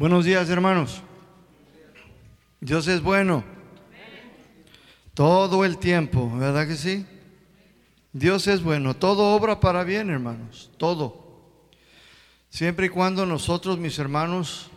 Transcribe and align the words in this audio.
Buenos 0.00 0.24
días, 0.24 0.48
hermanos. 0.48 1.02
Dios 2.58 2.88
es 2.88 3.02
bueno. 3.02 3.44
Todo 5.12 5.62
el 5.62 5.76
tiempo, 5.76 6.34
¿verdad 6.38 6.66
que 6.66 6.76
sí? 6.76 7.04
Dios 8.10 8.46
es 8.46 8.62
bueno. 8.62 8.96
Todo 8.96 9.34
obra 9.34 9.60
para 9.60 9.84
bien, 9.84 10.08
hermanos. 10.08 10.70
Todo. 10.78 11.42
Siempre 12.48 12.86
y 12.86 12.88
cuando 12.88 13.26
nosotros, 13.26 13.76
mis 13.76 13.98
hermanos, 13.98 14.70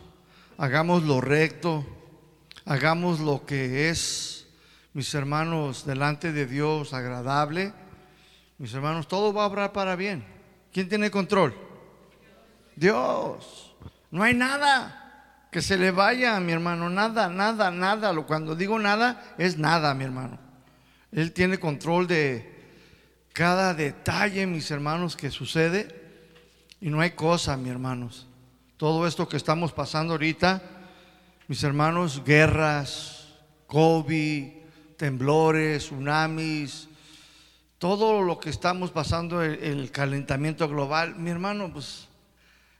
hagamos 0.58 1.04
lo 1.04 1.22
recto, 1.22 1.86
hagamos 2.66 3.18
lo 3.18 3.46
que 3.46 3.88
es, 3.88 4.46
mis 4.92 5.14
hermanos, 5.14 5.86
delante 5.86 6.34
de 6.34 6.44
Dios 6.44 6.92
agradable, 6.92 7.72
mis 8.58 8.74
hermanos, 8.74 9.08
todo 9.08 9.32
va 9.32 9.44
a 9.44 9.46
obrar 9.46 9.72
para 9.72 9.96
bien. 9.96 10.22
¿Quién 10.70 10.86
tiene 10.86 11.10
control? 11.10 11.54
Dios. 12.76 13.74
No 14.10 14.22
hay 14.22 14.34
nada 14.34 15.00
que 15.54 15.62
se 15.62 15.78
le 15.78 15.92
vaya 15.92 16.40
mi 16.40 16.50
hermano, 16.50 16.90
nada, 16.90 17.28
nada, 17.28 17.70
nada. 17.70 18.12
Cuando 18.22 18.56
digo 18.56 18.76
nada, 18.76 19.22
es 19.38 19.56
nada, 19.56 19.94
mi 19.94 20.02
hermano. 20.02 20.36
Él 21.12 21.30
tiene 21.30 21.60
control 21.60 22.08
de 22.08 22.52
cada 23.32 23.72
detalle, 23.72 24.48
mis 24.48 24.68
hermanos, 24.72 25.14
que 25.14 25.30
sucede. 25.30 25.86
Y 26.80 26.90
no 26.90 27.00
hay 27.00 27.12
cosa, 27.12 27.56
mis 27.56 27.70
hermanos. 27.70 28.26
Todo 28.76 29.06
esto 29.06 29.28
que 29.28 29.36
estamos 29.36 29.72
pasando 29.72 30.14
ahorita, 30.14 30.60
mis 31.46 31.62
hermanos, 31.62 32.24
guerras, 32.24 33.28
COVID, 33.68 34.48
temblores, 34.96 35.84
tsunamis, 35.84 36.88
todo 37.78 38.22
lo 38.22 38.40
que 38.40 38.50
estamos 38.50 38.90
pasando, 38.90 39.40
el, 39.40 39.62
el 39.62 39.92
calentamiento 39.92 40.68
global, 40.68 41.14
mi 41.14 41.30
hermano, 41.30 41.72
pues 41.72 42.08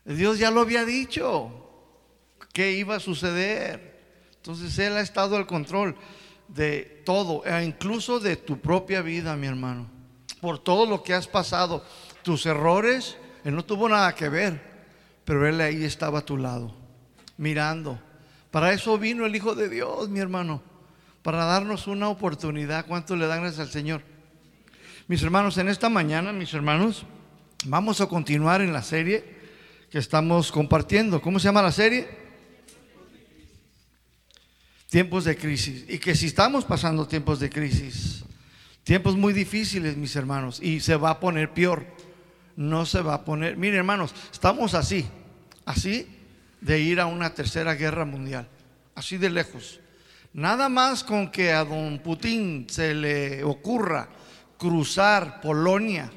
Dios 0.05 0.41
ya 0.41 0.51
lo 0.51 0.63
había 0.63 0.85
dicho 0.85 1.64
qué 2.55 2.73
iba 2.73 2.97
a 2.97 3.01
suceder. 3.01 4.01
Entonces 4.37 4.79
Él 4.79 4.95
ha 4.97 5.01
estado 5.01 5.37
al 5.37 5.47
control 5.47 5.95
de 6.49 7.03
todo, 7.05 7.45
e 7.45 7.65
incluso 7.65 8.21
de 8.21 8.37
tu 8.37 8.59
propia 8.61 9.03
vida, 9.03 9.37
mi 9.37 9.47
hermano. 9.47 9.91
Por 10.41 10.59
todo 10.59 10.87
lo 10.87 11.03
que 11.03 11.13
has 11.13 11.27
pasado, 11.27 11.85
tus 12.23 12.47
errores, 12.47 13.19
Él 13.45 13.55
no 13.55 13.65
tuvo 13.65 13.89
nada 13.89 14.15
que 14.15 14.29
ver, 14.29 14.61
pero 15.25 15.47
Él 15.47 15.61
ahí 15.61 15.85
estaba 15.85 16.21
a 16.21 16.25
tu 16.25 16.37
lado, 16.39 16.75
mirando. 17.37 18.01
Para 18.51 18.73
eso 18.73 18.97
vino 18.99 19.27
el 19.27 19.35
Hijo 19.35 19.55
de 19.55 19.69
Dios, 19.69 20.09
mi 20.09 20.21
hermano, 20.21 20.63
para 21.23 21.45
darnos 21.45 21.87
una 21.87 22.09
oportunidad. 22.09 22.87
¿Cuánto 22.87 23.17
le 23.17 23.27
dan 23.27 23.41
gracias 23.41 23.67
al 23.67 23.73
Señor? 23.73 24.03
Mis 25.09 25.23
hermanos, 25.23 25.59
en 25.59 25.69
esta 25.69 25.89
mañana, 25.89 26.33
mis 26.33 26.55
hermanos, 26.55 27.05
vamos 27.65 28.01
a 28.01 28.07
continuar 28.07 28.61
en 28.61 28.73
la 28.73 28.83
serie 28.83 29.25
que 29.91 29.99
estamos 29.99 30.53
compartiendo. 30.53 31.21
¿Cómo 31.21 31.39
se 31.39 31.47
llama 31.47 31.63
la 31.63 31.73
serie? 31.73 32.24
Tiempos 34.95 35.25
de 35.25 35.37
crisis. 35.37 35.85
Y 35.89 35.99
que 35.99 36.15
si 36.15 36.27
estamos 36.27 36.65
pasando 36.65 37.09
tiempos 37.09 37.41
de 37.41 37.51
crisis, 37.51 38.23
tiempos 38.85 39.17
muy 39.17 39.33
difíciles, 39.33 39.97
mis 39.97 40.15
hermanos, 40.15 40.61
y 40.63 40.79
se 40.79 40.95
va 40.95 41.11
a 41.11 41.19
poner 41.19 41.53
peor. 41.53 41.85
No 42.55 42.87
se 42.87 43.03
va 43.03 43.15
a 43.15 43.25
poner. 43.25 43.57
Miren, 43.57 43.79
hermanos, 43.79 44.15
estamos 44.33 44.73
así, 44.73 45.05
así 45.65 46.07
de 46.61 46.79
ir 46.79 47.01
a 47.01 47.07
una 47.07 47.35
tercera 47.35 47.75
guerra 47.75 48.05
mundial, 48.05 48.47
así 48.95 49.19
de 49.19 49.31
lejos. 49.31 49.81
Nada 50.33 50.69
más 50.69 51.03
con 51.03 51.29
que 51.29 51.51
a 51.51 51.65
don 51.65 51.99
Putin 51.99 52.69
se 52.71 52.95
le 52.95 53.43
ocurra 53.43 54.09
cruzar 54.57 55.41
Polonia 55.41 56.09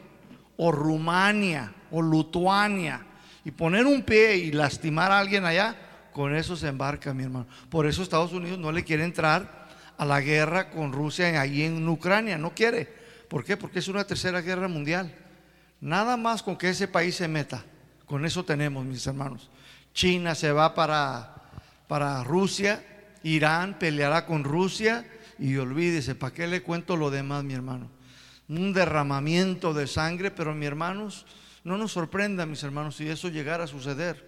o 0.56 0.72
Rumania 0.72 1.73
o 1.89 2.03
Lituania 2.03 3.03
y 3.44 3.50
poner 3.50 3.88
un 3.88 4.03
pie 4.03 4.38
y 4.38 4.52
lastimar 4.52 5.12
a 5.12 5.17
alguien 5.17 5.45
allá, 5.45 5.75
con 6.18 6.36
eso 6.36 6.56
se 6.56 6.68
embarca, 6.68 7.14
mi 7.14 7.26
hermano. 7.26 7.46
Por 7.70 7.86
eso 7.86 8.02
Estados 8.02 8.34
Unidos 8.34 8.58
no 8.58 8.72
le 8.72 8.84
quiere 8.84 9.04
entrar 9.04 9.68
a 10.00 10.04
la 10.04 10.20
guerra 10.20 10.72
con 10.72 10.92
Rusia 10.92 11.40
ahí 11.40 11.62
en 11.62 11.88
Ucrania, 11.88 12.40
no 12.40 12.56
quiere. 12.56 12.92
¿Por 13.30 13.44
qué? 13.44 13.56
Porque 13.56 13.78
es 13.78 13.88
una 13.88 14.03
tercera 14.03 14.41
guerra 14.41 14.68
mundial. 14.68 15.14
Nada 15.80 16.18
más 16.18 16.41
con 16.41 16.58
que 16.58 16.69
ese 16.69 16.88
país 16.88 17.14
se 17.14 17.28
meta. 17.28 17.64
Con 18.08 18.25
eso 18.25 18.44
tenemos, 18.44 18.84
mis 18.84 19.06
hermanos. 19.06 19.52
China 19.94 20.34
se 20.34 20.52
va 20.52 20.74
para, 20.74 21.36
para 21.88 22.24
Rusia, 22.24 22.84
Irán 23.22 23.78
peleará 23.78 24.25
con 24.25 24.44
Rusia 24.44 25.06
y 25.38 25.56
olvídese, 25.58 26.16
¿para 26.16 26.34
qué 26.34 26.47
le 26.47 26.64
cuento 26.64 26.97
lo 26.97 27.12
demás, 27.12 27.44
mi 27.44 27.53
hermano? 27.53 27.91
Un 28.50 28.74
derramamiento 28.74 29.72
de 29.72 29.86
sangre, 29.86 30.31
pero 30.31 30.56
mi 30.56 30.66
hermanos, 30.66 31.28
no 31.64 31.78
nos 31.78 31.91
sorprenda, 31.91 32.47
mis 32.47 32.64
hermanos, 32.64 32.96
si 32.96 33.08
eso 33.08 33.30
llegara 33.30 33.66
a 33.66 33.68
suceder. 33.68 34.27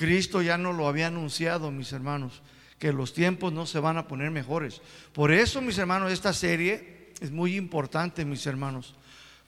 Cristo 0.00 0.40
ya 0.40 0.56
no 0.56 0.72
lo 0.72 0.88
había 0.88 1.08
anunciado, 1.08 1.70
mis 1.70 1.92
hermanos, 1.92 2.40
que 2.78 2.90
los 2.90 3.12
tiempos 3.12 3.52
no 3.52 3.66
se 3.66 3.80
van 3.80 3.98
a 3.98 4.08
poner 4.08 4.30
mejores. 4.30 4.80
Por 5.12 5.30
eso, 5.30 5.60
mis 5.60 5.76
hermanos, 5.76 6.10
esta 6.10 6.32
serie 6.32 7.10
es 7.20 7.30
muy 7.30 7.54
importante, 7.54 8.24
mis 8.24 8.46
hermanos. 8.46 8.94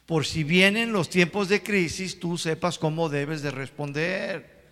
Por 0.05 0.27
si 0.27 0.45
vienen 0.45 0.93
los 0.93 1.09
tiempos 1.09 1.49
de 1.49 1.63
crisis, 1.63 2.21
tú 2.21 2.37
sepas 2.37 2.79
cómo 2.79 3.09
debes 3.09 3.41
de 3.41 3.51
responder. 3.51 4.63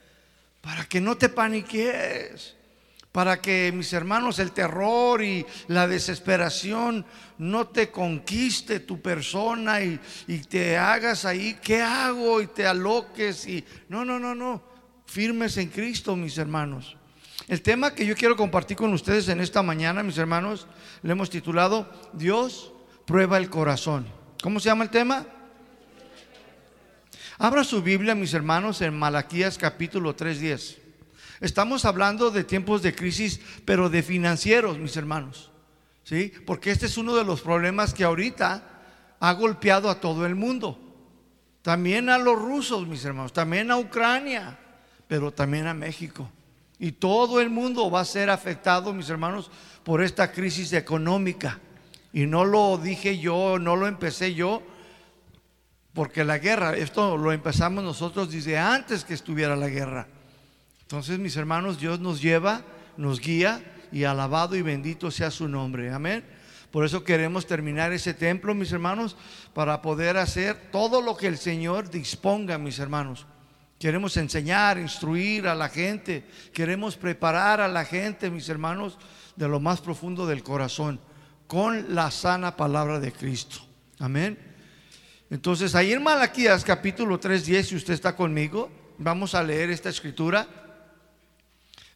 Para 0.60 0.84
que 0.84 1.00
no 1.00 1.16
te 1.16 1.30
paniques. 1.30 2.56
Para 3.10 3.40
que, 3.40 3.72
mis 3.74 3.90
hermanos, 3.94 4.38
el 4.38 4.52
terror 4.52 5.24
y 5.24 5.46
la 5.68 5.88
desesperación 5.88 7.06
no 7.38 7.68
te 7.68 7.90
conquiste 7.90 8.80
tu 8.80 9.00
persona 9.00 9.80
y, 9.80 9.98
y 10.26 10.40
te 10.40 10.76
hagas 10.76 11.24
ahí, 11.24 11.58
¿qué 11.62 11.80
hago? 11.80 12.42
Y 12.42 12.48
te 12.48 12.66
aloques 12.66 13.46
y... 13.46 13.64
No, 13.88 14.04
no, 14.04 14.18
no, 14.18 14.34
no 14.34 14.69
firmes 15.10 15.56
en 15.56 15.68
Cristo, 15.68 16.14
mis 16.14 16.38
hermanos. 16.38 16.96
El 17.48 17.62
tema 17.62 17.92
que 17.92 18.06
yo 18.06 18.14
quiero 18.14 18.36
compartir 18.36 18.76
con 18.76 18.92
ustedes 18.94 19.28
en 19.28 19.40
esta 19.40 19.60
mañana, 19.60 20.04
mis 20.04 20.18
hermanos, 20.18 20.68
le 21.02 21.10
hemos 21.10 21.28
titulado 21.28 21.90
Dios 22.12 22.72
prueba 23.06 23.36
el 23.36 23.50
corazón. 23.50 24.06
¿Cómo 24.40 24.60
se 24.60 24.66
llama 24.66 24.84
el 24.84 24.90
tema? 24.90 25.26
Abra 27.38 27.64
su 27.64 27.82
Biblia, 27.82 28.14
mis 28.14 28.34
hermanos, 28.34 28.82
en 28.82 28.96
Malaquías 28.96 29.58
capítulo 29.58 30.14
3:10. 30.14 30.78
Estamos 31.40 31.84
hablando 31.84 32.30
de 32.30 32.44
tiempos 32.44 32.80
de 32.82 32.94
crisis, 32.94 33.40
pero 33.64 33.90
de 33.90 34.04
financieros, 34.04 34.78
mis 34.78 34.96
hermanos. 34.96 35.50
¿Sí? 36.04 36.32
Porque 36.46 36.70
este 36.70 36.86
es 36.86 36.96
uno 36.96 37.16
de 37.16 37.24
los 37.24 37.40
problemas 37.40 37.94
que 37.94 38.04
ahorita 38.04 38.62
ha 39.18 39.32
golpeado 39.32 39.90
a 39.90 40.00
todo 40.00 40.24
el 40.24 40.36
mundo. 40.36 40.78
También 41.62 42.10
a 42.10 42.18
los 42.18 42.38
rusos, 42.38 42.86
mis 42.86 43.04
hermanos, 43.04 43.32
también 43.32 43.72
a 43.72 43.76
Ucrania 43.76 44.58
pero 45.10 45.32
también 45.32 45.66
a 45.66 45.74
México. 45.74 46.30
Y 46.78 46.92
todo 46.92 47.40
el 47.40 47.50
mundo 47.50 47.90
va 47.90 47.98
a 47.98 48.04
ser 48.04 48.30
afectado, 48.30 48.92
mis 48.92 49.10
hermanos, 49.10 49.50
por 49.82 50.04
esta 50.04 50.30
crisis 50.30 50.72
económica. 50.72 51.58
Y 52.12 52.26
no 52.26 52.44
lo 52.44 52.78
dije 52.78 53.18
yo, 53.18 53.58
no 53.58 53.74
lo 53.74 53.88
empecé 53.88 54.34
yo, 54.34 54.62
porque 55.94 56.22
la 56.22 56.38
guerra, 56.38 56.76
esto 56.76 57.16
lo 57.16 57.32
empezamos 57.32 57.82
nosotros 57.82 58.30
desde 58.30 58.56
antes 58.56 59.04
que 59.04 59.14
estuviera 59.14 59.56
la 59.56 59.68
guerra. 59.68 60.06
Entonces, 60.82 61.18
mis 61.18 61.36
hermanos, 61.36 61.80
Dios 61.80 61.98
nos 61.98 62.22
lleva, 62.22 62.62
nos 62.96 63.18
guía 63.18 63.64
y 63.90 64.04
alabado 64.04 64.54
y 64.54 64.62
bendito 64.62 65.10
sea 65.10 65.32
su 65.32 65.48
nombre. 65.48 65.90
Amén. 65.90 66.24
Por 66.70 66.84
eso 66.84 67.02
queremos 67.02 67.48
terminar 67.48 67.92
ese 67.92 68.14
templo, 68.14 68.54
mis 68.54 68.70
hermanos, 68.70 69.16
para 69.54 69.82
poder 69.82 70.18
hacer 70.18 70.70
todo 70.70 71.02
lo 71.02 71.16
que 71.16 71.26
el 71.26 71.36
Señor 71.36 71.90
disponga, 71.90 72.58
mis 72.58 72.78
hermanos. 72.78 73.26
Queremos 73.80 74.14
enseñar, 74.18 74.76
instruir 74.76 75.48
a 75.48 75.54
la 75.54 75.70
gente. 75.70 76.22
Queremos 76.52 76.98
preparar 76.98 77.62
a 77.62 77.66
la 77.66 77.86
gente, 77.86 78.30
mis 78.30 78.46
hermanos, 78.50 78.98
de 79.36 79.48
lo 79.48 79.58
más 79.58 79.80
profundo 79.80 80.26
del 80.26 80.42
corazón, 80.42 81.00
con 81.46 81.94
la 81.94 82.10
sana 82.10 82.58
palabra 82.58 83.00
de 83.00 83.10
Cristo. 83.10 83.60
Amén. 83.98 84.38
Entonces, 85.30 85.74
ahí 85.74 85.94
en 85.94 86.02
Malaquías 86.02 86.62
capítulo 86.62 87.18
3, 87.18 87.46
10, 87.46 87.68
si 87.68 87.76
usted 87.76 87.94
está 87.94 88.14
conmigo, 88.14 88.70
vamos 88.98 89.34
a 89.34 89.42
leer 89.42 89.70
esta 89.70 89.88
escritura. 89.88 90.46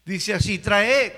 Dice 0.07 0.33
así, 0.33 0.59
trae 0.59 1.13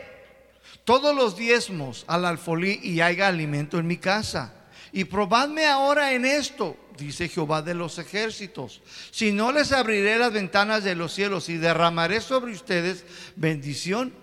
todos 0.84 1.14
los 1.14 1.36
diezmos 1.36 2.04
al 2.08 2.24
alfolí 2.24 2.80
y 2.82 3.02
haya 3.02 3.28
alimento 3.28 3.78
en 3.78 3.86
mi 3.86 3.98
casa. 3.98 4.52
Y 4.96 5.04
probadme 5.04 5.66
ahora 5.66 6.14
en 6.14 6.24
esto 6.24 6.74
dice 6.96 7.28
Jehová 7.28 7.60
de 7.60 7.74
los 7.74 7.98
ejércitos. 7.98 8.80
Si 9.10 9.30
no 9.30 9.52
les 9.52 9.72
abriré 9.72 10.16
las 10.16 10.32
ventanas 10.32 10.84
de 10.84 10.94
los 10.94 11.12
cielos 11.12 11.50
y 11.50 11.58
derramaré 11.58 12.22
sobre 12.22 12.52
ustedes 12.52 13.04
bendición 13.36 14.14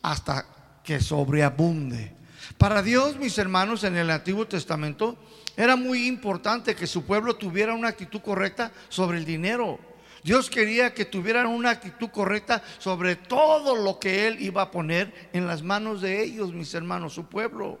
hasta 0.00 0.46
que 0.82 1.00
sobreabunde. 1.00 2.14
Para 2.56 2.80
Dios, 2.80 3.18
mis 3.18 3.36
hermanos, 3.36 3.84
en 3.84 3.94
el 3.94 4.10
Antiguo 4.10 4.48
Testamento 4.48 5.18
era 5.54 5.76
muy 5.76 6.06
importante 6.06 6.74
que 6.74 6.86
su 6.86 7.04
pueblo 7.04 7.36
tuviera 7.36 7.74
una 7.74 7.88
actitud 7.88 8.22
correcta 8.22 8.72
sobre 8.88 9.18
el 9.18 9.26
dinero. 9.26 9.78
Dios 10.24 10.48
quería 10.48 10.94
que 10.94 11.04
tuvieran 11.04 11.46
una 11.46 11.68
actitud 11.68 12.08
correcta 12.08 12.62
sobre 12.78 13.16
todo 13.16 13.76
lo 13.76 13.98
que 13.98 14.26
Él 14.28 14.40
iba 14.40 14.62
a 14.62 14.70
poner 14.70 15.28
en 15.34 15.46
las 15.46 15.62
manos 15.62 16.00
de 16.00 16.22
ellos, 16.24 16.54
mis 16.54 16.72
hermanos, 16.72 17.12
su 17.12 17.26
pueblo. 17.26 17.78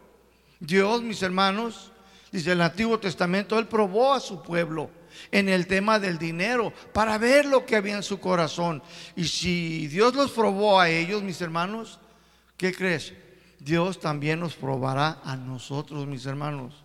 Dios, 0.60 1.00
mis 1.00 1.22
hermanos, 1.22 1.91
Dice 2.32 2.52
el 2.52 2.62
Antiguo 2.62 2.98
Testamento, 2.98 3.58
Él 3.58 3.68
probó 3.68 4.14
a 4.14 4.20
su 4.20 4.42
pueblo 4.42 4.90
en 5.30 5.50
el 5.50 5.66
tema 5.66 5.98
del 5.98 6.18
dinero, 6.18 6.72
para 6.94 7.18
ver 7.18 7.44
lo 7.44 7.66
que 7.66 7.76
había 7.76 7.94
en 7.94 8.02
su 8.02 8.18
corazón. 8.18 8.82
Y 9.14 9.24
si 9.24 9.86
Dios 9.88 10.14
los 10.14 10.30
probó 10.30 10.80
a 10.80 10.88
ellos, 10.88 11.22
mis 11.22 11.42
hermanos, 11.42 12.00
¿qué 12.56 12.72
crees? 12.74 13.12
Dios 13.58 14.00
también 14.00 14.40
nos 14.40 14.54
probará 14.54 15.20
a 15.22 15.36
nosotros, 15.36 16.06
mis 16.06 16.24
hermanos. 16.24 16.82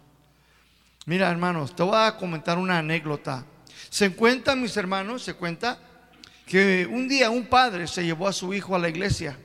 Mira, 1.05 1.31
hermanos, 1.31 1.73
te 1.73 1.83
voy 1.83 1.95
a 1.95 2.17
comentar 2.17 2.57
una 2.57 2.79
anécdota. 2.79 3.45
Se 3.89 4.13
cuenta, 4.13 4.53
mis 4.53 4.75
hermanos, 4.75 5.23
se 5.23 5.33
cuenta 5.33 5.79
que 6.45 6.85
un 6.85 7.07
día 7.07 7.29
un 7.29 7.45
padre 7.45 7.87
se 7.87 8.03
llevó 8.03 8.27
a 8.27 8.33
su 8.33 8.53
hijo 8.53 8.75
a 8.75 8.79
la 8.79 8.89
iglesia 8.89 9.39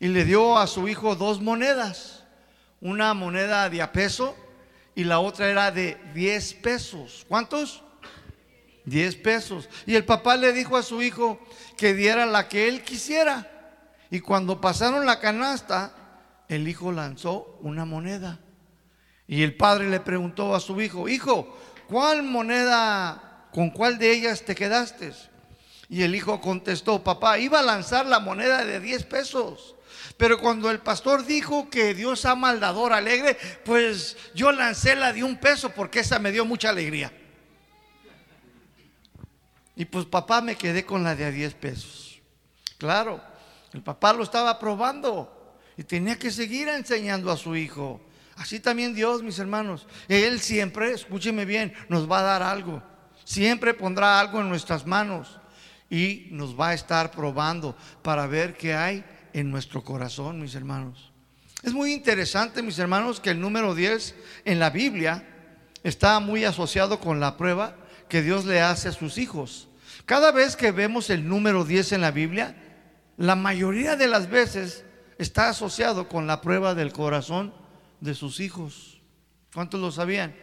y 0.00 0.08
le 0.08 0.24
dio 0.24 0.56
a 0.56 0.66
su 0.66 0.88
hijo 0.88 1.14
dos 1.14 1.42
monedas, 1.42 2.24
una 2.80 3.12
moneda 3.12 3.68
de 3.68 3.82
a 3.82 3.92
peso 3.92 4.36
y 4.94 5.04
la 5.04 5.18
otra 5.18 5.50
era 5.50 5.70
de 5.70 5.98
10 6.14 6.54
pesos. 6.54 7.24
¿Cuántos? 7.28 7.82
10 8.84 9.16
pesos. 9.16 9.68
Y 9.86 9.94
el 9.94 10.04
papá 10.04 10.36
le 10.36 10.52
dijo 10.52 10.76
a 10.76 10.82
su 10.82 11.02
hijo 11.02 11.40
que 11.76 11.94
diera 11.94 12.26
la 12.26 12.48
que 12.48 12.68
él 12.68 12.82
quisiera. 12.82 13.50
Y 14.10 14.20
cuando 14.20 14.60
pasaron 14.60 15.06
la 15.06 15.18
canasta, 15.18 15.94
el 16.48 16.68
hijo 16.68 16.92
lanzó 16.92 17.58
una 17.60 17.84
moneda. 17.84 18.38
Y 19.26 19.42
el 19.42 19.56
padre 19.56 19.88
le 19.88 20.00
preguntó 20.00 20.54
a 20.54 20.60
su 20.60 20.80
hijo, 20.80 21.08
hijo, 21.08 21.58
¿cuál 21.88 22.22
moneda, 22.22 23.48
con 23.52 23.70
cuál 23.70 23.98
de 23.98 24.12
ellas 24.12 24.42
te 24.44 24.54
quedaste? 24.54 25.12
Y 25.88 26.02
el 26.02 26.14
hijo 26.14 26.40
contestó, 26.40 27.02
papá, 27.02 27.38
iba 27.38 27.60
a 27.60 27.62
lanzar 27.62 28.06
la 28.06 28.20
moneda 28.20 28.64
de 28.64 28.80
10 28.80 29.04
pesos. 29.04 29.73
Pero 30.16 30.38
cuando 30.38 30.70
el 30.70 30.78
pastor 30.78 31.26
dijo 31.26 31.68
que 31.68 31.92
Dios 31.92 32.24
ama 32.24 32.50
al 32.50 32.62
alegre, 32.62 33.36
pues 33.64 34.16
yo 34.34 34.52
lancé 34.52 34.94
la 34.94 35.12
de 35.12 35.24
un 35.24 35.36
peso 35.36 35.70
porque 35.70 36.00
esa 36.00 36.18
me 36.18 36.30
dio 36.30 36.44
mucha 36.44 36.70
alegría. 36.70 37.12
Y 39.76 39.84
pues 39.86 40.04
papá 40.04 40.40
me 40.40 40.56
quedé 40.56 40.84
con 40.84 41.02
la 41.02 41.16
de 41.16 41.24
a 41.24 41.30
10 41.32 41.54
pesos. 41.54 42.20
Claro, 42.78 43.20
el 43.72 43.82
papá 43.82 44.12
lo 44.12 44.22
estaba 44.22 44.56
probando 44.58 45.58
y 45.76 45.82
tenía 45.82 46.16
que 46.16 46.30
seguir 46.30 46.68
enseñando 46.68 47.32
a 47.32 47.36
su 47.36 47.56
hijo. 47.56 48.00
Así 48.36 48.60
también 48.60 48.94
Dios, 48.94 49.22
mis 49.22 49.38
hermanos. 49.40 49.86
Él 50.08 50.40
siempre, 50.40 50.92
escúcheme 50.92 51.44
bien, 51.44 51.74
nos 51.88 52.10
va 52.10 52.20
a 52.20 52.22
dar 52.22 52.42
algo. 52.42 52.82
Siempre 53.24 53.74
pondrá 53.74 54.20
algo 54.20 54.40
en 54.40 54.48
nuestras 54.48 54.86
manos 54.86 55.40
y 55.90 56.28
nos 56.30 56.58
va 56.58 56.68
a 56.68 56.74
estar 56.74 57.10
probando 57.10 57.76
para 58.02 58.26
ver 58.26 58.56
qué 58.56 58.74
hay 58.74 59.04
en 59.34 59.50
nuestro 59.50 59.82
corazón, 59.82 60.40
mis 60.40 60.54
hermanos. 60.54 61.12
Es 61.62 61.74
muy 61.74 61.92
interesante, 61.92 62.62
mis 62.62 62.78
hermanos, 62.78 63.20
que 63.20 63.30
el 63.30 63.40
número 63.40 63.74
10 63.74 64.14
en 64.44 64.58
la 64.58 64.70
Biblia 64.70 65.28
está 65.82 66.20
muy 66.20 66.44
asociado 66.44 67.00
con 67.00 67.20
la 67.20 67.36
prueba 67.36 67.76
que 68.08 68.22
Dios 68.22 68.46
le 68.46 68.62
hace 68.62 68.88
a 68.88 68.92
sus 68.92 69.18
hijos. 69.18 69.68
Cada 70.06 70.30
vez 70.30 70.56
que 70.56 70.70
vemos 70.70 71.10
el 71.10 71.28
número 71.28 71.64
10 71.64 71.92
en 71.92 72.00
la 72.00 72.12
Biblia, 72.12 72.54
la 73.16 73.34
mayoría 73.34 73.96
de 73.96 74.06
las 74.06 74.30
veces 74.30 74.84
está 75.18 75.48
asociado 75.48 76.08
con 76.08 76.26
la 76.26 76.40
prueba 76.40 76.74
del 76.74 76.92
corazón 76.92 77.52
de 78.00 78.14
sus 78.14 78.38
hijos. 78.38 79.00
¿Cuántos 79.52 79.80
lo 79.80 79.90
sabían? 79.90 80.34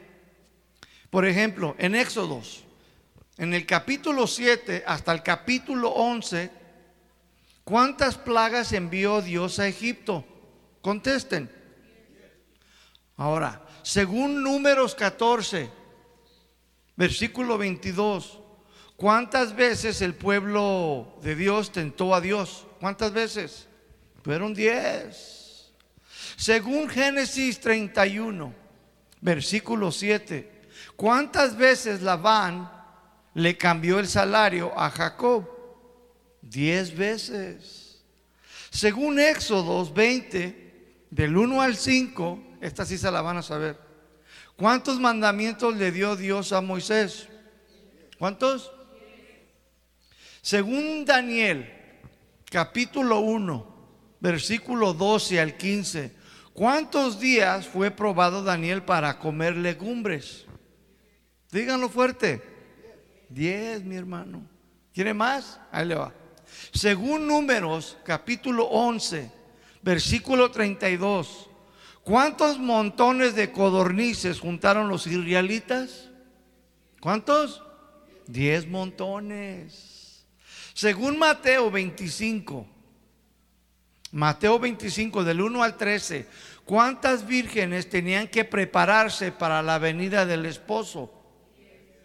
Por 1.09 1.25
ejemplo, 1.25 1.75
en 1.77 1.95
Éxodos, 1.95 2.65
en 3.37 3.53
el 3.53 3.65
capítulo 3.65 4.27
7 4.27 4.83
hasta 4.85 5.13
el 5.13 5.23
capítulo 5.23 5.89
11, 5.91 6.60
¿cuántas 7.63 8.17
plagas 8.17 8.73
envió 8.73 9.21
Dios 9.21 9.59
a 9.59 9.67
Egipto? 9.67 10.25
Contesten. 10.81 11.49
Ahora, 13.17 13.65
según 13.83 14.43
números 14.43 14.95
14, 14.95 15.69
versículo 16.95 17.57
22, 17.57 18.39
¿cuántas 18.95 19.55
veces 19.55 20.01
el 20.01 20.15
pueblo 20.15 21.19
de 21.21 21.35
Dios 21.35 21.71
tentó 21.71 22.15
a 22.15 22.21
Dios? 22.21 22.65
¿Cuántas 22.79 23.13
veces? 23.13 23.67
Fueron 24.23 24.53
10. 24.53 25.71
Según 26.35 26.89
Génesis 26.89 27.59
31, 27.59 28.53
versículo 29.19 29.91
7, 29.91 30.69
¿cuántas 30.95 31.55
veces 31.55 32.01
Labán 32.01 32.71
le 33.35 33.57
cambió 33.57 33.99
el 33.99 34.07
salario 34.07 34.71
a 34.75 34.89
Jacob? 34.89 35.47
Diez 36.51 36.94
veces. 36.95 38.03
Según 38.69 39.19
Éxodos 39.19 39.94
20, 39.94 41.06
del 41.09 41.38
1 41.38 41.62
al 41.62 41.77
5, 41.77 42.57
esta 42.59 42.86
sí 42.86 42.98
se 42.98 43.09
la 43.09 43.21
van 43.21 43.38
a 43.38 43.42
saber. 43.42 43.80
¿Cuántos 44.57 45.00
mandamientos 45.00 45.77
le 45.77 45.94
dio 45.94 46.18
Dios 46.18 46.51
a 46.51 46.59
Moisés? 46.59 47.30
¿Cuántos? 48.19 48.69
Según 50.42 51.06
Daniel, 51.06 51.71
capítulo 52.50 53.19
1, 53.19 54.18
versículo 54.19 54.94
12 54.94 55.39
al 55.39 55.56
15, 55.56 56.21
¿Cuántos 56.54 57.18
días 57.18 57.65
fue 57.65 57.92
probado 57.92 58.44
Daniel 58.44 58.83
para 58.83 59.18
comer 59.19 59.56
legumbres? 59.56 60.45
Díganlo 61.50 61.88
fuerte. 61.88 62.44
Diez, 63.30 63.81
mi 63.86 63.95
hermano. 63.95 64.45
¿Quiere 64.94 65.13
más? 65.13 65.62
Ahí 65.71 65.88
le 65.88 65.95
va. 65.95 66.13
Según 66.74 67.27
Números, 67.27 67.98
capítulo 68.03 68.65
11, 68.65 69.31
versículo 69.81 70.51
32. 70.51 71.50
¿Cuántos 72.03 72.57
montones 72.57 73.36
de 73.36 73.51
codornices 73.51 74.39
juntaron 74.39 74.88
los 74.88 75.06
israelitas? 75.07 76.09
¿Cuántos? 77.00 77.62
Diez 78.27 78.68
montones. 78.68 80.25
Según 80.74 81.19
Mateo 81.19 81.69
25, 81.69 82.65
Mateo 84.12 84.59
25, 84.59 85.24
del 85.24 85.42
1 85.42 85.63
al 85.63 85.77
13. 85.77 86.27
¿Cuántas 86.65 87.25
vírgenes 87.25 87.89
tenían 87.89 88.27
que 88.27 88.45
prepararse 88.45 89.31
para 89.31 89.62
la 89.62 89.77
venida 89.77 90.25
del 90.25 90.45
esposo? 90.45 91.12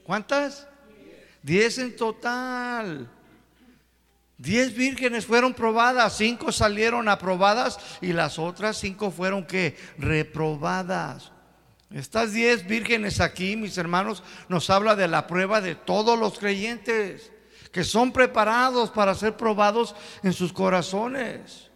¿Cuántas? 0.03 0.67
Diez 1.43 1.79
en 1.79 1.95
total. 1.97 3.11
Diez 4.39 4.75
vírgenes 4.75 5.25
fueron 5.25 5.55
probadas, 5.55 6.17
cinco 6.17 6.53
salieron 6.53 7.09
aprobadas 7.09 7.79
y 8.03 8.13
las 8.13 8.39
otras 8.39 8.77
cinco 8.77 9.11
fueron 9.11 9.47
que 9.47 9.77
reprobadas. 9.97 11.33
Estas 11.91 12.33
diez 12.33 12.67
vírgenes 12.67 13.21
aquí, 13.21 13.57
mis 13.57 13.79
hermanos, 13.79 14.23
nos 14.49 14.69
habla 14.69 14.95
de 14.95 15.09
la 15.09 15.27
prueba 15.27 15.61
de 15.61 15.75
todos 15.75 16.19
los 16.19 16.39
creyentes 16.39 17.33
que 17.73 17.85
son 17.85 18.13
preparados 18.13 18.91
para 18.91 19.15
ser 19.15 19.37
probados 19.37 19.95
en 20.23 20.33
sus 20.33 20.53
corazones. 20.53 21.71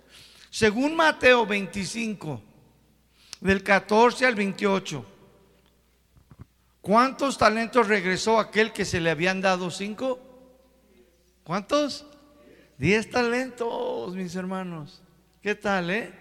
Según 0.50 0.96
Mateo 0.96 1.46
25, 1.46 2.42
del 3.40 3.62
14 3.62 4.26
al 4.26 4.35
28, 4.35 5.04
¿cuántos 6.80 7.38
talentos 7.38 7.87
regresó 7.87 8.38
aquel 8.38 8.73
que 8.73 8.85
se 8.85 9.00
le 9.00 9.11
habían 9.11 9.40
dado 9.40 9.70
cinco? 9.70 10.18
¿Cuántos? 11.44 12.06
Diez 12.80 13.10
talentos, 13.10 14.16
mis 14.16 14.34
hermanos. 14.34 15.02
¿Qué 15.42 15.54
tal, 15.54 15.90
eh? 15.90 16.14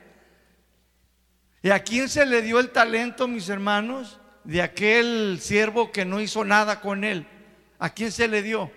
¿Y 1.61 1.69
a 1.69 1.81
quién 1.81 2.09
se 2.09 2.25
le 2.25 2.41
dio 2.41 2.59
el 2.59 2.71
talento, 2.71 3.29
mis 3.29 3.47
hermanos? 3.47 4.19
De 4.43 4.61
aquel 4.61 5.39
siervo 5.39 5.89
que 5.93 6.03
no 6.03 6.19
hizo 6.19 6.43
nada 6.43 6.81
con 6.81 7.05
él. 7.05 7.25
¿A 7.79 7.93
quién 7.93 8.11
se 8.11 8.27
le 8.27 8.41
dio? 8.41 8.69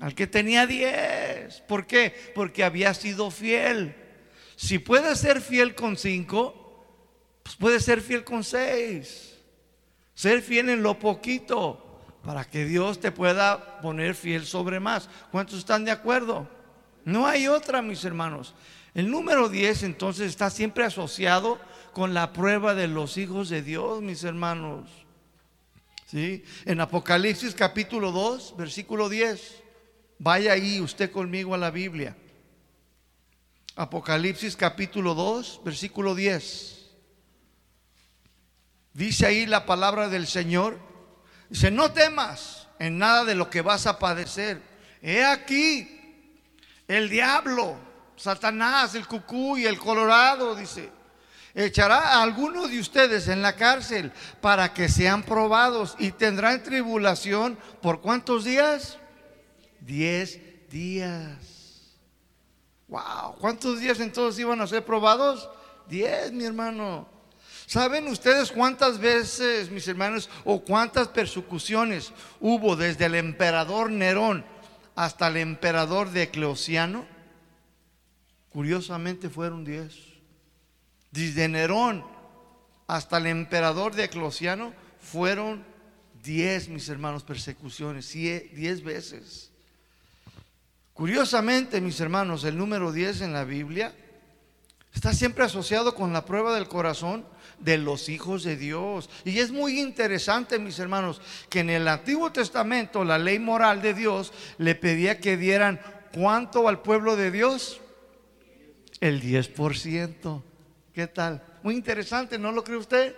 Al 0.00 0.14
que 0.14 0.26
tenía 0.26 0.66
diez. 0.66 1.60
¿Por 1.68 1.86
qué? 1.86 2.14
Porque 2.34 2.64
había 2.64 2.94
sido 2.94 3.30
fiel. 3.30 3.94
Si 4.56 4.78
puede 4.78 5.14
ser 5.14 5.42
fiel 5.42 5.74
con 5.74 5.98
cinco, 5.98 6.86
pues 7.42 7.56
puede 7.56 7.80
ser 7.80 8.00
fiel 8.00 8.24
con 8.24 8.42
seis. 8.42 9.36
Ser 10.14 10.40
fiel 10.40 10.70
en 10.70 10.82
lo 10.82 10.98
poquito 10.98 12.00
para 12.24 12.46
que 12.46 12.64
Dios 12.64 13.00
te 13.00 13.12
pueda 13.12 13.82
poner 13.82 14.14
fiel 14.14 14.46
sobre 14.46 14.80
más. 14.80 15.10
¿Cuántos 15.30 15.58
están 15.58 15.84
de 15.84 15.90
acuerdo? 15.90 16.56
No 17.04 17.26
hay 17.26 17.48
otra, 17.48 17.82
mis 17.82 18.04
hermanos. 18.04 18.54
El 18.94 19.10
número 19.10 19.48
10 19.48 19.84
entonces 19.84 20.28
está 20.28 20.50
siempre 20.50 20.84
asociado 20.84 21.58
con 21.92 22.14
la 22.14 22.32
prueba 22.32 22.74
de 22.74 22.88
los 22.88 23.16
hijos 23.16 23.48
de 23.48 23.62
Dios, 23.62 24.02
mis 24.02 24.24
hermanos. 24.24 24.88
¿Sí? 26.06 26.42
En 26.64 26.80
Apocalipsis 26.80 27.54
capítulo 27.54 28.12
2, 28.12 28.54
versículo 28.56 29.08
10. 29.08 29.62
Vaya 30.18 30.52
ahí 30.52 30.80
usted 30.80 31.10
conmigo 31.10 31.54
a 31.54 31.58
la 31.58 31.70
Biblia. 31.70 32.16
Apocalipsis 33.76 34.56
capítulo 34.56 35.14
2, 35.14 35.60
versículo 35.64 36.14
10. 36.14 36.90
Dice 38.94 39.26
ahí 39.26 39.46
la 39.46 39.66
palabra 39.66 40.08
del 40.08 40.26
Señor. 40.26 40.78
Dice, 41.48 41.70
no 41.70 41.92
temas 41.92 42.66
en 42.80 42.98
nada 42.98 43.24
de 43.24 43.36
lo 43.36 43.48
que 43.48 43.62
vas 43.62 43.86
a 43.86 43.98
padecer. 43.98 44.60
He 45.00 45.24
aquí 45.24 45.97
el 46.88 47.10
diablo, 47.10 47.76
Satanás, 48.16 48.94
el 48.94 49.06
cucú 49.06 49.58
y 49.58 49.66
el 49.66 49.78
colorado, 49.78 50.54
dice, 50.54 50.90
echará 51.54 52.14
a 52.14 52.22
algunos 52.22 52.70
de 52.70 52.80
ustedes 52.80 53.28
en 53.28 53.42
la 53.42 53.54
cárcel 53.54 54.10
para 54.40 54.72
que 54.72 54.88
sean 54.88 55.22
probados 55.22 55.94
y 55.98 56.10
tendrán 56.12 56.62
tribulación 56.62 57.58
por 57.82 58.00
cuántos 58.00 58.44
días? 58.44 58.98
Diez 59.80 60.40
días. 60.70 61.36
Wow, 62.88 63.36
¿cuántos 63.38 63.80
días 63.80 64.00
entonces 64.00 64.40
iban 64.40 64.60
a 64.62 64.66
ser 64.66 64.82
probados? 64.82 65.48
Diez, 65.88 66.32
mi 66.32 66.44
hermano. 66.44 67.06
¿Saben 67.66 68.08
ustedes 68.08 68.50
cuántas 68.50 68.98
veces, 68.98 69.70
mis 69.70 69.86
hermanos, 69.86 70.30
o 70.46 70.60
cuántas 70.60 71.08
persecuciones 71.08 72.12
hubo 72.40 72.76
desde 72.76 73.04
el 73.04 73.14
emperador 73.14 73.90
Nerón 73.90 74.42
hasta 74.98 75.28
el 75.28 75.36
emperador 75.36 76.10
Diocleciano? 76.10 77.06
Curiosamente 78.50 79.30
fueron 79.30 79.64
diez. 79.64 79.94
Desde 81.12 81.46
Nerón 81.46 82.04
hasta 82.88 83.18
el 83.18 83.28
emperador 83.28 83.94
Diocleciano 83.94 84.74
fueron 85.00 85.64
diez, 86.24 86.68
mis 86.68 86.88
hermanos, 86.88 87.22
persecuciones, 87.22 88.12
diez 88.12 88.82
veces. 88.82 89.52
Curiosamente, 90.94 91.80
mis 91.80 92.00
hermanos, 92.00 92.42
el 92.42 92.58
número 92.58 92.90
diez 92.90 93.20
en 93.20 93.32
la 93.32 93.44
Biblia 93.44 93.94
está 94.94 95.12
siempre 95.12 95.44
asociado 95.44 95.94
con 95.94 96.12
la 96.12 96.24
prueba 96.24 96.54
del 96.54 96.68
corazón 96.68 97.24
de 97.58 97.78
los 97.78 98.08
hijos 98.08 98.42
de 98.44 98.56
Dios. 98.56 99.10
Y 99.24 99.38
es 99.38 99.50
muy 99.50 99.80
interesante, 99.80 100.58
mis 100.58 100.78
hermanos, 100.78 101.20
que 101.48 101.60
en 101.60 101.70
el 101.70 101.88
Antiguo 101.88 102.32
Testamento 102.32 103.04
la 103.04 103.18
ley 103.18 103.38
moral 103.38 103.82
de 103.82 103.94
Dios 103.94 104.32
le 104.58 104.74
pedía 104.74 105.20
que 105.20 105.36
dieran 105.36 105.80
cuánto 106.12 106.68
al 106.68 106.82
pueblo 106.82 107.16
de 107.16 107.30
Dios? 107.30 107.80
El 109.00 109.22
10%. 109.22 110.42
¿Qué 110.92 111.06
tal? 111.06 111.42
Muy 111.62 111.74
interesante, 111.74 112.38
¿no 112.38 112.50
lo 112.50 112.64
cree 112.64 112.78
usted? 112.78 113.14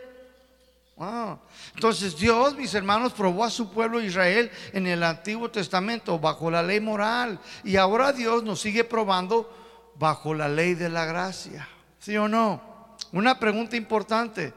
Entonces 1.74 2.18
Dios, 2.18 2.54
mis 2.56 2.74
hermanos, 2.74 3.14
probó 3.14 3.44
a 3.44 3.50
su 3.50 3.70
pueblo 3.70 4.02
Israel 4.02 4.50
en 4.74 4.86
el 4.86 5.02
Antiguo 5.02 5.50
Testamento 5.50 6.18
bajo 6.18 6.50
la 6.50 6.62
ley 6.62 6.80
moral. 6.80 7.38
Y 7.64 7.76
ahora 7.76 8.12
Dios 8.12 8.42
nos 8.42 8.60
sigue 8.60 8.84
probando 8.84 9.50
bajo 10.00 10.32
la 10.32 10.48
ley 10.48 10.74
de 10.74 10.88
la 10.88 11.04
gracia. 11.04 11.68
¿Sí 11.98 12.16
o 12.16 12.26
no? 12.26 12.68
una 13.12 13.38
pregunta 13.38 13.76
importante. 13.76 14.52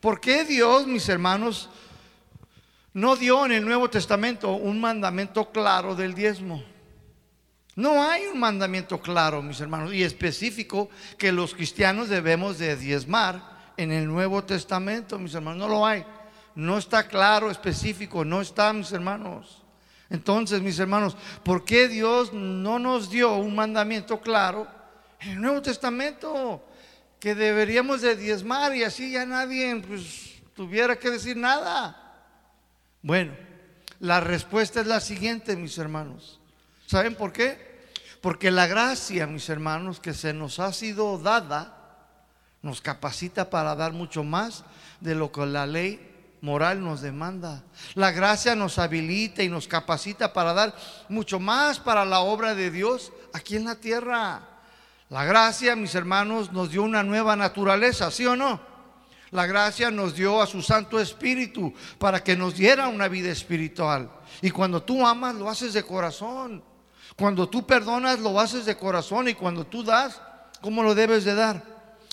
¿Por 0.00 0.20
qué 0.20 0.44
Dios, 0.44 0.86
mis 0.86 1.08
hermanos, 1.08 1.70
no 2.92 3.16
dio 3.16 3.46
en 3.46 3.52
el 3.52 3.64
Nuevo 3.64 3.88
Testamento 3.88 4.52
un 4.52 4.80
mandamiento 4.80 5.50
claro 5.50 5.94
del 5.94 6.14
diezmo? 6.14 6.62
No 7.74 8.02
hay 8.02 8.26
un 8.26 8.38
mandamiento 8.38 9.00
claro, 9.00 9.40
mis 9.40 9.60
hermanos, 9.60 9.94
y 9.94 10.02
específico 10.02 10.90
que 11.16 11.32
los 11.32 11.54
cristianos 11.54 12.08
debemos 12.10 12.58
de 12.58 12.76
diezmar 12.76 13.72
en 13.78 13.92
el 13.92 14.06
Nuevo 14.06 14.44
Testamento, 14.44 15.18
mis 15.18 15.34
hermanos. 15.34 15.58
No 15.58 15.68
lo 15.68 15.86
hay. 15.86 16.04
No 16.54 16.76
está 16.76 17.08
claro, 17.08 17.50
específico, 17.50 18.26
no 18.26 18.42
está, 18.42 18.72
mis 18.74 18.92
hermanos. 18.92 19.62
Entonces, 20.10 20.60
mis 20.60 20.78
hermanos, 20.78 21.16
¿por 21.42 21.64
qué 21.64 21.88
Dios 21.88 22.34
no 22.34 22.78
nos 22.78 23.08
dio 23.08 23.36
un 23.36 23.54
mandamiento 23.54 24.20
claro 24.20 24.81
en 25.22 25.30
el 25.32 25.40
Nuevo 25.40 25.62
Testamento? 25.62 26.62
que 27.22 27.36
deberíamos 27.36 28.00
de 28.00 28.16
diezmar 28.16 28.74
y 28.74 28.82
así 28.82 29.12
ya 29.12 29.24
nadie 29.24 29.80
pues, 29.86 30.42
tuviera 30.56 30.98
que 30.98 31.08
decir 31.08 31.36
nada. 31.36 31.96
Bueno, 33.00 33.32
la 34.00 34.18
respuesta 34.18 34.80
es 34.80 34.88
la 34.88 34.98
siguiente, 34.98 35.54
mis 35.54 35.78
hermanos. 35.78 36.40
¿Saben 36.84 37.14
por 37.14 37.32
qué? 37.32 37.86
Porque 38.20 38.50
la 38.50 38.66
gracia, 38.66 39.28
mis 39.28 39.48
hermanos, 39.48 40.00
que 40.00 40.14
se 40.14 40.32
nos 40.32 40.58
ha 40.58 40.72
sido 40.72 41.16
dada, 41.16 42.08
nos 42.60 42.80
capacita 42.80 43.50
para 43.50 43.76
dar 43.76 43.92
mucho 43.92 44.24
más 44.24 44.64
de 45.00 45.14
lo 45.14 45.30
que 45.30 45.46
la 45.46 45.64
ley 45.64 46.34
moral 46.40 46.82
nos 46.82 47.02
demanda. 47.02 47.62
La 47.94 48.10
gracia 48.10 48.56
nos 48.56 48.80
habilita 48.80 49.44
y 49.44 49.48
nos 49.48 49.68
capacita 49.68 50.32
para 50.32 50.54
dar 50.54 50.74
mucho 51.08 51.38
más 51.38 51.78
para 51.78 52.04
la 52.04 52.18
obra 52.18 52.56
de 52.56 52.72
Dios 52.72 53.12
aquí 53.32 53.54
en 53.54 53.66
la 53.66 53.76
tierra. 53.76 54.51
La 55.12 55.26
gracia, 55.26 55.76
mis 55.76 55.94
hermanos, 55.94 56.52
nos 56.52 56.70
dio 56.70 56.82
una 56.82 57.02
nueva 57.02 57.36
naturaleza, 57.36 58.10
¿sí 58.10 58.24
o 58.24 58.34
no? 58.34 58.58
La 59.30 59.44
gracia 59.44 59.90
nos 59.90 60.14
dio 60.14 60.40
a 60.40 60.46
su 60.46 60.62
Santo 60.62 60.98
Espíritu 60.98 61.74
para 61.98 62.24
que 62.24 62.34
nos 62.34 62.54
diera 62.54 62.88
una 62.88 63.08
vida 63.08 63.30
espiritual. 63.30 64.10
Y 64.40 64.48
cuando 64.50 64.82
tú 64.82 65.06
amas, 65.06 65.34
lo 65.34 65.50
haces 65.50 65.74
de 65.74 65.82
corazón. 65.82 66.64
Cuando 67.14 67.46
tú 67.46 67.66
perdonas, 67.66 68.20
lo 68.20 68.40
haces 68.40 68.64
de 68.64 68.74
corazón. 68.78 69.28
Y 69.28 69.34
cuando 69.34 69.66
tú 69.66 69.84
das, 69.84 70.18
¿cómo 70.62 70.82
lo 70.82 70.94
debes 70.94 71.24
de 71.24 71.34
dar? 71.34 71.62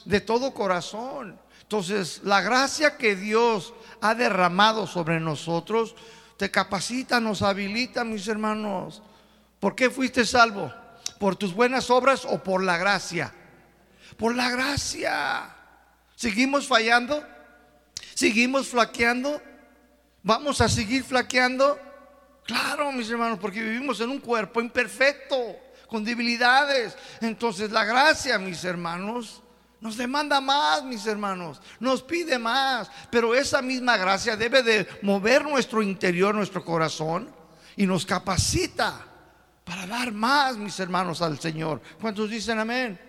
De 0.03 0.20
todo 0.20 0.53
corazón. 0.53 1.39
Entonces, 1.62 2.20
la 2.25 2.41
gracia 2.41 2.98
que 2.98 3.15
Dios 3.15 3.74
ha 4.01 4.13
derramado 4.13 4.88
sobre 4.88 5.22
nosotros 5.22 5.96
te 6.36 6.51
capacita, 6.51 7.22
nos 7.22 7.44
habilita, 7.44 8.03
mis 8.03 8.27
hermanos. 8.27 9.01
¿Por 9.62 9.74
qué 9.74 9.89
fuiste 9.89 10.25
salvo? 10.25 10.74
¿Por 11.20 11.36
tus 11.36 11.54
buenas 11.54 11.90
obras 11.90 12.26
o 12.26 12.42
por 12.42 12.64
la 12.64 12.78
gracia? 12.78 13.34
Por 14.18 14.36
la 14.36 14.50
gracia. 14.50 15.54
¿Seguimos 16.16 16.66
fallando? 16.66 17.24
¿Seguimos 18.16 18.70
flaqueando? 18.70 19.42
¿Vamos 20.24 20.62
a 20.62 20.70
seguir 20.70 21.04
flaqueando? 21.04 21.78
Claro, 22.46 22.92
mis 22.92 23.10
hermanos, 23.10 23.38
porque 23.40 23.62
vivimos 23.62 24.00
en 24.00 24.10
un 24.10 24.20
cuerpo 24.20 24.62
imperfecto, 24.62 25.38
con 25.88 26.04
debilidades. 26.04 26.98
Entonces 27.22 27.70
la 27.70 27.84
gracia, 27.84 28.40
mis 28.40 28.64
hermanos, 28.64 29.44
nos 29.82 29.98
demanda 29.98 30.42
más, 30.42 30.84
mis 30.84 31.06
hermanos, 31.06 31.62
nos 31.80 32.02
pide 32.02 32.40
más, 32.40 32.90
pero 33.12 33.36
esa 33.36 33.62
misma 33.62 33.98
gracia 33.98 34.36
debe 34.36 34.64
de 34.64 34.88
mover 35.02 35.44
nuestro 35.44 35.82
interior, 35.82 36.34
nuestro 36.34 36.64
corazón 36.64 37.34
y 37.76 37.86
nos 37.86 38.06
capacita 38.06 39.09
para 39.70 39.86
dar 39.86 40.12
más, 40.12 40.58
mis 40.58 40.80
hermanos, 40.80 41.22
al 41.22 41.40
Señor. 41.40 41.80
¿Cuántos 42.02 42.28
dicen 42.28 42.58
amén? 42.58 43.00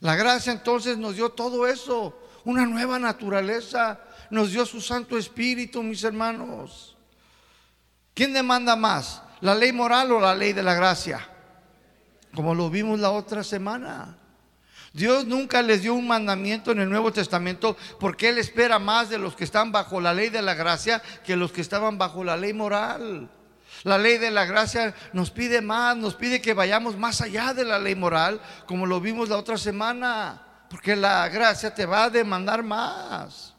La 0.00 0.16
gracia 0.16 0.52
entonces 0.52 0.98
nos 0.98 1.14
dio 1.14 1.28
todo 1.28 1.68
eso, 1.68 2.20
una 2.44 2.66
nueva 2.66 2.98
naturaleza, 2.98 4.00
nos 4.30 4.50
dio 4.50 4.66
su 4.66 4.80
Santo 4.80 5.16
Espíritu, 5.16 5.80
mis 5.84 6.02
hermanos. 6.02 6.96
¿Quién 8.12 8.32
demanda 8.32 8.74
más? 8.74 9.22
¿La 9.40 9.54
ley 9.54 9.72
moral 9.72 10.10
o 10.10 10.18
la 10.18 10.34
ley 10.34 10.52
de 10.52 10.64
la 10.64 10.74
gracia? 10.74 11.28
Como 12.34 12.56
lo 12.56 12.68
vimos 12.68 12.98
la 12.98 13.12
otra 13.12 13.44
semana. 13.44 14.18
Dios 14.92 15.26
nunca 15.26 15.62
les 15.62 15.82
dio 15.82 15.94
un 15.94 16.08
mandamiento 16.08 16.72
en 16.72 16.80
el 16.80 16.90
Nuevo 16.90 17.12
Testamento 17.12 17.76
porque 18.00 18.30
Él 18.30 18.38
espera 18.38 18.80
más 18.80 19.10
de 19.10 19.18
los 19.18 19.36
que 19.36 19.44
están 19.44 19.70
bajo 19.70 20.00
la 20.00 20.12
ley 20.12 20.28
de 20.28 20.42
la 20.42 20.54
gracia 20.54 21.00
que 21.24 21.36
los 21.36 21.52
que 21.52 21.60
estaban 21.60 21.98
bajo 21.98 22.24
la 22.24 22.36
ley 22.36 22.52
moral. 22.52 23.30
La 23.84 23.98
ley 23.98 24.18
de 24.18 24.30
la 24.30 24.44
gracia 24.44 24.94
nos 25.12 25.30
pide 25.30 25.60
más, 25.60 25.96
nos 25.96 26.14
pide 26.14 26.40
que 26.40 26.54
vayamos 26.54 26.96
más 26.96 27.20
allá 27.20 27.52
de 27.52 27.64
la 27.64 27.78
ley 27.78 27.96
moral, 27.96 28.40
como 28.66 28.86
lo 28.86 29.00
vimos 29.00 29.28
la 29.28 29.36
otra 29.36 29.58
semana, 29.58 30.40
porque 30.70 30.94
la 30.94 31.28
gracia 31.28 31.74
te 31.74 31.84
va 31.84 32.04
a 32.04 32.10
demandar 32.10 32.62
más. 32.62 33.54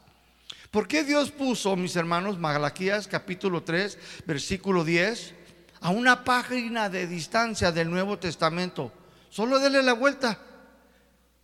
¿Por 0.70 0.88
qué 0.88 1.04
Dios 1.04 1.30
puso, 1.30 1.76
mis 1.76 1.94
hermanos, 1.94 2.38
Malaquías 2.38 3.06
capítulo 3.06 3.62
3, 3.62 4.24
versículo 4.26 4.82
10, 4.82 5.34
a 5.82 5.90
una 5.90 6.24
página 6.24 6.88
de 6.88 7.06
distancia 7.06 7.70
del 7.70 7.90
Nuevo 7.90 8.18
Testamento? 8.18 8.92
Solo 9.30 9.58
dele 9.58 9.82
la 9.82 9.92
vuelta. 9.92 10.38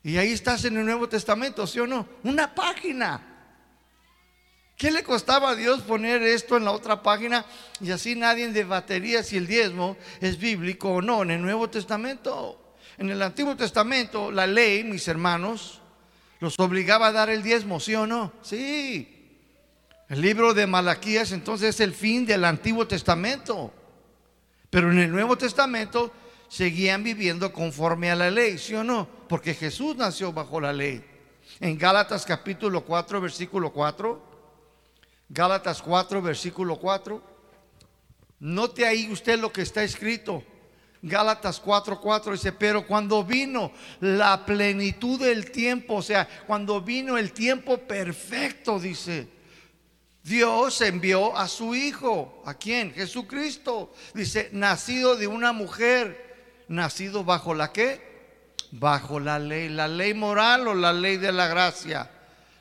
Y 0.03 0.17
ahí 0.17 0.33
estás 0.33 0.65
en 0.65 0.79
el 0.79 0.85
Nuevo 0.87 1.09
Testamento, 1.09 1.67
¿sí 1.67 1.79
o 1.79 1.87
no? 1.87 2.09
Una 2.25 2.55
página. 2.55 3.30
¿Qué 4.81 4.91
le 4.91 5.05
costaba 5.05 5.51
a 5.51 5.57
Dios 5.57 5.83
poner 5.83 6.23
esto 6.23 6.57
en 6.57 6.65
la 6.65 6.71
otra 6.71 7.03
página? 7.03 7.45
Y 7.83 7.91
así 7.91 8.15
nadie 8.15 8.51
debatiría 8.51 9.23
si 9.23 9.37
el 9.37 9.47
diezmo 9.47 9.99
es 10.23 10.39
bíblico 10.39 10.89
o 10.89 11.03
no 11.03 11.21
en 11.21 11.33
el 11.33 11.43
Nuevo 11.43 11.69
Testamento. 11.69 12.59
En 12.97 13.11
el 13.11 13.21
Antiguo 13.21 13.55
Testamento, 13.55 14.33
la 14.33 14.47
ley, 14.47 14.83
mis 14.83 15.07
hermanos, 15.07 15.83
los 16.39 16.59
obligaba 16.59 17.09
a 17.09 17.13
dar 17.13 17.29
el 17.29 17.43
diezmo, 17.43 17.79
¿sí 17.79 17.95
o 17.95 18.07
no? 18.07 18.33
Sí. 18.41 19.37
El 20.09 20.23
libro 20.23 20.55
de 20.55 20.67
Malaquías 20.67 21.33
entonces 21.33 21.75
es 21.75 21.81
el 21.81 21.93
fin 21.93 22.25
del 22.25 22.47
Antiguo 22.47 22.87
Testamento. 22.87 23.75
Pero 24.71 24.91
en 24.91 24.99
el 24.99 25.13
Nuevo 25.13 25.37
Testamento 25.37 26.11
seguían 26.49 27.05
viviendo 27.05 27.53
conforme 27.53 28.11
a 28.11 28.17
la 28.17 28.31
ley, 28.31 28.57
¿sí 28.57 28.75
o 28.75 28.83
no? 28.83 29.07
Porque 29.29 29.53
Jesús 29.53 29.95
nació 29.97 30.33
bajo 30.33 30.59
la 30.59 30.73
ley. 30.73 31.05
En 31.61 31.77
Gálatas 31.77 32.25
capítulo 32.25 32.83
4, 32.83 33.21
versículo 33.21 33.75
4. 33.75 34.30
Gálatas 35.31 35.81
4, 35.81 36.21
versículo 36.21 36.77
4. 36.77 37.23
Note 38.41 38.87
ahí 38.87 39.11
usted 39.11 39.39
lo 39.39 39.51
que 39.51 39.63
está 39.63 39.83
escrito. 39.83 40.45
Gálatas 41.01 41.59
4, 41.59 41.99
4 41.99 42.33
dice, 42.33 42.53
pero 42.53 42.87
cuando 42.87 43.25
vino 43.25 43.73
la 44.01 44.45
plenitud 44.45 45.19
del 45.19 45.51
tiempo, 45.51 45.97
o 45.97 46.03
sea, 46.03 46.29
cuando 46.47 46.83
vino 46.83 47.17
el 47.17 47.33
tiempo 47.33 47.79
perfecto, 47.79 48.79
dice, 48.79 49.29
Dios 50.23 50.83
envió 50.83 51.35
a 51.35 51.49
su 51.49 51.75
Hijo. 51.75 52.43
¿A 52.45 52.53
quién? 52.53 52.93
Jesucristo. 52.93 53.95
Dice, 54.13 54.51
nacido 54.53 55.17
de 55.17 55.27
una 55.27 55.53
mujer, 55.53 56.65
nacido 56.69 57.25
bajo 57.25 57.55
la 57.55 57.73
qué? 57.73 58.11
bajo 58.73 59.19
la 59.19 59.39
ley, 59.39 59.69
la 59.69 59.89
ley 59.89 60.15
moral 60.15 60.69
o 60.69 60.75
la 60.75 60.93
ley 60.93 61.17
de 61.17 61.33
la 61.33 61.49
gracia. 61.49 62.11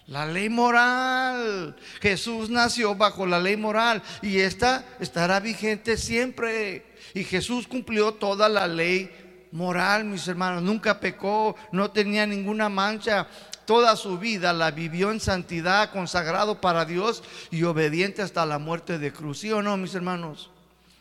La 0.10 0.26
ley 0.26 0.50
moral. 0.50 1.76
Jesús 2.02 2.50
nació 2.50 2.96
bajo 2.96 3.28
la 3.28 3.40
ley 3.40 3.56
moral 3.56 4.02
y 4.24 4.40
esta 4.40 4.84
estará 5.00 5.40
vigente 5.40 5.98
siempre. 5.98 6.84
Y 7.14 7.24
Jesús 7.24 7.68
cumplió 7.68 8.16
toda 8.16 8.50
la 8.50 8.68
ley 8.68 9.12
moral, 9.52 10.06
mis 10.06 10.28
hermanos. 10.28 10.64
Nunca 10.64 11.00
pecó, 11.00 11.56
no 11.72 11.92
tenía 11.92 12.26
ninguna 12.26 12.70
mancha. 12.70 13.28
Toda 13.66 13.96
su 13.96 14.18
vida 14.18 14.52
la 14.52 14.72
vivió 14.72 15.12
en 15.12 15.20
santidad, 15.20 15.92
consagrado 15.92 16.60
para 16.60 16.86
Dios 16.86 17.24
y 17.52 17.62
obediente 17.62 18.24
hasta 18.24 18.48
la 18.48 18.58
muerte 18.58 18.98
de 18.98 19.14
cruz. 19.14 19.38
¿Sí 19.42 19.52
o 19.52 19.62
no, 19.62 19.78
mis 19.78 19.94
hermanos? 19.94 20.50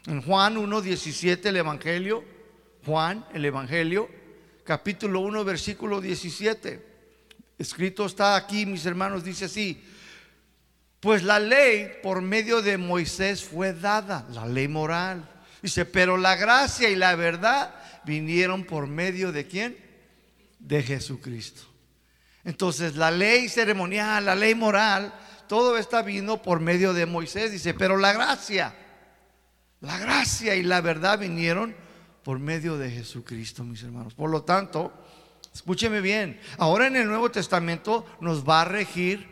En 0.05 0.21
Juan 0.21 0.57
1.17 0.57 1.47
el 1.47 1.57
Evangelio, 1.57 2.23
Juan, 2.85 3.25
el 3.33 3.47
Evangelio, 3.47 4.07
capítulo 4.65 5.21
1, 5.21 5.47
versículo 5.47 6.03
17. 6.03 6.88
Escrito 7.59 8.07
está 8.07 8.37
aquí, 8.37 8.65
mis 8.67 8.87
hermanos, 8.87 9.25
dice 9.25 9.47
así, 9.47 9.83
pues 11.01 11.23
la 11.23 11.41
ley 11.41 11.91
por 12.03 12.23
medio 12.23 12.63
de 12.63 12.79
Moisés 12.79 13.45
fue 13.45 13.73
dada, 13.73 14.27
la 14.31 14.47
ley 14.47 14.69
moral. 14.69 15.29
Dice, 15.61 15.85
pero 15.85 16.17
la 16.17 16.37
gracia 16.37 16.89
y 16.89 16.97
la 16.97 17.17
verdad 17.17 17.75
vinieron 18.05 18.65
por 18.65 18.87
medio 18.87 19.33
de 19.33 19.47
quién? 19.47 19.77
De 20.59 20.83
Jesucristo. 20.83 21.63
Entonces 22.45 22.97
la 22.97 23.11
ley 23.11 23.49
ceremonial, 23.49 24.25
la 24.25 24.35
ley 24.35 24.55
moral, 24.55 25.13
todo 25.49 25.77
está 25.79 26.03
vino 26.03 26.41
por 26.43 26.61
medio 26.61 26.93
de 26.93 27.07
Moisés. 27.07 27.51
Dice, 27.51 27.75
pero 27.75 27.97
la 27.97 28.13
gracia, 28.13 28.75
la 29.81 29.99
gracia 29.99 30.55
y 30.55 30.63
la 30.63 30.81
verdad 30.81 31.19
vinieron 31.19 31.75
por 32.23 32.39
medio 32.39 32.79
de 32.79 32.91
Jesucristo, 32.91 33.65
mis 33.65 33.83
hermanos. 33.83 34.15
Por 34.15 34.31
lo 34.31 34.43
tanto, 34.43 34.93
escúcheme 35.59 36.01
bien, 36.01 36.39
ahora 36.57 36.87
en 36.87 36.95
el 36.95 37.09
Nuevo 37.09 37.33
Testamento 37.33 38.07
nos 38.21 38.49
va 38.49 38.61
a 38.61 38.65
regir 38.65 39.27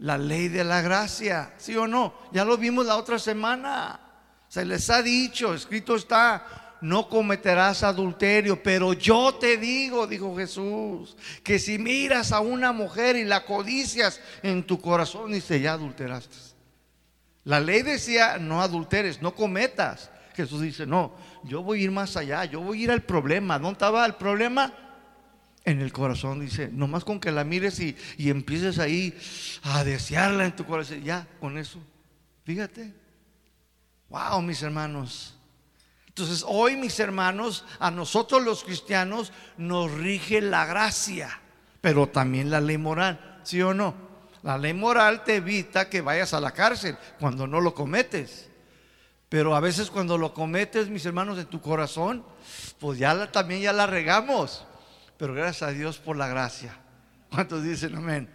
la 0.00 0.18
ley 0.18 0.48
de 0.48 0.64
la 0.64 0.82
gracia, 0.82 1.54
¿sí 1.56 1.76
o 1.76 1.86
no? 1.86 2.14
Ya 2.32 2.44
lo 2.44 2.56
vimos 2.56 2.84
la 2.84 2.96
otra 2.96 3.16
semana. 3.16 4.00
Se 4.48 4.64
les 4.64 4.90
ha 4.90 5.02
dicho, 5.02 5.54
escrito 5.54 5.94
está, 5.94 6.76
no 6.80 7.08
cometerás 7.08 7.84
adulterio, 7.84 8.60
pero 8.60 8.92
yo 8.92 9.36
te 9.36 9.56
digo, 9.56 10.08
dijo 10.08 10.36
Jesús, 10.36 11.16
que 11.44 11.60
si 11.60 11.78
miras 11.78 12.32
a 12.32 12.40
una 12.40 12.72
mujer 12.72 13.14
y 13.14 13.24
la 13.24 13.44
codicias 13.44 14.20
en 14.42 14.64
tu 14.64 14.80
corazón, 14.80 15.30
dice, 15.30 15.60
ya 15.60 15.74
adulteraste. 15.74 16.36
La 17.44 17.60
ley 17.60 17.82
decía, 17.82 18.36
no 18.38 18.62
adulteres, 18.62 19.22
no 19.22 19.32
cometas. 19.32 20.10
Jesús 20.34 20.60
dice, 20.60 20.86
no, 20.86 21.14
yo 21.44 21.62
voy 21.62 21.82
a 21.82 21.84
ir 21.84 21.92
más 21.92 22.16
allá, 22.16 22.44
yo 22.46 22.62
voy 22.62 22.80
a 22.80 22.82
ir 22.82 22.90
al 22.90 23.02
problema. 23.04 23.60
¿Dónde 23.60 23.74
estaba 23.74 24.04
el 24.04 24.16
problema? 24.16 24.87
En 25.64 25.80
el 25.80 25.92
corazón, 25.92 26.40
dice, 26.40 26.68
nomás 26.72 27.04
con 27.04 27.20
que 27.20 27.30
la 27.30 27.44
mires 27.44 27.78
y, 27.80 27.96
y 28.16 28.30
empieces 28.30 28.78
ahí 28.78 29.16
a 29.62 29.84
desearla 29.84 30.46
en 30.46 30.56
tu 30.56 30.64
corazón, 30.64 31.02
ya, 31.02 31.26
con 31.40 31.58
eso, 31.58 31.78
fíjate. 32.44 32.94
Wow, 34.08 34.40
mis 34.40 34.62
hermanos. 34.62 35.34
Entonces, 36.06 36.44
hoy, 36.48 36.76
mis 36.76 36.98
hermanos, 36.98 37.64
a 37.78 37.90
nosotros 37.90 38.42
los 38.42 38.64
cristianos 38.64 39.32
nos 39.56 39.92
rige 39.92 40.40
la 40.40 40.66
gracia, 40.66 41.40
pero 41.80 42.08
también 42.08 42.50
la 42.50 42.60
ley 42.60 42.78
moral, 42.78 43.40
¿sí 43.44 43.62
o 43.62 43.74
no? 43.74 43.94
La 44.42 44.56
ley 44.58 44.72
moral 44.72 45.24
te 45.24 45.36
evita 45.36 45.88
que 45.88 46.00
vayas 46.00 46.32
a 46.32 46.40
la 46.40 46.52
cárcel 46.52 46.96
cuando 47.20 47.46
no 47.46 47.60
lo 47.60 47.74
cometes. 47.74 48.48
Pero 49.28 49.54
a 49.54 49.60
veces 49.60 49.90
cuando 49.90 50.16
lo 50.16 50.32
cometes, 50.32 50.88
mis 50.88 51.04
hermanos, 51.04 51.38
en 51.38 51.46
tu 51.46 51.60
corazón, 51.60 52.24
pues 52.80 52.98
ya 52.98 53.30
también 53.30 53.60
ya 53.60 53.72
la 53.72 53.86
regamos. 53.86 54.64
Pero 55.18 55.34
gracias 55.34 55.68
a 55.68 55.72
Dios 55.72 55.98
por 55.98 56.16
la 56.16 56.28
gracia. 56.28 56.74
¿Cuántos 57.30 57.62
dicen 57.62 57.94
amén? 57.96 58.30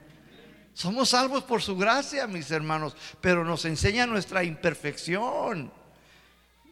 Somos 0.73 1.09
salvos 1.09 1.43
por 1.43 1.61
su 1.61 1.77
gracia, 1.77 2.27
mis 2.27 2.49
hermanos, 2.51 2.95
pero 3.21 3.43
nos 3.43 3.65
enseña 3.65 4.05
nuestra 4.05 4.43
imperfección. 4.43 5.71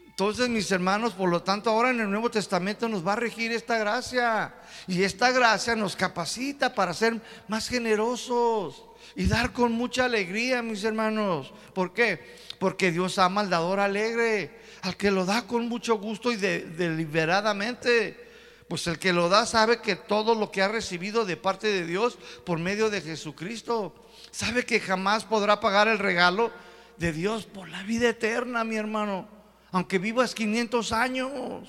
Entonces, 0.08 0.50
mis 0.50 0.72
hermanos, 0.72 1.14
por 1.14 1.30
lo 1.30 1.42
tanto, 1.42 1.70
ahora 1.70 1.92
en 1.92 2.02
el 2.02 2.10
Nuevo 2.10 2.30
Testamento 2.30 2.90
nos 2.90 3.06
va 3.06 3.14
a 3.14 3.16
regir 3.16 3.52
esta 3.52 3.78
gracia. 3.78 4.54
Y 4.88 5.04
esta 5.04 5.32
gracia 5.32 5.76
nos 5.76 5.96
capacita 5.96 6.76
para 6.76 6.94
ser 6.94 7.22
más 7.48 7.70
generosos 7.70 8.84
y 9.16 9.26
dar 9.26 9.54
con 9.54 9.72
mucha 9.72 10.06
alegría, 10.06 10.62
mis 10.62 10.84
hermanos. 10.84 11.54
¿Por 11.74 11.94
qué? 11.94 12.38
Porque 12.60 12.92
Dios 12.92 13.18
ama 13.20 13.42
al 13.42 13.50
dador 13.50 13.80
alegre, 13.80 14.60
al 14.82 14.98
que 14.98 15.12
lo 15.12 15.26
da 15.26 15.48
con 15.48 15.70
mucho 15.70 15.98
gusto 15.98 16.32
y 16.32 16.36
deliberadamente. 16.36 18.31
Pues 18.72 18.88
el 18.88 19.00
que 19.00 19.12
lo 19.12 19.28
da 19.28 19.46
sabe 19.46 19.82
que 19.82 19.98
todo 19.98 20.34
lo 20.34 20.50
que 20.50 20.62
ha 20.62 20.70
recibido 20.70 21.26
de 21.26 21.36
parte 21.36 21.68
de 21.68 21.86
Dios 21.86 22.18
por 22.46 22.58
medio 22.58 22.90
de 22.90 23.02
Jesucristo, 23.02 23.94
sabe 24.32 24.66
que 24.66 24.80
jamás 24.80 25.26
podrá 25.26 25.60
pagar 25.60 25.90
el 25.90 26.00
regalo 26.00 26.54
de 26.96 27.12
Dios 27.12 27.46
por 27.46 27.68
la 27.68 27.84
vida 27.84 28.08
eterna, 28.08 28.64
mi 28.64 28.78
hermano. 28.78 29.28
Aunque 29.74 30.00
vivas 30.00 30.34
500 30.34 30.94
años. 30.94 31.68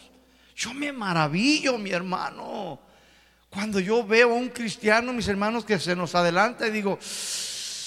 Yo 0.54 0.72
me 0.74 0.92
maravillo, 0.92 1.76
mi 1.76 1.90
hermano. 1.90 2.78
Cuando 3.50 3.80
yo 3.80 4.06
veo 4.06 4.30
a 4.30 4.34
un 4.34 4.50
cristiano, 4.50 5.12
mis 5.12 5.26
hermanos, 5.26 5.64
que 5.64 5.80
se 5.80 5.96
nos 5.96 6.14
adelanta 6.14 6.68
y 6.68 6.70
digo, 6.70 7.00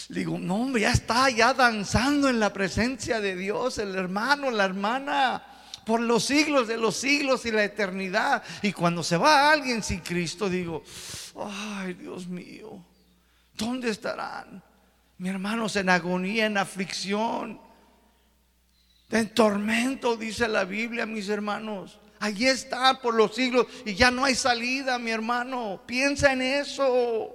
Digo, 0.10 0.38
no, 0.38 0.58
hombre, 0.58 0.82
ya 0.82 0.92
está, 0.92 1.30
ya 1.30 1.54
danzando 1.54 2.28
en 2.28 2.42
la 2.42 2.52
presencia 2.52 3.22
de 3.22 3.38
Dios, 3.38 3.78
el 3.78 3.96
hermano, 3.96 4.52
la 4.52 4.66
hermana, 4.66 5.55
por 5.86 6.02
los 6.02 6.26
siglos 6.26 6.68
de 6.68 6.78
los 6.78 6.96
siglos 6.96 7.46
y 7.46 7.52
la 7.52 7.64
eternidad. 7.64 8.44
Y 8.62 8.74
cuando 8.74 9.04
se 9.04 9.18
va 9.18 9.52
alguien 9.52 9.84
sin 9.84 10.00
Cristo, 10.00 10.50
digo, 10.50 10.84
ay, 11.40 11.94
Dios 11.94 12.28
mío, 12.28 12.84
¿dónde 13.54 13.90
estarán? 13.90 14.64
Mi 15.18 15.30
hermanos 15.30 15.76
en 15.76 15.90
agonía, 15.90 16.48
en 16.48 16.58
aflicción, 16.58 17.62
en 19.12 19.30
tormento, 19.30 20.18
dice 20.18 20.48
la 20.48 20.66
Biblia, 20.66 21.06
mis 21.06 21.30
hermanos. 21.30 22.00
Allí 22.20 22.48
está 22.48 23.00
por 23.02 23.14
los 23.14 23.36
siglos 23.36 23.68
y 23.86 23.94
ya 23.94 24.10
no 24.10 24.26
hay 24.26 24.36
salida, 24.36 24.98
mi 24.98 25.12
hermano. 25.12 25.82
Piensa 25.86 26.34
en 26.34 26.42
eso. 26.42 27.34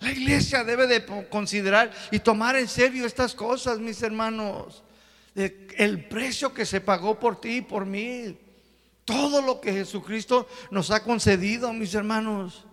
La 0.00 0.12
iglesia 0.12 0.64
debe 0.64 0.86
de 0.86 1.04
considerar 1.28 1.90
y 2.10 2.18
tomar 2.18 2.56
en 2.56 2.68
serio 2.68 3.06
estas 3.06 3.34
cosas, 3.34 3.78
mis 3.78 4.02
hermanos. 4.02 4.84
El 5.34 6.04
precio 6.06 6.54
que 6.54 6.64
se 6.64 6.80
pagó 6.80 7.18
por 7.18 7.40
ti 7.40 7.56
y 7.56 7.62
por 7.62 7.86
mí. 7.86 8.38
Todo 9.04 9.42
lo 9.42 9.60
que 9.60 9.72
Jesucristo 9.72 10.48
nos 10.70 10.90
ha 10.90 11.02
concedido, 11.02 11.72
mis 11.72 11.94
hermanos. 11.94 12.64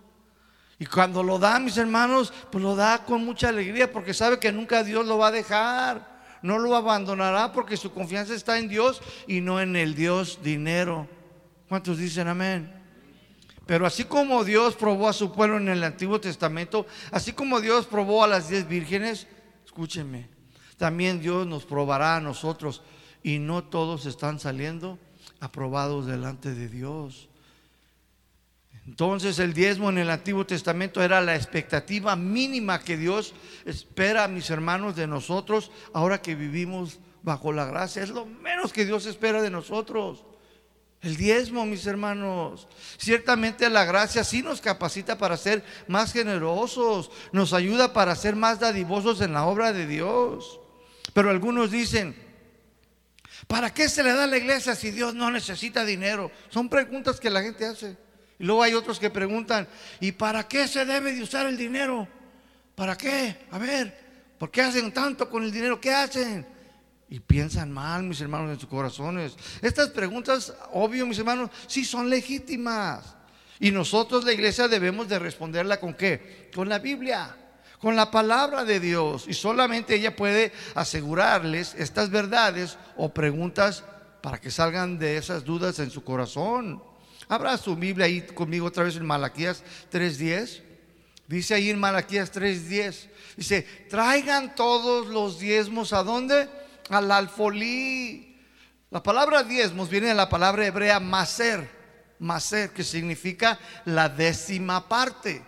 Y 0.78 0.86
cuando 0.86 1.22
lo 1.22 1.38
da, 1.38 1.58
mis 1.58 1.76
hermanos, 1.76 2.32
pues 2.50 2.62
lo 2.62 2.74
da 2.74 3.04
con 3.04 3.24
mucha 3.24 3.50
alegría 3.50 3.92
porque 3.92 4.14
sabe 4.14 4.38
que 4.38 4.50
nunca 4.50 4.82
Dios 4.82 5.06
lo 5.06 5.18
va 5.18 5.28
a 5.28 5.32
dejar. 5.32 6.12
No 6.42 6.58
lo 6.58 6.74
abandonará 6.74 7.52
porque 7.52 7.76
su 7.76 7.92
confianza 7.92 8.34
está 8.34 8.58
en 8.58 8.68
Dios 8.68 9.00
y 9.28 9.40
no 9.40 9.60
en 9.60 9.76
el 9.76 9.94
Dios 9.94 10.40
dinero. 10.42 11.06
¿Cuántos 11.68 11.98
dicen 11.98 12.26
amén? 12.26 12.82
Pero 13.66 13.86
así 13.86 14.04
como 14.04 14.42
Dios 14.42 14.74
probó 14.74 15.08
a 15.08 15.12
su 15.12 15.32
pueblo 15.32 15.56
en 15.56 15.68
el 15.68 15.84
Antiguo 15.84 16.20
Testamento, 16.20 16.84
así 17.12 17.32
como 17.32 17.60
Dios 17.60 17.86
probó 17.86 18.24
a 18.24 18.26
las 18.26 18.48
diez 18.48 18.66
vírgenes, 18.66 19.28
escúchenme, 19.64 20.28
también 20.82 21.20
Dios 21.20 21.46
nos 21.46 21.64
probará 21.64 22.16
a 22.16 22.20
nosotros 22.20 22.82
y 23.22 23.38
no 23.38 23.62
todos 23.62 24.04
están 24.04 24.40
saliendo 24.40 24.98
aprobados 25.38 26.06
delante 26.06 26.52
de 26.56 26.68
Dios. 26.68 27.28
Entonces 28.84 29.38
el 29.38 29.54
diezmo 29.54 29.90
en 29.90 29.98
el 29.98 30.10
Antiguo 30.10 30.44
Testamento 30.44 31.00
era 31.00 31.20
la 31.20 31.36
expectativa 31.36 32.16
mínima 32.16 32.82
que 32.82 32.96
Dios 32.96 33.32
espera, 33.64 34.26
mis 34.26 34.50
hermanos, 34.50 34.96
de 34.96 35.06
nosotros, 35.06 35.70
ahora 35.92 36.20
que 36.20 36.34
vivimos 36.34 36.98
bajo 37.22 37.52
la 37.52 37.64
gracia. 37.64 38.02
Es 38.02 38.10
lo 38.10 38.26
menos 38.26 38.72
que 38.72 38.84
Dios 38.84 39.06
espera 39.06 39.40
de 39.40 39.50
nosotros. 39.50 40.24
El 41.00 41.16
diezmo, 41.16 41.64
mis 41.64 41.86
hermanos. 41.86 42.66
Ciertamente 42.98 43.70
la 43.70 43.84
gracia 43.84 44.24
sí 44.24 44.42
nos 44.42 44.60
capacita 44.60 45.16
para 45.16 45.36
ser 45.36 45.62
más 45.86 46.12
generosos, 46.12 47.12
nos 47.30 47.52
ayuda 47.52 47.92
para 47.92 48.16
ser 48.16 48.34
más 48.34 48.58
dadivosos 48.58 49.20
en 49.20 49.32
la 49.32 49.46
obra 49.46 49.72
de 49.72 49.86
Dios. 49.86 50.58
Pero 51.12 51.30
algunos 51.30 51.70
dicen, 51.70 52.14
¿para 53.46 53.72
qué 53.72 53.88
se 53.88 54.02
le 54.02 54.12
da 54.12 54.24
a 54.24 54.26
la 54.26 54.38
iglesia 54.38 54.74
si 54.74 54.90
Dios 54.90 55.14
no 55.14 55.30
necesita 55.30 55.84
dinero? 55.84 56.30
Son 56.48 56.68
preguntas 56.68 57.20
que 57.20 57.30
la 57.30 57.42
gente 57.42 57.66
hace. 57.66 57.96
Y 58.38 58.44
luego 58.44 58.62
hay 58.62 58.74
otros 58.74 58.98
que 58.98 59.10
preguntan, 59.10 59.68
¿y 60.00 60.12
para 60.12 60.48
qué 60.48 60.66
se 60.66 60.84
debe 60.84 61.12
de 61.12 61.22
usar 61.22 61.46
el 61.46 61.56
dinero? 61.56 62.08
¿Para 62.74 62.96
qué? 62.96 63.46
A 63.50 63.58
ver, 63.58 64.34
¿por 64.38 64.50
qué 64.50 64.62
hacen 64.62 64.92
tanto 64.92 65.28
con 65.28 65.44
el 65.44 65.52
dinero? 65.52 65.80
¿Qué 65.80 65.92
hacen? 65.92 66.46
y 67.12 67.20
piensan 67.20 67.70
mal, 67.70 68.04
mis 68.04 68.22
hermanos, 68.22 68.50
en 68.50 68.58
sus 68.58 68.70
corazones. 68.70 69.36
Estas 69.60 69.90
preguntas, 69.90 70.54
obvio, 70.72 71.04
mis 71.04 71.18
hermanos, 71.18 71.50
sí 71.66 71.84
son 71.84 72.08
legítimas. 72.08 73.04
Y 73.60 73.70
nosotros, 73.70 74.24
la 74.24 74.32
iglesia, 74.32 74.66
debemos 74.66 75.08
de 75.08 75.18
responderla 75.18 75.78
con 75.78 75.92
qué? 75.92 76.48
Con 76.54 76.70
la 76.70 76.78
Biblia, 76.78 77.36
con 77.82 77.96
la 77.96 78.12
palabra 78.12 78.64
de 78.64 78.78
Dios. 78.78 79.24
Y 79.26 79.34
solamente 79.34 79.96
ella 79.96 80.14
puede 80.14 80.52
asegurarles 80.76 81.74
estas 81.76 82.10
verdades 82.10 82.78
o 82.96 83.12
preguntas 83.12 83.82
para 84.22 84.40
que 84.40 84.52
salgan 84.52 85.00
de 85.00 85.16
esas 85.16 85.44
dudas 85.44 85.80
en 85.80 85.90
su 85.90 86.04
corazón. 86.04 86.80
Abra 87.28 87.58
su 87.58 87.74
Biblia 87.74 88.06
ahí 88.06 88.20
conmigo 88.22 88.66
otra 88.66 88.84
vez 88.84 88.94
en 88.94 89.04
Malaquías 89.04 89.64
3.10. 89.92 90.62
Dice 91.26 91.54
ahí 91.54 91.70
en 91.70 91.80
Malaquías 91.80 92.32
3.10. 92.32 93.08
Dice, 93.36 93.62
traigan 93.90 94.54
todos 94.54 95.08
los 95.08 95.40
diezmos 95.40 95.92
a 95.92 96.04
dónde? 96.04 96.48
Al 96.88 97.10
alfolí. 97.10 98.38
La 98.90 99.02
palabra 99.02 99.42
diezmos 99.42 99.88
viene 99.88 100.08
de 100.08 100.14
la 100.14 100.28
palabra 100.28 100.66
hebrea 100.66 101.00
maser, 101.00 101.68
maser, 102.20 102.70
que 102.70 102.84
significa 102.84 103.58
la 103.86 104.08
décima 104.08 104.88
parte. 104.88 105.42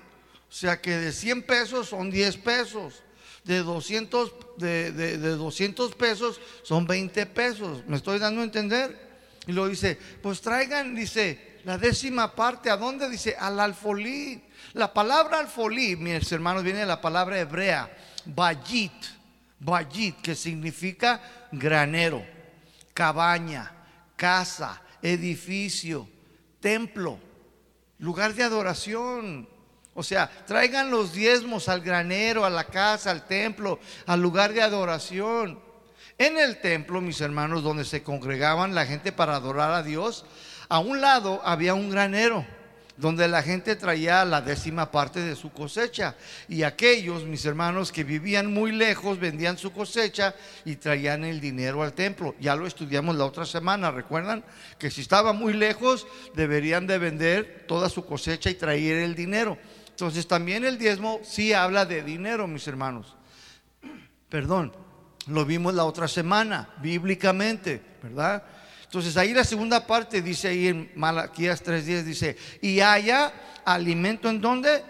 Sea 0.55 0.81
que 0.81 0.97
de 0.97 1.11
100 1.11 1.43
pesos 1.43 1.89
son 1.89 2.13
10 2.13 2.37
pesos. 2.37 3.03
De 3.43 3.59
200, 3.59 4.33
de, 4.57 4.93
de, 4.93 5.19
de 5.19 5.31
200 5.31 5.97
pesos 5.97 6.41
son 6.63 6.87
20 6.87 7.27
pesos. 7.27 7.83
¿Me 7.89 7.97
estoy 7.97 8.21
dando 8.21 8.41
a 8.41 8.45
entender? 8.45 8.97
Y 9.49 9.53
lo 9.53 9.67
dice, 9.67 9.99
pues 10.23 10.41
traigan, 10.41 10.95
dice, 10.95 11.59
la 11.65 11.77
décima 11.77 12.37
parte, 12.37 12.71
¿a 12.71 12.77
dónde? 12.77 13.11
Dice, 13.11 13.35
al 13.37 13.59
alfolí. 13.59 14.45
La 14.75 14.95
palabra 14.95 15.41
alfolí, 15.41 15.97
mis 15.97 16.31
hermanos, 16.31 16.63
viene 16.63 16.79
de 16.79 16.87
la 16.87 17.01
palabra 17.01 17.41
hebrea, 17.41 17.93
bayit, 18.25 18.93
bayit, 19.59 20.21
que 20.21 20.37
significa 20.37 21.49
granero, 21.51 22.25
cabaña, 22.95 23.73
casa, 24.15 24.81
edificio, 25.03 26.09
templo, 26.61 27.19
lugar 27.99 28.35
de 28.35 28.45
adoración. 28.45 29.53
O 29.95 30.03
sea, 30.03 30.29
traigan 30.47 30.91
los 30.91 31.13
diezmos 31.13 31.69
al 31.69 31.81
granero, 31.81 32.45
a 32.45 32.51
la 32.51 32.65
casa, 32.65 33.11
al 33.11 33.27
templo, 33.27 33.79
al 34.07 34.21
lugar 34.21 34.53
de 34.53 34.63
adoración. 34.63 35.61
En 36.19 36.39
el 36.39 36.61
templo, 36.61 37.01
mis 37.01 37.21
hermanos, 37.21 37.63
donde 37.63 37.85
se 37.85 38.03
congregaban 38.03 38.75
la 38.75 38.87
gente 38.87 39.13
para 39.13 39.37
adorar 39.37 39.73
a 39.73 39.83
Dios, 39.83 40.25
a 40.69 40.79
un 40.79 41.01
lado 41.01 41.41
había 41.45 41.75
un 41.75 41.91
granero 41.91 42.45
donde 42.97 43.27
la 43.27 43.43
gente 43.43 43.75
traía 43.75 44.25
la 44.25 44.41
décima 44.41 44.91
parte 44.91 45.21
de 45.21 45.35
su 45.35 45.51
cosecha. 45.51 46.15
Y 46.49 46.63
aquellos, 46.63 47.25
mis 47.25 47.45
hermanos, 47.45 47.91
que 47.91 48.05
vivían 48.05 48.53
muy 48.53 48.73
lejos, 48.73 49.19
vendían 49.19 49.59
su 49.59 49.73
cosecha 49.73 50.35
y 50.65 50.77
traían 50.77 51.25
el 51.25 51.41
dinero 51.41 51.83
al 51.83 51.93
templo. 51.93 52.35
Ya 52.41 52.55
lo 52.55 52.67
estudiamos 52.67 53.17
la 53.17 53.25
otra 53.25 53.47
semana, 53.47 53.91
¿recuerdan? 53.91 54.45
Que 54.79 54.91
si 54.91 55.01
estaba 55.01 55.33
muy 55.33 55.53
lejos, 55.55 56.07
deberían 56.35 56.87
de 56.87 56.99
vender 56.99 57.65
toda 57.67 57.89
su 57.89 58.05
cosecha 58.07 58.51
y 58.51 58.55
traer 58.55 58.99
el 58.99 59.15
dinero. 59.15 59.59
Entonces 59.95 60.27
también 60.27 60.65
el 60.65 60.77
diezmo 60.77 61.21
sí 61.23 61.53
habla 61.53 61.87
de 61.87 62.03
dinero, 62.03 62.49
mis 62.49 62.67
hermanos. 62.67 63.15
Perdón, 64.29 64.75
lo 65.29 65.45
vimos 65.45 65.73
la 65.73 65.85
otra 65.85 66.09
semana, 66.09 66.69
bíblicamente, 66.83 67.81
¿verdad? 68.03 68.43
Entonces 68.83 69.17
ahí 69.17 69.33
la 69.33 69.45
segunda 69.45 69.87
parte 69.87 70.21
dice 70.21 70.49
ahí 70.49 70.67
en 70.67 70.91
Malaquías 70.97 71.63
3:10 71.63 72.05
dice, 72.05 72.37
"Y 72.61 72.81
haya 72.81 73.33
alimento 73.65 74.29
en 74.29 74.41
dónde? 74.41 74.83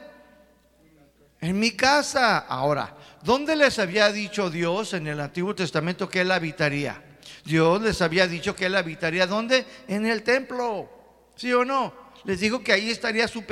En 1.39 1.59
mi 1.59 1.73
casa." 1.73 2.39
Ahora, 2.39 2.97
¿dónde 3.23 3.57
les 3.57 3.79
había 3.79 4.11
dicho 4.11 4.49
Dios 4.49 4.95
en 4.95 5.07
el 5.07 5.21
Antiguo 5.21 5.55
Testamento 5.55 6.09
que 6.09 6.23
él 6.23 6.31
habitaría? 6.31 7.19
Dios 7.45 7.83
les 7.83 8.01
había 8.01 8.27
dicho 8.27 8.57
que 8.57 8.65
él 8.65 8.75
habitaría 8.75 9.27
dónde? 9.27 9.67
En 9.87 10.07
el 10.07 10.23
templo. 10.23 10.89
¿Sí 11.37 11.53
o 11.53 11.63
no? 11.63 12.04
Les 12.25 12.41
dijo 12.41 12.63
que 12.63 12.73
ahí 12.73 12.91
estaría 12.91 13.29
su, 13.29 13.43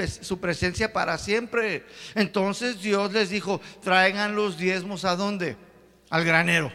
presencia 0.41 0.93
para 0.93 1.19
siempre. 1.19 1.85
Entonces 2.15 2.81
Dios 2.81 3.13
les 3.13 3.31
dijo, 3.31 3.61
traigan 3.83 4.35
los 4.35 4.57
diezmos 4.57 5.05
a 5.05 5.17
dónde? 5.17 5.57
Al 6.11 6.25
granero. 6.25 6.73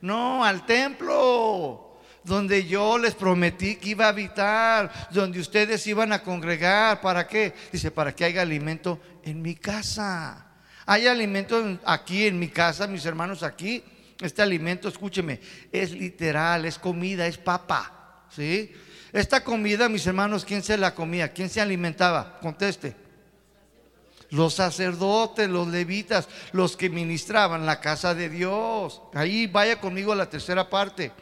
No, 0.00 0.44
al 0.44 0.66
templo 0.66 1.84
donde 2.24 2.66
yo 2.66 2.98
les 2.98 3.14
prometí 3.14 3.76
que 3.76 3.90
iba 3.90 4.04
a 4.04 4.10
habitar, 4.10 5.08
donde 5.10 5.40
ustedes 5.40 5.86
iban 5.86 6.12
a 6.12 6.22
congregar. 6.22 7.00
¿Para 7.00 7.26
qué? 7.26 7.54
Dice, 7.72 7.90
para 7.90 8.14
que 8.14 8.24
haya 8.24 8.42
alimento 8.42 9.00
en 9.22 9.40
mi 9.40 9.54
casa. 9.54 10.46
Hay 10.84 11.06
alimento 11.06 11.78
aquí 11.84 12.26
en 12.26 12.38
mi 12.38 12.48
casa, 12.48 12.86
mis 12.86 13.06
hermanos, 13.06 13.42
aquí. 13.42 13.82
Este 14.20 14.42
alimento, 14.42 14.88
escúcheme, 14.88 15.40
es 15.70 15.92
literal, 15.92 16.64
es 16.64 16.78
comida, 16.78 17.26
es 17.26 17.38
papa. 17.38 18.26
¿Sí? 18.30 18.72
Esta 19.12 19.42
comida, 19.42 19.88
mis 19.88 20.06
hermanos, 20.06 20.44
¿quién 20.44 20.62
se 20.62 20.76
la 20.76 20.94
comía? 20.94 21.32
¿Quién 21.32 21.48
se 21.48 21.60
alimentaba? 21.60 22.38
Conteste. 22.40 22.94
Los 24.30 24.54
sacerdotes, 24.54 25.48
los 25.48 25.68
levitas, 25.68 26.28
los 26.52 26.76
que 26.76 26.90
ministraban 26.90 27.64
la 27.64 27.80
casa 27.80 28.14
de 28.14 28.28
Dios. 28.28 29.00
Ahí 29.14 29.46
vaya 29.46 29.80
conmigo 29.80 30.12
a 30.12 30.16
la 30.16 30.28
tercera 30.28 30.68
parte. 30.68 31.12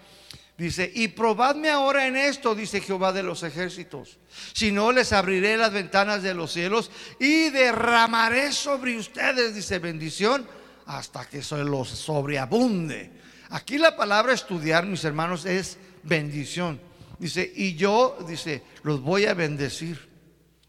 Dice, 0.59 0.91
y 0.95 1.09
probadme 1.09 1.69
ahora 1.69 2.07
en 2.07 2.17
esto, 2.17 2.55
dice 2.55 2.81
Jehová 2.81 3.13
de 3.13 3.23
los 3.23 3.43
ejércitos. 3.43 4.19
Si 4.55 4.73
no, 4.73 4.91
les 4.91 5.13
abriré 5.13 5.57
las 5.57 5.73
ventanas 5.73 6.23
de 6.23 6.33
los 6.33 6.53
cielos 6.53 6.91
y 7.21 7.51
derramaré 7.51 8.53
sobre 8.53 8.97
ustedes, 8.97 9.55
dice 9.55 9.79
bendición, 9.79 10.47
hasta 10.87 11.27
que 11.27 11.43
se 11.43 11.63
los 11.63 11.91
sobreabunde. 11.91 13.13
Aquí 13.51 13.77
la 13.77 13.97
palabra 13.97 14.33
estudiar, 14.33 14.87
mis 14.87 15.05
hermanos, 15.05 15.45
es 15.45 15.77
bendición. 16.03 16.81
Dice, 17.19 17.51
y 17.55 17.75
yo, 17.75 18.19
dice, 18.27 18.63
los 18.83 19.01
voy 19.01 19.27
a 19.27 19.35
bendecir. 19.35 20.17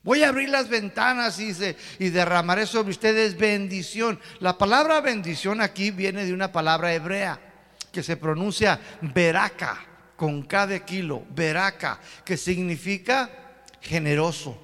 Voy 0.04 0.24
a 0.24 0.30
abrir 0.30 0.48
las 0.48 0.70
ventanas, 0.70 1.38
dice, 1.38 1.76
y 2.00 2.10
derramaré 2.10 2.66
sobre 2.66 2.92
ustedes 2.92 3.38
bendición. 3.38 4.20
La 4.40 4.58
palabra 4.58 5.02
bendición 5.02 5.60
aquí 5.60 5.92
viene 5.92 6.26
de 6.26 6.34
una 6.34 6.52
palabra 6.52 6.94
hebrea 6.94 7.42
que 7.92 8.02
se 8.02 8.16
pronuncia 8.16 8.80
veraca, 9.02 9.86
con 10.16 10.44
cada 10.44 10.80
kilo, 10.86 11.24
veraca, 11.36 12.00
que 12.24 12.38
significa 12.38 13.30
generoso, 13.82 14.58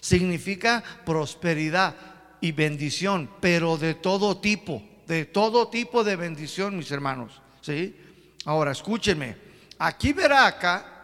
significa 0.00 0.82
prosperidad 1.06 1.94
y 2.40 2.52
bendición, 2.52 3.30
pero 3.40 3.76
de 3.76 3.94
todo 3.94 4.38
tipo, 4.38 4.82
de 5.06 5.24
todo 5.24 5.68
tipo 5.68 6.04
de 6.04 6.16
bendición, 6.16 6.76
mis 6.76 6.90
hermanos. 6.90 7.40
¿sí? 7.60 7.96
Ahora, 8.44 8.72
escúchenme, 8.72 9.36
aquí 9.78 10.12
veraca 10.12 10.99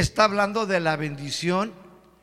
está 0.00 0.24
hablando 0.24 0.66
de 0.66 0.80
la 0.80 0.96
bendición 0.96 1.72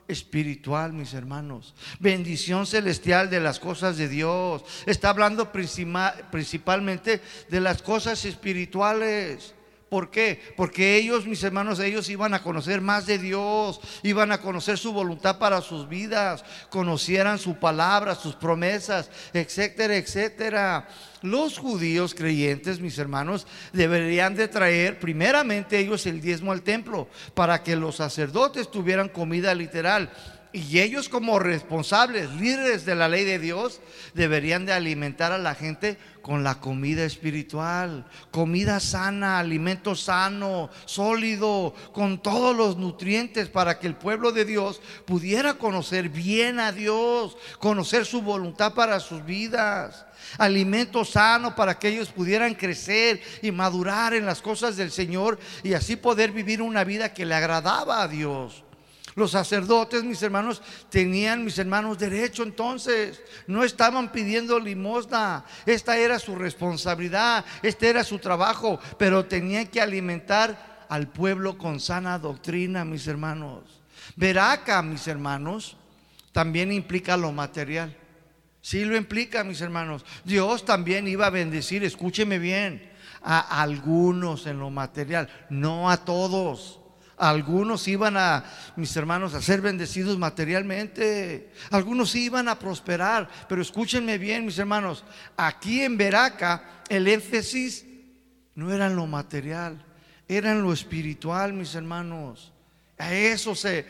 espiritual, 0.07 0.93
mis 0.93 1.13
hermanos. 1.13 1.75
Bendición 1.99 2.65
celestial 2.65 3.29
de 3.29 3.39
las 3.39 3.59
cosas 3.59 3.97
de 3.97 4.07
Dios. 4.07 4.63
Está 4.85 5.09
hablando 5.09 5.51
principalmente 5.51 7.21
de 7.49 7.61
las 7.61 7.81
cosas 7.81 8.25
espirituales. 8.25 9.53
¿Por 9.89 10.11
qué? 10.11 10.41
Porque 10.57 10.97
ellos, 10.97 11.25
mis 11.25 11.41
hermanos, 11.43 11.79
ellos 11.79 12.09
iban 12.09 12.33
a 12.33 12.43
conocer 12.43 12.81
más 12.81 13.05
de 13.05 13.17
Dios, 13.17 13.79
iban 14.03 14.33
a 14.33 14.41
conocer 14.41 14.77
su 14.77 14.91
voluntad 14.91 15.39
para 15.39 15.61
sus 15.61 15.87
vidas, 15.87 16.43
conocieran 16.69 17.39
su 17.39 17.55
palabra, 17.55 18.13
sus 18.13 18.35
promesas, 18.35 19.09
etcétera, 19.33 19.95
etcétera. 19.95 20.89
Los 21.21 21.57
judíos 21.57 22.13
creyentes, 22.13 22.81
mis 22.81 22.97
hermanos, 22.97 23.47
deberían 23.71 24.35
de 24.35 24.49
traer 24.49 24.99
primeramente 24.99 25.79
ellos 25.79 26.05
el 26.05 26.19
diezmo 26.19 26.51
al 26.51 26.63
templo 26.63 27.07
para 27.33 27.63
que 27.63 27.77
los 27.77 27.95
sacerdotes 27.95 28.69
tuvieran 28.69 29.07
comida 29.07 29.55
literal 29.55 30.11
y 30.57 30.79
ellos 30.79 31.07
como 31.07 31.39
responsables, 31.39 32.31
líderes 32.31 32.85
de 32.85 32.95
la 32.95 33.07
ley 33.07 33.23
de 33.23 33.37
Dios, 33.37 33.79
deberían 34.13 34.65
de 34.65 34.73
alimentar 34.73 35.31
a 35.31 35.37
la 35.37 35.53
gente 35.53 35.97
con 36.21 36.43
la 36.43 36.59
comida 36.59 37.05
espiritual, 37.05 38.05
comida 38.31 38.79
sana, 38.79 39.39
alimento 39.39 39.95
sano, 39.95 40.69
sólido, 40.85 41.73
con 41.93 42.21
todos 42.21 42.55
los 42.55 42.75
nutrientes 42.75 43.47
para 43.49 43.79
que 43.79 43.87
el 43.87 43.95
pueblo 43.95 44.31
de 44.31 44.45
Dios 44.45 44.81
pudiera 45.05 45.53
conocer 45.53 46.09
bien 46.09 46.59
a 46.59 46.71
Dios, 46.71 47.37
conocer 47.59 48.05
su 48.05 48.21
voluntad 48.21 48.73
para 48.73 48.99
sus 48.99 49.23
vidas. 49.23 50.05
Alimento 50.37 51.05
sano 51.05 51.55
para 51.55 51.77
que 51.77 51.89
ellos 51.89 52.09
pudieran 52.09 52.55
crecer 52.55 53.21
y 53.41 53.51
madurar 53.51 54.13
en 54.13 54.25
las 54.25 54.41
cosas 54.41 54.75
del 54.75 54.91
Señor 54.91 55.39
y 55.63 55.73
así 55.73 55.95
poder 55.95 56.31
vivir 56.31 56.61
una 56.61 56.83
vida 56.83 57.13
que 57.13 57.25
le 57.25 57.35
agradaba 57.35 58.01
a 58.01 58.07
Dios. 58.07 58.63
Los 59.17 59.31
sacerdotes, 59.31 60.03
mis 60.03 60.21
hermanos, 60.21 60.61
tenían, 60.91 61.43
mis 61.43 61.57
hermanos, 61.57 61.97
derecho 61.97 62.43
entonces. 62.43 63.19
No 63.47 63.63
estaban 63.63 64.11
pidiendo 64.11 64.59
limosna. 64.59 65.43
Esta 65.65 65.97
era 65.97 66.19
su 66.19 66.35
responsabilidad, 66.35 67.43
este 67.63 67.89
era 67.89 68.03
su 68.03 68.19
trabajo, 68.19 68.79
pero 68.99 69.25
tenían 69.25 69.65
que 69.65 69.81
alimentar 69.81 70.85
al 70.87 71.07
pueblo 71.07 71.57
con 71.57 71.79
sana 71.79 72.19
doctrina, 72.19 72.85
mis 72.85 73.07
hermanos. 73.07 73.63
Veraca, 74.15 74.83
mis 74.83 75.07
hermanos, 75.07 75.77
también 76.31 76.71
implica 76.71 77.17
lo 77.17 77.31
material. 77.31 77.97
Sí 78.61 78.85
lo 78.85 78.95
implica, 78.95 79.43
mis 79.43 79.61
hermanos. 79.61 80.05
Dios 80.25 80.63
también 80.63 81.07
iba 81.07 81.25
a 81.25 81.31
bendecir, 81.31 81.83
escúcheme 81.83 82.37
bien, 82.37 82.87
a 83.23 83.63
algunos 83.63 84.45
en 84.45 84.59
lo 84.59 84.69
material, 84.69 85.27
no 85.49 85.89
a 85.89 86.05
todos. 86.05 86.81
Algunos 87.17 87.87
iban 87.87 88.15
a, 88.15 88.45
mis 88.75 88.95
hermanos, 88.95 89.33
a 89.33 89.41
ser 89.41 89.59
bendecidos 89.59 90.17
materialmente. 90.19 91.51
Algunos 91.71 92.15
iban 92.15 92.47
a 92.47 92.59
prosperar. 92.59 93.27
Pero 93.49 93.61
escúchenme 93.61 94.19
bien, 94.19 94.45
mis 94.45 94.59
hermanos. 94.59 95.03
Aquí 95.35 95.81
en 95.81 95.97
Veraca, 95.97 96.83
el 96.89 97.07
énfasis 97.07 97.85
no 98.53 98.71
era 98.71 98.87
en 98.87 98.95
lo 98.95 99.07
material, 99.07 99.83
era 100.27 100.51
en 100.51 100.61
lo 100.61 100.71
espiritual, 100.73 101.53
mis 101.53 101.73
hermanos. 101.75 102.53
A 102.97 103.13
eso 103.13 103.55
se, 103.55 103.85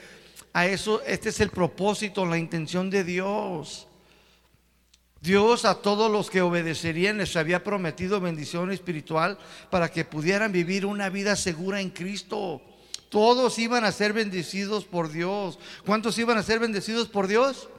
A 0.54 0.66
eso, 0.66 1.02
este 1.04 1.30
es 1.30 1.40
el 1.40 1.50
propósito, 1.50 2.26
la 2.26 2.38
intención 2.38 2.90
de 2.90 3.04
Dios. 3.04 3.88
Dios 5.20 5.66
a 5.66 5.82
todos 5.82 6.12
los 6.12 6.30
que 6.30 6.42
obedecerían 6.42 7.18
les 7.18 7.36
había 7.36 7.64
prometido 7.64 8.22
bendición 8.22 8.72
espiritual 8.72 9.38
para 9.70 9.90
que 9.90 10.06
pudieran 10.06 10.52
vivir 10.52 10.86
una 10.86 11.10
vida 11.10 11.36
segura 11.36 11.82
en 11.82 11.90
Cristo. 11.90 12.62
Todos 13.10 13.58
iban 13.58 13.86
a 13.86 13.92
ser 13.92 14.14
bendecidos 14.14 14.86
por 14.86 15.10
Dios. 15.12 15.60
¿Cuántos 15.86 16.18
iban 16.18 16.38
a 16.38 16.44
ser 16.44 16.60
bendecidos 16.60 17.08
por 17.08 17.28
Dios? 17.28 17.70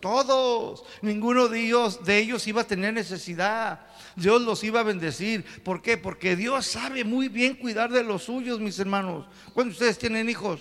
Todos. 0.00 0.84
Ninguno 1.00 1.48
de 1.48 1.60
ellos, 1.60 2.04
de 2.04 2.18
ellos 2.18 2.46
iba 2.46 2.62
a 2.62 2.66
tener 2.66 2.92
necesidad. 2.92 3.86
Dios 4.16 4.42
los 4.42 4.64
iba 4.64 4.80
a 4.80 4.84
bendecir. 4.84 5.44
¿Por 5.62 5.80
qué? 5.80 5.96
Porque 5.96 6.36
Dios 6.36 6.66
sabe 6.66 7.04
muy 7.04 7.28
bien 7.28 7.54
cuidar 7.54 7.90
de 7.90 8.02
los 8.02 8.24
suyos, 8.24 8.60
mis 8.60 8.78
hermanos. 8.78 9.26
¿Cuántos 9.54 9.78
de 9.78 9.84
ustedes 9.84 9.98
tienen 9.98 10.28
hijos? 10.28 10.60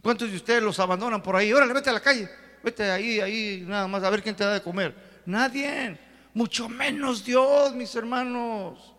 ¿Cuántos 0.00 0.30
de 0.30 0.36
ustedes 0.36 0.62
los 0.62 0.78
abandonan 0.78 1.22
por 1.22 1.36
ahí? 1.36 1.52
Órale, 1.52 1.72
vete 1.72 1.90
a 1.90 1.94
la 1.94 2.00
calle. 2.00 2.28
Vete 2.62 2.90
ahí, 2.90 3.20
ahí, 3.20 3.64
nada 3.66 3.88
más 3.88 4.02
a 4.02 4.10
ver 4.10 4.22
quién 4.22 4.36
te 4.36 4.44
da 4.44 4.54
de 4.54 4.62
comer. 4.62 4.94
Nadie. 5.26 5.98
Mucho 6.32 6.68
menos 6.68 7.24
Dios, 7.24 7.74
mis 7.74 7.94
hermanos. 7.94 8.94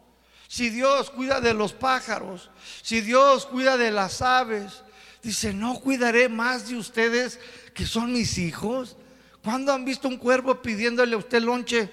Si 0.49 0.71
Dios 0.71 1.11
cuida 1.11 1.39
de 1.39 1.53
los 1.53 1.73
pájaros, 1.73 2.49
si 2.81 3.01
Dios 3.01 3.45
cuida 3.45 3.77
de 3.77 3.91
las 3.91 4.23
aves, 4.23 4.81
dice, 5.21 5.53
no 5.53 5.79
cuidaré 5.79 6.27
más 6.27 6.67
de 6.67 6.75
ustedes 6.75 7.39
que 7.75 7.85
son 7.85 8.11
mis 8.11 8.39
hijos. 8.39 8.97
¿Cuándo 9.43 9.71
han 9.71 9.85
visto 9.85 10.07
un 10.07 10.17
cuervo 10.17 10.59
pidiéndole 10.59 11.13
a 11.13 11.19
usted 11.19 11.43
lonche? 11.43 11.91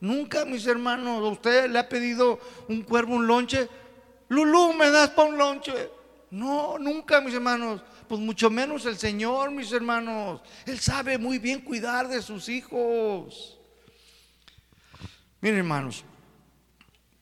Nunca, 0.00 0.46
mis 0.46 0.66
hermanos. 0.66 1.22
¿A 1.22 1.30
usted 1.30 1.70
le 1.70 1.78
ha 1.78 1.90
pedido 1.90 2.40
un 2.68 2.80
cuervo 2.84 3.16
un 3.16 3.26
lonche? 3.26 3.68
Lulú, 4.30 4.72
¿me 4.72 4.88
das 4.88 5.10
para 5.10 5.28
un 5.28 5.36
lonche? 5.36 5.90
No, 6.30 6.78
nunca, 6.78 7.20
mis 7.20 7.34
hermanos. 7.34 7.82
Pues 8.08 8.18
mucho 8.18 8.48
menos 8.48 8.86
el 8.86 8.96
Señor, 8.96 9.50
mis 9.50 9.70
hermanos. 9.72 10.40
Él 10.64 10.80
sabe 10.80 11.18
muy 11.18 11.38
bien 11.38 11.60
cuidar 11.60 12.08
de 12.08 12.22
sus 12.22 12.48
hijos. 12.48 13.58
Miren, 15.42 15.58
hermanos, 15.58 16.02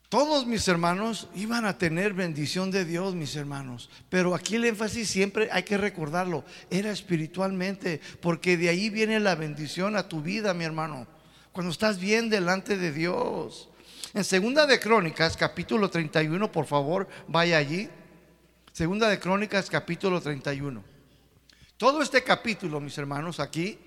todos 0.09 0.47
mis 0.47 0.66
hermanos 0.68 1.29
iban 1.35 1.66
a 1.66 1.77
tener 1.77 2.14
bendición 2.14 2.71
de 2.71 2.87
Dios, 2.87 3.14
mis 3.14 3.37
hermanos. 3.37 3.90
Pero 4.09 4.35
aquí 4.35 4.57
el 4.57 4.64
énfasis 4.64 5.09
siempre 5.09 5.51
hay 5.53 5.64
que 5.64 5.77
recordarlo, 5.77 6.44
era 6.71 6.90
espiritualmente, 6.90 8.01
porque 8.23 8.57
de 8.57 8.71
ahí 8.71 8.88
viene 8.88 9.21
la 9.21 9.35
bendición 9.35 9.97
a 9.97 10.09
tu 10.09 10.23
vida, 10.23 10.55
mi 10.55 10.64
hermano. 10.64 11.07
Cuando 11.53 11.73
estás 11.73 11.99
bien 11.99 12.31
delante 12.31 12.79
de 12.79 12.92
Dios. 12.92 13.68
En 14.14 14.25
Segunda 14.25 14.66
de 14.66 14.81
Crónicas, 14.81 15.37
capítulo 15.37 15.90
31, 15.90 16.51
por 16.51 16.64
favor, 16.64 17.07
vaya 17.27 17.59
allí. 17.59 17.90
Segunda 18.73 19.09
de 19.11 19.21
Crónicas, 19.21 19.68
capítulo 19.68 20.23
31. 20.23 20.83
Todo 21.77 22.01
este 22.01 22.25
capítulo, 22.25 22.81
mis 22.81 22.97
hermanos, 22.97 23.40
aquí, 23.40 23.79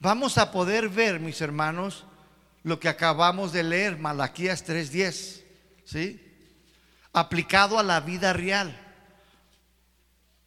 vamos 0.00 0.36
a 0.36 0.50
poder 0.50 0.88
ver, 0.88 1.20
mis 1.20 1.40
hermanos, 1.40 2.04
lo 2.68 2.78
que 2.78 2.90
acabamos 2.90 3.52
de 3.52 3.62
leer, 3.62 3.98
Malaquías 3.98 4.62
3:10, 4.62 5.42
¿sí? 5.84 6.20
Aplicado 7.14 7.78
a 7.78 7.82
la 7.82 8.00
vida 8.00 8.34
real. 8.34 8.78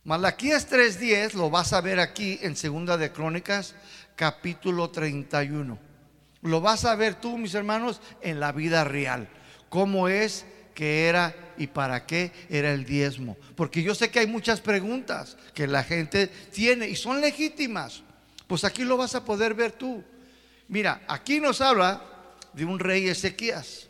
Malaquías 0.03 0.69
3:10 0.69 1.33
lo 1.33 1.49
vas 1.49 1.73
a 1.73 1.81
ver 1.81 1.99
aquí 1.99 2.37
en 2.43 2.55
Segunda 2.55 2.95
de 2.97 3.11
Crónicas, 3.11 3.73
capítulo 4.15 4.91
31. 4.91 5.79
Lo 6.43 6.61
vas 6.61 6.85
a 6.85 6.95
ver 6.95 7.15
tú, 7.15 7.39
mis 7.39 7.55
hermanos, 7.55 7.99
en 8.21 8.39
la 8.39 8.51
vida 8.51 8.83
real. 8.83 9.27
¿Cómo 9.69 10.07
es 10.07 10.45
que 10.75 11.07
era 11.07 11.35
y 11.57 11.67
para 11.67 12.05
qué 12.05 12.31
era 12.49 12.71
el 12.71 12.85
diezmo? 12.85 13.35
Porque 13.55 13.81
yo 13.81 13.95
sé 13.95 14.11
que 14.11 14.19
hay 14.19 14.27
muchas 14.27 14.61
preguntas 14.61 15.37
que 15.55 15.65
la 15.65 15.83
gente 15.83 16.27
tiene 16.27 16.87
y 16.87 16.95
son 16.95 17.19
legítimas. 17.19 18.03
Pues 18.45 18.63
aquí 18.63 18.83
lo 18.83 18.95
vas 18.97 19.15
a 19.15 19.25
poder 19.25 19.55
ver 19.55 19.71
tú. 19.71 20.03
Mira, 20.67 21.01
aquí 21.07 21.39
nos 21.39 21.61
habla 21.61 22.10
de 22.53 22.65
un 22.65 22.79
rey 22.79 23.07
Ezequías. 23.07 23.89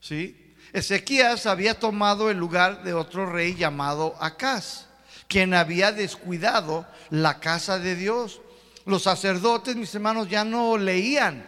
¿Sí? 0.00 0.54
Ezequías 0.72 1.46
había 1.46 1.78
tomado 1.78 2.30
el 2.30 2.38
lugar 2.38 2.82
de 2.82 2.92
otro 2.92 3.30
rey 3.30 3.54
llamado 3.54 4.14
Acaz, 4.20 4.86
quien 5.28 5.54
había 5.54 5.92
descuidado 5.92 6.86
la 7.10 7.40
casa 7.40 7.78
de 7.78 7.96
Dios. 7.96 8.40
Los 8.84 9.04
sacerdotes, 9.04 9.76
mis 9.76 9.94
hermanos, 9.94 10.28
ya 10.28 10.44
no 10.44 10.76
leían 10.76 11.46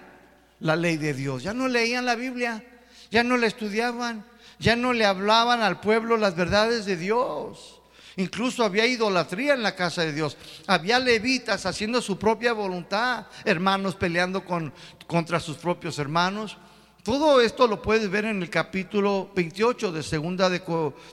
la 0.60 0.76
ley 0.76 0.96
de 0.96 1.14
Dios, 1.14 1.42
ya 1.42 1.54
no 1.54 1.68
leían 1.68 2.06
la 2.06 2.14
Biblia, 2.14 2.64
ya 3.10 3.22
no 3.22 3.36
la 3.36 3.46
estudiaban, 3.46 4.24
ya 4.58 4.76
no 4.76 4.92
le 4.92 5.04
hablaban 5.04 5.62
al 5.62 5.80
pueblo 5.80 6.16
las 6.16 6.34
verdades 6.34 6.84
de 6.84 6.96
Dios. 6.96 7.77
Incluso 8.18 8.64
había 8.64 8.84
idolatría 8.84 9.54
en 9.54 9.62
la 9.62 9.76
casa 9.76 10.02
de 10.02 10.12
Dios. 10.12 10.36
Había 10.66 10.98
levitas 10.98 11.66
haciendo 11.66 12.02
su 12.02 12.18
propia 12.18 12.52
voluntad, 12.52 13.26
hermanos 13.44 13.94
peleando 13.94 14.44
con, 14.44 14.74
contra 15.06 15.38
sus 15.38 15.56
propios 15.56 16.00
hermanos. 16.00 16.58
Todo 17.04 17.40
esto 17.40 17.68
lo 17.68 17.80
puedes 17.80 18.10
ver 18.10 18.24
en 18.24 18.42
el 18.42 18.50
capítulo 18.50 19.30
28 19.36 19.92
de 19.92 20.02
Segunda 20.02 20.50
de, 20.50 20.60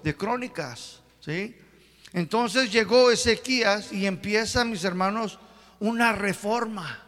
de 0.04 0.18
Crónicas. 0.18 1.02
¿sí? 1.20 1.56
Entonces 2.12 2.72
llegó 2.72 3.12
Ezequías 3.12 3.94
y 3.94 4.08
empieza, 4.08 4.65
mis 4.65 4.84
hermanos, 4.84 5.38
una 5.80 6.12
reforma, 6.12 7.04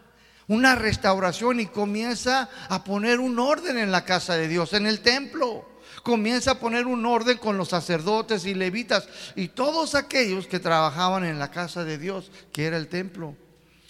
una 0.48 0.76
restauración 0.76 1.60
y 1.60 1.66
comienza 1.66 2.52
a 2.70 2.84
poner 2.84 3.20
un 3.20 3.40
orden 3.40 3.80
en 3.80 3.92
la 3.92 4.06
casa 4.06 4.38
de 4.38 4.48
Dios, 4.48 4.74
en 4.74 4.86
el 4.86 5.00
templo 5.00 5.66
comienza 6.08 6.52
a 6.52 6.60
poner 6.60 6.88
un 6.88 7.06
orden 7.06 7.38
con 7.38 7.58
los 7.58 7.68
sacerdotes 7.68 8.46
y 8.46 8.54
levitas 8.54 9.10
y 9.36 9.50
todos 9.50 9.94
aquellos 9.94 10.48
que 10.48 10.58
trabajaban 10.58 11.26
en 11.26 11.38
la 11.38 11.52
casa 11.52 11.84
de 11.84 11.98
Dios, 11.98 12.32
que 12.54 12.64
era 12.64 12.78
el 12.78 12.88
templo. 12.88 13.36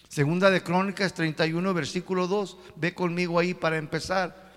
Segunda 0.09 0.49
de 0.49 0.63
Crónicas 0.63 1.13
31, 1.13 1.75
versículo 1.75 2.25
2. 2.25 2.57
Ve 2.75 2.95
conmigo 2.95 3.37
ahí 3.37 3.53
para 3.53 3.77
empezar. 3.77 4.51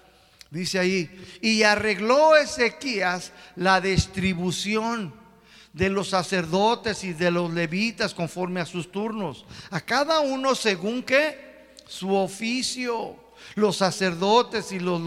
Dice 0.50 0.78
ahí, 0.78 1.10
y 1.42 1.62
arregló 1.62 2.34
Ezequías 2.34 3.30
la 3.56 3.82
distribución 3.82 5.12
de 5.74 5.90
los 5.90 6.08
sacerdotes 6.08 7.04
y 7.04 7.12
de 7.12 7.30
los 7.30 7.52
levitas 7.52 8.14
conforme 8.14 8.60
a 8.60 8.66
sus 8.66 8.90
turnos, 8.90 9.44
a 9.70 9.82
cada 9.82 10.20
uno 10.20 10.54
según 10.54 11.02
que 11.02 11.74
su 11.86 12.14
oficio 12.14 13.16
los 13.54 13.76
sacerdotes 13.76 14.72
y 14.72 14.80
los, 14.80 15.00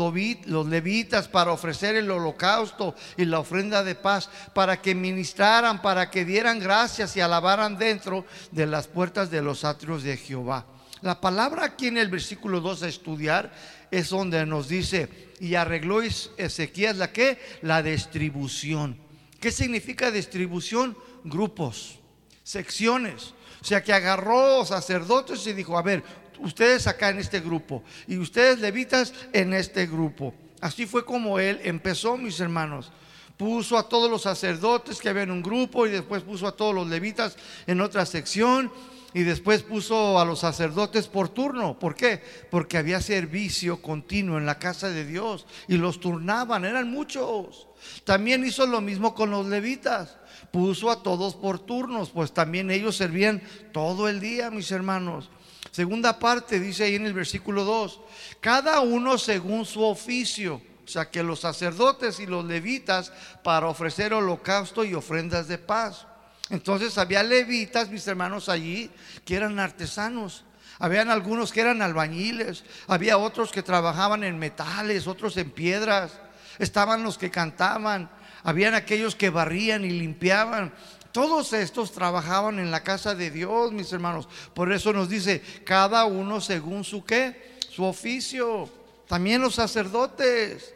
levitas 0.67 1.27
para 1.27 1.51
ofrecer 1.51 1.95
el 1.95 2.11
holocausto 2.11 2.95
y 3.17 3.25
la 3.25 3.39
ofrenda 3.39 3.83
de 3.83 3.95
paz, 3.95 4.29
para 4.53 4.81
que 4.81 4.95
ministraran, 4.95 5.81
para 5.81 6.09
que 6.09 6.25
dieran 6.25 6.59
gracias 6.59 7.15
y 7.15 7.21
alabaran 7.21 7.77
dentro 7.77 8.25
de 8.51 8.65
las 8.65 8.87
puertas 8.87 9.29
de 9.31 9.41
los 9.41 9.63
atrios 9.63 10.03
de 10.03 10.17
Jehová. 10.17 10.65
La 11.01 11.19
palabra 11.19 11.65
aquí 11.65 11.87
en 11.87 11.97
el 11.97 12.07
versículo 12.07 12.61
2 12.61 12.83
a 12.83 12.87
estudiar 12.87 13.51
es 13.91 14.09
donde 14.09 14.45
nos 14.45 14.69
dice, 14.69 15.09
y 15.39 15.55
arregló 15.55 16.01
Ezequías 16.01 16.95
la 16.95 17.11
que? 17.11 17.39
La 17.61 17.83
distribución. 17.83 18.97
¿Qué 19.39 19.51
significa 19.51 20.09
distribución? 20.09 20.97
Grupos, 21.25 21.99
secciones. 22.43 23.33
O 23.61 23.65
sea 23.65 23.83
que 23.83 23.93
agarró 23.93 24.65
sacerdotes 24.65 25.45
y 25.47 25.53
dijo, 25.53 25.77
a 25.77 25.81
ver, 25.81 26.03
ustedes 26.43 26.87
acá 26.87 27.09
en 27.09 27.19
este 27.19 27.39
grupo 27.39 27.83
y 28.07 28.17
ustedes 28.17 28.59
levitas 28.59 29.13
en 29.33 29.53
este 29.53 29.87
grupo. 29.87 30.33
Así 30.61 30.85
fue 30.85 31.03
como 31.03 31.39
él 31.39 31.59
empezó, 31.63 32.17
mis 32.17 32.39
hermanos. 32.39 32.91
Puso 33.37 33.77
a 33.77 33.89
todos 33.89 34.09
los 34.09 34.21
sacerdotes 34.21 34.99
que 34.99 35.09
había 35.09 35.23
en 35.23 35.31
un 35.31 35.41
grupo 35.41 35.87
y 35.87 35.89
después 35.89 36.23
puso 36.23 36.47
a 36.47 36.55
todos 36.55 36.73
los 36.73 36.87
levitas 36.87 37.35
en 37.65 37.81
otra 37.81 38.05
sección 38.05 38.71
y 39.13 39.23
después 39.23 39.63
puso 39.63 40.19
a 40.19 40.25
los 40.25 40.39
sacerdotes 40.39 41.07
por 41.07 41.29
turno. 41.29 41.77
¿Por 41.77 41.95
qué? 41.95 42.21
Porque 42.49 42.77
había 42.77 43.01
servicio 43.01 43.81
continuo 43.81 44.37
en 44.37 44.45
la 44.45 44.59
casa 44.59 44.89
de 44.89 45.05
Dios 45.05 45.45
y 45.67 45.77
los 45.77 45.99
turnaban, 45.99 46.65
eran 46.65 46.89
muchos. 46.89 47.67
También 48.05 48.45
hizo 48.45 48.65
lo 48.65 48.81
mismo 48.81 49.13
con 49.13 49.31
los 49.31 49.47
levitas. 49.47 50.17
Puso 50.51 50.91
a 50.91 51.01
todos 51.01 51.35
por 51.35 51.59
turnos, 51.59 52.09
pues 52.09 52.31
también 52.31 52.71
ellos 52.71 52.95
servían 52.95 53.41
todo 53.71 54.07
el 54.07 54.19
día, 54.19 54.51
mis 54.51 54.71
hermanos. 54.71 55.29
Segunda 55.73 56.19
parte 56.19 56.59
dice 56.59 56.83
ahí 56.83 56.95
en 56.95 57.07
el 57.07 57.13
versículo 57.13 57.63
2, 57.63 57.99
cada 58.39 58.79
uno 58.81 59.17
según 59.17 59.65
su 59.65 59.81
oficio. 59.81 60.61
O 60.85 60.87
sea 60.87 61.09
que 61.09 61.23
los 61.23 61.39
sacerdotes 61.39 62.19
y 62.19 62.27
los 62.27 62.45
levitas 62.45 63.11
para 63.43 63.67
ofrecer 63.67 64.13
holocausto 64.13 64.83
y 64.83 64.93
ofrendas 64.93 65.47
de 65.47 65.57
paz. 65.57 66.05
Entonces 66.51 66.99
había 66.99 67.23
levitas, 67.23 67.89
mis 67.89 68.05
hermanos, 68.05 68.49
allí 68.49 68.91
que 69.25 69.35
eran 69.35 69.57
artesanos. 69.57 70.43
Habían 70.77 71.09
algunos 71.09 71.51
que 71.51 71.61
eran 71.61 71.81
albañiles, 71.81 72.63
había 72.87 73.17
otros 73.17 73.51
que 73.51 73.63
trabajaban 73.63 74.23
en 74.23 74.37
metales, 74.37 75.07
otros 75.07 75.35
en 75.37 75.49
piedras. 75.49 76.19
Estaban 76.59 77.01
los 77.01 77.17
que 77.17 77.31
cantaban, 77.31 78.11
habían 78.43 78.75
aquellos 78.75 79.15
que 79.15 79.31
barrían 79.31 79.85
y 79.85 79.89
limpiaban, 79.89 80.71
todos 81.13 81.53
estos 81.53 81.91
trabajaban 81.91 82.57
en 82.57 82.71
la 82.71 82.83
casa 82.83 83.13
de 83.13 83.29
Dios, 83.29 83.71
mis 83.71 83.93
hermanos. 83.93 84.27
Por 84.55 84.73
eso 84.73 84.91
nos 84.91 85.07
dice, 85.07 85.43
cada 85.63 86.05
uno 86.05 86.41
según 86.41 86.83
su 86.83 87.05
qué, 87.05 87.53
su 87.69 87.83
oficio. 87.83 88.67
También 89.07 89.39
los 89.39 89.53
sacerdotes, 89.53 90.73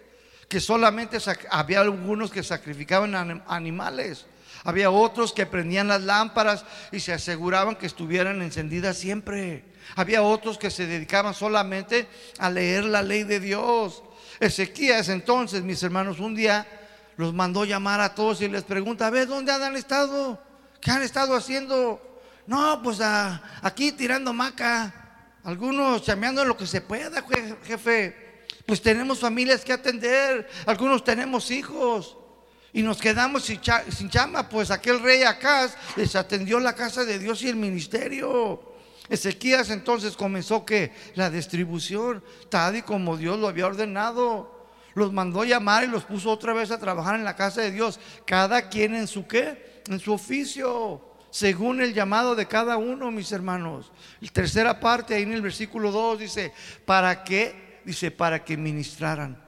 que 0.48 0.60
solamente 0.60 1.18
había 1.50 1.82
algunos 1.82 2.30
que 2.30 2.44
sacrificaban 2.44 3.44
animales. 3.48 4.28
Había 4.64 4.92
otros 4.92 5.34
que 5.34 5.48
prendían 5.48 5.88
las 5.88 6.04
lámparas 6.04 6.66
y 6.92 7.00
se 7.00 7.14
aseguraban 7.14 7.76
que 7.76 7.88
estuvieran 7.88 8.44
encendidas 8.44 8.96
siempre. 8.96 9.64
Había 9.96 10.22
otros 10.22 10.60
que 10.60 10.70
se 10.70 10.86
dedicaban 10.86 11.34
solamente 11.34 12.08
a 12.38 12.52
leer 12.52 12.86
la 12.86 13.02
ley 13.02 13.24
de 13.24 13.40
Dios. 13.40 14.04
Ezequías 14.40 15.10
entonces, 15.10 15.64
mis 15.64 15.82
hermanos, 15.82 16.20
un 16.20 16.36
día 16.36 16.68
los 17.18 17.34
mandó 17.34 17.66
llamar 17.66 18.00
a 18.00 18.14
todos 18.14 18.42
y 18.42 18.48
les 18.48 18.64
pregunta, 18.64 19.08
a 19.08 19.10
ver, 19.10 19.28
¿dónde 19.28 19.52
han 19.52 19.76
estado? 19.76 20.40
¿Qué 20.80 20.92
han 20.92 21.02
estado 21.02 21.36
haciendo? 21.36 22.00
No, 22.46 22.82
pues 22.82 23.00
aquí 23.02 23.92
tirando 23.92 24.32
maca. 24.34 25.34
Algunos 25.44 26.04
chameando 26.04 26.46
lo 26.46 26.56
que 26.56 26.68
se 26.68 26.82
pueda, 26.82 27.26
jefe. 27.64 28.46
Pues 28.66 28.82
tenemos 28.82 29.20
familias 29.20 29.66
que 29.66 29.74
atender. 29.74 30.48
Algunos 30.68 31.04
tenemos 31.04 31.50
hijos. 31.50 32.16
Y 32.72 32.84
nos 32.84 33.00
quedamos 33.00 33.44
sin, 33.46 33.60
chama. 34.10 34.48
Pues 34.48 34.70
aquel 34.70 35.02
rey 35.02 35.24
acá 35.24 35.70
les 35.96 36.16
atendió 36.16 36.60
la 36.60 36.76
casa 36.76 37.04
de 37.04 37.18
Dios 37.18 37.42
y 37.42 37.50
el 37.50 37.56
ministerio. 37.56 38.62
Ezequías 39.10 39.70
entonces 39.72 40.16
comenzó 40.16 40.66
que 40.66 40.94
la 41.16 41.30
distribución, 41.30 42.24
tal 42.50 42.76
y 42.76 42.82
como 42.84 43.18
Dios 43.18 43.40
lo 43.40 43.48
había 43.48 43.66
ordenado 43.66 44.57
los 44.98 45.14
mandó 45.14 45.44
llamar 45.44 45.84
y 45.84 45.88
los 45.88 46.06
puso 46.06 46.32
otra 46.32 46.54
vez 46.54 46.72
a 46.72 46.80
trabajar 46.80 47.14
en 47.16 47.24
la 47.24 47.36
casa 47.36 47.62
de 47.62 47.70
Dios. 47.70 48.00
Cada 48.26 48.68
quien 48.68 48.96
en 48.96 49.06
su 49.06 49.28
qué? 49.28 49.84
En 49.88 50.00
su 50.00 50.12
oficio, 50.12 51.02
según 51.30 51.82
el 51.82 51.94
llamado 51.94 52.36
de 52.36 52.48
cada 52.48 52.78
uno, 52.78 53.12
mis 53.12 53.32
hermanos. 53.32 53.92
La 54.20 54.30
tercera 54.30 54.80
parte, 54.80 55.14
ahí 55.14 55.22
en 55.22 55.34
el 55.34 55.44
versículo 55.44 55.92
2 55.92 56.18
dice, 56.18 56.52
¿para 56.84 57.24
qué? 57.24 57.80
Dice, 57.86 58.10
para 58.10 58.44
que 58.44 58.58
ministraran 58.58 59.47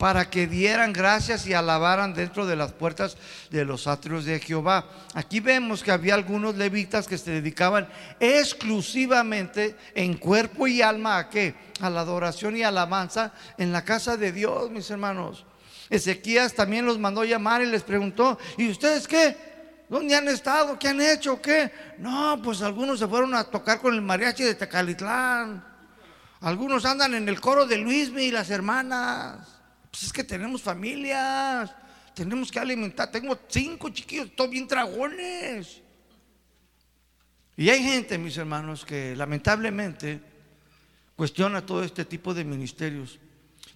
para 0.00 0.30
que 0.30 0.46
dieran 0.46 0.94
gracias 0.94 1.46
y 1.46 1.52
alabaran 1.52 2.14
dentro 2.14 2.46
de 2.46 2.56
las 2.56 2.72
puertas 2.72 3.18
de 3.50 3.66
los 3.66 3.86
atrios 3.86 4.24
de 4.24 4.40
Jehová. 4.40 4.86
Aquí 5.12 5.40
vemos 5.40 5.82
que 5.82 5.92
había 5.92 6.14
algunos 6.14 6.56
levitas 6.56 7.06
que 7.06 7.18
se 7.18 7.32
dedicaban 7.32 7.86
exclusivamente 8.18 9.76
en 9.94 10.14
cuerpo 10.14 10.66
y 10.66 10.80
alma 10.80 11.18
a 11.18 11.28
qué? 11.28 11.54
A 11.82 11.90
la 11.90 12.00
adoración 12.00 12.56
y 12.56 12.62
alabanza 12.62 13.34
en 13.58 13.72
la 13.72 13.84
casa 13.84 14.16
de 14.16 14.32
Dios, 14.32 14.70
mis 14.70 14.90
hermanos. 14.90 15.44
Ezequías 15.90 16.54
también 16.54 16.86
los 16.86 16.98
mandó 16.98 17.22
llamar 17.22 17.60
y 17.60 17.66
les 17.66 17.82
preguntó, 17.82 18.38
¿y 18.56 18.70
ustedes 18.70 19.06
qué? 19.06 19.36
¿Dónde 19.90 20.16
han 20.16 20.28
estado? 20.28 20.78
¿Qué 20.78 20.88
han 20.88 21.02
hecho? 21.02 21.42
¿Qué? 21.42 21.70
No, 21.98 22.40
pues 22.42 22.62
algunos 22.62 23.00
se 23.00 23.06
fueron 23.06 23.34
a 23.34 23.44
tocar 23.44 23.78
con 23.78 23.92
el 23.92 24.00
mariachi 24.00 24.44
de 24.44 24.54
Tecalitlán. 24.54 25.62
Algunos 26.40 26.86
andan 26.86 27.12
en 27.12 27.28
el 27.28 27.38
coro 27.38 27.66
de 27.66 27.76
Luismi 27.76 28.22
y 28.22 28.30
las 28.30 28.48
hermanas. 28.48 29.59
Pues 29.90 30.04
es 30.04 30.12
que 30.12 30.24
tenemos 30.24 30.62
familias, 30.62 31.74
tenemos 32.14 32.50
que 32.50 32.58
alimentar. 32.58 33.10
Tengo 33.10 33.38
cinco 33.48 33.90
chiquillos, 33.90 34.34
todos 34.34 34.50
bien 34.50 34.68
dragones. 34.68 35.82
Y 37.56 37.68
hay 37.68 37.82
gente, 37.82 38.16
mis 38.16 38.36
hermanos, 38.36 38.84
que 38.84 39.14
lamentablemente 39.16 40.20
cuestiona 41.16 41.64
todo 41.64 41.82
este 41.82 42.04
tipo 42.04 42.32
de 42.32 42.44
ministerios. 42.44 43.18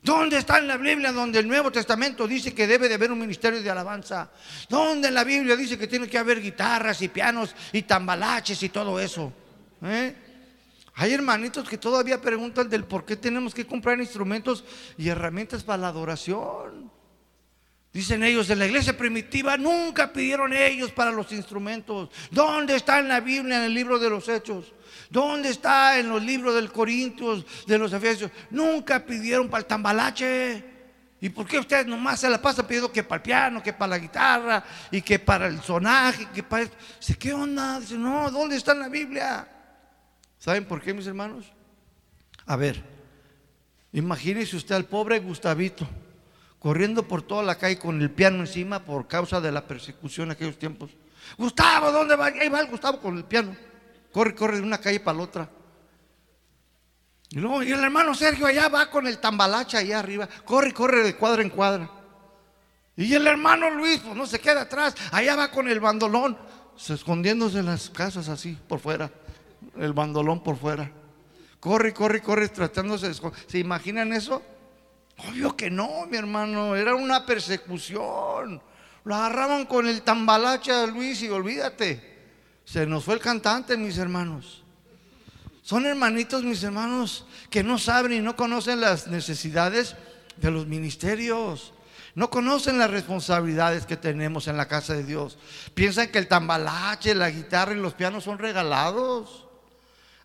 ¿Dónde 0.03 0.38
está 0.38 0.59
en 0.59 0.68
la 0.68 0.77
Biblia 0.77 1.12
donde 1.12 1.38
el 1.38 1.48
Nuevo 1.48 1.72
Testamento 1.72 2.27
dice 2.29 2.55
que 2.55 2.66
debe 2.66 2.88
de 2.88 2.94
haber 2.94 3.11
un 3.11 3.18
ministerio 3.18 3.62
de 3.62 3.70
alabanza? 3.70 4.31
¿Dónde 4.68 5.09
en 5.09 5.14
la 5.14 5.24
Biblia 5.24 5.57
dice 5.57 5.79
que 5.79 5.87
tiene 5.87 6.09
que 6.09 6.18
haber 6.18 6.42
guitarras 6.42 7.00
y 7.00 7.09
pianos 7.09 7.55
y 7.72 7.83
tambalaches 7.83 8.62
y 8.62 8.68
todo 8.68 9.00
eso? 9.00 9.33
¿Eh? 9.83 10.14
Hay 10.96 11.12
hermanitos 11.12 11.68
que 11.68 11.76
todavía 11.76 12.20
preguntan 12.20 12.68
del 12.68 12.85
por 12.85 13.04
qué 13.04 13.16
tenemos 13.16 13.52
que 13.52 13.66
comprar 13.66 13.98
instrumentos 13.98 14.64
y 14.96 15.09
herramientas 15.09 15.64
para 15.64 15.78
la 15.78 15.88
adoración. 15.88 16.90
Dicen 17.92 18.24
ellos, 18.24 18.50
en 18.50 18.59
la 18.59 18.66
iglesia 18.66 18.96
primitiva 18.96 19.57
nunca 19.57 20.12
pidieron 20.12 20.52
ellos 20.52 20.90
para 20.90 21.12
los 21.12 21.30
instrumentos. 21.33 22.11
¿Dónde 22.30 22.76
está 22.76 22.98
en 22.98 23.09
la 23.09 23.20
Biblia, 23.20 23.59
en 23.59 23.64
el 23.64 23.74
libro 23.74 23.98
de 23.98 24.11
los 24.11 24.28
Hechos? 24.28 24.72
¿Dónde 25.11 25.50
está 25.50 25.98
en 25.98 26.09
los 26.09 26.22
libros 26.22 26.54
del 26.57 26.72
Corintios, 26.72 27.44
de 27.66 27.78
los 27.78 27.92
Efesios? 27.92 28.33
Nunca 28.50 29.04
pidieron 29.04 29.48
para 29.48 29.61
el 29.61 29.66
tambalache. 29.66 30.64
¿Y 31.20 31.28
por 31.28 31.46
qué 31.46 31.59
ustedes 31.59 31.87
nomás 31.87 32.20
se 32.20 32.28
la 32.28 32.42
pasan 32.42 32.66
pidiendo 32.66 32.90
que 32.90 33.04
para 33.04 33.16
el 33.16 33.22
piano, 33.22 33.62
que 33.62 33.72
para 33.72 33.90
la 33.90 33.98
guitarra 33.98 34.64
y 34.90 35.00
que 35.00 35.20
para 35.20 35.46
el 35.46 35.61
sonaje, 35.62 36.28
que 36.35 36.42
para 36.42 36.66
¿qué 37.18 37.33
onda? 37.33 37.78
Dice, 37.80 37.96
no, 37.96 38.30
¿dónde 38.30 38.57
está 38.57 38.72
en 38.72 38.80
la 38.80 38.88
Biblia? 38.88 39.54
¿Saben 40.44 40.66
por 40.66 40.83
qué, 40.83 40.92
mis 40.92 41.07
hermanos? 41.07 41.46
A 42.44 42.57
ver, 42.57 42.85
imagínese 43.94 44.57
usted 44.57 44.74
al 44.74 44.85
pobre 44.85 45.18
Gustavito 45.18 45.88
corriendo 46.59 47.09
por 47.09 47.22
toda 47.22 47.42
la 47.42 47.54
calle 47.54 47.78
con 47.78 48.02
el 48.02 48.11
piano 48.11 48.40
encima 48.40 48.85
por 48.85 49.09
causa 49.09 49.40
de 49.40 49.50
la 49.50 49.66
persecución 49.66 50.26
en 50.26 50.33
aquellos 50.33 50.59
tiempos. 50.59 50.90
Gustavo, 51.38 51.90
¿dónde 51.90 52.14
va? 52.14 52.26
Ahí 52.26 52.50
va 52.50 52.61
el 52.61 52.66
Gustavo 52.66 53.00
con 53.00 53.16
el 53.16 53.24
piano. 53.24 53.57
Corre, 54.12 54.35
corre 54.35 54.57
de 54.57 54.62
una 54.62 54.76
calle 54.76 55.00
para 55.00 55.16
la 55.16 55.24
otra. 55.24 55.50
Y 57.30 57.38
luego, 57.38 57.62
y 57.62 57.72
el 57.72 57.83
hermano 57.83 58.12
Sergio 58.12 58.44
allá 58.44 58.68
va 58.68 58.90
con 58.90 59.07
el 59.07 59.20
tambalacha 59.20 59.78
allá 59.78 59.98
arriba. 59.98 60.28
Corre, 60.44 60.74
corre 60.74 61.04
de 61.04 61.16
cuadra 61.16 61.40
en 61.40 61.48
cuadra. 61.48 61.90
Y 62.98 63.14
el 63.14 63.26
hermano 63.26 63.70
Luis, 63.70 64.00
pues 64.00 64.14
no 64.14 64.26
se 64.26 64.38
queda 64.38 64.61
atrás. 64.61 64.94
Allá 65.11 65.37
va 65.37 65.50
con 65.50 65.68
el 65.68 65.80
bandolón, 65.80 66.37
escondiéndose 66.87 67.61
en 67.61 67.66
las 67.66 67.88
casas 67.88 68.28
así, 68.28 68.59
por 68.68 68.78
fuera 68.78 69.11
el 69.79 69.93
bandolón 69.93 70.43
por 70.43 70.57
fuera. 70.57 70.91
Corre, 71.61 71.95
corre, 71.95 72.21
corre, 72.21 72.49
tratándose 72.49 73.09
de 73.09 73.15
¿Se 73.47 73.59
imaginan 73.59 74.13
eso? 74.13 74.43
Obvio 75.17 75.57
que 75.57 75.71
no, 75.71 76.07
mi 76.11 76.17
hermano, 76.17 76.77
era 76.77 76.95
una 76.95 77.25
persecución. 77.25 78.61
Lo 79.05 79.15
agarraban 79.15 79.67
con 79.67 79.87
el 79.87 80.03
tambalacha 80.03 80.87
Luis 80.87 81.23
y 81.23 81.29
olvídate. 81.29 82.15
Se 82.65 82.87
nos 82.87 83.05
fue 83.05 83.15
el 83.15 83.21
cantante, 83.21 83.77
mis 83.77 83.99
hermanos. 83.99 84.63
Son 85.63 85.87
hermanitos, 85.87 86.43
mis 86.45 86.63
hermanos, 86.63 87.27
que 87.49 87.63
no 87.63 87.79
saben 87.79 88.13
y 88.13 88.21
no 88.21 88.37
conocen 88.37 88.81
las 88.81 89.07
necesidades 89.07 89.97
de 90.37 90.51
los 90.51 90.67
ministerios. 90.67 91.73
No 92.15 92.31
conocen 92.31 92.79
las 92.79 92.91
responsabilidades 92.91 93.87
que 93.87 93.97
tenemos 93.97 94.47
en 94.47 94.57
la 94.57 94.69
casa 94.69 94.95
de 94.95 95.05
Dios. 95.05 95.39
Piensan 95.75 96.09
que 96.09 96.19
el 96.19 96.29
tambalache, 96.29 97.15
la 97.15 97.31
guitarra 97.31 97.73
y 97.73 97.81
los 97.81 97.95
pianos 97.95 98.25
son 98.25 98.39
regalados. 98.39 99.43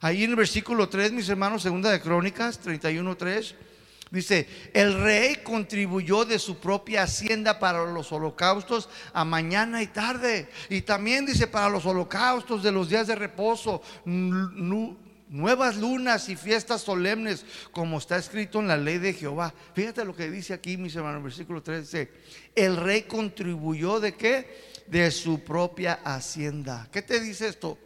Ahí 0.02 0.24
en 0.24 0.30
el 0.30 0.36
versículo 0.38 0.88
3, 0.88 1.12
mis 1.12 1.28
hermanos, 1.28 1.62
segunda 1.62 1.92
de 1.92 2.00
Crónicas 2.00 2.62
31.3, 2.64 3.54
dice, 4.12 4.48
el 4.74 5.02
rey 5.02 5.38
contribuyó 5.44 6.24
de 6.24 6.40
su 6.40 6.58
propia 6.58 7.04
hacienda 7.04 7.60
para 7.60 7.84
los 7.86 8.12
holocaustos 8.14 8.88
a 9.12 9.26
mañana 9.26 9.84
y 9.84 9.88
tarde. 9.88 10.50
Y 10.70 10.84
también 10.84 11.26
dice, 11.26 11.48
para 11.48 11.68
los 11.68 11.86
holocaustos 11.86 12.64
de 12.64 12.72
los 12.72 12.88
días 12.88 13.08
de 13.08 13.16
reposo, 13.16 13.82
nuevas 14.06 15.76
lunas 15.76 16.30
y 16.30 16.38
fiestas 16.38 16.82
solemnes, 16.82 17.46
como 17.72 17.98
está 17.98 18.16
escrito 18.16 18.60
en 18.60 18.70
la 18.70 18.78
ley 18.78 19.00
de 19.00 19.14
Jehová. 19.14 19.54
Fíjate 19.74 20.06
lo 20.06 20.16
que 20.16 20.32
dice 20.32 20.54
aquí, 20.54 20.78
mis 20.78 20.96
hermanos, 20.96 21.24
versículo 21.24 21.62
3 21.62 21.82
dice, 21.82 22.12
el 22.56 22.78
rey 22.78 23.02
contribuyó 23.02 24.00
de 24.00 24.14
qué? 24.14 24.70
De 24.88 25.12
su 25.12 25.44
propia 25.44 26.00
hacienda. 26.06 26.88
¿Qué 26.90 27.02
te 27.02 27.20
dice 27.20 27.50
esto? 27.50 27.78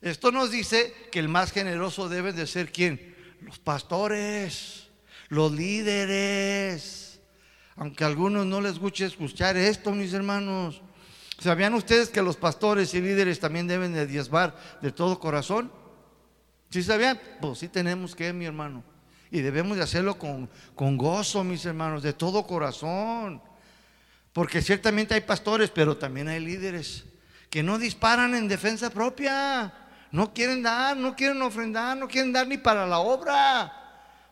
Esto 0.00 0.30
nos 0.30 0.50
dice 0.50 0.94
que 1.10 1.18
el 1.18 1.28
más 1.28 1.52
generoso 1.52 2.08
debe 2.08 2.32
de 2.32 2.46
ser 2.46 2.70
quién? 2.70 3.16
Los 3.40 3.58
pastores, 3.58 4.88
los 5.28 5.52
líderes. 5.52 7.20
Aunque 7.76 8.04
a 8.04 8.06
algunos 8.06 8.46
no 8.46 8.60
les 8.60 8.78
guste 8.78 9.04
escuchar 9.04 9.56
esto, 9.56 9.92
mis 9.92 10.12
hermanos. 10.12 10.82
¿Sabían 11.38 11.74
ustedes 11.74 12.08
que 12.08 12.22
los 12.22 12.36
pastores 12.36 12.92
y 12.94 13.00
líderes 13.00 13.38
también 13.38 13.68
deben 13.68 13.92
de 13.92 14.06
diezmar 14.06 14.56
de 14.82 14.90
todo 14.90 15.20
corazón? 15.20 15.70
¿Sí 16.70 16.82
sabían? 16.82 17.20
Pues 17.40 17.58
sí 17.58 17.68
tenemos 17.68 18.14
que, 18.14 18.32
mi 18.32 18.44
hermano. 18.44 18.82
Y 19.30 19.40
debemos 19.40 19.76
de 19.76 19.82
hacerlo 19.82 20.18
con, 20.18 20.50
con 20.74 20.96
gozo, 20.96 21.44
mis 21.44 21.64
hermanos, 21.64 22.02
de 22.02 22.12
todo 22.12 22.46
corazón. 22.46 23.40
Porque 24.32 24.62
ciertamente 24.62 25.14
hay 25.14 25.20
pastores, 25.20 25.70
pero 25.70 25.96
también 25.96 26.28
hay 26.28 26.40
líderes 26.40 27.04
que 27.50 27.62
no 27.62 27.78
disparan 27.78 28.34
en 28.34 28.48
defensa 28.48 28.90
propia. 28.90 29.72
No 30.10 30.32
quieren 30.32 30.62
dar, 30.62 30.96
no 30.96 31.14
quieren 31.14 31.40
ofrendar, 31.42 31.96
no 31.96 32.08
quieren 32.08 32.32
dar 32.32 32.46
ni 32.46 32.56
para 32.56 32.86
la 32.86 32.98
obra. 32.98 33.72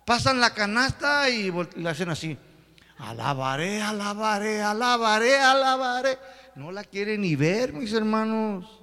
Pasan 0.04 0.40
la 0.40 0.54
canasta 0.54 1.28
y 1.28 1.52
le 1.76 1.88
hacen 1.88 2.08
así. 2.08 2.36
Alabaré, 2.98 3.82
alabaré, 3.82 4.62
alabaré, 4.62 5.38
alabaré. 5.38 6.18
No 6.54 6.72
la 6.72 6.84
quieren 6.84 7.20
ni 7.20 7.36
ver, 7.36 7.72
mis 7.72 7.92
hermanos. 7.92 8.82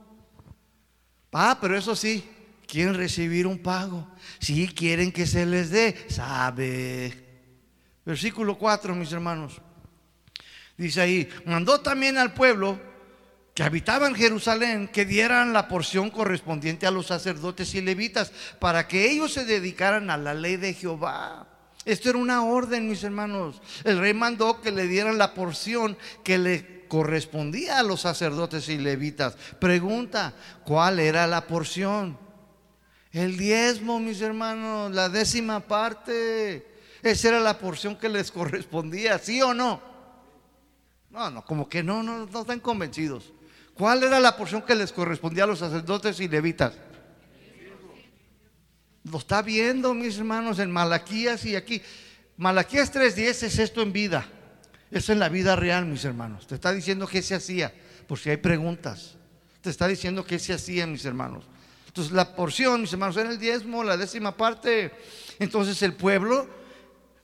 Ah, 1.31 1.57
pero 1.59 1.75
eso 1.75 1.95
sí, 1.95 2.23
quieren 2.67 2.93
recibir 2.93 3.47
un 3.47 3.57
pago. 3.57 4.07
Sí, 4.39 4.67
quieren 4.67 5.11
que 5.11 5.25
se 5.25 5.45
les 5.45 5.71
dé. 5.71 6.05
Sabe. 6.09 7.23
Versículo 8.05 8.57
4, 8.57 8.93
mis 8.93 9.11
hermanos. 9.11 9.59
Dice 10.77 11.01
ahí, 11.01 11.29
mandó 11.45 11.81
también 11.81 12.17
al 12.17 12.33
pueblo 12.33 12.79
que 13.53 13.63
habitaban 13.63 14.15
Jerusalén 14.15 14.87
que 14.87 15.05
dieran 15.05 15.53
la 15.53 15.67
porción 15.67 16.09
correspondiente 16.09 16.87
a 16.87 16.91
los 16.91 17.07
sacerdotes 17.07 17.75
y 17.75 17.81
levitas 17.81 18.31
para 18.59 18.87
que 18.87 19.11
ellos 19.11 19.33
se 19.33 19.45
dedicaran 19.45 20.09
a 20.09 20.17
la 20.17 20.33
ley 20.33 20.57
de 20.57 20.73
Jehová. 20.73 21.47
Esto 21.85 22.09
era 22.09 22.17
una 22.17 22.43
orden, 22.43 22.87
mis 22.89 23.03
hermanos. 23.03 23.61
El 23.83 23.99
rey 23.99 24.13
mandó 24.13 24.61
que 24.61 24.71
le 24.71 24.87
dieran 24.87 25.17
la 25.17 25.33
porción 25.33 25.97
que 26.23 26.37
le 26.37 26.87
correspondía 26.87 27.79
a 27.79 27.83
los 27.83 28.01
sacerdotes 28.01 28.69
y 28.69 28.77
levitas. 28.77 29.35
Pregunta, 29.59 30.33
¿cuál 30.63 30.99
era 30.99 31.27
la 31.27 31.45
porción? 31.45 32.17
El 33.11 33.37
diezmo, 33.37 33.99
mis 33.99 34.21
hermanos, 34.21 34.91
la 34.91 35.09
décima 35.09 35.59
parte. 35.59 36.65
Esa 37.03 37.27
era 37.27 37.39
la 37.39 37.59
porción 37.59 37.97
que 37.97 38.09
les 38.09 38.31
correspondía, 38.31 39.19
¿sí 39.19 39.41
o 39.41 39.53
no? 39.53 39.81
No, 41.11 41.29
no, 41.29 41.45
como 41.45 41.69
que 41.69 41.83
no, 41.83 42.01
no, 42.01 42.25
no 42.25 42.41
están 42.41 42.59
convencidos. 42.59 43.33
¿Cuál 43.75 44.03
era 44.03 44.19
la 44.19 44.37
porción 44.37 44.61
que 44.61 44.75
les 44.75 44.91
correspondía 44.91 45.45
a 45.45 45.47
los 45.47 45.59
sacerdotes 45.59 46.19
y 46.19 46.27
levitas? 46.27 46.73
Lo 49.03 49.17
está 49.17 49.41
viendo, 49.41 49.93
mis 49.93 50.17
hermanos, 50.17 50.59
en 50.59 50.71
Malaquías 50.71 51.43
y 51.45 51.55
aquí. 51.55 51.81
Malaquías 52.37 52.91
3:10 52.93 53.43
es 53.43 53.59
esto 53.59 53.81
en 53.81 53.91
vida. 53.91 54.25
Eso 54.91 55.11
en 55.11 55.19
la 55.19 55.27
vida 55.27 55.55
real, 55.55 55.85
mis 55.85 56.05
hermanos. 56.05 56.45
Te 56.45 56.55
está 56.55 56.71
diciendo 56.71 57.07
qué 57.07 57.21
se 57.21 57.33
hacía, 57.33 57.73
por 58.07 58.19
si 58.19 58.29
hay 58.29 58.37
preguntas. 58.37 59.15
Te 59.61 59.71
está 59.71 59.87
diciendo 59.87 60.23
qué 60.23 60.37
se 60.37 60.53
hacía, 60.53 60.85
mis 60.85 61.03
hermanos. 61.03 61.45
Entonces, 61.87 62.13
la 62.13 62.35
porción, 62.35 62.81
mis 62.81 62.93
hermanos, 62.93 63.17
era 63.17 63.29
el 63.29 63.39
diezmo, 63.39 63.83
la 63.83 63.97
décima 63.97 64.37
parte. 64.37 64.91
Entonces, 65.39 65.81
el 65.81 65.93
pueblo, 65.93 66.47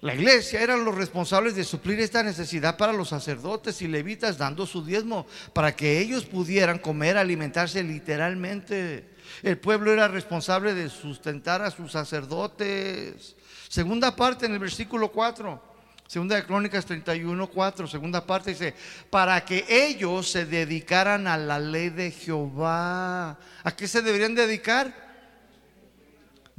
la 0.02 0.16
iglesia, 0.16 0.62
eran 0.62 0.86
los 0.86 0.96
responsables 0.96 1.56
de 1.56 1.66
suplir 1.66 2.00
esta 2.00 2.24
necesidad 2.24 2.78
para 2.78 2.94
los 2.94 3.10
sacerdotes 3.10 3.82
y 3.82 3.88
levitas, 3.88 4.38
dando 4.38 4.66
su 4.66 4.86
diezmo, 4.86 5.28
para 5.52 5.76
que 5.76 6.00
ellos 6.00 6.24
pudieran 6.24 6.80
comer, 6.80 7.18
alimentarse 7.18 7.84
literalmente. 7.84 9.10
El 9.44 9.58
pueblo 9.58 9.92
era 9.92 10.08
responsable 10.08 10.74
de 10.74 10.90
sustentar 10.90 11.62
a 11.62 11.72
sus 11.72 11.92
sacerdotes. 11.92 13.36
Segunda 13.68 14.16
parte 14.16 14.46
en 14.46 14.54
el 14.54 14.60
versículo 14.60 15.12
4. 15.12 15.70
Segunda 16.08 16.38
de 16.38 16.46
Crónicas 16.46 16.86
31, 16.86 17.48
4, 17.48 17.86
segunda 17.86 18.26
parte 18.26 18.50
dice, 18.50 18.74
para 19.12 19.46
que 19.46 19.66
ellos 19.70 20.32
se 20.32 20.46
dedicaran 20.46 21.28
a 21.28 21.38
la 21.38 21.60
ley 21.60 21.90
de 21.90 22.10
Jehová. 22.10 23.38
¿A 23.64 23.76
qué 23.76 23.88
se 23.88 24.02
deberían 24.02 24.34
dedicar? 24.34 25.09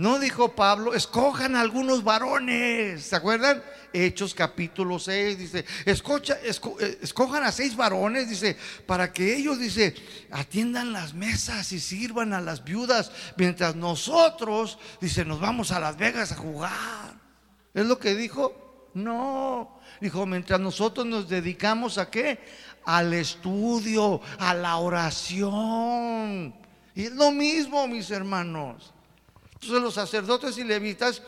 No 0.00 0.18
dijo 0.18 0.56
Pablo, 0.56 0.94
escojan 0.94 1.56
algunos 1.56 2.02
varones, 2.02 3.02
¿se 3.02 3.16
acuerdan? 3.16 3.62
Hechos 3.92 4.32
capítulo 4.32 4.98
6, 4.98 5.38
dice, 5.38 5.66
escocha, 5.84 6.38
eh, 6.42 6.98
escojan 7.02 7.44
a 7.44 7.52
seis 7.52 7.76
varones, 7.76 8.30
dice, 8.30 8.56
para 8.86 9.12
que 9.12 9.36
ellos, 9.36 9.58
dice, 9.58 9.94
atiendan 10.30 10.94
las 10.94 11.12
mesas 11.12 11.70
y 11.72 11.80
sirvan 11.80 12.32
a 12.32 12.40
las 12.40 12.64
viudas, 12.64 13.12
mientras 13.36 13.76
nosotros, 13.76 14.78
dice, 15.02 15.26
nos 15.26 15.38
vamos 15.38 15.70
a 15.70 15.80
Las 15.80 15.98
Vegas 15.98 16.32
a 16.32 16.36
jugar. 16.36 17.12
¿Es 17.74 17.84
lo 17.84 17.98
que 17.98 18.14
dijo? 18.14 18.88
No, 18.94 19.82
dijo, 20.00 20.24
mientras 20.24 20.60
nosotros 20.60 21.04
nos 21.04 21.28
dedicamos 21.28 21.98
a 21.98 22.08
qué? 22.08 22.38
Al 22.86 23.12
estudio, 23.12 24.22
a 24.38 24.54
la 24.54 24.78
oración. 24.78 26.54
Y 26.94 27.02
es 27.02 27.12
lo 27.12 27.32
mismo, 27.32 27.86
mis 27.86 28.10
hermanos. 28.10 28.94
Entonces 29.60 29.82
los 29.82 29.94
sacerdotes 29.94 30.56
y 30.56 30.64
levitas 30.64 31.22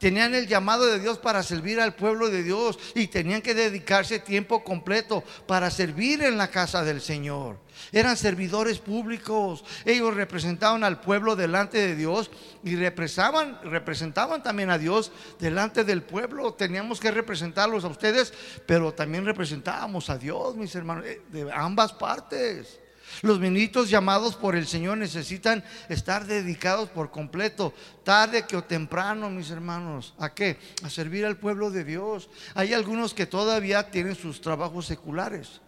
tenían 0.00 0.34
el 0.34 0.48
llamado 0.48 0.86
de 0.86 0.98
Dios 0.98 1.18
para 1.18 1.44
servir 1.44 1.80
al 1.80 1.94
pueblo 1.94 2.30
de 2.30 2.42
Dios 2.42 2.78
y 2.96 3.06
tenían 3.06 3.42
que 3.42 3.54
dedicarse 3.54 4.18
tiempo 4.18 4.64
completo 4.64 5.22
para 5.46 5.70
servir 5.70 6.24
en 6.24 6.36
la 6.36 6.50
casa 6.50 6.82
del 6.82 7.00
Señor. 7.00 7.58
Eran 7.92 8.16
servidores 8.16 8.80
públicos. 8.80 9.64
Ellos 9.84 10.14
representaban 10.14 10.82
al 10.82 11.00
pueblo 11.00 11.36
delante 11.36 11.78
de 11.78 11.94
Dios 11.94 12.28
y 12.64 12.74
representaban, 12.74 13.60
representaban 13.62 14.42
también 14.42 14.70
a 14.70 14.78
Dios 14.78 15.12
delante 15.38 15.84
del 15.84 16.02
pueblo. 16.02 16.54
Teníamos 16.54 16.98
que 16.98 17.12
representarlos 17.12 17.84
a 17.84 17.88
ustedes, 17.88 18.34
pero 18.66 18.92
también 18.94 19.24
representábamos 19.24 20.10
a 20.10 20.18
Dios, 20.18 20.56
mis 20.56 20.74
hermanos, 20.74 21.04
eh, 21.06 21.22
de 21.30 21.52
ambas 21.52 21.92
partes. 21.92 22.80
Los 23.22 23.38
ministros 23.40 23.88
llamados 23.88 24.36
por 24.36 24.56
el 24.56 24.66
Señor 24.66 24.98
necesitan 24.98 25.64
estar 25.88 26.26
dedicados 26.26 26.88
por 26.88 27.10
completo, 27.10 27.72
tarde 28.04 28.46
que 28.46 28.56
o 28.56 28.64
temprano, 28.64 29.30
mis 29.30 29.50
hermanos. 29.50 30.14
¿A 30.18 30.34
qué? 30.34 30.58
A 30.82 30.90
servir 30.90 31.24
al 31.24 31.36
pueblo 31.36 31.70
de 31.70 31.84
Dios. 31.84 32.28
Hay 32.54 32.74
algunos 32.74 33.14
que 33.14 33.26
todavía 33.26 33.90
tienen 33.90 34.14
sus 34.14 34.40
trabajos 34.40 34.86
seculares. 34.86 35.60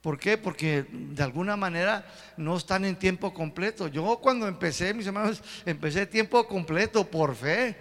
¿Por 0.00 0.18
qué? 0.18 0.38
Porque 0.38 0.86
de 0.90 1.22
alguna 1.22 1.56
manera 1.56 2.06
no 2.36 2.56
están 2.56 2.84
en 2.84 2.96
tiempo 2.96 3.34
completo. 3.34 3.88
Yo 3.88 4.20
cuando 4.22 4.46
empecé, 4.46 4.94
mis 4.94 5.06
hermanos, 5.06 5.42
empecé 5.64 6.06
tiempo 6.06 6.46
completo 6.46 7.10
por 7.10 7.34
fe. 7.34 7.76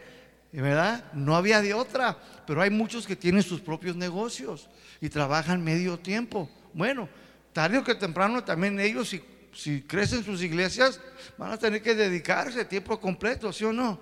¿Verdad? 0.52 1.04
No 1.14 1.36
había 1.36 1.62
de 1.62 1.74
otra. 1.74 2.18
Pero 2.48 2.62
hay 2.62 2.70
muchos 2.70 3.06
que 3.06 3.16
tienen 3.16 3.44
sus 3.44 3.62
propios 3.62 3.96
negocios 3.96 4.70
y 5.02 5.10
trabajan 5.10 5.64
medio 5.64 6.00
tiempo. 6.00 6.50
Bueno, 6.74 7.10
tarde 7.56 7.80
o 7.80 7.88
que 7.88 7.96
temprano 7.96 8.44
también 8.44 8.76
ellos, 8.84 9.08
si, 9.08 9.24
si 9.56 9.82
crecen 9.82 10.26
sus 10.26 10.44
iglesias, 10.44 11.00
van 11.38 11.54
a 11.54 11.58
tener 11.58 11.82
que 11.82 11.96
dedicarse 11.96 12.66
tiempo 12.66 13.00
completo, 13.00 13.54
¿sí 13.54 13.64
o 13.64 13.72
no? 13.72 13.98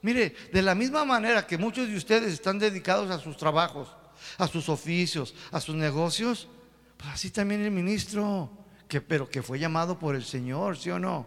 Mire, 0.00 0.34
de 0.50 0.62
la 0.62 0.74
misma 0.74 1.04
manera 1.04 1.46
que 1.46 1.58
muchos 1.58 1.86
de 1.86 1.96
ustedes 1.96 2.32
están 2.32 2.58
dedicados 2.58 3.10
a 3.10 3.18
sus 3.18 3.36
trabajos, 3.36 3.94
a 4.38 4.48
sus 4.48 4.70
oficios, 4.70 5.34
a 5.52 5.60
sus 5.60 5.74
negocios, 5.74 6.48
pues 6.96 7.10
así 7.10 7.28
también 7.28 7.60
el 7.60 7.70
ministro, 7.70 8.50
que, 8.88 9.02
pero 9.02 9.28
que 9.28 9.42
fue 9.42 9.58
llamado 9.58 9.98
por 9.98 10.16
el 10.16 10.24
Señor, 10.24 10.78
¿sí 10.78 10.88
o 10.88 10.98
no? 10.98 11.26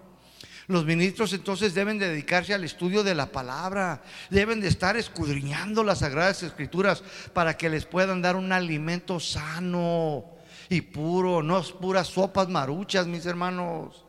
Los 0.66 0.84
ministros 0.84 1.32
entonces 1.34 1.76
deben 1.76 2.00
dedicarse 2.00 2.56
al 2.56 2.64
estudio 2.64 3.04
de 3.04 3.14
la 3.14 3.32
palabra, 3.32 4.02
deben 4.32 4.62
de 4.62 4.68
estar 4.68 4.98
escudriñando 4.98 5.84
las 5.84 6.00
sagradas 6.00 6.42
escrituras 6.42 7.04
para 7.34 7.56
que 7.56 7.70
les 7.70 7.86
puedan 7.86 8.24
dar 8.24 8.36
un 8.36 8.52
alimento 8.52 9.20
sano 9.20 10.37
y 10.70 10.82
puro, 10.82 11.42
no 11.44 11.60
es 11.60 11.72
puras 11.72 12.08
sopas 12.08 12.50
maruchas, 12.50 13.08
mis 13.08 13.26
hermanos. 13.26 14.06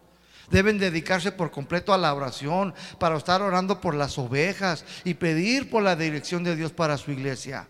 Deben 0.50 0.78
dedicarse 0.78 1.30
por 1.30 1.50
completo 1.50 1.92
a 1.92 1.98
la 1.98 2.14
oración, 2.14 2.74
para 2.98 3.16
estar 3.16 3.42
orando 3.42 3.80
por 3.80 3.94
las 3.94 4.18
ovejas 4.18 4.84
y 5.04 5.14
pedir 5.14 5.68
por 5.68 5.82
la 5.82 5.94
dirección 5.94 6.42
de 6.42 6.56
Dios 6.56 6.72
para 6.72 6.96
su 6.96 7.12
iglesia. 7.12 7.68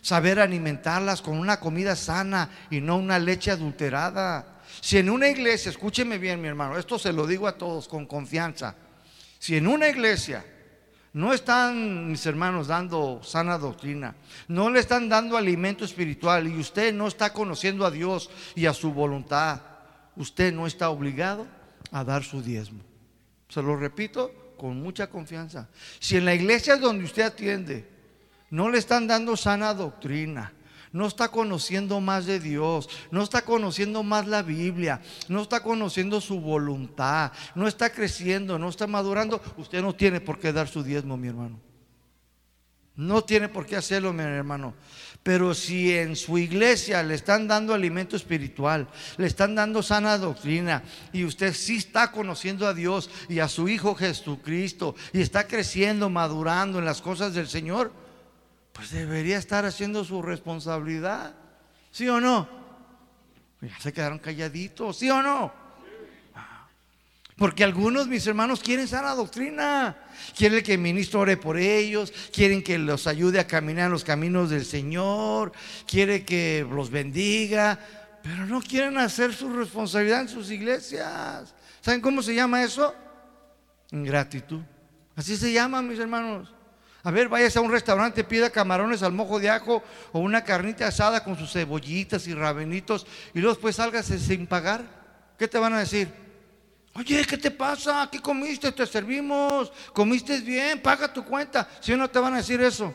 Saber 0.00 0.40
alimentarlas 0.40 1.22
con 1.22 1.38
una 1.38 1.60
comida 1.60 1.94
sana 1.94 2.50
y 2.70 2.80
no 2.80 2.96
una 2.96 3.18
leche 3.18 3.50
adulterada. 3.50 4.60
Si 4.80 4.98
en 4.98 5.10
una 5.10 5.28
iglesia, 5.28 5.70
escúcheme 5.70 6.18
bien 6.18 6.40
mi 6.40 6.48
hermano, 6.48 6.76
esto 6.76 6.98
se 6.98 7.12
lo 7.12 7.26
digo 7.26 7.46
a 7.46 7.56
todos 7.56 7.88
con 7.88 8.06
confianza. 8.06 8.74
Si 9.38 9.56
en 9.56 9.68
una 9.68 9.88
iglesia 9.88 10.44
no 11.12 11.32
están, 11.32 12.10
mis 12.10 12.24
hermanos, 12.26 12.66
dando 12.66 13.20
sana 13.22 13.58
doctrina. 13.58 14.14
No 14.46 14.70
le 14.70 14.80
están 14.80 15.08
dando 15.08 15.36
alimento 15.36 15.84
espiritual 15.84 16.46
y 16.46 16.58
usted 16.58 16.92
no 16.92 17.08
está 17.08 17.32
conociendo 17.32 17.86
a 17.86 17.90
Dios 17.90 18.30
y 18.54 18.66
a 18.66 18.74
su 18.74 18.92
voluntad. 18.92 19.60
Usted 20.16 20.52
no 20.52 20.66
está 20.66 20.90
obligado 20.90 21.46
a 21.90 22.04
dar 22.04 22.24
su 22.24 22.42
diezmo. 22.42 22.80
Se 23.48 23.62
lo 23.62 23.76
repito 23.76 24.54
con 24.58 24.82
mucha 24.82 25.08
confianza. 25.08 25.68
Si 25.98 26.16
en 26.16 26.24
la 26.24 26.34
iglesia 26.34 26.76
donde 26.76 27.04
usted 27.04 27.22
atiende 27.22 27.88
no 28.50 28.68
le 28.68 28.78
están 28.78 29.06
dando 29.06 29.36
sana 29.36 29.72
doctrina, 29.72 30.52
no 30.92 31.06
está 31.06 31.28
conociendo 31.28 32.00
más 32.00 32.26
de 32.26 32.40
Dios, 32.40 32.88
no 33.10 33.22
está 33.22 33.42
conociendo 33.42 34.02
más 34.02 34.26
la 34.26 34.42
Biblia, 34.42 35.00
no 35.28 35.42
está 35.42 35.62
conociendo 35.62 36.20
su 36.20 36.40
voluntad, 36.40 37.32
no 37.54 37.68
está 37.68 37.90
creciendo, 37.90 38.58
no 38.58 38.68
está 38.68 38.86
madurando, 38.86 39.40
usted 39.56 39.82
no 39.82 39.94
tiene 39.94 40.20
por 40.20 40.38
qué 40.38 40.52
dar 40.52 40.68
su 40.68 40.82
diezmo, 40.82 41.16
mi 41.16 41.28
hermano. 41.28 41.60
No 42.98 43.22
tiene 43.22 43.48
por 43.48 43.64
qué 43.64 43.76
hacerlo, 43.76 44.12
mi 44.12 44.24
hermano. 44.24 44.74
Pero 45.22 45.54
si 45.54 45.94
en 45.94 46.16
su 46.16 46.36
iglesia 46.36 47.00
le 47.04 47.14
están 47.14 47.46
dando 47.46 47.72
alimento 47.72 48.16
espiritual, 48.16 48.88
le 49.16 49.28
están 49.28 49.54
dando 49.54 49.84
sana 49.84 50.18
doctrina, 50.18 50.82
y 51.12 51.24
usted 51.24 51.54
sí 51.54 51.76
está 51.76 52.10
conociendo 52.10 52.66
a 52.66 52.74
Dios 52.74 53.08
y 53.28 53.38
a 53.38 53.46
su 53.46 53.68
Hijo 53.68 53.94
Jesucristo, 53.94 54.96
y 55.12 55.20
está 55.20 55.46
creciendo, 55.46 56.10
madurando 56.10 56.80
en 56.80 56.84
las 56.84 57.00
cosas 57.00 57.34
del 57.34 57.46
Señor, 57.46 57.92
pues 58.78 58.92
debería 58.92 59.38
estar 59.38 59.64
haciendo 59.64 60.04
su 60.04 60.22
responsabilidad. 60.22 61.34
¿Sí 61.90 62.08
o 62.08 62.20
no? 62.20 62.48
Ya 63.60 63.76
se 63.80 63.92
quedaron 63.92 64.20
calladitos, 64.20 64.98
¿sí 64.98 65.10
o 65.10 65.20
no? 65.20 65.52
Porque 67.36 67.64
algunos, 67.64 68.06
mis 68.06 68.24
hermanos, 68.28 68.60
quieren 68.60 68.86
sana 68.86 69.16
doctrina. 69.16 69.96
Quieren 70.36 70.62
que 70.62 70.74
el 70.74 70.78
ministro 70.78 71.18
ore 71.18 71.36
por 71.36 71.56
ellos. 71.56 72.12
Quieren 72.32 72.62
que 72.62 72.78
los 72.78 73.08
ayude 73.08 73.40
a 73.40 73.48
caminar 73.48 73.90
los 73.90 74.04
caminos 74.04 74.50
del 74.50 74.64
Señor. 74.64 75.50
Quiere 75.84 76.24
que 76.24 76.64
los 76.70 76.88
bendiga. 76.88 77.80
Pero 78.22 78.46
no 78.46 78.62
quieren 78.62 78.96
hacer 78.98 79.34
su 79.34 79.52
responsabilidad 79.52 80.20
en 80.20 80.28
sus 80.28 80.52
iglesias. 80.52 81.52
¿Saben 81.80 82.00
cómo 82.00 82.22
se 82.22 82.32
llama 82.32 82.62
eso? 82.62 82.94
Ingratitud. 83.90 84.60
Así 85.16 85.36
se 85.36 85.52
llama, 85.52 85.82
mis 85.82 85.98
hermanos. 85.98 86.54
A 87.04 87.10
ver, 87.10 87.28
váyase 87.28 87.58
a 87.58 87.62
un 87.62 87.70
restaurante, 87.70 88.24
pida 88.24 88.50
camarones 88.50 89.02
al 89.02 89.12
mojo 89.12 89.38
de 89.38 89.48
ajo 89.48 89.82
o 90.12 90.18
una 90.18 90.42
carnita 90.42 90.88
asada 90.88 91.22
con 91.22 91.38
sus 91.38 91.52
cebollitas 91.52 92.26
y 92.26 92.34
rabenitos 92.34 93.06
y 93.34 93.40
luego 93.40 93.54
después 93.54 93.76
sálgase 93.76 94.18
sin 94.18 94.46
pagar. 94.46 94.84
¿Qué 95.38 95.46
te 95.46 95.58
van 95.58 95.74
a 95.74 95.78
decir? 95.78 96.08
Oye, 96.94 97.24
¿qué 97.24 97.38
te 97.38 97.52
pasa? 97.52 98.08
¿Qué 98.10 98.18
comiste? 98.18 98.72
Te 98.72 98.84
servimos. 98.84 99.72
¿Comiste 99.92 100.40
bien? 100.40 100.82
Paga 100.82 101.12
tu 101.12 101.24
cuenta. 101.24 101.68
Si 101.80 101.94
no 101.94 102.10
te 102.10 102.18
van 102.18 102.34
a 102.34 102.38
decir 102.38 102.60
eso. 102.60 102.92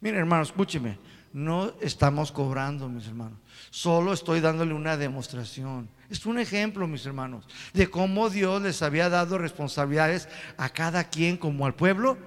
Mire, 0.00 0.18
hermano, 0.18 0.42
escúcheme. 0.42 0.98
no 1.32 1.72
estamos 1.80 2.30
cobrando, 2.30 2.88
mis 2.88 3.06
hermanos. 3.06 3.38
Solo 3.70 4.12
estoy 4.12 4.40
dándole 4.40 4.74
una 4.74 4.98
demostración. 4.98 5.88
Es 6.10 6.26
un 6.26 6.38
ejemplo, 6.38 6.86
mis 6.86 7.06
hermanos, 7.06 7.46
de 7.72 7.88
cómo 7.88 8.28
Dios 8.28 8.60
les 8.60 8.82
había 8.82 9.08
dado 9.08 9.38
responsabilidades 9.38 10.28
a 10.58 10.68
cada 10.68 11.04
quien, 11.04 11.38
como 11.38 11.64
al 11.64 11.74
pueblo, 11.74 12.18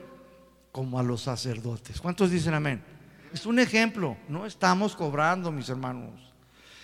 como 0.72 1.00
a 1.00 1.04
los 1.04 1.22
sacerdotes. 1.22 2.00
¿Cuántos 2.00 2.32
dicen 2.32 2.54
amén? 2.54 2.82
Es 3.34 3.46
un 3.46 3.60
ejemplo. 3.60 4.18
No 4.28 4.46
estamos 4.46 4.96
cobrando, 4.96 5.52
mis 5.52 5.70
hermanos. 5.70 6.32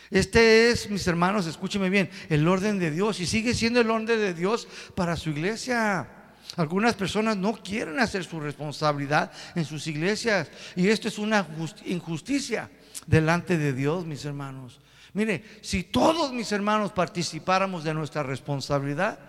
Este 0.10 0.70
es, 0.70 0.90
mis 0.90 1.06
hermanos, 1.08 1.46
escúcheme 1.48 1.90
bien, 1.90 2.10
el 2.30 2.48
orden 2.48 2.80
de 2.80 2.92
Dios 2.92 3.20
y 3.20 3.26
sigue 3.26 3.54
siendo 3.54 3.82
el 3.82 3.90
orden 3.90 4.06
de 4.08 4.34
Dios 4.34 4.68
para 4.96 5.18
su 5.18 5.32
iglesia. 5.32 6.08
Algunas 6.56 6.96
personas 6.96 7.36
no 7.36 7.54
quieren 7.62 8.00
hacer 8.00 8.24
su 8.24 8.40
responsabilidad 8.40 9.32
en 9.54 9.66
sus 9.66 9.86
iglesias 9.88 10.50
y 10.76 10.88
esto 10.88 11.10
es 11.10 11.18
una 11.18 11.46
injusticia 11.86 12.70
delante 13.06 13.58
de 13.58 13.74
Dios, 13.74 14.06
mis 14.06 14.24
hermanos. 14.24 14.80
Mire, 15.14 15.44
si 15.62 15.84
todos 15.84 16.32
mis 16.32 16.52
hermanos 16.52 16.94
participáramos 16.94 17.84
de 17.84 17.94
nuestra 17.94 18.24
responsabilidad, 18.24 19.20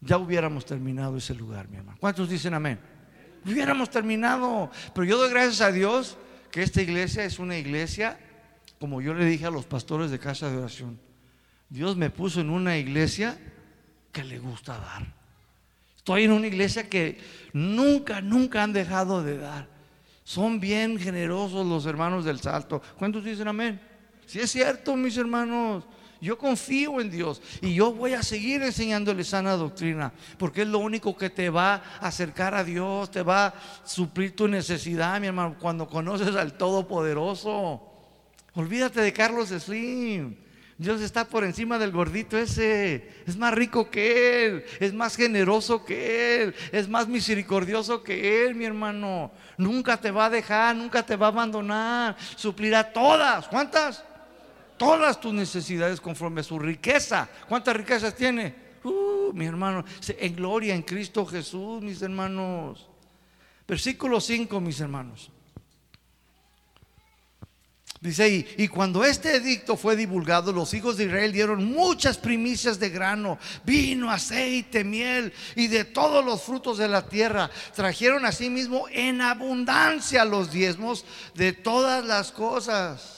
ya 0.00 0.18
hubiéramos 0.18 0.66
terminado 0.66 1.16
ese 1.16 1.34
lugar, 1.34 1.68
mi 1.68 1.76
hermano. 1.76 1.98
¿Cuántos 2.00 2.28
dicen 2.28 2.54
amén? 2.54 2.95
Hubiéramos 3.46 3.90
terminado. 3.90 4.70
Pero 4.94 5.04
yo 5.04 5.18
doy 5.18 5.30
gracias 5.30 5.60
a 5.60 5.72
Dios 5.72 6.18
que 6.50 6.62
esta 6.62 6.82
iglesia 6.82 7.24
es 7.24 7.38
una 7.38 7.56
iglesia, 7.56 8.18
como 8.80 9.00
yo 9.00 9.14
le 9.14 9.24
dije 9.24 9.46
a 9.46 9.50
los 9.50 9.66
pastores 9.66 10.10
de 10.10 10.18
casa 10.18 10.50
de 10.50 10.56
oración, 10.56 10.98
Dios 11.68 11.96
me 11.96 12.10
puso 12.10 12.40
en 12.40 12.50
una 12.50 12.76
iglesia 12.76 13.38
que 14.12 14.24
le 14.24 14.38
gusta 14.38 14.78
dar. 14.78 15.06
Estoy 15.96 16.24
en 16.24 16.32
una 16.32 16.46
iglesia 16.46 16.88
que 16.88 17.18
nunca, 17.52 18.20
nunca 18.20 18.62
han 18.62 18.72
dejado 18.72 19.22
de 19.22 19.38
dar. 19.38 19.68
Son 20.24 20.60
bien 20.60 20.98
generosos 20.98 21.66
los 21.66 21.86
hermanos 21.86 22.24
del 22.24 22.40
Salto. 22.40 22.82
¿Cuántos 22.96 23.24
dicen 23.24 23.48
amén? 23.48 23.80
Si 24.26 24.40
es 24.40 24.50
cierto, 24.50 24.96
mis 24.96 25.16
hermanos. 25.16 25.84
Yo 26.20 26.38
confío 26.38 27.00
en 27.00 27.10
Dios 27.10 27.42
y 27.60 27.74
yo 27.74 27.92
voy 27.92 28.14
a 28.14 28.22
seguir 28.22 28.62
enseñándole 28.62 29.24
sana 29.24 29.52
doctrina, 29.52 30.12
porque 30.38 30.62
es 30.62 30.68
lo 30.68 30.78
único 30.78 31.16
que 31.16 31.30
te 31.30 31.50
va 31.50 31.82
a 32.00 32.08
acercar 32.08 32.54
a 32.54 32.64
Dios, 32.64 33.10
te 33.10 33.22
va 33.22 33.46
a 33.46 33.54
suplir 33.84 34.34
tu 34.34 34.48
necesidad, 34.48 35.20
mi 35.20 35.26
hermano, 35.26 35.56
cuando 35.60 35.86
conoces 35.88 36.34
al 36.34 36.54
Todopoderoso. 36.54 37.82
Olvídate 38.54 39.00
de 39.02 39.12
Carlos 39.12 39.50
Slim. 39.50 40.36
Dios 40.78 41.00
está 41.00 41.26
por 41.26 41.42
encima 41.44 41.78
del 41.78 41.90
gordito 41.90 42.36
ese. 42.36 43.22
Es 43.26 43.36
más 43.36 43.54
rico 43.54 43.90
que 43.90 44.46
Él. 44.46 44.64
Es 44.78 44.92
más 44.92 45.16
generoso 45.16 45.84
que 45.84 46.42
Él. 46.42 46.54
Es 46.70 46.88
más 46.88 47.08
misericordioso 47.08 48.02
que 48.02 48.44
Él, 48.44 48.54
mi 48.54 48.66
hermano. 48.66 49.30
Nunca 49.56 49.96
te 49.96 50.10
va 50.10 50.26
a 50.26 50.30
dejar, 50.30 50.76
nunca 50.76 51.02
te 51.04 51.16
va 51.16 51.26
a 51.26 51.30
abandonar. 51.30 52.16
Suplirá 52.36 52.92
todas. 52.92 53.48
¿Cuántas? 53.48 54.04
Todas 54.76 55.20
tus 55.20 55.32
necesidades 55.32 56.00
conforme 56.00 56.40
a 56.40 56.44
su 56.44 56.58
riqueza. 56.58 57.28
¿Cuántas 57.48 57.76
riquezas 57.76 58.14
tiene? 58.14 58.54
Uh, 58.84 59.32
mi 59.32 59.46
hermano. 59.46 59.84
En 60.06 60.36
gloria 60.36 60.74
en 60.74 60.82
Cristo 60.82 61.24
Jesús, 61.26 61.82
mis 61.82 62.02
hermanos. 62.02 62.86
Versículo 63.66 64.20
5, 64.20 64.60
mis 64.60 64.80
hermanos. 64.80 65.30
Dice 68.00 68.22
ahí, 68.22 68.54
y 68.58 68.68
cuando 68.68 69.02
este 69.02 69.36
edicto 69.36 69.76
fue 69.76 69.96
divulgado, 69.96 70.52
los 70.52 70.74
hijos 70.74 70.96
de 70.96 71.04
Israel 71.04 71.32
dieron 71.32 71.64
muchas 71.64 72.18
primicias 72.18 72.78
de 72.78 72.90
grano, 72.90 73.38
vino, 73.64 74.10
aceite, 74.10 74.84
miel 74.84 75.32
y 75.56 75.68
de 75.68 75.84
todos 75.84 76.24
los 76.24 76.42
frutos 76.42 76.76
de 76.76 76.88
la 76.88 77.08
tierra. 77.08 77.50
Trajeron 77.74 78.26
asimismo 78.26 78.86
en 78.90 79.22
abundancia 79.22 80.24
los 80.24 80.52
diezmos 80.52 81.04
de 81.34 81.54
todas 81.54 82.04
las 82.04 82.32
cosas. 82.32 83.15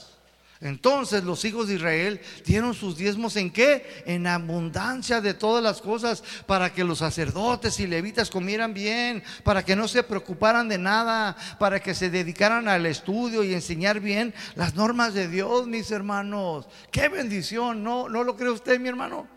Entonces 0.61 1.23
los 1.23 1.45
hijos 1.45 1.69
de 1.69 1.75
Israel 1.75 2.19
dieron 2.45 2.73
sus 2.73 2.97
diezmos 2.97 3.37
en 3.37 3.49
qué? 3.49 4.03
En 4.05 4.27
abundancia 4.27 5.21
de 5.21 5.33
todas 5.33 5.63
las 5.63 5.81
cosas 5.81 6.21
para 6.45 6.73
que 6.73 6.83
los 6.83 6.99
sacerdotes 6.99 7.79
y 7.79 7.87
levitas 7.87 8.29
comieran 8.29 8.73
bien, 8.73 9.23
para 9.43 9.63
que 9.63 9.77
no 9.77 9.87
se 9.87 10.03
preocuparan 10.03 10.67
de 10.67 10.77
nada, 10.77 11.37
para 11.59 11.79
que 11.79 11.95
se 11.95 12.09
dedicaran 12.09 12.67
al 12.67 12.85
estudio 12.85 13.43
y 13.43 13.53
enseñar 13.53 14.01
bien 14.01 14.33
las 14.55 14.75
normas 14.75 15.13
de 15.13 15.29
Dios, 15.29 15.65
mis 15.65 15.91
hermanos. 15.91 16.67
Qué 16.91 17.07
bendición, 17.07 17.81
¿no? 17.81 18.09
¿No 18.09 18.25
lo 18.25 18.35
cree 18.35 18.51
usted, 18.51 18.81
mi 18.81 18.89
hermano? 18.89 19.27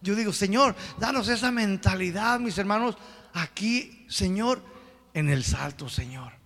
Yo 0.00 0.14
digo, 0.14 0.32
Señor, 0.32 0.74
danos 0.98 1.28
esa 1.28 1.50
mentalidad, 1.50 2.40
mis 2.40 2.56
hermanos, 2.56 2.96
aquí, 3.34 4.06
Señor, 4.08 4.62
en 5.12 5.28
el 5.28 5.44
salto, 5.44 5.90
Señor. 5.90 6.39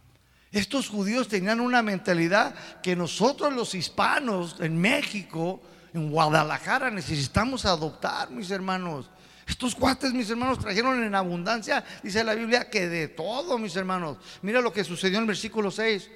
Estos 0.55 0.89
judíos 0.89 1.27
tenían 1.27 1.59
una 1.59 1.83
mentalidad 1.83 2.55
que 2.81 2.95
nosotros 2.95 3.53
los 3.53 3.75
hispanos 3.75 4.55
en 4.61 4.81
México, 4.81 5.61
en 5.93 6.13
Guadalajara, 6.13 6.93
necesitamos 6.93 7.65
adoptar, 7.65 8.31
mis 8.31 8.53
hermanos. 8.53 9.11
Estos 9.49 9.75
cuates, 9.75 10.13
mis 10.13 10.31
hermanos, 10.31 10.61
trajeron 10.61 11.03
en 11.03 11.13
abundancia, 11.17 11.85
dice 12.05 12.23
la 12.23 12.37
Biblia, 12.37 12.71
que 12.71 12.89
de 12.89 13.09
todo, 13.09 13.59
mis 13.59 13.75
hermanos. 13.75 14.19
Mira 14.43 14.61
lo 14.61 14.73
que 14.73 14.85
sucedió 14.85 15.19
en 15.19 15.25
el 15.25 15.29
versículo 15.29 15.73
6. 15.73 16.09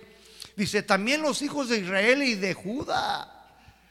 Dice, 0.55 0.85
también 0.85 1.21
los 1.21 1.43
hijos 1.43 1.69
de 1.69 1.79
Israel 1.79 2.23
y 2.23 2.37
de 2.37 2.55
Judá 2.55 3.38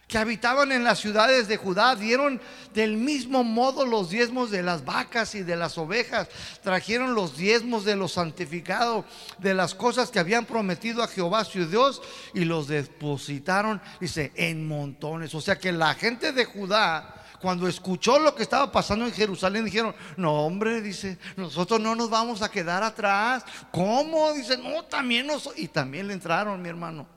que 0.08 0.18
habitaban 0.18 0.72
en 0.72 0.86
las 0.86 1.00
ciudades 1.00 1.48
de 1.48 1.58
Judá 1.58 1.96
dieron 1.96 2.40
del 2.74 2.96
mismo 2.96 3.44
modo 3.44 3.86
los 3.86 4.10
diezmos 4.10 4.52
de 4.52 4.64
las 4.64 4.86
vacas 4.86 5.36
y 5.36 5.44
de 5.44 5.58
las 5.58 5.78
ovejas, 5.78 6.30
trajeron 6.64 7.14
los 7.14 7.36
diezmos 7.36 7.84
de 7.84 7.96
los 7.98 8.14
santificados, 8.14 9.06
de 9.38 9.54
las 9.54 9.76
cosas 9.76 10.10
que 10.10 10.20
habían 10.20 10.46
prometido 10.46 11.04
a 11.04 11.08
Jehová 11.08 11.44
su 11.44 11.68
Dios 11.68 12.02
y 12.34 12.46
los 12.46 12.68
depositaron, 12.68 13.82
dice, 14.00 14.32
en 14.36 14.68
montones. 14.68 15.36
O 15.36 15.42
sea 15.42 15.58
que 15.58 15.72
la 15.72 15.94
gente 15.96 16.32
de 16.32 16.46
Judá 16.46 17.14
cuando 17.40 17.68
escuchó 17.68 18.18
lo 18.18 18.34
que 18.34 18.42
estaba 18.42 18.72
pasando 18.72 19.06
en 19.06 19.12
Jerusalén, 19.12 19.66
dijeron, 19.66 19.94
no 20.16 20.46
hombre, 20.46 20.82
dice, 20.82 21.20
nosotros 21.36 21.80
no 21.80 21.96
nos 21.96 22.10
vamos 22.10 22.42
a 22.42 22.50
quedar 22.50 22.82
atrás. 22.82 23.46
¿Cómo? 23.72 24.34
Dice, 24.34 24.58
no, 24.58 24.84
también 24.86 25.28
nosotros. 25.28 25.60
Y 25.60 25.68
también 25.68 26.08
le 26.08 26.14
entraron, 26.14 26.60
mi 26.60 26.70
hermano. 26.70 27.17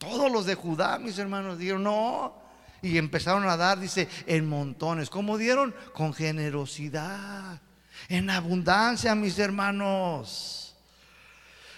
Todos 0.00 0.32
los 0.32 0.46
de 0.46 0.54
Judá, 0.54 0.98
mis 0.98 1.18
hermanos, 1.18 1.58
dijeron, 1.58 1.82
no. 1.82 2.34
Y 2.80 2.96
empezaron 2.96 3.46
a 3.46 3.58
dar, 3.58 3.78
dice, 3.78 4.08
en 4.26 4.48
montones. 4.48 5.10
¿Cómo 5.10 5.36
dieron? 5.36 5.74
Con 5.92 6.14
generosidad, 6.14 7.60
en 8.08 8.30
abundancia, 8.30 9.14
mis 9.14 9.38
hermanos. 9.38 10.74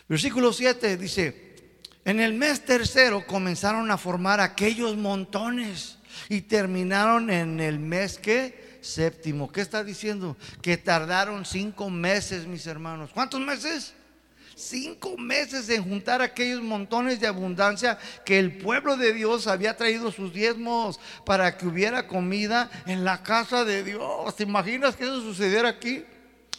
Versículo 0.09 0.53
7 0.53 0.97
dice, 0.97 1.57
en 2.05 2.21
el 2.21 2.35
mes 2.35 2.65
tercero 2.65 3.27
comenzaron 3.27 3.91
a 3.91 3.99
formar 3.99 4.39
aquellos 4.39 4.97
montones 4.97 5.99
y 6.29 6.43
terminaron 6.43 7.29
en 7.29 7.59
el 7.59 7.81
mes 7.81 8.19
que 8.19 8.79
séptimo. 8.83 9.51
¿Qué 9.51 9.63
está 9.63 9.83
diciendo? 9.83 10.37
Que 10.61 10.77
tardaron 10.77 11.45
cinco 11.45 11.91
meses, 11.91 12.47
mis 12.47 12.69
hermanos. 12.69 13.11
¿Cuántos 13.13 13.41
meses? 13.41 13.95
Cinco 14.55 15.17
meses 15.17 15.69
en 15.69 15.83
juntar 15.85 16.23
aquellos 16.23 16.63
montones 16.63 17.21
de 17.21 17.27
abundancia 17.27 17.99
que 18.25 18.39
el 18.39 18.59
pueblo 18.59 18.97
de 18.97 19.13
Dios 19.13 19.47
había 19.47 19.77
traído 19.77 20.13
sus 20.13 20.33
diezmos 20.33 21.01
para 21.25 21.57
que 21.57 21.67
hubiera 21.67 22.07
comida 22.07 22.71
en 22.87 23.05
la 23.05 23.23
casa 23.23 23.65
de 23.65 23.83
Dios. 23.83 24.37
¿Te 24.37 24.45
imaginas 24.45 24.97
que 24.97 25.05
eso 25.05 25.21
sucediera 25.21 25.69
aquí? 25.69 26.05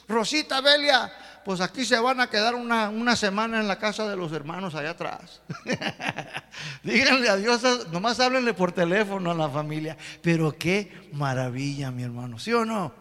Rosita 0.08 0.62
Belia, 0.62 1.12
pues 1.46 1.62
aquí 1.62 1.86
se 1.86 2.00
van 2.00 2.20
a 2.20 2.30
quedar 2.30 2.56
una, 2.56 2.90
una 2.90 3.16
semana 3.16 3.60
en 3.60 3.68
la 3.68 3.80
casa 3.80 4.08
de 4.08 4.16
los 4.16 4.32
hermanos 4.32 4.76
allá 4.76 4.92
atrás. 4.92 5.42
Díganle 6.84 7.30
a 7.30 7.38
Dios, 7.38 7.62
nomás 7.92 8.20
háblenle 8.20 8.54
por 8.54 8.72
teléfono 8.72 9.32
a 9.32 9.34
la 9.34 9.50
familia. 9.50 9.98
Pero 10.22 10.56
qué 10.58 11.10
maravilla, 11.14 11.92
mi 11.92 12.04
hermano, 12.04 12.40
¿sí 12.40 12.54
o 12.54 12.66
no? 12.66 12.94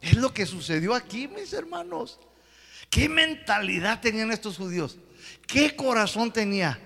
Es 0.00 0.16
lo 0.16 0.32
que 0.32 0.46
sucedió 0.46 0.94
aquí, 0.94 1.28
mis 1.28 1.52
hermanos. 1.52 2.20
¿Qué 2.90 3.08
mentalidad 3.08 4.00
tenían 4.00 4.30
estos 4.30 4.56
judíos? 4.56 4.98
¿Qué 5.46 5.74
corazón 5.76 6.32
tenía 6.32 6.78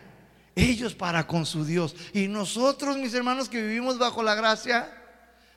ellos 0.54 0.94
para 0.94 1.26
con 1.26 1.46
su 1.46 1.64
Dios? 1.64 1.94
Y 2.12 2.28
nosotros, 2.28 2.96
mis 2.96 3.14
hermanos, 3.14 3.48
que 3.48 3.62
vivimos 3.62 3.98
bajo 3.98 4.22
la 4.22 4.34
gracia, 4.34 4.92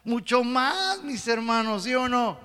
mucho 0.04 0.44
más, 0.44 1.04
mis 1.04 1.28
hermanos, 1.28 1.84
¿sí 1.84 1.96
o 1.96 2.08
no? 2.08 2.40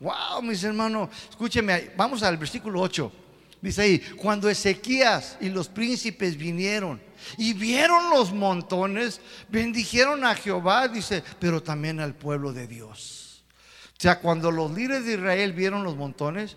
Wow, 0.00 0.42
mis 0.42 0.62
hermanos, 0.64 1.10
escúcheme, 1.30 1.92
vamos 1.96 2.22
al 2.22 2.36
versículo 2.36 2.80
8. 2.80 3.12
Dice 3.60 3.82
ahí, 3.82 3.98
cuando 4.16 4.48
Ezequías 4.48 5.38
y 5.40 5.48
los 5.48 5.68
príncipes 5.68 6.36
vinieron 6.36 7.00
y 7.38 7.54
vieron 7.54 8.10
los 8.10 8.32
montones, 8.32 9.20
bendijeron 9.48 10.24
a 10.24 10.34
Jehová, 10.34 10.88
dice, 10.88 11.22
pero 11.40 11.62
también 11.62 12.00
al 12.00 12.14
pueblo 12.14 12.52
de 12.52 12.66
Dios. 12.66 13.44
O 13.98 14.00
sea, 14.00 14.20
cuando 14.20 14.50
los 14.50 14.70
líderes 14.72 15.06
de 15.06 15.14
Israel 15.14 15.52
vieron 15.54 15.82
los 15.82 15.96
montones, 15.96 16.56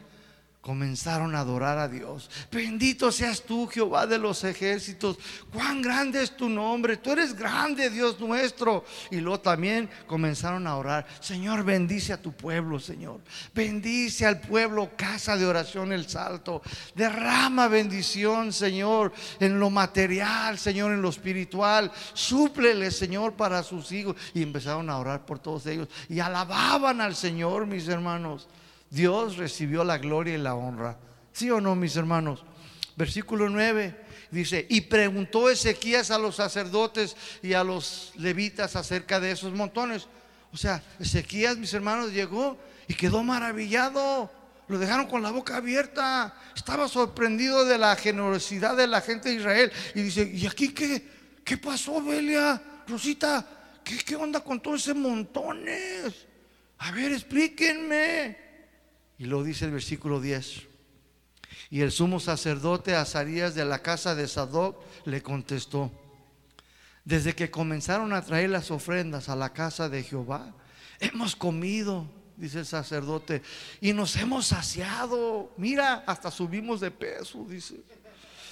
comenzaron 0.62 1.36
a 1.36 1.40
adorar 1.40 1.78
a 1.78 1.88
Dios. 1.88 2.30
Bendito 2.52 3.12
seas 3.12 3.42
tú, 3.44 3.68
Jehová 3.68 4.06
de 4.06 4.18
los 4.18 4.44
ejércitos. 4.44 5.18
Cuán 5.54 5.82
grande 5.82 6.22
es 6.22 6.36
tu 6.36 6.50
nombre. 6.50 6.98
Tú 6.98 7.14
eres 7.14 7.34
grande, 7.34 7.90
Dios 7.90 8.20
nuestro. 8.20 8.84
Y 9.10 9.18
luego 9.18 9.40
también 9.40 9.90
comenzaron 10.06 10.68
a 10.68 10.76
orar. 10.76 11.08
Señor, 11.22 11.64
bendice 11.64 12.12
a 12.12 12.22
tu 12.22 12.34
pueblo, 12.34 12.78
Señor. 12.80 13.22
Bendice 13.54 14.26
al 14.26 14.42
pueblo, 14.42 14.92
casa 14.98 15.38
de 15.38 15.46
oración, 15.46 15.94
el 15.94 16.10
salto. 16.10 16.62
Derrama 16.94 17.70
bendición, 17.70 18.52
Señor, 18.52 19.14
en 19.40 19.60
lo 19.60 19.70
material, 19.70 20.60
Señor, 20.60 20.92
en 20.92 21.02
lo 21.02 21.10
espiritual. 21.10 21.90
Súplele, 22.14 22.92
Señor, 22.92 23.34
para 23.34 23.64
sus 23.64 23.94
hijos. 23.94 24.18
Y 24.34 24.44
empezaron 24.44 24.90
a 24.90 24.98
orar 24.98 25.26
por 25.26 25.40
todos 25.40 25.66
ellos. 25.68 25.88
Y 26.10 26.20
alababan 26.20 27.00
al 27.00 27.16
Señor, 27.16 27.66
mis 27.66 27.88
hermanos. 27.88 28.48
Dios 28.90 29.38
recibió 29.38 29.84
la 29.84 29.98
gloria 29.98 30.36
y 30.36 30.38
la 30.38 30.56
honra. 30.56 30.98
¿Sí 31.32 31.50
o 31.52 31.62
no, 31.62 31.76
mis 31.76 31.96
hermanos? 31.96 32.44
Versículo 32.96 33.50
9 33.50 33.96
dice, 34.32 34.66
y 34.70 34.82
preguntó 34.82 35.50
Ezequías 35.50 36.12
a 36.12 36.20
los 36.20 36.36
sacerdotes 36.36 37.16
y 37.42 37.54
a 37.54 37.64
los 37.64 38.12
levitas 38.16 38.76
acerca 38.76 39.20
de 39.20 39.32
esos 39.32 39.54
montones. 39.54 40.08
O 40.52 40.58
sea, 40.58 40.84
Ezequías, 41.00 41.58
mis 41.58 41.74
hermanos, 41.74 42.12
llegó 42.12 42.58
y 42.88 42.94
quedó 42.94 43.24
maravillado. 43.24 44.32
Lo 44.68 44.78
dejaron 44.78 45.08
con 45.08 45.22
la 45.22 45.32
boca 45.32 45.58
abierta. 45.58 46.36
Estaba 46.56 46.88
sorprendido 46.88 47.66
de 47.66 47.78
la 47.78 47.96
generosidad 47.96 48.76
de 48.76 48.88
la 48.88 49.02
gente 49.02 49.30
de 49.30 49.36
Israel. 49.36 49.72
Y 49.96 50.02
dice, 50.02 50.30
¿y 50.32 50.46
aquí 50.46 50.74
qué? 50.74 51.08
¿Qué 51.44 51.58
pasó, 51.58 52.02
Belia? 52.02 52.62
Rosita, 52.88 53.46
¿qué, 53.84 53.98
qué 53.98 54.16
onda 54.16 54.42
con 54.42 54.62
todos 54.62 54.82
esos 54.82 54.96
montones? 54.96 56.28
A 56.80 56.92
ver, 56.92 57.12
explíquenme. 57.14 58.49
Y 59.20 59.26
lo 59.26 59.44
dice 59.44 59.66
el 59.66 59.72
versículo 59.72 60.22
10. 60.22 60.62
Y 61.70 61.82
el 61.82 61.92
sumo 61.92 62.22
sacerdote 62.22 62.96
Azarías 62.96 63.54
de 63.54 63.66
la 63.66 63.80
casa 63.80 64.16
de 64.16 64.28
Sadoc 64.28 64.82
le 65.06 65.22
contestó, 65.22 65.92
desde 67.04 67.36
que 67.36 67.52
comenzaron 67.52 68.14
a 68.14 68.24
traer 68.24 68.50
las 68.50 68.72
ofrendas 68.72 69.28
a 69.28 69.36
la 69.36 69.52
casa 69.52 69.90
de 69.90 70.04
Jehová, 70.04 70.56
hemos 71.00 71.36
comido, 71.36 72.08
dice 72.38 72.60
el 72.60 72.66
sacerdote, 72.66 73.42
y 73.82 73.92
nos 73.92 74.16
hemos 74.16 74.48
saciado. 74.48 75.52
Mira, 75.58 76.04
hasta 76.08 76.32
subimos 76.32 76.80
de 76.80 76.92
peso, 76.92 77.46
dice. 77.48 77.76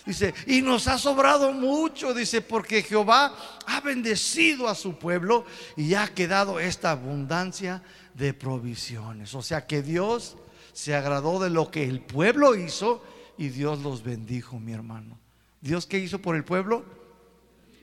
Dice, 0.06 0.34
y 0.46 0.62
nos 0.62 0.88
ha 0.88 0.98
sobrado 0.98 1.52
mucho, 1.52 2.14
dice, 2.14 2.42
porque 2.42 2.82
Jehová 2.82 3.36
ha 3.66 3.82
bendecido 3.82 4.70
a 4.70 4.76
su 4.76 4.98
pueblo 4.98 5.46
y 5.76 5.96
ha 5.96 6.08
quedado 6.08 6.62
esta 6.62 6.92
abundancia 6.92 7.84
de 8.14 8.34
provisiones. 8.34 9.36
O 9.36 9.42
sea 9.42 9.68
que 9.68 9.82
Dios 9.82 10.38
se 10.78 10.94
agradó 10.94 11.40
de 11.40 11.50
lo 11.50 11.72
que 11.72 11.86
el 11.86 12.02
pueblo 12.02 12.56
hizo 12.56 13.04
y 13.36 13.50
Dios 13.50 13.82
los 13.82 14.04
bendijo, 14.04 14.60
mi 14.60 14.74
hermano. 14.74 15.18
¿Dios 15.60 15.88
qué 15.88 15.98
hizo 15.98 16.22
por 16.22 16.36
el 16.36 16.44
pueblo? 16.44 16.86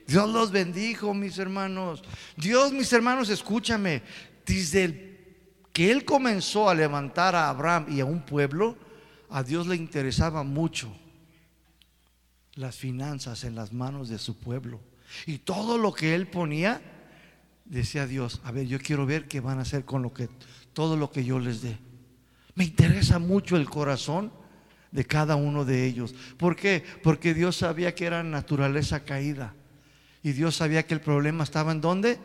Dios 0.07 0.29
los 0.29 0.49
bendijo, 0.49 1.13
mis 1.13 1.37
hermanos. 1.37 2.05
Dios, 2.37 2.71
mis 2.71 2.93
hermanos, 2.93 3.27
escúchame. 3.27 4.01
Desde 4.45 5.43
que 5.73 5.91
Él 5.91 6.05
comenzó 6.05 6.69
a 6.69 6.73
levantar 6.73 7.35
a 7.35 7.49
Abraham 7.49 7.87
y 7.89 7.99
a 7.99 8.05
un 8.05 8.25
pueblo, 8.25 8.77
a 9.29 9.43
Dios 9.43 9.67
le 9.67 9.75
interesaba 9.75 10.43
mucho 10.43 10.89
las 12.53 12.77
finanzas 12.77 13.43
en 13.43 13.55
las 13.55 13.73
manos 13.73 14.07
de 14.07 14.19
su 14.19 14.39
pueblo. 14.39 14.79
Y 15.25 15.39
todo 15.39 15.77
lo 15.77 15.91
que 15.91 16.15
Él 16.15 16.27
ponía, 16.27 16.81
decía 17.65 18.07
Dios, 18.07 18.39
a 18.45 18.53
ver, 18.53 18.67
yo 18.67 18.79
quiero 18.79 19.05
ver 19.05 19.27
qué 19.27 19.41
van 19.41 19.59
a 19.59 19.63
hacer 19.63 19.83
con 19.83 20.01
lo 20.01 20.13
que, 20.13 20.29
todo 20.71 20.95
lo 20.95 21.11
que 21.11 21.25
yo 21.25 21.39
les 21.39 21.61
dé. 21.61 21.77
Me 22.55 22.63
interesa 22.63 23.19
mucho 23.19 23.57
el 23.57 23.69
corazón 23.69 24.31
de 24.91 25.05
cada 25.05 25.35
uno 25.35 25.65
de 25.65 25.85
ellos. 25.85 26.15
¿Por 26.37 26.55
qué? 26.55 26.83
Porque 27.03 27.33
Dios 27.33 27.57
sabía 27.57 27.93
que 27.93 28.05
era 28.05 28.23
naturaleza 28.23 29.01
caída. 29.01 29.53
Y 30.23 30.31
Dios 30.31 30.55
sabía 30.55 30.87
que 30.87 30.93
el 30.93 31.01
problema 31.01 31.43
estaba 31.43 31.73
en 31.73 31.81
dónde? 31.81 32.17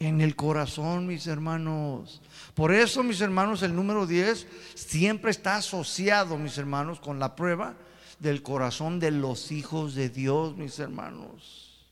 En 0.00 0.22
el 0.22 0.34
corazón, 0.34 1.06
mis 1.06 1.26
hermanos. 1.26 2.22
Por 2.54 2.72
eso, 2.72 3.02
mis 3.02 3.20
hermanos, 3.20 3.62
el 3.62 3.76
número 3.76 4.06
10 4.06 4.46
siempre 4.74 5.30
está 5.30 5.56
asociado, 5.56 6.38
mis 6.38 6.56
hermanos, 6.56 6.98
con 6.98 7.18
la 7.18 7.36
prueba 7.36 7.74
del 8.18 8.42
corazón 8.42 8.98
de 8.98 9.10
los 9.10 9.52
hijos 9.52 9.94
de 9.94 10.08
Dios, 10.08 10.56
mis 10.56 10.78
hermanos. 10.78 11.86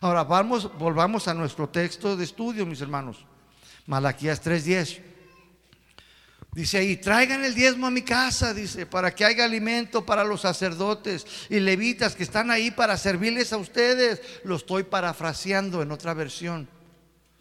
Ahora, 0.00 0.24
vamos, 0.24 0.76
volvamos 0.78 1.28
a 1.28 1.34
nuestro 1.34 1.68
texto 1.68 2.16
de 2.16 2.24
estudio, 2.24 2.66
mis 2.66 2.80
hermanos. 2.80 3.24
Malaquías 3.86 4.42
3:10. 4.42 5.11
Dice 6.54 6.76
ahí, 6.76 6.98
traigan 6.98 7.42
el 7.44 7.54
diezmo 7.54 7.86
a 7.86 7.90
mi 7.90 8.02
casa, 8.02 8.52
dice, 8.52 8.84
para 8.84 9.14
que 9.14 9.24
haya 9.24 9.46
alimento 9.46 10.04
para 10.04 10.22
los 10.22 10.42
sacerdotes 10.42 11.26
y 11.48 11.60
levitas 11.60 12.14
que 12.14 12.24
están 12.24 12.50
ahí 12.50 12.70
para 12.70 12.98
servirles 12.98 13.54
a 13.54 13.56
ustedes. 13.56 14.20
Lo 14.44 14.56
estoy 14.56 14.82
parafraseando 14.82 15.80
en 15.80 15.92
otra 15.92 16.12
versión. 16.12 16.68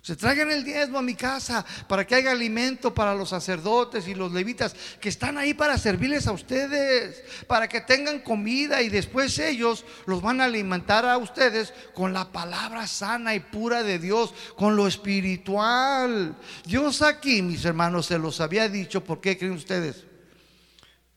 Se 0.01 0.15
traigan 0.15 0.49
el 0.49 0.63
diezmo 0.63 0.97
a 0.97 1.03
mi 1.03 1.13
casa 1.13 1.63
para 1.87 2.07
que 2.07 2.15
haya 2.15 2.31
alimento 2.31 2.91
para 2.91 3.13
los 3.13 3.29
sacerdotes 3.29 4.07
y 4.07 4.15
los 4.15 4.31
levitas 4.31 4.75
que 4.99 5.09
están 5.09 5.37
ahí 5.37 5.53
para 5.53 5.77
servirles 5.77 6.25
a 6.25 6.31
ustedes, 6.31 7.23
para 7.45 7.69
que 7.69 7.81
tengan 7.81 8.19
comida 8.19 8.81
y 8.81 8.89
después 8.89 9.37
ellos 9.37 9.85
los 10.07 10.23
van 10.23 10.41
a 10.41 10.45
alimentar 10.45 11.05
a 11.05 11.19
ustedes 11.19 11.71
con 11.93 12.13
la 12.13 12.31
palabra 12.31 12.87
sana 12.87 13.35
y 13.35 13.41
pura 13.41 13.83
de 13.83 13.99
Dios, 13.99 14.33
con 14.55 14.75
lo 14.75 14.87
espiritual. 14.87 16.35
Dios 16.65 17.03
aquí, 17.03 17.43
mis 17.43 17.63
hermanos, 17.63 18.07
se 18.07 18.17
los 18.17 18.41
había 18.41 18.67
dicho, 18.67 19.03
¿por 19.03 19.21
qué 19.21 19.37
creen 19.37 19.53
ustedes? 19.53 20.05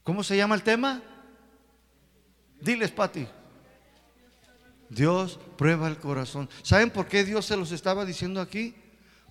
¿Cómo 0.03 0.23
se 0.23 0.37
llama 0.37 0.57
el 0.57 0.63
tema? 0.63 1.03
Diles, 2.61 2.91
Pati. 2.91 3.27
Dios 4.89 5.39
prueba 5.57 5.89
el 5.89 5.99
corazón. 5.99 6.49
¿Saben 6.63 6.91
por 6.91 7.07
qué 7.07 7.25
Dios 7.25 7.47
se 7.47 7.57
los 7.57 7.73
estaba 7.73 8.05
diciendo 8.05 8.41
aquí? 8.41 8.75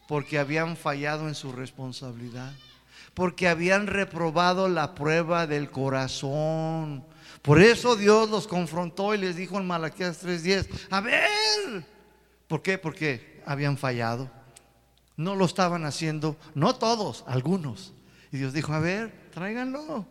Porque 0.08 0.40
habían 0.40 0.76
fallado 0.76 1.28
en 1.28 1.36
su 1.36 1.52
responsabilidad. 1.52 2.54
Porque 3.14 3.48
habían 3.48 3.88
reprobado 3.88 4.68
la 4.68 4.96
prueba 4.96 5.48
del 5.48 5.70
corazón. 5.70 7.06
Por 7.42 7.62
eso 7.62 7.96
Dios 7.96 8.30
los 8.30 8.48
confrontó 8.48 9.14
y 9.14 9.18
les 9.18 9.36
dijo 9.36 9.60
en 9.60 9.68
Malaquías 9.68 10.24
3:10, 10.24 10.68
a 10.90 11.02
ver, 11.02 11.86
¿por 12.48 12.62
qué? 12.62 12.78
Porque 12.78 13.42
habían 13.46 13.78
fallado. 13.78 14.32
No 15.16 15.36
lo 15.36 15.46
estaban 15.46 15.86
haciendo, 15.86 16.38
no 16.56 16.76
todos, 16.76 17.24
algunos. 17.28 17.94
Y 18.32 18.38
Dios 18.38 18.54
dijo, 18.54 18.74
a 18.74 18.80
ver, 18.80 19.30
tráiganlo. 19.32 20.08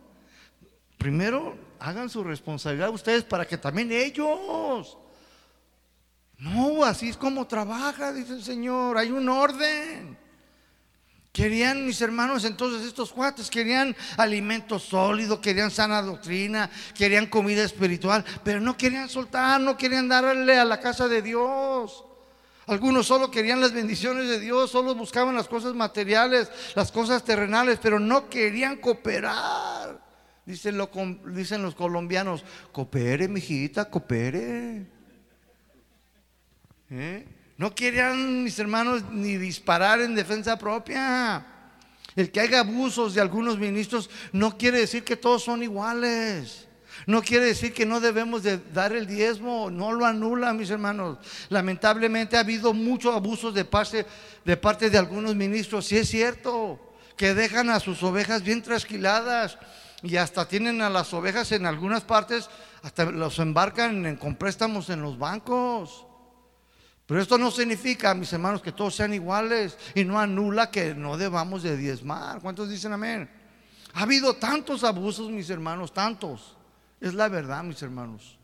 Primero 0.97 1.57
hagan 1.79 2.09
su 2.09 2.23
responsabilidad 2.23 2.89
ustedes 2.89 3.25
para 3.25 3.45
que 3.45 3.57
también 3.57 3.91
ellos 3.91 4.97
no, 6.39 6.83
así 6.83 7.09
es 7.09 7.17
como 7.17 7.47
trabaja, 7.47 8.11
dice 8.11 8.33
el 8.33 8.43
Señor. 8.43 8.97
Hay 8.97 9.11
un 9.11 9.29
orden. 9.29 10.17
Querían 11.31 11.87
mis 11.87 11.99
hermanos 11.99 12.45
entonces 12.45 12.85
estos 12.85 13.11
cuates, 13.11 13.49
querían 13.49 13.95
alimento 14.17 14.77
sólido, 14.77 15.41
querían 15.41 15.71
sana 15.71 15.99
doctrina, 16.03 16.69
querían 16.95 17.25
comida 17.25 17.63
espiritual, 17.63 18.23
pero 18.43 18.61
no 18.61 18.77
querían 18.77 19.09
soltar, 19.09 19.59
no 19.59 19.75
querían 19.75 20.07
darle 20.07 20.59
a 20.59 20.63
la 20.63 20.79
casa 20.79 21.07
de 21.07 21.23
Dios. 21.23 22.05
Algunos 22.67 23.07
solo 23.07 23.31
querían 23.31 23.59
las 23.59 23.73
bendiciones 23.73 24.27
de 24.29 24.39
Dios, 24.39 24.69
solo 24.69 24.93
buscaban 24.93 25.35
las 25.35 25.47
cosas 25.47 25.73
materiales, 25.73 26.51
las 26.75 26.91
cosas 26.91 27.23
terrenales, 27.23 27.79
pero 27.81 27.99
no 27.99 28.29
querían 28.29 28.77
cooperar. 28.77 29.99
Dicen, 30.45 30.77
lo, 30.77 30.91
dicen 31.27 31.63
los 31.63 31.73
colombianos, 31.73 32.43
coopere, 32.71 33.27
mijita, 33.27 33.89
coopere. 33.89 34.85
¿Eh? 36.89 37.25
No 37.57 37.73
querían 37.73 38.43
mis 38.43 38.57
hermanos 38.59 39.03
ni 39.11 39.37
disparar 39.37 40.01
en 40.01 40.15
defensa 40.15 40.57
propia. 40.57 41.45
El 42.15 42.31
que 42.31 42.39
haya 42.39 42.59
abusos 42.59 43.13
de 43.13 43.21
algunos 43.21 43.57
ministros 43.57 44.09
no 44.31 44.57
quiere 44.57 44.79
decir 44.79 45.03
que 45.03 45.17
todos 45.17 45.43
son 45.43 45.63
iguales. 45.63 46.67
No 47.07 47.21
quiere 47.21 47.45
decir 47.45 47.73
que 47.73 47.85
no 47.85 47.99
debemos 47.99 48.43
de 48.43 48.57
dar 48.57 48.93
el 48.93 49.07
diezmo, 49.07 49.69
no 49.71 49.91
lo 49.91 50.05
anula, 50.05 50.53
mis 50.53 50.69
hermanos. 50.69 51.17
Lamentablemente 51.49 52.37
ha 52.37 52.41
habido 52.41 52.73
muchos 52.73 53.15
abusos 53.15 53.53
de 53.53 53.65
parte, 53.65 54.05
de 54.45 54.57
parte 54.57 54.89
de 54.89 54.97
algunos 54.97 55.35
ministros, 55.35 55.87
sí 55.87 55.97
es 55.97 56.07
cierto, 56.09 56.79
que 57.17 57.33
dejan 57.33 57.69
a 57.69 57.79
sus 57.79 58.01
ovejas 58.03 58.43
bien 58.43 58.61
trasquiladas 58.61 59.57
y 60.01 60.17
hasta 60.17 60.47
tienen 60.47 60.81
a 60.81 60.89
las 60.89 61.13
ovejas 61.13 61.51
en 61.51 61.65
algunas 61.65 62.03
partes, 62.03 62.49
hasta 62.83 63.05
los 63.05 63.39
embarcan 63.39 64.15
con 64.17 64.35
préstamos 64.35 64.89
en 64.89 65.01
los 65.01 65.17
bancos. 65.17 66.05
Pero 67.13 67.21
esto 67.21 67.37
no 67.37 67.51
significa, 67.51 68.15
mis 68.15 68.33
hermanos, 68.33 68.59
que 68.59 68.71
todos 68.71 68.95
sean 68.95 69.13
iguales 69.13 69.77
y 69.93 70.03
no 70.03 70.19
anula 70.19 70.71
que 70.71 70.95
no 70.95 71.15
debamos 71.15 71.61
de 71.61 71.77
diezmar. 71.77 72.41
¿Cuántos 72.41 72.71
dicen 72.71 72.91
amén? 72.91 73.29
Ha 73.93 74.01
habido 74.01 74.33
tantos 74.33 74.83
abusos, 74.83 75.29
mis 75.29 75.47
hermanos, 75.51 75.93
tantos. 75.93 76.57
Es 76.99 77.13
la 77.13 77.29
verdad, 77.29 77.63
mis 77.63 77.79
hermanos, 77.83 78.35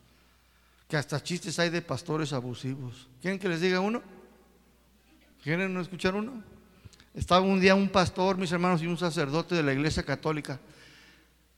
que 0.87 0.97
hasta 0.97 1.19
chistes 1.19 1.57
hay 1.57 1.71
de 1.71 1.81
pastores 1.81 2.31
abusivos. 2.31 3.07
¿Quieren 3.19 3.39
que 3.39 3.49
les 3.49 3.59
diga 3.59 3.79
uno? 3.79 4.03
¿Quieren 5.41 5.73
no 5.73 5.81
escuchar 5.81 6.13
uno? 6.13 6.43
Estaba 7.15 7.41
un 7.41 7.59
día 7.59 7.73
un 7.73 7.89
pastor, 7.89 8.37
mis 8.37 8.51
hermanos, 8.51 8.83
y 8.83 8.85
un 8.85 8.99
sacerdote 8.99 9.55
de 9.55 9.63
la 9.63 9.73
iglesia 9.73 10.03
católica. 10.03 10.59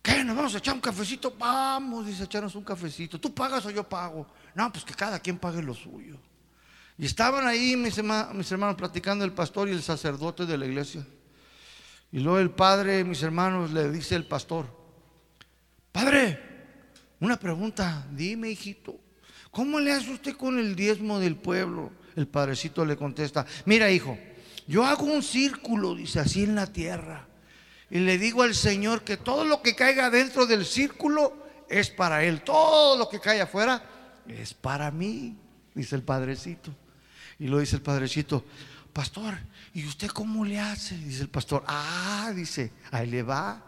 ¿Qué? 0.01 0.23
¿Nos 0.23 0.37
vamos 0.37 0.55
a 0.55 0.59
echar 0.59 0.75
un 0.75 0.79
cafecito? 0.79 1.35
Vamos, 1.37 2.05
dice, 2.05 2.23
echarnos 2.23 2.55
un 2.55 2.63
cafecito. 2.63 3.19
¿Tú 3.19 3.33
pagas 3.33 3.65
o 3.65 3.69
yo 3.69 3.83
pago? 3.83 4.25
No, 4.55 4.71
pues 4.71 4.85
que 4.85 4.93
cada 4.93 5.19
quien 5.19 5.37
pague 5.37 5.61
lo 5.61 5.73
suyo. 5.73 6.17
Y 6.97 7.05
estaban 7.05 7.47
ahí 7.47 7.75
mis 7.75 7.97
hermanos, 7.97 8.33
mis 8.35 8.51
hermanos 8.51 8.75
platicando 8.75 9.25
el 9.25 9.33
pastor 9.33 9.69
y 9.69 9.71
el 9.71 9.81
sacerdote 9.81 10.45
de 10.45 10.57
la 10.57 10.65
iglesia. 10.65 11.05
Y 12.11 12.19
luego 12.19 12.39
el 12.39 12.51
padre, 12.51 13.03
mis 13.03 13.23
hermanos, 13.23 13.71
le 13.71 13.89
dice 13.89 14.15
el 14.15 14.25
pastor, 14.25 14.81
Padre, 15.91 16.39
una 17.19 17.37
pregunta, 17.37 18.07
dime 18.11 18.49
hijito, 18.49 18.99
¿cómo 19.51 19.79
le 19.79 19.91
hace 19.91 20.11
usted 20.11 20.35
con 20.37 20.57
el 20.57 20.75
diezmo 20.75 21.19
del 21.19 21.35
pueblo? 21.35 21.91
El 22.15 22.27
padrecito 22.27 22.85
le 22.85 22.95
contesta, 22.95 23.45
mira 23.65 23.91
hijo, 23.91 24.17
yo 24.67 24.85
hago 24.85 25.05
un 25.05 25.21
círculo, 25.21 25.95
dice 25.95 26.19
así 26.19 26.43
en 26.43 26.55
la 26.55 26.67
tierra, 26.67 27.27
y 27.89 27.99
le 27.99 28.17
digo 28.17 28.43
al 28.43 28.55
Señor 28.55 29.03
que 29.03 29.17
todo 29.17 29.43
lo 29.43 29.61
que 29.61 29.75
caiga 29.75 30.09
dentro 30.09 30.45
del 30.45 30.65
círculo 30.65 31.45
es 31.69 31.89
para 31.89 32.23
Él, 32.23 32.41
todo 32.41 32.97
lo 32.97 33.09
que 33.09 33.19
cae 33.19 33.41
afuera 33.41 33.83
es 34.27 34.53
para 34.53 34.91
mí, 34.91 35.37
dice 35.73 35.95
el 35.95 36.03
padrecito. 36.03 36.73
Y 37.39 37.47
lo 37.47 37.59
dice 37.59 37.77
el 37.77 37.81
padrecito, 37.81 38.45
pastor, 38.93 39.35
¿y 39.73 39.85
usted 39.85 40.09
cómo 40.09 40.45
le 40.45 40.59
hace? 40.59 40.97
Dice 40.97 41.23
el 41.23 41.29
pastor, 41.29 41.63
ah, 41.67 42.31
dice, 42.35 42.71
ahí 42.91 43.07
le 43.07 43.23
va. 43.23 43.63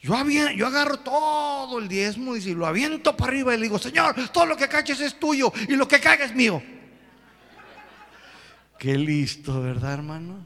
Yo, 0.00 0.16
yo 0.56 0.66
agarro 0.66 0.98
todo 0.98 1.78
el 1.78 1.88
diezmo 1.88 2.36
y 2.36 2.54
lo 2.54 2.66
aviento 2.66 3.16
para 3.16 3.30
arriba 3.30 3.54
y 3.54 3.58
le 3.58 3.64
digo, 3.64 3.78
Señor, 3.78 4.14
todo 4.32 4.46
lo 4.46 4.56
que 4.56 4.68
caches 4.68 5.00
es 5.00 5.18
tuyo 5.18 5.52
y 5.68 5.76
lo 5.76 5.86
que 5.86 6.00
caiga 6.00 6.24
es 6.24 6.34
mío. 6.34 6.62
Qué 8.78 8.98
listo, 8.98 9.62
¿verdad, 9.62 9.94
hermano? 9.94 10.44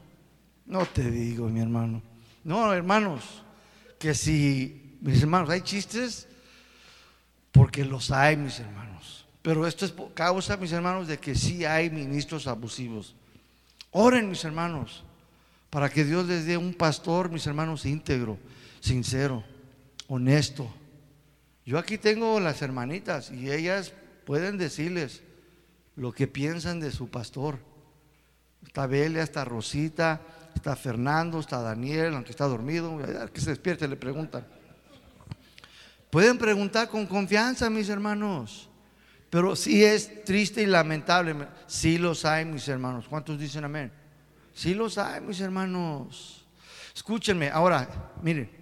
No 0.67 0.85
te 0.85 1.09
digo, 1.09 1.49
mi 1.49 1.59
hermano. 1.59 2.03
No, 2.43 2.71
hermanos, 2.71 3.43
que 3.97 4.13
si, 4.13 4.97
mis 5.01 5.21
hermanos, 5.21 5.49
hay 5.49 5.61
chistes, 5.61 6.27
porque 7.51 7.83
los 7.83 8.11
hay, 8.11 8.37
mis 8.37 8.59
hermanos. 8.59 8.86
Pero 9.47 9.65
esto 9.65 9.85
es 9.85 9.93
causa, 10.13 10.57
mis 10.57 10.73
hermanos, 10.73 11.07
de 11.07 11.19
que 11.19 11.33
sí 11.33 11.63
hay 11.63 11.89
ministros 11.89 12.47
abusivos. 12.47 13.15
Oren, 13.91 14.29
mis 14.29 14.43
hermanos, 14.43 15.05
para 15.69 15.89
que 15.89 16.03
Dios 16.03 16.25
les 16.25 16.45
dé 16.45 16.57
un 16.57 16.73
pastor, 16.73 17.31
mis 17.31 17.47
hermanos, 17.47 17.85
íntegro, 17.85 18.37
sincero, 18.81 19.45
honesto. 20.09 20.69
Yo 21.65 21.77
aquí 21.77 21.97
tengo 21.97 22.41
las 22.41 22.61
hermanitas 22.61 23.31
y 23.31 23.49
ellas 23.49 23.93
pueden 24.25 24.57
decirles 24.57 25.23
lo 25.95 26.11
que 26.11 26.27
piensan 26.27 26.81
de 26.81 26.91
su 26.91 27.07
pastor. 27.07 27.57
Está 28.65 28.85
Belia, 28.85 29.23
está 29.23 29.45
Rosita, 29.45 30.19
está 30.55 30.75
Fernando, 30.75 31.39
está 31.39 31.61
Daniel, 31.61 32.15
aunque 32.15 32.31
está 32.31 32.47
dormido, 32.47 32.99
que 33.31 33.39
se 33.39 33.51
despierte, 33.51 33.87
le 33.87 33.95
preguntan. 33.95 34.45
Pueden 36.09 36.37
preguntar 36.37 36.89
con 36.89 37.05
confianza, 37.05 37.69
mis 37.69 37.87
hermanos. 37.87 38.66
Pero 39.29 39.55
sí 39.55 39.83
es 39.83 40.23
triste 40.23 40.61
y 40.61 40.65
lamentable. 40.65 41.35
Sí 41.67 41.97
los 41.97 42.25
hay, 42.25 42.45
mis 42.45 42.67
hermanos. 42.67 43.05
¿Cuántos 43.09 43.39
dicen 43.39 43.63
amén? 43.65 43.91
Sí 44.53 44.73
los 44.73 44.97
hay, 44.97 45.21
mis 45.21 45.39
hermanos. 45.41 46.45
Escúchenme. 46.95 47.49
Ahora, 47.49 48.11
miren. 48.21 48.57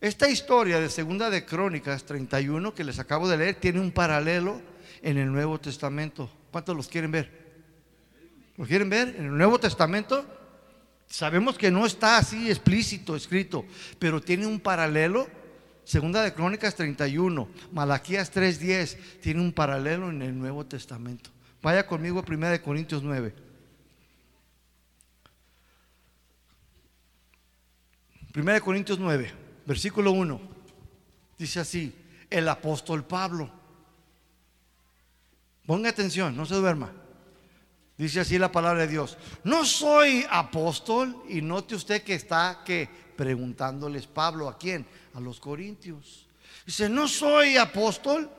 Esta 0.00 0.28
historia 0.28 0.78
de 0.78 0.90
Segunda 0.90 1.30
de 1.30 1.46
Crónicas 1.46 2.04
31 2.04 2.74
que 2.74 2.84
les 2.84 2.98
acabo 2.98 3.28
de 3.28 3.38
leer 3.38 3.54
tiene 3.54 3.80
un 3.80 3.90
paralelo 3.90 4.60
en 5.02 5.16
el 5.16 5.32
Nuevo 5.32 5.58
Testamento. 5.58 6.30
¿Cuántos 6.50 6.76
los 6.76 6.86
quieren 6.86 7.10
ver? 7.10 7.46
¿Lo 8.56 8.66
quieren 8.66 8.90
ver? 8.90 9.16
En 9.18 9.24
el 9.24 9.36
Nuevo 9.36 9.58
Testamento 9.58 10.24
sabemos 11.08 11.56
que 11.56 11.70
no 11.70 11.86
está 11.86 12.18
así 12.18 12.50
explícito 12.50 13.16
escrito, 13.16 13.64
pero 13.98 14.20
tiene 14.20 14.46
un 14.46 14.60
paralelo. 14.60 15.28
Segunda 15.86 16.24
de 16.24 16.34
Crónicas 16.34 16.74
31, 16.74 17.48
Malaquías 17.70 18.32
3:10, 18.32 19.20
tiene 19.20 19.40
un 19.40 19.52
paralelo 19.52 20.10
en 20.10 20.20
el 20.20 20.36
Nuevo 20.36 20.66
Testamento. 20.66 21.30
Vaya 21.62 21.86
conmigo 21.86 22.18
a 22.18 22.24
1 22.28 22.50
de 22.50 22.60
Corintios 22.60 23.04
9. 23.04 23.32
1 28.34 28.52
de 28.52 28.60
Corintios 28.60 28.98
9, 28.98 29.32
versículo 29.64 30.10
1. 30.10 30.40
Dice 31.38 31.60
así, 31.60 31.94
el 32.30 32.48
apóstol 32.48 33.04
Pablo. 33.04 33.48
Ponga 35.66 35.90
atención, 35.90 36.36
no 36.36 36.46
se 36.46 36.56
duerma. 36.56 36.90
Dice 37.96 38.18
así 38.18 38.40
la 38.40 38.50
palabra 38.50 38.80
de 38.80 38.88
Dios. 38.88 39.16
No 39.44 39.64
soy 39.64 40.26
apóstol 40.28 41.22
y 41.28 41.42
note 41.42 41.76
usted 41.76 42.02
que 42.02 42.14
está 42.14 42.62
que 42.64 43.05
preguntándoles 43.16 44.06
Pablo 44.06 44.48
a 44.48 44.58
quién? 44.58 44.86
A 45.14 45.20
los 45.20 45.40
corintios. 45.40 46.26
Dice, 46.64 46.88
no 46.88 47.08
soy 47.08 47.56
apóstol. 47.56 48.30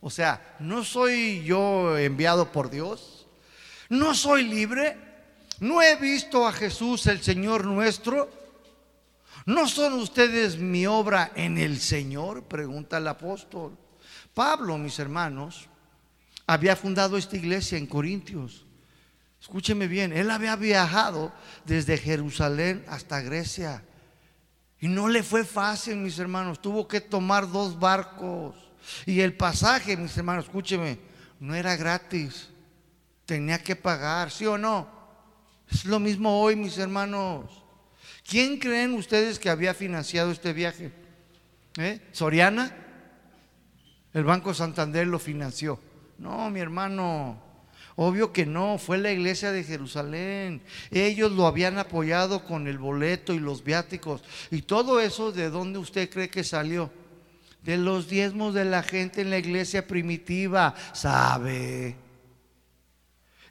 O 0.00 0.10
sea, 0.10 0.56
no 0.60 0.84
soy 0.84 1.44
yo 1.44 1.96
enviado 1.96 2.50
por 2.50 2.70
Dios. 2.70 3.26
No 3.88 4.14
soy 4.14 4.44
libre. 4.44 4.96
No 5.60 5.82
he 5.82 5.96
visto 5.96 6.46
a 6.46 6.52
Jesús 6.52 7.06
el 7.06 7.22
Señor 7.22 7.64
nuestro. 7.64 8.30
¿No 9.46 9.66
son 9.68 9.94
ustedes 9.94 10.58
mi 10.58 10.86
obra 10.86 11.32
en 11.34 11.58
el 11.58 11.80
Señor? 11.80 12.44
Pregunta 12.44 12.98
el 12.98 13.08
apóstol. 13.08 13.76
Pablo, 14.34 14.78
mis 14.78 14.98
hermanos, 14.98 15.68
había 16.46 16.76
fundado 16.76 17.16
esta 17.16 17.36
iglesia 17.36 17.78
en 17.78 17.86
Corintios. 17.86 18.64
Escúcheme 19.40 19.88
bien, 19.88 20.12
él 20.12 20.30
había 20.30 20.54
viajado 20.54 21.32
desde 21.64 21.98
Jerusalén 21.98 22.84
hasta 22.88 23.20
Grecia. 23.20 23.84
Y 24.82 24.88
no 24.88 25.08
le 25.08 25.22
fue 25.22 25.44
fácil, 25.44 25.94
mis 25.94 26.18
hermanos. 26.18 26.60
Tuvo 26.60 26.88
que 26.88 27.00
tomar 27.00 27.48
dos 27.48 27.78
barcos. 27.78 28.56
Y 29.06 29.20
el 29.20 29.32
pasaje, 29.36 29.96
mis 29.96 30.16
hermanos, 30.18 30.46
escúcheme, 30.46 30.98
no 31.38 31.54
era 31.54 31.76
gratis. 31.76 32.48
Tenía 33.24 33.62
que 33.62 33.76
pagar, 33.76 34.32
¿sí 34.32 34.44
o 34.44 34.58
no? 34.58 34.88
Es 35.70 35.84
lo 35.84 36.00
mismo 36.00 36.42
hoy, 36.42 36.56
mis 36.56 36.78
hermanos. 36.78 37.62
¿Quién 38.28 38.58
creen 38.58 38.94
ustedes 38.94 39.38
que 39.38 39.50
había 39.50 39.72
financiado 39.72 40.32
este 40.32 40.52
viaje? 40.52 40.92
¿Eh? 41.76 42.00
¿Soriana? 42.10 42.74
El 44.12 44.24
Banco 44.24 44.52
Santander 44.52 45.06
lo 45.06 45.20
financió. 45.20 45.78
No, 46.18 46.50
mi 46.50 46.58
hermano. 46.58 47.40
Obvio 47.96 48.32
que 48.32 48.46
no, 48.46 48.78
fue 48.78 48.98
la 48.98 49.12
iglesia 49.12 49.52
de 49.52 49.64
Jerusalén. 49.64 50.62
Ellos 50.90 51.32
lo 51.32 51.46
habían 51.46 51.78
apoyado 51.78 52.44
con 52.44 52.66
el 52.66 52.78
boleto 52.78 53.34
y 53.34 53.38
los 53.38 53.62
viáticos. 53.64 54.22
Y 54.50 54.62
todo 54.62 55.00
eso, 55.00 55.32
¿de 55.32 55.50
dónde 55.50 55.78
usted 55.78 56.08
cree 56.08 56.30
que 56.30 56.44
salió? 56.44 56.90
De 57.62 57.76
los 57.76 58.08
diezmos 58.08 58.54
de 58.54 58.64
la 58.64 58.82
gente 58.82 59.20
en 59.20 59.30
la 59.30 59.38
iglesia 59.38 59.86
primitiva. 59.86 60.74
¿Sabe? 60.92 61.96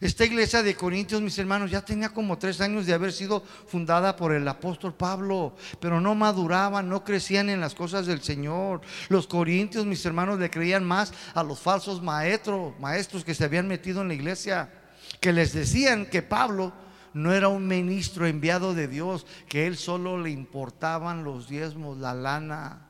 Esta 0.01 0.25
iglesia 0.25 0.63
de 0.63 0.75
Corintios, 0.75 1.21
mis 1.21 1.37
hermanos, 1.37 1.69
ya 1.69 1.85
tenía 1.85 2.09
como 2.09 2.39
tres 2.39 2.59
años 2.59 2.87
de 2.87 2.93
haber 2.93 3.13
sido 3.13 3.43
fundada 3.67 4.15
por 4.15 4.33
el 4.33 4.47
apóstol 4.47 4.95
Pablo, 4.95 5.55
pero 5.79 6.01
no 6.01 6.15
maduraban, 6.15 6.89
no 6.89 7.03
crecían 7.03 7.51
en 7.51 7.61
las 7.61 7.75
cosas 7.75 8.07
del 8.07 8.23
Señor. 8.23 8.81
Los 9.09 9.27
corintios, 9.27 9.85
mis 9.85 10.03
hermanos, 10.03 10.39
le 10.39 10.49
creían 10.49 10.83
más 10.83 11.13
a 11.35 11.43
los 11.43 11.59
falsos 11.59 12.01
maestros, 12.01 12.73
maestros 12.79 13.23
que 13.23 13.35
se 13.35 13.43
habían 13.43 13.67
metido 13.67 14.01
en 14.01 14.07
la 14.07 14.15
iglesia, 14.15 14.73
que 15.19 15.31
les 15.31 15.53
decían 15.53 16.07
que 16.07 16.23
Pablo 16.23 16.73
no 17.13 17.31
era 17.31 17.49
un 17.49 17.67
ministro 17.67 18.25
enviado 18.25 18.73
de 18.73 18.87
Dios, 18.87 19.27
que 19.47 19.67
él 19.67 19.77
solo 19.77 20.17
le 20.17 20.31
importaban 20.31 21.23
los 21.23 21.47
diezmos, 21.47 21.99
la 21.99 22.15
lana. 22.15 22.87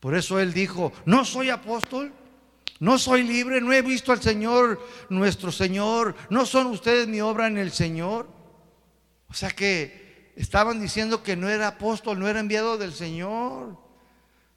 Por 0.00 0.14
eso 0.14 0.40
él 0.40 0.52
dijo, 0.52 0.92
no 1.06 1.24
soy 1.24 1.48
apóstol, 1.48 2.12
no 2.78 2.98
soy 2.98 3.22
libre, 3.22 3.60
no 3.60 3.72
he 3.72 3.82
visto 3.82 4.12
al 4.12 4.20
Señor, 4.20 4.80
nuestro 5.08 5.50
Señor. 5.50 6.14
No 6.28 6.44
son 6.44 6.66
ustedes 6.66 7.08
mi 7.08 7.20
obra 7.20 7.46
en 7.46 7.56
el 7.56 7.72
Señor. 7.72 8.28
O 9.28 9.34
sea 9.34 9.50
que 9.50 10.32
estaban 10.36 10.80
diciendo 10.80 11.22
que 11.22 11.36
no 11.36 11.48
era 11.48 11.68
apóstol, 11.68 12.18
no 12.18 12.28
era 12.28 12.40
enviado 12.40 12.76
del 12.76 12.92
Señor. 12.92 13.78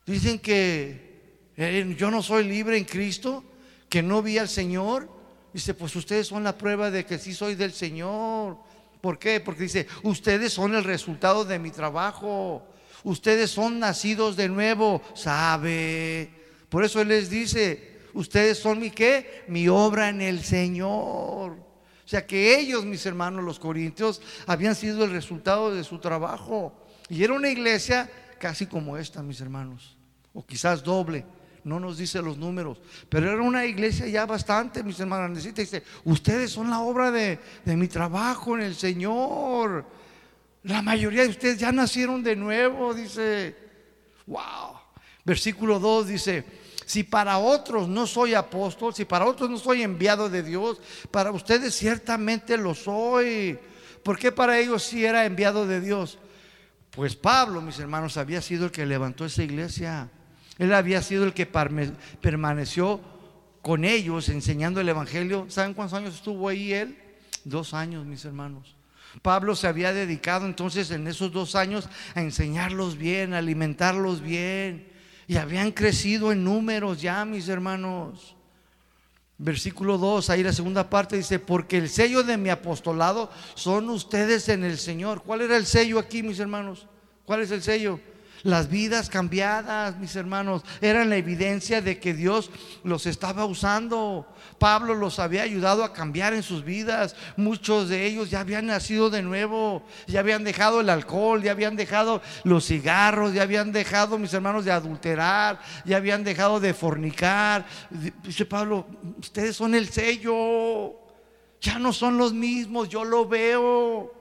Dicen 0.06 0.40
que 0.40 1.52
eh, 1.56 1.96
yo 1.98 2.12
no 2.12 2.22
soy 2.22 2.44
libre 2.44 2.78
en 2.78 2.84
Cristo, 2.84 3.44
que 3.88 4.04
no 4.04 4.22
vi 4.22 4.38
al 4.38 4.50
Señor. 4.50 5.10
Dice, 5.54 5.74
pues 5.74 5.96
ustedes 5.96 6.28
son 6.28 6.44
la 6.44 6.58
prueba 6.58 6.92
de 6.92 7.06
que 7.06 7.18
sí 7.18 7.34
soy 7.34 7.56
del 7.56 7.74
Señor. 7.74 8.58
¿Por 9.02 9.18
qué? 9.18 9.40
Porque 9.40 9.64
dice, 9.64 9.88
ustedes 10.04 10.52
son 10.52 10.76
el 10.76 10.84
resultado 10.84 11.46
de 11.46 11.58
mi 11.58 11.72
trabajo. 11.72 12.66
Ustedes 13.04 13.50
son 13.50 13.80
nacidos 13.80 14.36
de 14.36 14.50
nuevo, 14.50 15.02
sabe. 15.16 16.30
Por 16.68 16.84
eso 16.84 17.02
Él 17.02 17.08
les 17.08 17.30
dice, 17.30 17.99
Ustedes 18.20 18.58
son 18.58 18.82
mi 18.82 18.92
qué? 18.92 19.46
Mi 19.48 19.70
obra 19.70 20.10
en 20.10 20.20
el 20.20 20.44
Señor. 20.44 21.52
O 21.52 22.04
sea 22.04 22.28
que 22.28 22.60
ellos, 22.60 22.84
mis 22.84 23.06
hermanos, 23.06 23.46
los 23.46 23.60
corintios, 23.60 24.22
habían 24.46 24.76
sido 24.76 25.06
el 25.06 25.12
resultado 25.12 25.74
de 25.74 25.86
su 25.86 26.00
trabajo. 26.00 26.86
Y 27.08 27.24
era 27.24 27.32
una 27.32 27.48
iglesia 27.48 28.12
casi 28.38 28.66
como 28.66 28.98
esta, 28.98 29.24
mis 29.24 29.40
hermanos. 29.40 29.96
O 30.34 30.46
quizás 30.46 30.84
doble. 30.84 31.24
No 31.64 31.80
nos 31.80 31.98
dice 31.98 32.22
los 32.22 32.38
números. 32.38 32.82
Pero 33.08 33.32
era 33.32 33.42
una 33.42 33.66
iglesia 33.66 34.06
ya 34.06 34.26
bastante, 34.26 34.84
mis 34.84 35.00
hermanos. 35.00 35.42
Dice, 35.42 35.82
ustedes 36.04 36.52
son 36.52 36.70
la 36.70 36.82
obra 36.82 37.12
de, 37.12 37.40
de 37.64 37.78
mi 37.78 37.88
trabajo 37.88 38.58
en 38.58 38.64
el 38.64 38.76
Señor. 38.76 39.86
La 40.64 40.82
mayoría 40.82 41.24
de 41.24 41.30
ustedes 41.30 41.58
ya 41.58 41.72
nacieron 41.72 42.22
de 42.22 42.36
nuevo, 42.36 42.94
dice. 42.94 43.56
Wow. 44.28 44.78
Versículo 45.24 45.80
2 45.80 46.08
dice, 46.08 46.44
si 46.90 47.04
para 47.04 47.38
otros 47.38 47.88
no 47.88 48.08
soy 48.08 48.34
apóstol, 48.34 48.96
si 48.96 49.06
para 49.06 49.28
otros 49.28 49.48
no 49.48 49.60
soy 49.60 49.84
enviado 49.84 50.28
de 50.28 50.42
Dios, 50.42 50.82
para 51.12 51.32
ustedes 51.32 51.76
ciertamente 51.76 52.58
lo 52.58 52.74
soy. 52.74 53.60
¿Por 54.02 54.18
qué 54.18 54.32
para 54.32 54.58
ellos 54.58 54.82
sí 54.82 55.06
era 55.06 55.24
enviado 55.24 55.68
de 55.68 55.82
Dios? 55.82 56.18
Pues 56.90 57.16
Pablo, 57.16 57.62
mis 57.62 57.78
hermanos, 57.78 58.18
había 58.18 58.42
sido 58.42 58.66
el 58.66 58.72
que 58.72 58.88
levantó 58.88 59.24
esa 59.24 59.44
iglesia. 59.44 60.10
Él 60.58 60.74
había 60.74 61.04
sido 61.04 61.26
el 61.26 61.36
que 61.36 61.46
permaneció 61.46 63.00
con 63.62 63.86
ellos 63.86 64.28
enseñando 64.28 64.82
el 64.82 64.90
Evangelio. 64.90 65.46
¿Saben 65.48 65.76
cuántos 65.76 65.96
años 65.96 66.16
estuvo 66.16 66.50
ahí 66.50 66.74
él? 66.74 66.98
Dos 67.44 67.76
años, 67.76 68.04
mis 68.08 68.26
hermanos. 68.26 68.76
Pablo 69.22 69.56
se 69.56 69.68
había 69.68 69.94
dedicado 69.94 70.48
entonces 70.48 70.90
en 70.90 71.06
esos 71.06 71.32
dos 71.32 71.54
años 71.54 71.88
a 72.16 72.22
enseñarlos 72.22 72.98
bien, 72.98 73.36
a 73.36 73.38
alimentarlos 73.38 74.22
bien. 74.22 74.89
Y 75.30 75.38
habían 75.38 75.72
crecido 75.72 76.32
en 76.32 76.44
números 76.44 77.00
ya, 77.00 77.24
mis 77.24 77.48
hermanos. 77.50 78.36
Versículo 79.38 80.00
2, 80.00 80.28
ahí 80.32 80.42
la 80.42 80.52
segunda 80.52 80.90
parte 80.90 81.18
dice, 81.18 81.38
porque 81.38 81.78
el 81.78 81.88
sello 81.88 82.24
de 82.24 82.36
mi 82.36 82.50
apostolado 82.50 83.30
son 83.54 83.92
ustedes 83.92 84.50
en 84.50 84.64
el 84.64 84.80
Señor. 84.80 85.22
¿Cuál 85.22 85.42
era 85.42 85.56
el 85.56 85.68
sello 85.68 86.00
aquí, 86.00 86.24
mis 86.24 86.40
hermanos? 86.40 86.88
¿Cuál 87.26 87.42
es 87.42 87.52
el 87.52 87.62
sello? 87.62 88.00
Las 88.44 88.70
vidas 88.70 89.10
cambiadas, 89.10 89.98
mis 89.98 90.16
hermanos, 90.16 90.64
eran 90.82 91.10
la 91.10 91.18
evidencia 91.18 91.82
de 91.82 92.00
que 92.00 92.14
Dios 92.14 92.52
los 92.84 93.06
estaba 93.06 93.46
usando. 93.46 94.26
Pablo 94.58 94.96
los 94.96 95.20
había 95.20 95.44
ayudado 95.44 95.84
a 95.84 95.94
cambiar 95.94 96.34
en 96.34 96.44
sus 96.44 96.64
vidas. 96.64 97.16
Muchos 97.36 97.90
de 97.90 98.06
ellos 98.06 98.30
ya 98.30 98.40
habían 98.42 98.68
nacido 98.68 99.10
de 99.10 99.22
nuevo, 99.22 99.84
ya 100.08 100.22
habían 100.22 100.44
dejado 100.44 100.82
el 100.82 100.90
alcohol, 100.90 101.42
ya 101.42 101.52
habían 101.52 101.76
dejado 101.76 102.22
los 102.44 102.66
cigarros, 102.66 103.34
ya 103.34 103.44
habían 103.44 103.72
dejado, 103.72 104.18
mis 104.18 104.34
hermanos, 104.34 104.66
de 104.66 104.72
adulterar, 104.72 105.60
ya 105.86 105.98
habían 105.98 106.24
dejado 106.24 106.60
de 106.60 106.74
fornicar. 106.74 107.66
Dice 108.24 108.46
Pablo, 108.46 108.88
ustedes 109.20 109.56
son 109.56 109.76
el 109.76 109.90
sello, 109.90 110.94
ya 111.62 111.78
no 111.80 111.92
son 111.92 112.18
los 112.18 112.34
mismos, 112.34 112.90
yo 112.90 113.04
lo 113.04 113.28
veo. 113.28 114.19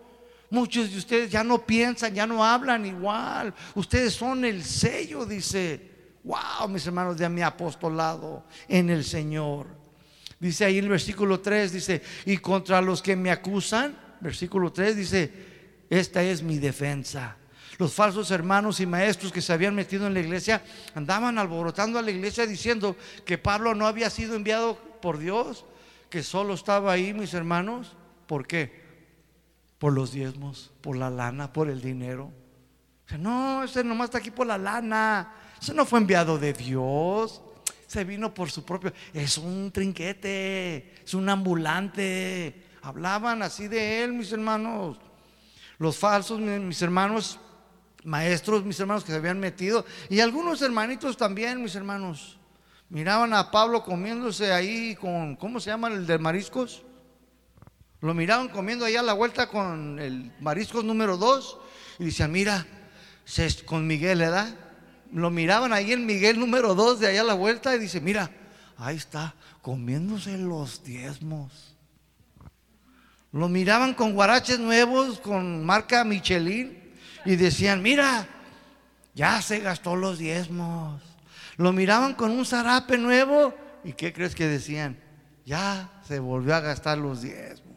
Muchos 0.51 0.91
de 0.91 0.99
ustedes 0.99 1.31
ya 1.31 1.45
no 1.45 1.65
piensan, 1.65 2.15
ya 2.15 2.27
no 2.27 2.45
hablan 2.45 2.87
igual. 2.87 3.55
Ustedes 3.75 4.15
son 4.15 4.45
el 4.45 4.65
sello, 4.65 5.27
dice. 5.27 5.89
Wow, 6.25 6.69
mis 6.69 6.87
hermanos, 6.87 7.17
de 7.17 7.29
mi 7.29 7.43
apostolado 7.43 8.45
en 8.69 8.91
el 8.91 9.05
Señor. 9.05 9.67
Dice 10.41 10.65
ahí 10.65 10.79
el 10.79 10.89
versículo 10.89 11.41
3, 11.41 11.73
dice, 11.73 12.03
y 12.27 12.37
contra 12.39 12.81
los 12.81 13.03
que 13.03 13.17
me 13.17 13.31
acusan, 13.31 13.99
versículo 14.21 14.73
3 14.73 14.97
dice, 14.97 15.33
esta 15.91 16.23
es 16.23 16.43
mi 16.43 16.59
defensa. 16.59 17.37
Los 17.79 17.95
falsos 17.95 18.31
hermanos 18.31 18.81
y 18.81 18.87
maestros 18.87 19.33
que 19.33 19.41
se 19.41 19.53
habían 19.53 19.75
metido 19.75 20.07
en 20.07 20.15
la 20.15 20.21
iglesia 20.21 20.63
andaban 20.95 21.39
alborotando 21.39 21.99
a 21.99 22.03
la 22.03 22.11
iglesia 22.11 22.47
diciendo 22.47 22.97
que 23.25 23.39
Pablo 23.39 23.75
no 23.75 23.87
había 23.87 24.11
sido 24.11 24.35
enviado 24.35 24.77
por 25.01 25.19
Dios, 25.19 25.65
que 26.11 26.23
solo 26.23 26.55
estaba 26.55 26.93
ahí, 26.93 27.15
mis 27.15 27.35
hermanos. 27.35 27.97
¿Por 28.27 28.47
qué? 28.47 28.88
Por 29.79 29.93
los 29.93 30.13
diezmos, 30.13 30.73
por 30.81 30.97
la 30.97 31.11
lana, 31.11 31.53
por 31.53 31.69
el 31.71 31.81
dinero. 31.81 32.33
No, 33.19 33.63
ese 33.63 33.83
nomás 33.85 34.07
está 34.07 34.19
aquí 34.19 34.31
por 34.31 34.47
la 34.47 34.59
lana. 34.59 35.33
Ese 35.61 35.73
no 35.73 35.87
fue 35.87 36.01
enviado 36.01 36.39
de 36.39 36.53
Dios. 36.53 37.41
Se 37.87 38.05
vino 38.05 38.35
por 38.35 38.51
su 38.51 38.65
propio. 38.65 38.93
Es 39.15 39.39
un 39.39 39.71
trinquete, 39.73 41.03
es 41.05 41.15
un 41.15 41.29
ambulante. 41.29 42.67
Hablaban 42.83 43.43
así 43.43 43.67
de 43.67 44.05
él, 44.05 44.13
mis 44.13 44.31
hermanos. 44.33 44.99
Los 45.79 45.97
falsos, 45.97 46.39
mis 46.41 46.83
hermanos, 46.83 47.39
maestros, 48.05 48.65
mis 48.65 48.79
hermanos 48.81 49.05
que 49.05 49.13
se 49.13 49.19
habían 49.19 49.41
metido. 49.41 49.87
Y 50.11 50.21
algunos 50.21 50.61
hermanitos 50.61 51.17
también, 51.17 51.63
mis 51.63 51.77
hermanos. 51.77 52.39
Miraban 52.91 53.33
a 53.33 53.51
Pablo 53.51 53.85
comiéndose 53.85 54.53
ahí 54.53 54.97
con, 54.97 55.37
¿cómo 55.37 55.61
se 55.61 55.71
llama 55.71 55.89
el 55.89 56.07
de 56.07 56.19
mariscos? 56.19 56.83
Lo 58.01 58.15
miraban 58.15 58.49
comiendo 58.49 58.85
allá 58.85 59.01
a 59.01 59.05
la 59.05 59.13
vuelta 59.13 59.49
con 59.49 59.99
el 59.99 60.31
mariscos 60.41 60.85
número 60.85 61.17
dos 61.17 61.59
y 61.99 62.05
decían, 62.07 62.31
mira, 62.31 62.65
con 63.67 63.87
Miguel, 63.87 64.21
¿verdad? 64.21 64.55
Lo 65.13 65.31
miraban 65.31 65.73
ahí 65.73 65.93
en 65.93 66.07
Miguel 66.07 66.39
número 66.39 66.75
dos 66.75 67.01
de 67.01 67.09
allá 67.09 67.23
a 67.23 67.25
la 67.25 67.35
vuelta 67.35 67.75
y 67.75 67.81
dice, 67.81 68.01
mira, 68.01 68.31
ahí 68.77 68.97
está, 68.97 69.35
comiéndose 69.63 70.39
los 70.39 70.85
diezmos. 70.85 71.75
Lo 73.33 73.49
miraban 73.49 73.95
con 73.95 74.15
guaraches 74.15 74.61
nuevos, 74.61 75.19
con 75.19 75.65
marca 75.65 76.05
Michelin, 76.05 76.79
y 77.25 77.37
decían, 77.37 77.83
mira, 77.83 78.29
ya 79.15 79.43
se 79.43 79.59
gastó 79.59 79.97
los 79.97 80.19
diezmos. 80.19 81.03
Lo 81.57 81.73
miraban 81.73 82.15
con 82.15 82.31
un 82.31 82.47
zarape 82.47 82.97
nuevo, 82.97 83.55
¿y 83.83 83.93
qué 83.93 84.13
crees 84.13 84.37
que 84.37 84.47
decían? 84.47 84.99
Ya 85.45 85.91
se 86.07 86.21
volvió 86.21 86.55
a 86.55 86.61
gastar 86.61 86.97
los 86.97 87.23
diezmos 87.23 87.68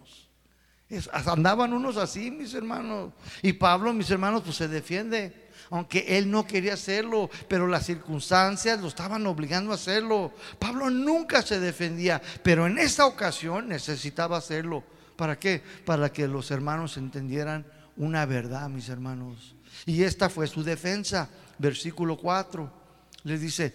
andaban 1.11 1.73
unos 1.73 1.97
así, 1.97 2.31
mis 2.31 2.53
hermanos. 2.53 3.13
Y 3.41 3.53
Pablo, 3.53 3.93
mis 3.93 4.09
hermanos, 4.09 4.41
pues 4.43 4.55
se 4.55 4.67
defiende. 4.67 5.49
Aunque 5.69 6.17
él 6.17 6.29
no 6.29 6.45
quería 6.45 6.73
hacerlo, 6.73 7.29
pero 7.47 7.65
las 7.65 7.85
circunstancias 7.85 8.81
lo 8.81 8.89
estaban 8.89 9.25
obligando 9.25 9.71
a 9.71 9.75
hacerlo. 9.75 10.33
Pablo 10.59 10.89
nunca 10.89 11.41
se 11.41 11.61
defendía, 11.61 12.21
pero 12.43 12.67
en 12.67 12.77
esta 12.77 13.05
ocasión 13.05 13.69
necesitaba 13.69 14.37
hacerlo. 14.37 14.83
¿Para 15.15 15.39
qué? 15.39 15.63
Para 15.85 16.11
que 16.11 16.27
los 16.27 16.51
hermanos 16.51 16.97
entendieran 16.97 17.65
una 17.95 18.25
verdad, 18.25 18.67
mis 18.69 18.89
hermanos. 18.89 19.55
Y 19.85 20.03
esta 20.03 20.29
fue 20.29 20.47
su 20.47 20.63
defensa. 20.63 21.29
Versículo 21.57 22.17
4. 22.17 22.81
Les 23.23 23.39
dice, 23.39 23.73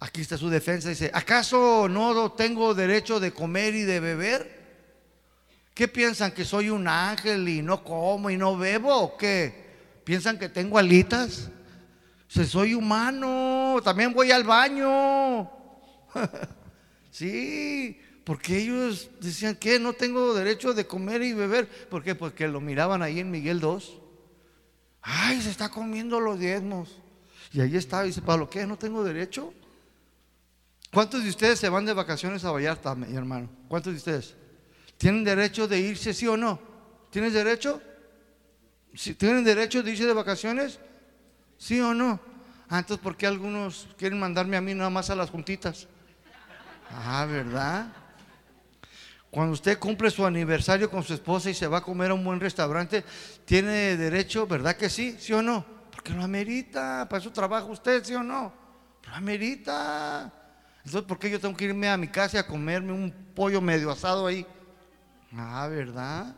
aquí 0.00 0.22
está 0.22 0.36
su 0.36 0.48
defensa, 0.48 0.88
dice, 0.88 1.10
¿acaso 1.14 1.88
no 1.88 2.32
tengo 2.32 2.74
derecho 2.74 3.20
de 3.20 3.32
comer 3.32 3.74
y 3.74 3.82
de 3.82 4.00
beber? 4.00 4.59
¿Qué 5.80 5.88
piensan? 5.88 6.32
¿Que 6.32 6.44
soy 6.44 6.68
un 6.68 6.86
ángel 6.86 7.48
y 7.48 7.62
no 7.62 7.82
como 7.82 8.28
y 8.28 8.36
no 8.36 8.54
bebo? 8.54 8.94
¿O 8.94 9.16
qué? 9.16 9.64
¿Piensan 10.04 10.38
que 10.38 10.50
tengo 10.50 10.76
alitas? 10.76 11.48
Si 12.28 12.44
soy 12.44 12.74
humano, 12.74 13.80
también 13.82 14.12
voy 14.12 14.30
al 14.30 14.44
baño. 14.44 15.50
sí, 17.10 17.98
porque 18.24 18.58
ellos 18.58 19.08
decían 19.22 19.54
que 19.54 19.78
no 19.78 19.94
tengo 19.94 20.34
derecho 20.34 20.74
de 20.74 20.86
comer 20.86 21.22
y 21.22 21.32
beber. 21.32 21.66
¿Por 21.88 22.02
qué? 22.02 22.14
Porque 22.14 22.46
lo 22.46 22.60
miraban 22.60 23.00
ahí 23.00 23.18
en 23.18 23.30
Miguel 23.30 23.58
2. 23.58 24.00
Ay, 25.00 25.40
se 25.40 25.48
está 25.48 25.70
comiendo 25.70 26.20
los 26.20 26.38
diezmos. 26.38 26.98
Y 27.54 27.62
ahí 27.62 27.74
está, 27.74 28.02
dice 28.02 28.20
Pablo, 28.20 28.50
¿qué? 28.50 28.66
¿No 28.66 28.76
tengo 28.76 29.02
derecho? 29.02 29.54
¿Cuántos 30.92 31.22
de 31.22 31.30
ustedes 31.30 31.58
se 31.58 31.70
van 31.70 31.86
de 31.86 31.94
vacaciones 31.94 32.44
a 32.44 32.50
Vallarta, 32.50 32.94
mi 32.94 33.16
hermano? 33.16 33.48
¿Cuántos 33.66 33.94
de 33.94 33.96
ustedes? 33.96 34.39
¿Tienen 35.00 35.24
derecho 35.24 35.66
de 35.66 35.78
irse, 35.78 36.12
sí 36.12 36.26
o 36.26 36.36
no? 36.36 36.60
¿Tienes 37.08 37.32
derecho? 37.32 37.80
¿Tienen 39.16 39.42
derecho 39.42 39.82
de 39.82 39.92
irse 39.92 40.04
de 40.04 40.12
vacaciones? 40.12 40.78
¿Sí 41.56 41.80
o 41.80 41.94
no? 41.94 42.20
Ah, 42.68 42.80
entonces, 42.80 43.02
¿por 43.02 43.16
qué 43.16 43.26
algunos 43.26 43.88
quieren 43.96 44.20
mandarme 44.20 44.58
a 44.58 44.60
mí 44.60 44.74
nada 44.74 44.90
más 44.90 45.08
a 45.08 45.14
las 45.14 45.30
juntitas? 45.30 45.88
Ah, 46.90 47.24
¿verdad? 47.24 47.86
Cuando 49.30 49.54
usted 49.54 49.78
cumple 49.78 50.10
su 50.10 50.26
aniversario 50.26 50.90
con 50.90 51.02
su 51.02 51.14
esposa 51.14 51.48
y 51.48 51.54
se 51.54 51.66
va 51.66 51.78
a 51.78 51.82
comer 51.82 52.10
a 52.10 52.14
un 52.14 52.22
buen 52.22 52.38
restaurante, 52.38 53.02
¿tiene 53.46 53.96
derecho, 53.96 54.46
verdad 54.46 54.76
que 54.76 54.90
sí? 54.90 55.16
¿Sí 55.18 55.32
o 55.32 55.40
no? 55.40 55.64
Porque 55.92 56.12
lo 56.12 56.22
amerita, 56.22 57.08
para 57.08 57.22
eso 57.22 57.32
trabaja 57.32 57.64
usted, 57.64 58.04
¿sí 58.04 58.12
o 58.12 58.22
no? 58.22 58.52
Lo 59.08 59.14
amerita. 59.14 60.30
Entonces, 60.84 61.08
¿por 61.08 61.18
qué 61.18 61.30
yo 61.30 61.40
tengo 61.40 61.56
que 61.56 61.64
irme 61.64 61.88
a 61.88 61.96
mi 61.96 62.08
casa 62.08 62.40
a 62.40 62.46
comerme 62.46 62.92
un 62.92 63.10
pollo 63.34 63.62
medio 63.62 63.90
asado 63.90 64.26
ahí? 64.26 64.46
Ah, 65.36 65.68
¿verdad? 65.68 66.34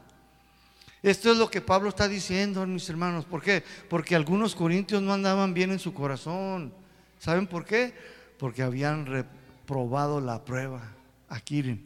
Esto 1.03 1.33
es 1.33 1.39
lo 1.39 1.51
que 1.51 1.61
Pablo 1.61 1.89
está 1.89 2.07
diciendo, 2.07 2.65
mis 2.67 2.89
hermanos. 2.89 3.25
¿Por 3.25 3.43
qué? 3.43 3.65
Porque 3.91 4.15
algunos 4.15 4.55
corintios 4.55 5.03
no 5.03 5.13
andaban 5.13 5.53
bien 5.53 5.73
en 5.73 5.81
su 5.81 5.93
corazón. 5.93 6.73
¿Saben 7.19 7.47
por 7.47 7.65
qué? 7.65 7.93
Porque 8.39 8.63
habían 8.63 9.07
reprobado 9.07 10.21
la 10.21 10.45
prueba 10.45 10.83
aquí 11.29 11.81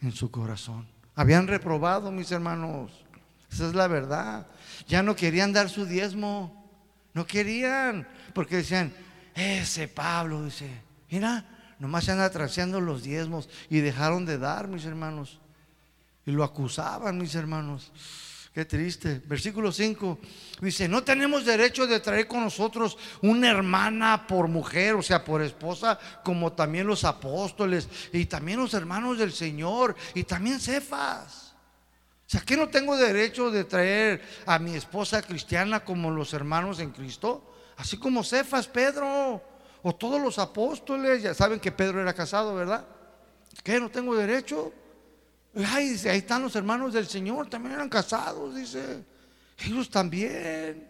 en 0.00 0.12
su 0.12 0.30
corazón. 0.30 0.88
Habían 1.14 1.46
reprobado, 1.46 2.10
mis 2.10 2.32
hermanos. 2.32 2.90
Esa 3.52 3.68
es 3.68 3.74
la 3.74 3.86
verdad. 3.86 4.46
Ya 4.88 5.02
no 5.02 5.14
querían 5.14 5.52
dar 5.52 5.68
su 5.68 5.86
diezmo. 5.86 6.68
No 7.14 7.26
querían. 7.26 8.08
Porque 8.34 8.56
decían, 8.56 8.92
ese 9.34 9.86
Pablo, 9.86 10.44
dice, 10.44 10.68
mira, 11.08 11.44
nomás 11.78 12.04
se 12.04 12.12
anda 12.12 12.30
traseando 12.30 12.80
los 12.80 13.02
diezmos. 13.02 13.48
Y 13.68 13.78
dejaron 13.80 14.24
de 14.24 14.38
dar, 14.38 14.66
mis 14.66 14.84
hermanos. 14.84 15.40
Lo 16.30 16.44
acusaban, 16.44 17.18
mis 17.18 17.34
hermanos. 17.34 17.90
Qué 18.52 18.64
triste. 18.64 19.22
Versículo 19.26 19.70
5 19.70 20.18
dice, 20.60 20.88
no 20.88 21.04
tenemos 21.04 21.44
derecho 21.44 21.86
de 21.86 22.00
traer 22.00 22.26
con 22.26 22.42
nosotros 22.42 22.98
una 23.22 23.48
hermana 23.48 24.26
por 24.26 24.48
mujer, 24.48 24.96
o 24.96 25.02
sea, 25.02 25.24
por 25.24 25.40
esposa, 25.40 25.98
como 26.24 26.52
también 26.52 26.86
los 26.86 27.04
apóstoles 27.04 27.88
y 28.12 28.26
también 28.26 28.58
los 28.58 28.74
hermanos 28.74 29.18
del 29.18 29.32
Señor 29.32 29.94
y 30.14 30.24
también 30.24 30.58
Cefas. 30.58 31.54
O 32.26 32.30
sea, 32.30 32.40
que 32.40 32.56
no 32.56 32.68
tengo 32.68 32.96
derecho 32.96 33.50
de 33.50 33.64
traer 33.64 34.22
a 34.46 34.58
mi 34.58 34.74
esposa 34.74 35.22
cristiana 35.22 35.84
como 35.84 36.10
los 36.10 36.32
hermanos 36.32 36.80
en 36.80 36.90
Cristo, 36.90 37.54
así 37.76 37.98
como 37.98 38.24
Cefas, 38.24 38.66
Pedro. 38.66 39.42
O 39.82 39.94
todos 39.94 40.20
los 40.20 40.38
apóstoles, 40.38 41.22
ya 41.22 41.32
saben 41.32 41.58
que 41.58 41.72
Pedro 41.72 42.02
era 42.02 42.12
casado, 42.12 42.54
¿verdad? 42.54 42.84
¿Qué? 43.62 43.80
¿No 43.80 43.90
tengo 43.90 44.14
derecho? 44.14 44.72
Ay, 45.54 46.00
ahí 46.06 46.18
están 46.18 46.42
los 46.42 46.54
hermanos 46.54 46.92
del 46.92 47.06
Señor, 47.06 47.48
también 47.48 47.74
eran 47.74 47.88
casados, 47.88 48.54
dice. 48.54 49.04
Ellos 49.58 49.90
también. 49.90 50.88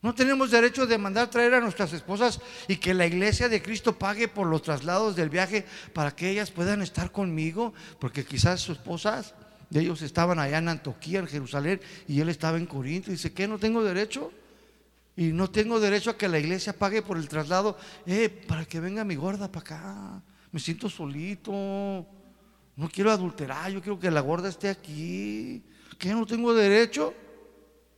No 0.00 0.14
tenemos 0.14 0.50
derecho 0.50 0.86
de 0.86 0.96
mandar 0.96 1.28
traer 1.28 1.54
a 1.54 1.60
nuestras 1.60 1.92
esposas 1.92 2.40
y 2.68 2.76
que 2.76 2.94
la 2.94 3.06
iglesia 3.06 3.48
de 3.48 3.60
Cristo 3.60 3.98
pague 3.98 4.28
por 4.28 4.46
los 4.46 4.62
traslados 4.62 5.16
del 5.16 5.28
viaje 5.28 5.66
para 5.92 6.14
que 6.14 6.30
ellas 6.30 6.52
puedan 6.52 6.82
estar 6.82 7.10
conmigo, 7.10 7.74
porque 7.98 8.24
quizás 8.24 8.60
sus 8.60 8.78
esposas 8.78 9.34
de 9.70 9.80
ellos 9.80 10.00
estaban 10.02 10.38
allá 10.38 10.58
en 10.58 10.68
Antoquía, 10.68 11.18
en 11.18 11.26
Jerusalén, 11.26 11.80
y 12.06 12.20
él 12.20 12.28
estaba 12.28 12.58
en 12.58 12.66
Corinto. 12.66 13.10
Dice, 13.10 13.32
¿qué? 13.32 13.48
¿No 13.48 13.58
tengo 13.58 13.82
derecho? 13.82 14.32
Y 15.16 15.32
no 15.32 15.50
tengo 15.50 15.80
derecho 15.80 16.10
a 16.10 16.16
que 16.16 16.28
la 16.28 16.38
iglesia 16.38 16.72
pague 16.72 17.02
por 17.02 17.18
el 17.18 17.28
traslado, 17.28 17.76
eh, 18.06 18.28
para 18.28 18.64
que 18.64 18.78
venga 18.78 19.02
mi 19.04 19.16
gorda 19.16 19.50
para 19.50 19.60
acá. 19.64 20.22
Me 20.52 20.60
siento 20.60 20.88
solito. 20.88 22.06
No 22.78 22.88
quiero 22.88 23.10
adulterar, 23.10 23.72
yo 23.72 23.82
quiero 23.82 23.98
que 23.98 24.08
la 24.08 24.20
gorda 24.20 24.48
esté 24.48 24.68
aquí. 24.68 25.64
¿Qué? 25.98 26.10
¿No 26.10 26.24
tengo 26.24 26.54
derecho? 26.54 27.12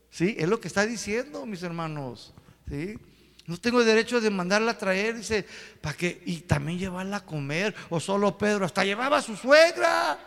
Sí, 0.09 0.35
es 0.39 0.49
lo 0.49 0.59
que 0.59 0.67
está 0.67 0.87
diciendo, 0.87 1.45
mis 1.45 1.61
hermanos. 1.61 2.33
Sí. 2.67 2.97
No 3.45 3.57
tengo 3.57 3.83
derecho 3.83 4.19
de 4.19 4.31
mandarla 4.31 4.71
a 4.71 4.77
traer, 4.79 5.17
dice, 5.17 5.45
para 5.81 5.95
que, 5.95 6.23
y 6.25 6.37
también 6.39 6.79
llevarla 6.79 7.17
a 7.17 7.25
comer, 7.25 7.75
o 7.91 7.99
solo 7.99 8.35
Pedro, 8.35 8.65
hasta 8.65 8.83
llevaba 8.83 9.17
a 9.17 9.21
su 9.21 9.35
suegra. 9.35 10.17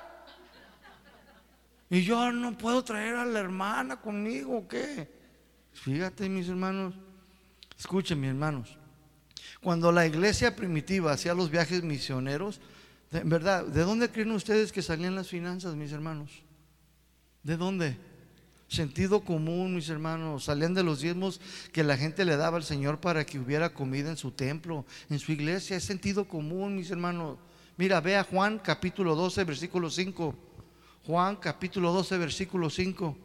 Y 1.91 2.05
yo 2.05 2.31
no 2.31 2.57
puedo 2.57 2.85
traer 2.85 3.17
a 3.17 3.25
la 3.25 3.41
hermana 3.41 4.01
conmigo, 4.01 4.59
¿o 4.59 4.69
qué? 4.69 5.09
Fíjate, 5.73 6.29
mis 6.29 6.49
hermanos, 6.49 6.95
escuchen, 7.77 8.21
mis 8.21 8.31
hermanos, 8.31 8.79
cuando 9.61 9.91
la 9.91 10.07
iglesia 10.07 10.55
primitiva 10.55 11.11
hacía 11.11 11.35
los 11.35 11.51
viajes 11.51 11.83
misioneros, 11.83 12.61
de 13.15 13.23
verdad, 13.23 13.65
¿de 13.65 13.83
dónde 13.83 14.11
creen 14.11 14.33
ustedes 14.33 14.73
que 14.73 14.83
salían 14.83 15.15
las 15.15 15.29
finanzas, 15.29 15.77
mis 15.77 15.93
hermanos? 15.93 16.43
¿De 17.45 17.57
dónde? 17.57 17.97
Sentido 18.67 19.21
común, 19.21 19.77
mis 19.77 19.89
hermanos. 19.89 20.43
Salían 20.43 20.75
de 20.75 20.83
los 20.83 21.01
diezmos 21.01 21.41
que 21.73 21.85
la 21.85 21.97
gente 21.97 22.25
le 22.25 22.37
daba 22.37 22.57
al 22.57 22.65
Señor 22.65 22.99
para 22.99 23.25
que 23.25 23.39
hubiera 23.39 23.73
comida 23.73 24.11
en 24.11 24.17
su 24.17 24.33
templo, 24.33 24.85
en 25.09 25.21
su 25.21 25.31
iglesia. 25.31 25.77
Es 25.77 25.85
sentido 25.85 26.27
común, 26.27 26.75
mis 26.75 26.91
hermanos. 26.91 27.39
Mira, 27.77 28.01
ve 28.01 28.17
a 28.17 28.25
Juan 28.25 28.59
capítulo 28.59 29.15
12, 29.15 29.45
versículo 29.45 29.91
5. 29.91 30.35
Juan 31.07 31.37
capítulo 31.37 31.93
12, 31.93 32.19
versículo 32.19 32.69
5. 32.69 33.17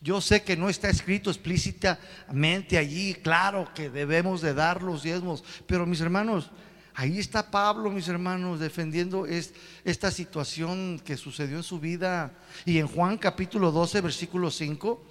Yo 0.00 0.22
sé 0.22 0.42
que 0.44 0.56
no 0.56 0.70
está 0.70 0.88
escrito 0.88 1.28
explícitamente 1.28 2.78
allí, 2.78 3.12
claro 3.16 3.68
que 3.74 3.90
debemos 3.90 4.40
de 4.40 4.54
dar 4.54 4.82
los 4.82 5.02
diezmos, 5.02 5.44
pero 5.66 5.84
mis 5.84 6.00
hermanos, 6.00 6.50
ahí 6.94 7.18
está 7.18 7.50
Pablo, 7.50 7.90
mis 7.90 8.08
hermanos, 8.08 8.60
defendiendo 8.60 9.26
esta 9.26 10.10
situación 10.10 11.00
que 11.04 11.16
sucedió 11.16 11.56
en 11.56 11.62
su 11.62 11.78
vida. 11.78 12.32
Y 12.64 12.78
en 12.78 12.86
Juan 12.86 13.18
capítulo 13.18 13.70
12, 13.70 14.00
versículo 14.00 14.50
5, 14.50 15.02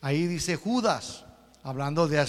ahí 0.00 0.26
dice 0.26 0.56
Judas, 0.56 1.24
hablando 1.62 2.08
de 2.08 2.22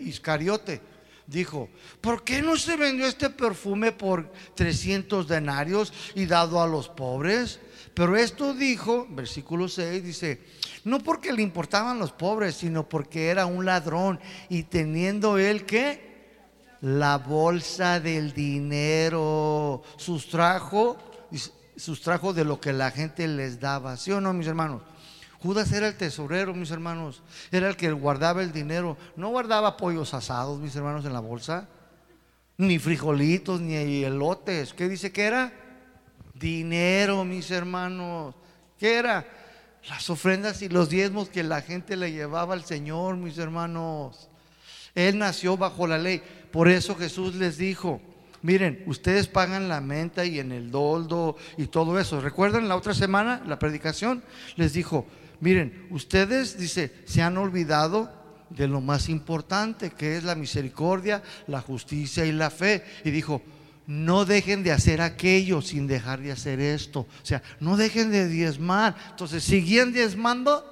Iscariote, 0.00 0.80
dijo, 1.26 1.68
¿por 2.00 2.24
qué 2.24 2.42
no 2.42 2.56
se 2.56 2.76
vendió 2.76 3.06
este 3.06 3.30
perfume 3.30 3.92
por 3.92 4.32
300 4.54 5.28
denarios 5.28 5.92
y 6.14 6.26
dado 6.26 6.60
a 6.60 6.66
los 6.66 6.88
pobres? 6.88 7.60
Pero 7.94 8.16
esto 8.16 8.54
dijo, 8.54 9.06
versículo 9.10 9.68
6 9.68 10.02
dice, 10.02 10.40
no 10.84 11.00
porque 11.00 11.32
le 11.32 11.42
importaban 11.42 11.98
los 11.98 12.12
pobres, 12.12 12.54
sino 12.54 12.88
porque 12.88 13.28
era 13.28 13.44
un 13.44 13.64
ladrón 13.64 14.20
y 14.48 14.62
teniendo 14.62 15.36
él 15.36 15.66
que 15.66 16.07
la 16.80 17.18
bolsa 17.18 18.00
del 18.00 18.32
dinero 18.32 19.82
sustrajo, 19.96 20.96
sustrajo 21.76 22.32
de 22.32 22.44
lo 22.44 22.60
que 22.60 22.72
la 22.72 22.90
gente 22.90 23.26
les 23.26 23.60
daba, 23.60 23.96
¿sí 23.96 24.12
o 24.12 24.20
no, 24.20 24.32
mis 24.32 24.46
hermanos? 24.46 24.82
Judas 25.40 25.70
era 25.72 25.86
el 25.86 25.96
tesorero, 25.96 26.52
mis 26.52 26.70
hermanos, 26.70 27.22
era 27.52 27.68
el 27.68 27.76
que 27.76 27.92
guardaba 27.92 28.42
el 28.42 28.52
dinero, 28.52 28.96
no 29.16 29.28
guardaba 29.28 29.76
pollos 29.76 30.12
asados, 30.14 30.58
mis 30.58 30.74
hermanos, 30.74 31.04
en 31.04 31.12
la 31.12 31.20
bolsa, 31.20 31.68
ni 32.56 32.78
frijolitos, 32.80 33.60
ni 33.60 34.02
elotes, 34.02 34.74
¿qué 34.74 34.88
dice 34.88 35.12
que 35.12 35.24
era? 35.24 35.52
Dinero, 36.34 37.24
mis 37.24 37.50
hermanos. 37.50 38.34
¿Qué 38.78 38.94
era? 38.94 39.26
Las 39.88 40.10
ofrendas 40.10 40.60
y 40.62 40.68
los 40.68 40.88
diezmos 40.88 41.28
que 41.28 41.42
la 41.42 41.62
gente 41.62 41.96
le 41.96 42.12
llevaba 42.12 42.54
al 42.54 42.64
Señor, 42.64 43.16
mis 43.16 43.38
hermanos. 43.38 44.28
Él 44.94 45.18
nació 45.18 45.56
bajo 45.56 45.86
la 45.86 45.98
ley. 45.98 46.22
Por 46.50 46.68
eso 46.68 46.94
Jesús 46.94 47.34
les 47.34 47.58
dijo, 47.58 48.00
miren, 48.42 48.82
ustedes 48.86 49.28
pagan 49.28 49.68
la 49.68 49.80
menta 49.80 50.24
y 50.24 50.38
en 50.38 50.52
el 50.52 50.70
doldo 50.70 51.36
y 51.56 51.66
todo 51.66 51.98
eso. 51.98 52.20
¿Recuerdan 52.20 52.68
la 52.68 52.76
otra 52.76 52.94
semana, 52.94 53.42
la 53.46 53.58
predicación? 53.58 54.22
Les 54.56 54.72
dijo, 54.72 55.06
miren, 55.40 55.86
ustedes, 55.90 56.58
dice, 56.58 56.92
se 57.04 57.22
han 57.22 57.36
olvidado 57.36 58.12
de 58.50 58.66
lo 58.66 58.80
más 58.80 59.08
importante, 59.08 59.90
que 59.90 60.16
es 60.16 60.24
la 60.24 60.34
misericordia, 60.34 61.22
la 61.46 61.60
justicia 61.60 62.24
y 62.24 62.32
la 62.32 62.50
fe. 62.50 62.84
Y 63.04 63.10
dijo, 63.10 63.42
no 63.86 64.24
dejen 64.24 64.62
de 64.62 64.72
hacer 64.72 65.00
aquello 65.00 65.62
sin 65.62 65.86
dejar 65.86 66.20
de 66.20 66.32
hacer 66.32 66.60
esto. 66.60 67.00
O 67.00 67.26
sea, 67.26 67.42
no 67.60 67.76
dejen 67.76 68.10
de 68.10 68.28
diezmar. 68.28 68.96
Entonces, 69.10 69.44
¿siguen 69.44 69.92
diezmando? 69.92 70.64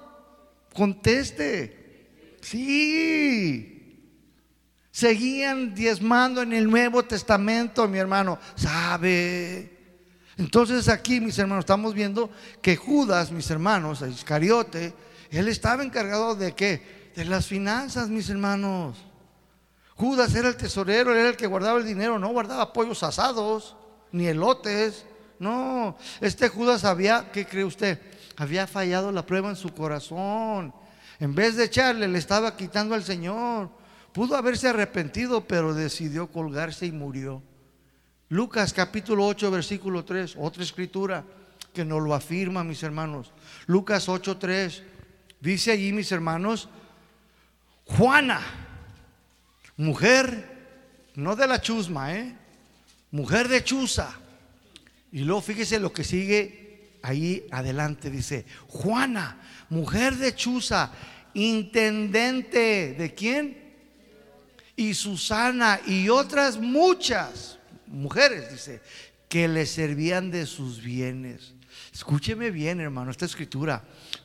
Conteste. 0.72 2.07
Sí. 2.43 3.76
Seguían 4.97 5.74
diezmando 5.74 6.40
en 6.40 6.55
el 6.55 6.70
Nuevo 6.70 7.03
Testamento, 7.03 7.86
mi 7.86 7.99
hermano. 7.99 8.38
¿Sabe? 8.55 10.01
Entonces 10.38 10.88
aquí, 10.88 11.20
mis 11.20 11.38
hermanos, 11.38 11.64
estamos 11.64 11.92
viendo 11.92 12.30
que 12.62 12.76
Judas, 12.76 13.30
mis 13.30 13.51
hermanos, 13.51 14.01
Iscariote, 14.01 14.94
él 15.30 15.49
estaba 15.49 15.82
encargado 15.82 16.34
de 16.34 16.55
qué? 16.55 17.12
De 17.14 17.26
las 17.26 17.44
finanzas, 17.44 18.09
mis 18.09 18.30
hermanos. 18.30 18.97
Judas 19.97 20.34
era 20.34 20.49
el 20.49 20.57
tesorero, 20.57 21.14
era 21.14 21.28
el 21.28 21.36
que 21.36 21.47
guardaba 21.47 21.78
el 21.78 21.84
dinero, 21.84 22.18
no 22.18 22.28
guardaba 22.28 22.72
pollos 22.72 23.03
asados, 23.03 23.76
ni 24.12 24.28
elotes. 24.28 25.05
No, 25.38 25.99
este 26.22 26.49
Judas 26.49 26.86
había, 26.86 27.30
¿qué 27.32 27.44
cree 27.44 27.64
usted? 27.64 28.01
Había 28.38 28.66
fallado 28.66 29.12
la 29.12 29.26
prueba 29.26 29.51
en 29.51 29.57
su 29.57 29.74
corazón. 29.74 30.72
En 31.20 31.34
vez 31.34 31.55
de 31.55 31.64
echarle, 31.64 32.09
le 32.09 32.16
estaba 32.16 32.57
quitando 32.57 32.94
al 32.94 33.05
Señor. 33.05 33.68
Pudo 34.17 34.35
haberse 34.35 34.67
arrepentido, 34.67 35.47
pero 35.47 35.75
decidió 35.75 36.29
colgarse 36.29 36.87
y 36.87 36.91
murió. 36.91 37.43
Lucas 38.31 38.73
capítulo 38.73 39.27
8, 39.27 39.51
versículo 39.51 40.07
3, 40.07 40.37
otra 40.39 40.62
escritura 40.62 41.23
que 41.75 41.85
nos 41.85 42.03
lo 42.03 42.14
afirma, 42.14 42.64
mis 42.64 42.83
hermanos. 42.83 43.31
Lucas 43.67 44.09
8, 44.09 44.39
3, 44.39 44.83
dice 45.39 45.71
allí, 45.71 45.93
mis 45.93 46.11
hermanos, 46.12 46.71
Juana 47.85 48.41
Mujer, 49.77 50.49
no 51.14 51.37
de 51.37 51.47
la 51.47 51.61
chusma, 51.61 52.14
¿eh? 52.14 52.35
Mujer 53.11 53.49
de 53.49 53.62
chuza. 53.62 54.19
Y 55.12 55.25
luego 55.25 55.43
fíjese 55.43 55.79
lo 55.79 55.93
que 55.93 56.05
sigue 56.05 57.01
ahí 57.03 57.47
adelante. 57.51 58.09
Dice, 58.09 58.47
Juana, 58.67 59.43
mujer 59.69 60.17
de 60.17 60.35
chuza, 60.35 60.91
intendente 61.35 62.95
de 62.95 63.14
quién? 63.14 63.66
Y 64.77 64.95
Susana 64.95 65.81
y 65.87 66.09
otras 66.11 66.59
muchas 66.59 67.59
mujeres, 67.87 68.51
dice, 68.53 68.81
que 69.29 69.49
le 69.49 69.66
servían 69.66 70.31
de 70.31 70.47
sus 70.47 70.83
bienes. 70.83 71.55
Escúcheme 71.93 72.51
bien, 72.51 72.81
hermano, 72.81 73.11
esta 73.11 73.24
escritura. 73.24 73.83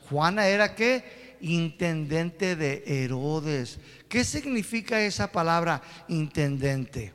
Juana 0.08 0.46
era 0.46 0.74
que 0.74 1.36
intendente 1.40 2.54
de 2.56 2.84
Herodes. 2.86 3.78
¿Qué 4.08 4.24
significa 4.24 5.00
esa 5.00 5.32
palabra 5.32 5.82
intendente? 6.08 7.12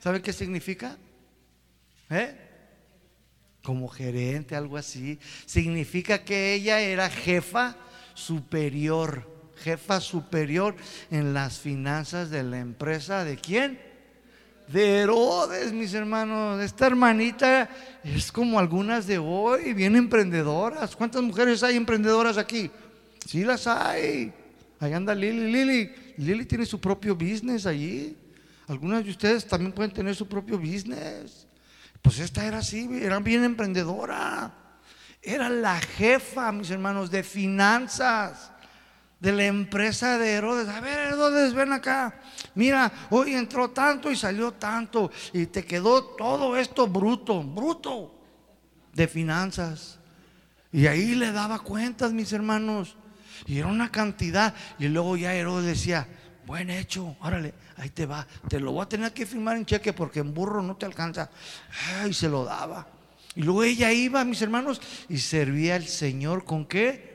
¿Sabe 0.00 0.22
qué 0.22 0.32
significa? 0.32 0.96
¿Eh? 2.10 2.34
Como 3.62 3.88
gerente, 3.88 4.56
algo 4.56 4.76
así. 4.76 5.18
Significa 5.46 6.24
que 6.24 6.54
ella 6.54 6.80
era 6.80 7.10
jefa 7.10 7.76
superior, 8.14 9.37
jefa 9.62 10.00
superior 10.00 10.74
en 11.10 11.34
las 11.34 11.58
finanzas 11.58 12.30
de 12.30 12.42
la 12.42 12.58
empresa. 12.58 13.24
¿De 13.24 13.36
quién? 13.36 13.88
de 14.68 14.98
Herodes, 15.00 15.72
mis 15.72 15.94
hermanos. 15.94 16.60
Esta 16.60 16.86
hermanita 16.86 17.68
es 18.04 18.30
como 18.30 18.58
algunas 18.58 19.06
de 19.06 19.18
hoy, 19.18 19.72
bien 19.72 19.96
emprendedoras. 19.96 20.94
¿Cuántas 20.94 21.22
mujeres 21.22 21.62
hay 21.62 21.76
emprendedoras 21.76 22.38
aquí? 22.38 22.70
Sí 23.26 23.44
las 23.44 23.66
hay. 23.66 24.32
Ahí 24.80 24.92
anda 24.92 25.14
Lili. 25.14 25.50
Lili, 25.50 25.90
Lili 26.18 26.44
tiene 26.44 26.66
su 26.66 26.80
propio 26.80 27.14
business 27.14 27.66
allí. 27.66 28.16
Algunas 28.68 29.04
de 29.04 29.10
ustedes 29.10 29.46
también 29.46 29.72
pueden 29.72 29.92
tener 29.92 30.14
su 30.14 30.28
propio 30.28 30.58
business. 30.58 31.46
Pues 32.02 32.18
esta 32.20 32.44
era 32.44 32.58
así, 32.58 32.88
era 33.00 33.18
bien 33.18 33.44
emprendedora. 33.44 34.52
Era 35.22 35.48
la 35.48 35.80
jefa, 35.80 36.52
mis 36.52 36.70
hermanos, 36.70 37.10
de 37.10 37.22
finanzas 37.22 38.52
de 39.20 39.32
la 39.32 39.44
empresa 39.44 40.18
de 40.18 40.30
Herodes. 40.30 40.68
A 40.68 40.80
ver, 40.80 41.12
Herodes, 41.12 41.54
ven 41.54 41.72
acá. 41.72 42.20
Mira, 42.54 42.90
hoy 43.10 43.34
entró 43.34 43.70
tanto 43.70 44.10
y 44.10 44.16
salió 44.16 44.52
tanto. 44.52 45.10
Y 45.32 45.46
te 45.46 45.64
quedó 45.64 46.04
todo 46.04 46.56
esto 46.56 46.86
bruto, 46.86 47.42
bruto 47.42 48.14
de 48.92 49.08
finanzas. 49.08 49.98
Y 50.72 50.86
ahí 50.86 51.14
le 51.14 51.32
daba 51.32 51.58
cuentas, 51.58 52.12
mis 52.12 52.32
hermanos. 52.32 52.96
Y 53.46 53.58
era 53.58 53.68
una 53.68 53.90
cantidad. 53.90 54.54
Y 54.78 54.88
luego 54.88 55.16
ya 55.16 55.34
Herodes 55.34 55.66
decía, 55.66 56.06
buen 56.46 56.70
hecho, 56.70 57.16
órale, 57.20 57.54
ahí 57.76 57.90
te 57.90 58.06
va. 58.06 58.26
Te 58.48 58.60
lo 58.60 58.72
voy 58.72 58.82
a 58.82 58.88
tener 58.88 59.12
que 59.12 59.26
firmar 59.26 59.56
en 59.56 59.66
cheque 59.66 59.92
porque 59.92 60.20
en 60.20 60.32
burro 60.32 60.62
no 60.62 60.76
te 60.76 60.86
alcanza. 60.86 61.30
Y 62.08 62.12
se 62.12 62.28
lo 62.28 62.44
daba. 62.44 62.86
Y 63.34 63.42
luego 63.42 63.62
ella 63.62 63.92
iba, 63.92 64.24
mis 64.24 64.42
hermanos, 64.42 64.80
y 65.08 65.18
servía 65.18 65.76
al 65.76 65.86
Señor 65.86 66.44
con 66.44 66.66
qué? 66.66 67.07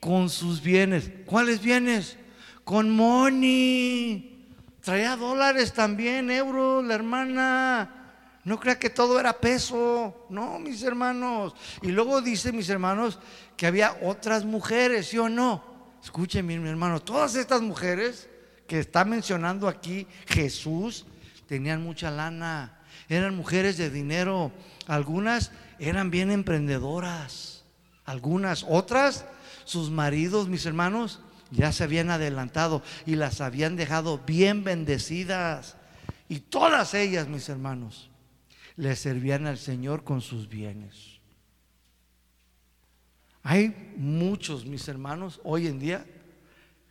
Con 0.00 0.28
sus 0.30 0.62
bienes. 0.62 1.10
¿Cuáles 1.26 1.60
bienes? 1.60 2.16
Con 2.64 2.90
money. 2.90 4.48
Traía 4.80 5.16
dólares 5.16 5.72
también, 5.72 6.30
euros, 6.30 6.84
la 6.84 6.94
hermana. 6.94 8.00
No 8.44 8.58
crea 8.58 8.78
que 8.78 8.88
todo 8.88 9.20
era 9.20 9.34
peso, 9.34 10.26
no, 10.30 10.58
mis 10.58 10.82
hermanos. 10.82 11.54
Y 11.82 11.88
luego 11.88 12.22
dice, 12.22 12.52
mis 12.52 12.70
hermanos, 12.70 13.18
que 13.56 13.66
había 13.66 13.98
otras 14.02 14.46
mujeres, 14.46 15.08
¿sí 15.08 15.18
o 15.18 15.28
no? 15.28 15.62
Escuchen, 16.02 16.46
mi 16.46 16.54
hermano, 16.54 17.00
todas 17.00 17.34
estas 17.34 17.60
mujeres 17.60 18.28
que 18.66 18.78
está 18.78 19.04
mencionando 19.04 19.68
aquí 19.68 20.06
Jesús 20.26 21.04
tenían 21.46 21.82
mucha 21.82 22.10
lana, 22.10 22.78
eran 23.08 23.36
mujeres 23.36 23.76
de 23.76 23.90
dinero, 23.90 24.52
algunas 24.86 25.52
eran 25.78 26.10
bien 26.10 26.30
emprendedoras, 26.30 27.64
algunas, 28.06 28.64
otras, 28.68 29.26
sus 29.70 29.88
maridos, 29.88 30.48
mis 30.48 30.66
hermanos, 30.66 31.20
ya 31.52 31.70
se 31.70 31.84
habían 31.84 32.10
adelantado 32.10 32.82
y 33.06 33.14
las 33.14 33.40
habían 33.40 33.76
dejado 33.76 34.18
bien 34.18 34.64
bendecidas. 34.64 35.76
Y 36.28 36.40
todas 36.40 36.92
ellas, 36.94 37.28
mis 37.28 37.48
hermanos, 37.48 38.10
le 38.74 38.96
servían 38.96 39.46
al 39.46 39.58
Señor 39.58 40.02
con 40.02 40.22
sus 40.22 40.48
bienes. 40.48 41.20
Hay 43.44 43.94
muchos, 43.96 44.66
mis 44.66 44.88
hermanos, 44.88 45.40
hoy 45.44 45.68
en 45.68 45.78
día 45.78 46.04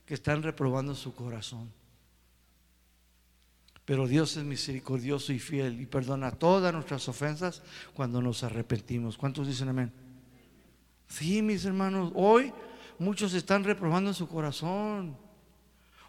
que 0.05 0.13
están 0.13 0.41
reprobando 0.41 0.95
su 0.95 1.13
corazón. 1.13 1.69
Pero 3.84 4.07
Dios 4.07 4.38
es 4.38 4.43
misericordioso 4.45 5.34
y 5.34 5.39
fiel 5.39 5.82
y 5.82 5.86
perdona 5.86 6.32
todas 6.32 6.73
nuestras 6.73 7.09
ofensas 7.09 7.61
cuando 7.93 8.21
nos 8.21 8.43
arrepentimos. 8.43 9.17
¿Cuántos 9.17 9.47
dicen 9.47 9.67
amén? 9.67 9.91
Sí, 11.09 11.41
mis 11.41 11.65
hermanos, 11.65 12.11
hoy 12.15 12.53
muchos 13.00 13.34
están 13.34 13.64
reprobando 13.64 14.14
su 14.14 14.28
corazón. 14.28 15.18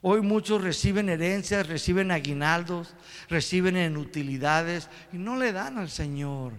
Hoy 0.02 0.22
muchos 0.22 0.62
reciben 0.62 1.08
herencias, 1.08 1.66
reciben 1.66 2.10
aguinaldos, 2.10 2.94
reciben 3.28 3.76
en 3.76 3.96
utilidades 3.96 4.88
y 5.12 5.18
no 5.18 5.36
le 5.36 5.52
dan 5.52 5.78
al 5.78 5.90
Señor. 5.90 6.54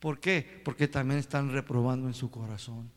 ¿Por 0.00 0.18
qué? 0.18 0.60
Porque 0.64 0.88
también 0.88 1.20
están 1.20 1.52
reprobando 1.52 2.08
en 2.08 2.14
su 2.14 2.30
corazón. 2.30 2.90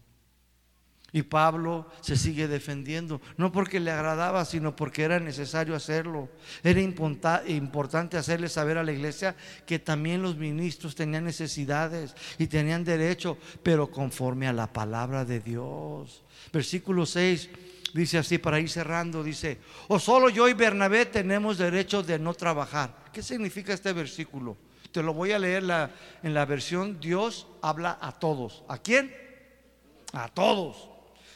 Y 1.16 1.22
Pablo 1.22 1.88
se 2.02 2.18
sigue 2.18 2.48
defendiendo, 2.48 3.22
no 3.38 3.52
porque 3.52 3.80
le 3.80 3.91
agradaba, 3.91 4.46
sino 4.46 4.76
porque 4.76 5.04
era 5.04 5.20
necesario 5.20 5.76
hacerlo. 5.76 6.28
Era 6.64 6.82
importante 6.82 8.18
hacerle 8.18 8.50
saber 8.50 8.80
a 8.80 8.84
la 8.84 8.94
iglesia 8.94 9.36
que 9.68 9.78
también 9.78 10.24
los 10.24 10.38
ministros 10.38 10.96
tenían 10.96 11.26
necesidades 11.26 12.16
y 12.39 12.48
tenían 12.48 12.84
derecho, 12.84 13.38
pero 13.62 13.91
conforme 13.91 14.48
a 14.48 14.54
la 14.54 14.74
palabra 14.74 15.24
de 15.24 15.39
Dios. 15.39 16.22
Versículo 16.52 17.06
6 17.06 17.50
dice 17.94 18.18
así, 18.18 18.39
para 18.39 18.60
ir 18.60 18.70
cerrando, 18.70 19.24
dice, 19.24 19.60
o 19.88 20.00
solo 20.00 20.30
yo 20.30 20.50
y 20.50 20.54
Bernabé 20.54 21.06
tenemos 21.06 21.58
derecho 21.58 22.02
de 22.04 22.20
no 22.20 22.34
trabajar. 22.34 23.06
¿Qué 23.14 23.22
significa 23.22 23.74
este 23.74 23.94
versículo? 23.94 24.58
Te 24.91 25.04
lo 25.04 25.14
voy 25.14 25.32
a 25.32 25.39
leer 25.39 25.64
en 26.24 26.34
la 26.34 26.46
versión 26.46 27.00
Dios 27.00 27.48
habla 27.62 27.98
a 28.02 28.12
todos. 28.12 28.64
¿A 28.68 28.78
quién? 28.78 29.16
A 30.12 30.28
todos. 30.28 30.89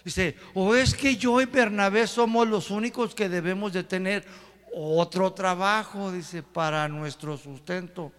Dice, 0.04 0.36
o 0.54 0.74
es 0.74 0.94
que 0.94 1.16
yo 1.16 1.42
y 1.42 1.46
Bernabé 1.46 2.08
somos 2.08 2.48
los 2.48 2.72
únicos 2.72 3.14
que 3.14 3.30
debemos 3.30 3.74
de 3.74 3.84
tener 3.84 4.26
otro 4.74 5.34
trabajo, 5.34 6.12
dice, 6.12 6.44
para 6.44 6.88
nuestro 6.88 7.38
sustento. 7.38 8.12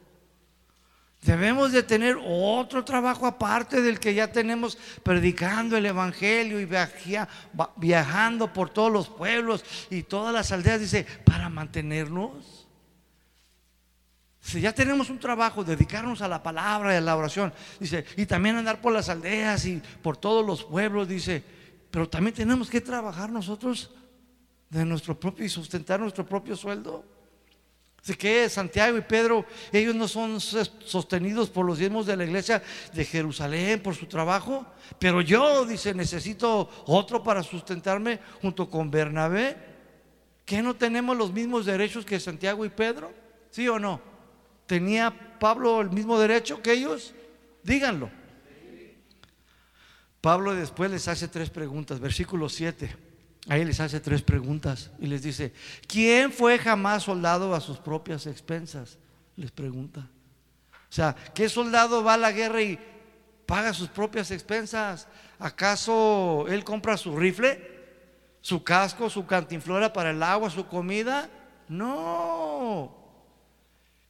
Debemos 1.23 1.73
de 1.73 1.83
tener 1.83 2.17
otro 2.25 2.85
trabajo 2.85 3.27
aparte 3.27 3.83
del 3.83 3.99
que 3.99 4.15
ya 4.15 4.31
tenemos 4.31 4.79
predicando 5.03 5.77
el 5.77 5.87
Evangelio 5.87 6.61
y 6.61 6.69
viajando 7.77 8.53
por 8.53 8.71
todos 8.71 8.93
los 8.93 9.09
pueblos 9.09 9.65
y 9.91 10.05
todas 10.05 10.33
las 10.33 10.53
aldeas, 10.53 10.81
dice, 10.81 11.05
para 11.25 11.49
mantenernos. 11.49 12.69
Si 14.41 14.61
ya 14.61 14.73
tenemos 14.73 15.11
un 15.11 15.19
trabajo, 15.19 15.65
dedicarnos 15.65 16.23
a 16.23 16.29
la 16.29 16.43
palabra 16.43 16.95
y 16.95 16.97
a 16.97 17.01
la 17.01 17.17
oración, 17.17 17.53
dice, 17.81 18.05
y 18.17 18.25
también 18.25 18.57
andar 18.57 18.81
por 18.81 18.93
las 18.93 19.09
aldeas 19.09 19.67
y 19.67 19.83
por 20.01 20.17
todos 20.17 20.47
los 20.47 20.65
pueblos, 20.65 21.09
dice, 21.09 21.43
pero 21.91 22.09
también 22.09 22.35
tenemos 22.35 22.71
que 22.71 22.81
trabajar 22.81 23.29
nosotros 23.29 23.91
de 24.71 24.85
nuestro 24.85 25.19
propio 25.19 25.45
y 25.45 25.49
sustentar 25.49 25.99
nuestro 25.99 26.25
propio 26.25 26.55
sueldo. 26.55 27.18
Así 28.03 28.15
que 28.15 28.49
Santiago 28.49 28.97
y 28.97 29.03
Pedro, 29.03 29.45
ellos 29.73 29.95
no 29.95 30.09
son 30.09 30.41
sostenidos 30.41 31.51
por 31.51 31.67
los 31.67 31.79
diezmos 31.79 32.07
de 32.07 32.17
la 32.17 32.25
iglesia 32.25 32.63
de 32.93 33.05
Jerusalén 33.05 33.83
por 33.83 33.95
su 33.95 34.07
trabajo, 34.07 34.65
pero 34.99 35.21
yo, 35.21 35.67
dice, 35.67 35.93
necesito 35.95 36.71
otro 36.87 37.23
para 37.23 37.43
sustentarme 37.43 38.21
junto 38.41 38.71
con 38.71 38.91
Bernabé. 38.91 39.57
¿Que 40.45 40.63
no 40.63 40.75
tenemos 40.75 41.15
los 41.17 41.33
mismos 41.33 41.67
derechos 41.67 42.07
que 42.07 42.19
Santiago 42.19 42.65
y 42.65 42.71
Pedro? 42.71 43.13
¿Sí 43.51 43.69
o 43.69 43.79
no? 43.79 44.01
¿Tenía 44.67 45.39
Pablo 45.39 45.83
el 45.83 45.91
mismo 45.91 46.19
derecho 46.19 46.63
que 46.63 46.73
ellos? 46.73 47.15
Díganlo. 47.63 48.11
Pablo 50.23 50.55
después 50.55 50.91
les 50.91 51.07
hace 51.09 51.29
tres 51.29 51.51
preguntas, 51.51 52.01
versículo 52.01 52.49
7. 52.49 53.08
Ahí 53.47 53.65
les 53.65 53.81
hace 53.81 54.01
tres 54.01 54.23
preguntas 54.23 54.91
y 54.99 55.07
les 55.07 55.23
dice, 55.23 55.53
¿quién 55.87 56.33
fue 56.33 56.59
jamás 56.59 57.05
soldado 57.05 57.55
a 57.55 57.61
sus 57.61 57.79
propias 57.79 58.27
expensas? 58.27 58.99
Les 59.37 59.51
pregunta. 59.51 60.01
O 60.71 60.93
sea, 60.93 61.15
¿qué 61.35 61.49
soldado 61.49 62.03
va 62.03 62.15
a 62.15 62.19
la 62.19 62.33
guerra 62.33 62.61
y 62.61 62.79
paga 63.47 63.73
sus 63.73 63.89
propias 63.89 64.31
expensas? 64.31 65.09
¿Acaso 65.39 66.47
él 66.49 66.65
compra 66.65 66.97
su 66.97 67.17
rifle, 67.17 67.79
su 68.43 68.63
casco, 68.63 69.09
su 69.09 69.25
cantinflora 69.25 69.93
para 69.93 70.11
el 70.11 70.23
agua, 70.23 70.51
su 70.51 70.67
comida? 70.67 71.31
No. 71.69 72.97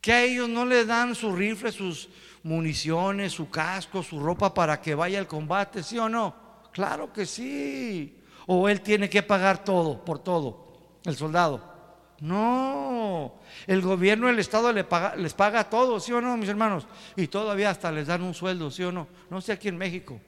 ¿Que 0.01 0.13
a 0.13 0.23
ellos 0.25 0.49
no 0.49 0.65
le 0.65 0.85
dan 0.85 1.15
su 1.15 1.35
rifle, 1.35 1.71
sus 1.71 2.09
municiones, 2.43 3.33
su 3.33 3.51
casco, 3.51 4.03
su 4.03 4.19
ropa 4.19 4.53
para 4.53 4.81
que 4.81 4.97
vaya 4.97 5.21
al 5.21 5.29
combate? 5.29 5.83
¿Sí 5.85 5.97
o 5.99 6.09
no? 6.09 6.35
Claro 6.73 7.13
que 7.13 7.25
sí 7.25 8.18
o 8.51 8.67
él 8.67 8.81
tiene 8.81 9.11
que 9.11 9.23
pagar 9.23 9.63
todo, 9.63 10.03
por 10.03 10.19
todo, 10.21 10.99
el 11.05 11.15
soldado. 11.15 11.77
No, 12.21 13.35
el 13.67 13.83
gobierno, 13.83 14.29
el 14.29 14.39
Estado 14.39 14.73
les 14.73 15.35
paga 15.35 15.69
todo, 15.69 16.01
¿sí 16.01 16.13
o 16.13 16.21
no, 16.23 16.35
mis 16.39 16.49
hermanos? 16.49 16.87
Y 17.15 17.29
todavía 17.29 17.69
hasta 17.69 17.93
les 17.93 18.07
dan 18.07 18.23
un 18.23 18.33
sueldo, 18.33 18.71
¿sí 18.71 18.83
o 18.83 18.91
no? 18.91 19.07
No 19.29 19.43
sé 19.43 19.53
aquí 19.53 19.69
en 19.69 19.77
México, 19.77 20.19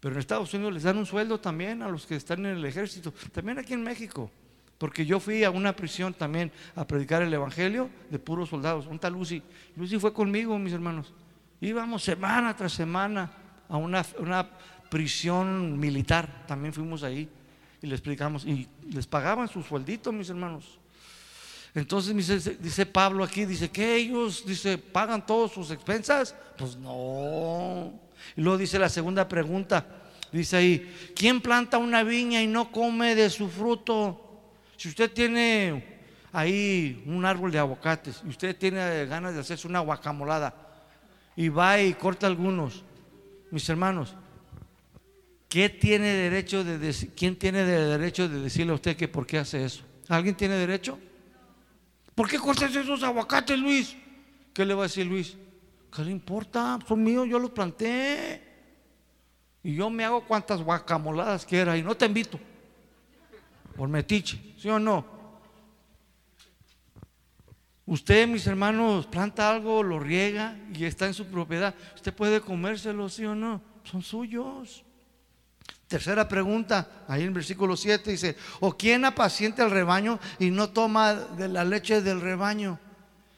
pero 0.00 0.14
en 0.14 0.20
Estados 0.20 0.52
Unidos 0.54 0.72
les 0.72 0.82
dan 0.84 0.96
un 0.96 1.04
sueldo 1.04 1.38
también 1.38 1.82
a 1.82 1.88
los 1.88 2.06
que 2.06 2.16
están 2.16 2.46
en 2.46 2.56
el 2.56 2.64
ejército, 2.64 3.12
también 3.30 3.58
aquí 3.58 3.74
en 3.74 3.82
México. 3.82 4.30
Porque 4.78 5.04
yo 5.04 5.20
fui 5.20 5.44
a 5.44 5.50
una 5.50 5.76
prisión 5.76 6.14
también 6.14 6.50
a 6.76 6.86
predicar 6.86 7.20
el 7.20 7.34
evangelio 7.34 7.90
de 8.08 8.18
puros 8.18 8.48
soldados. 8.48 8.86
Un 8.86 8.98
tal 8.98 9.12
Lucy. 9.12 9.42
Lucy 9.76 9.98
fue 9.98 10.14
conmigo, 10.14 10.58
mis 10.58 10.72
hermanos. 10.72 11.12
Íbamos 11.60 12.04
semana 12.04 12.56
tras 12.56 12.72
semana 12.72 13.30
a 13.68 13.76
una 13.76 14.02
prisión 14.88 15.78
militar, 15.78 16.44
también 16.46 16.72
fuimos 16.72 17.02
ahí 17.02 17.28
y 17.80 17.86
les 17.86 17.98
explicamos, 17.98 18.44
y 18.44 18.66
les 18.90 19.06
pagaban 19.06 19.48
su 19.48 19.62
sueldito, 19.62 20.10
mis 20.12 20.28
hermanos. 20.28 20.78
Entonces 21.74 22.60
dice, 22.60 22.86
Pablo 22.86 23.22
aquí, 23.22 23.44
dice 23.44 23.70
que 23.70 23.96
ellos, 23.96 24.44
dice, 24.44 24.78
pagan 24.78 25.24
todas 25.24 25.52
sus 25.52 25.70
expensas. 25.70 26.34
Pues 26.56 26.76
no. 26.76 27.92
Y 28.36 28.40
luego 28.40 28.58
dice 28.58 28.78
la 28.78 28.88
segunda 28.88 29.28
pregunta, 29.28 29.86
dice 30.32 30.56
ahí, 30.56 31.12
¿quién 31.14 31.40
planta 31.40 31.78
una 31.78 32.02
viña 32.02 32.42
y 32.42 32.46
no 32.46 32.72
come 32.72 33.14
de 33.14 33.30
su 33.30 33.48
fruto? 33.48 34.24
Si 34.76 34.88
usted 34.88 35.12
tiene 35.12 35.98
ahí 36.32 37.02
un 37.06 37.24
árbol 37.24 37.52
de 37.52 37.58
aguacates 37.58 38.22
y 38.24 38.28
usted 38.28 38.56
tiene 38.56 39.06
ganas 39.06 39.34
de 39.34 39.40
hacerse 39.40 39.68
una 39.68 39.80
guacamolada 39.80 40.54
y 41.36 41.48
va 41.48 41.80
y 41.80 41.94
corta 41.94 42.26
algunos, 42.26 42.82
mis 43.50 43.68
hermanos, 43.68 44.16
¿Qué 45.48 45.70
tiene 45.70 46.08
derecho 46.08 46.62
de 46.62 46.78
decir, 46.78 47.12
¿Quién 47.16 47.36
tiene 47.36 47.64
derecho 47.64 48.28
de 48.28 48.40
decirle 48.40 48.72
a 48.72 48.74
usted 48.74 48.96
que 48.96 49.08
por 49.08 49.26
qué 49.26 49.38
hace 49.38 49.64
eso? 49.64 49.82
¿Alguien 50.08 50.34
tiene 50.34 50.54
derecho? 50.54 50.98
¿Por 52.14 52.28
qué 52.28 52.38
cortas 52.38 52.74
esos 52.74 53.02
aguacates, 53.02 53.58
Luis? 53.58 53.96
¿Qué 54.52 54.64
le 54.64 54.74
va 54.74 54.82
a 54.84 54.88
decir 54.88 55.06
Luis? 55.06 55.36
¿Qué 55.94 56.02
le 56.04 56.10
importa? 56.10 56.78
Son 56.86 57.02
míos, 57.02 57.26
yo 57.28 57.38
los 57.38 57.50
planté. 57.50 58.42
Y 59.62 59.74
yo 59.74 59.88
me 59.88 60.04
hago 60.04 60.24
cuantas 60.26 60.62
guacamoladas 60.62 61.46
quiera 61.46 61.76
y 61.76 61.82
no 61.82 61.96
te 61.96 62.06
invito. 62.06 62.38
por 63.76 63.88
metiche, 63.88 64.54
¿sí 64.58 64.68
o 64.68 64.78
no? 64.78 65.06
Usted, 67.86 68.26
mis 68.26 68.46
hermanos, 68.46 69.06
planta 69.06 69.48
algo, 69.48 69.82
lo 69.82 69.98
riega 69.98 70.58
y 70.74 70.84
está 70.84 71.06
en 71.06 71.14
su 71.14 71.26
propiedad. 71.26 71.74
Usted 71.94 72.12
puede 72.12 72.40
comérselo, 72.40 73.08
¿sí 73.08 73.24
o 73.24 73.34
no? 73.34 73.62
Son 73.84 74.02
suyos. 74.02 74.84
Tercera 75.88 76.28
pregunta, 76.28 77.04
ahí 77.08 77.22
en 77.22 77.32
versículo 77.32 77.74
7 77.74 78.10
dice, 78.10 78.36
¿o 78.60 78.76
quién 78.76 79.06
apacienta 79.06 79.64
el 79.64 79.70
rebaño 79.70 80.20
y 80.38 80.50
no 80.50 80.68
toma 80.68 81.14
de 81.14 81.48
la 81.48 81.64
leche 81.64 82.02
del 82.02 82.20
rebaño? 82.20 82.78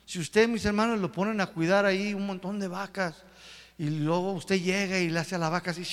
Si 0.04 0.18
usted, 0.18 0.48
mis 0.48 0.64
hermanos, 0.64 0.98
lo 0.98 1.12
ponen 1.12 1.40
a 1.40 1.46
cuidar 1.46 1.86
ahí 1.86 2.12
un 2.12 2.26
montón 2.26 2.58
de 2.58 2.66
vacas 2.66 3.22
y 3.78 3.88
luego 3.90 4.32
usted 4.32 4.60
llega 4.60 4.98
y 4.98 5.10
le 5.10 5.20
hace 5.20 5.36
a 5.36 5.38
la 5.38 5.48
vaca 5.48 5.70
así 5.70 5.86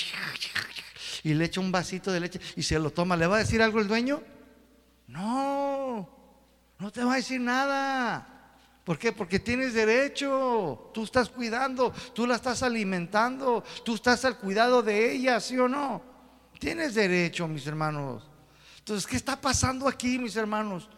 y 1.23 1.35
le 1.35 1.45
echa 1.45 1.61
un 1.61 1.71
vasito 1.71 2.11
de 2.11 2.21
leche 2.21 2.41
y 2.55 2.63
se 2.63 2.79
lo 2.79 2.89
toma, 2.89 3.15
¿le 3.15 3.27
va 3.27 3.35
a 3.35 3.39
decir 3.39 3.61
algo 3.61 3.79
el 3.79 3.87
dueño? 3.87 4.23
No, 5.07 6.09
no 6.79 6.91
te 6.91 7.03
va 7.03 7.13
a 7.13 7.17
decir 7.17 7.39
nada. 7.39 8.33
¿Por 8.83 8.97
qué? 8.97 9.11
Porque 9.11 9.37
tienes 9.37 9.75
derecho. 9.75 10.89
Tú 10.91 11.03
estás 11.03 11.29
cuidando, 11.29 11.93
tú 12.15 12.25
la 12.25 12.35
estás 12.35 12.63
alimentando, 12.63 13.63
tú 13.85 13.93
estás 13.93 14.25
al 14.25 14.39
cuidado 14.39 14.81
de 14.81 15.11
ella, 15.11 15.39
¿sí 15.39 15.55
o 15.59 15.67
no? 15.67 16.16
Tienes 16.59 16.95
derecho, 16.95 17.47
mis 17.47 17.67
hermanos. 17.67 18.23
Entonces, 18.79 19.05
¿qué 19.05 19.15
está 19.15 19.39
pasando 19.39 19.87
aquí, 19.87 20.17
mis 20.17 20.35
hermanos? 20.35 20.89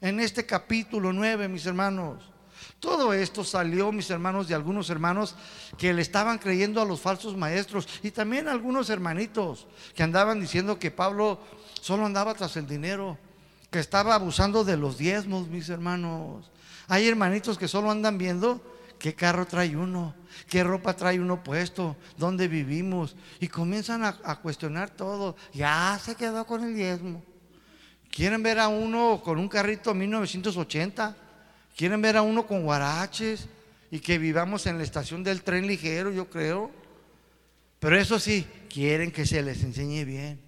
En 0.00 0.20
este 0.20 0.44
capítulo 0.44 1.12
9, 1.12 1.48
mis 1.48 1.64
hermanos. 1.66 2.22
Todo 2.80 3.12
esto 3.12 3.44
salió, 3.44 3.92
mis 3.92 4.10
hermanos, 4.10 4.48
de 4.48 4.54
algunos 4.54 4.90
hermanos 4.90 5.34
que 5.78 5.92
le 5.92 6.02
estaban 6.02 6.38
creyendo 6.38 6.80
a 6.80 6.84
los 6.84 7.00
falsos 7.00 7.36
maestros 7.36 7.88
y 8.02 8.10
también 8.10 8.48
algunos 8.48 8.90
hermanitos 8.90 9.66
que 9.94 10.02
andaban 10.02 10.40
diciendo 10.40 10.78
que 10.78 10.90
Pablo 10.90 11.38
solo 11.80 12.04
andaba 12.04 12.34
tras 12.34 12.56
el 12.56 12.66
dinero, 12.66 13.18
que 13.70 13.78
estaba 13.78 14.14
abusando 14.14 14.64
de 14.64 14.76
los 14.76 14.98
diezmos, 14.98 15.48
mis 15.48 15.68
hermanos. 15.68 16.50
Hay 16.88 17.08
hermanitos 17.08 17.58
que 17.58 17.68
solo 17.68 17.90
andan 17.90 18.18
viendo 18.18 18.60
qué 18.98 19.14
carro 19.14 19.46
trae 19.46 19.76
uno, 19.76 20.14
qué 20.48 20.64
ropa 20.64 20.94
trae 20.94 21.20
uno 21.20 21.42
puesto, 21.42 21.96
dónde 22.16 22.48
vivimos 22.48 23.16
y 23.40 23.48
comienzan 23.48 24.04
a, 24.04 24.36
cuestionar 24.40 24.90
todo. 24.90 25.36
Ya 25.52 25.98
se 26.02 26.14
quedó 26.14 26.46
con 26.46 26.64
el 26.64 26.74
diezmo. 26.74 27.22
Quieren 28.10 28.42
ver 28.42 28.58
a 28.58 28.68
uno 28.68 29.20
con 29.22 29.38
un 29.38 29.48
carrito 29.48 29.92
1980 29.92 31.16
Quieren 31.76 32.00
ver 32.00 32.16
a 32.16 32.22
uno 32.22 32.46
con 32.46 32.62
guaraches 32.62 33.48
y 33.90 34.00
que 34.00 34.16
vivamos 34.16 34.66
en 34.66 34.78
la 34.78 34.84
estación 34.84 35.22
del 35.22 35.42
tren 35.42 35.66
ligero, 35.66 36.10
yo 36.10 36.30
creo. 36.30 36.70
Pero 37.78 37.98
eso 37.98 38.18
sí, 38.18 38.46
quieren 38.72 39.12
que 39.12 39.26
se 39.26 39.42
les 39.42 39.62
enseñe 39.62 40.06
bien. 40.06 40.40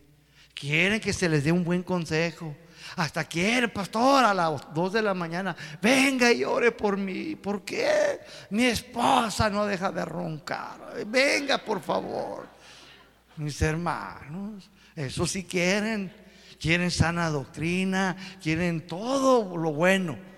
Quieren 0.54 1.00
que 1.00 1.12
se 1.12 1.28
les 1.28 1.44
dé 1.44 1.52
un 1.52 1.64
buen 1.64 1.82
consejo. 1.82 2.56
Hasta 2.98 3.24
quiere, 3.24 3.68
pastor, 3.68 4.24
a 4.24 4.34
las 4.34 4.74
dos 4.74 4.92
de 4.92 5.02
la 5.02 5.14
mañana, 5.14 5.56
venga 5.80 6.32
y 6.32 6.44
ore 6.44 6.72
por 6.72 6.96
mí. 6.96 7.36
¿Por 7.36 7.64
qué? 7.64 8.20
Mi 8.50 8.64
esposa 8.64 9.48
no 9.48 9.66
deja 9.66 9.90
de 9.90 10.04
roncar. 10.04 11.04
Venga, 11.06 11.58
por 11.58 11.80
favor. 11.80 12.46
Mis 13.36 13.60
hermanos, 13.62 14.70
eso 14.94 15.26
sí 15.26 15.44
quieren. 15.44 16.12
Quieren 16.60 16.90
sana 16.90 17.30
doctrina, 17.30 18.16
quieren 18.42 18.84
todo 18.84 19.56
lo 19.56 19.72
bueno 19.72 20.28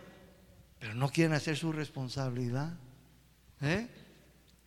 pero 0.81 0.95
no 0.95 1.11
quieren 1.11 1.35
hacer 1.35 1.57
su 1.57 1.73
responsabilidad. 1.73 2.73
¿eh? 3.61 3.87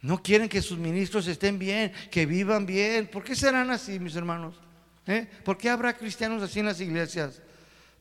No 0.01 0.21
quieren 0.21 0.47
que 0.47 0.61
sus 0.61 0.77
ministros 0.77 1.27
estén 1.27 1.57
bien, 1.57 1.91
que 2.11 2.27
vivan 2.27 2.67
bien. 2.67 3.07
¿Por 3.07 3.23
qué 3.23 3.35
serán 3.35 3.71
así, 3.71 3.99
mis 3.99 4.15
hermanos? 4.15 4.53
¿Eh? 5.07 5.27
¿Por 5.43 5.57
qué 5.57 5.71
habrá 5.71 5.97
cristianos 5.97 6.43
así 6.43 6.59
en 6.59 6.67
las 6.67 6.79
iglesias? 6.79 7.41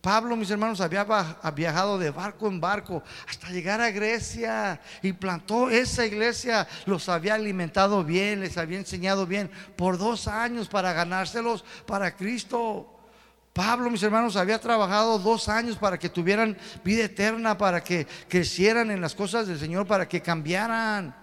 Pablo, 0.02 0.34
mis 0.34 0.50
hermanos, 0.50 0.80
había 0.80 1.06
viajado 1.54 1.96
de 1.96 2.10
barco 2.10 2.48
en 2.48 2.60
barco 2.60 3.04
hasta 3.28 3.50
llegar 3.50 3.80
a 3.80 3.92
Grecia 3.92 4.80
y 5.00 5.12
plantó 5.12 5.70
esa 5.70 6.04
iglesia. 6.04 6.66
Los 6.86 7.08
había 7.08 7.34
alimentado 7.34 8.02
bien, 8.02 8.40
les 8.40 8.58
había 8.58 8.78
enseñado 8.78 9.26
bien 9.26 9.48
por 9.76 9.98
dos 9.98 10.26
años 10.26 10.66
para 10.66 10.92
ganárselos 10.92 11.64
para 11.86 12.16
Cristo. 12.16 12.98
Pablo, 13.52 13.90
mis 13.90 14.02
hermanos, 14.02 14.34
había 14.34 14.60
trabajado 14.60 15.20
dos 15.20 15.48
años 15.48 15.76
para 15.76 15.96
que 16.00 16.08
tuvieran 16.08 16.58
vida 16.82 17.04
eterna, 17.04 17.56
para 17.56 17.84
que 17.84 18.08
crecieran 18.28 18.90
en 18.90 19.00
las 19.00 19.14
cosas 19.14 19.46
del 19.46 19.60
Señor, 19.60 19.86
para 19.86 20.08
que 20.08 20.20
cambiaran. 20.20 21.14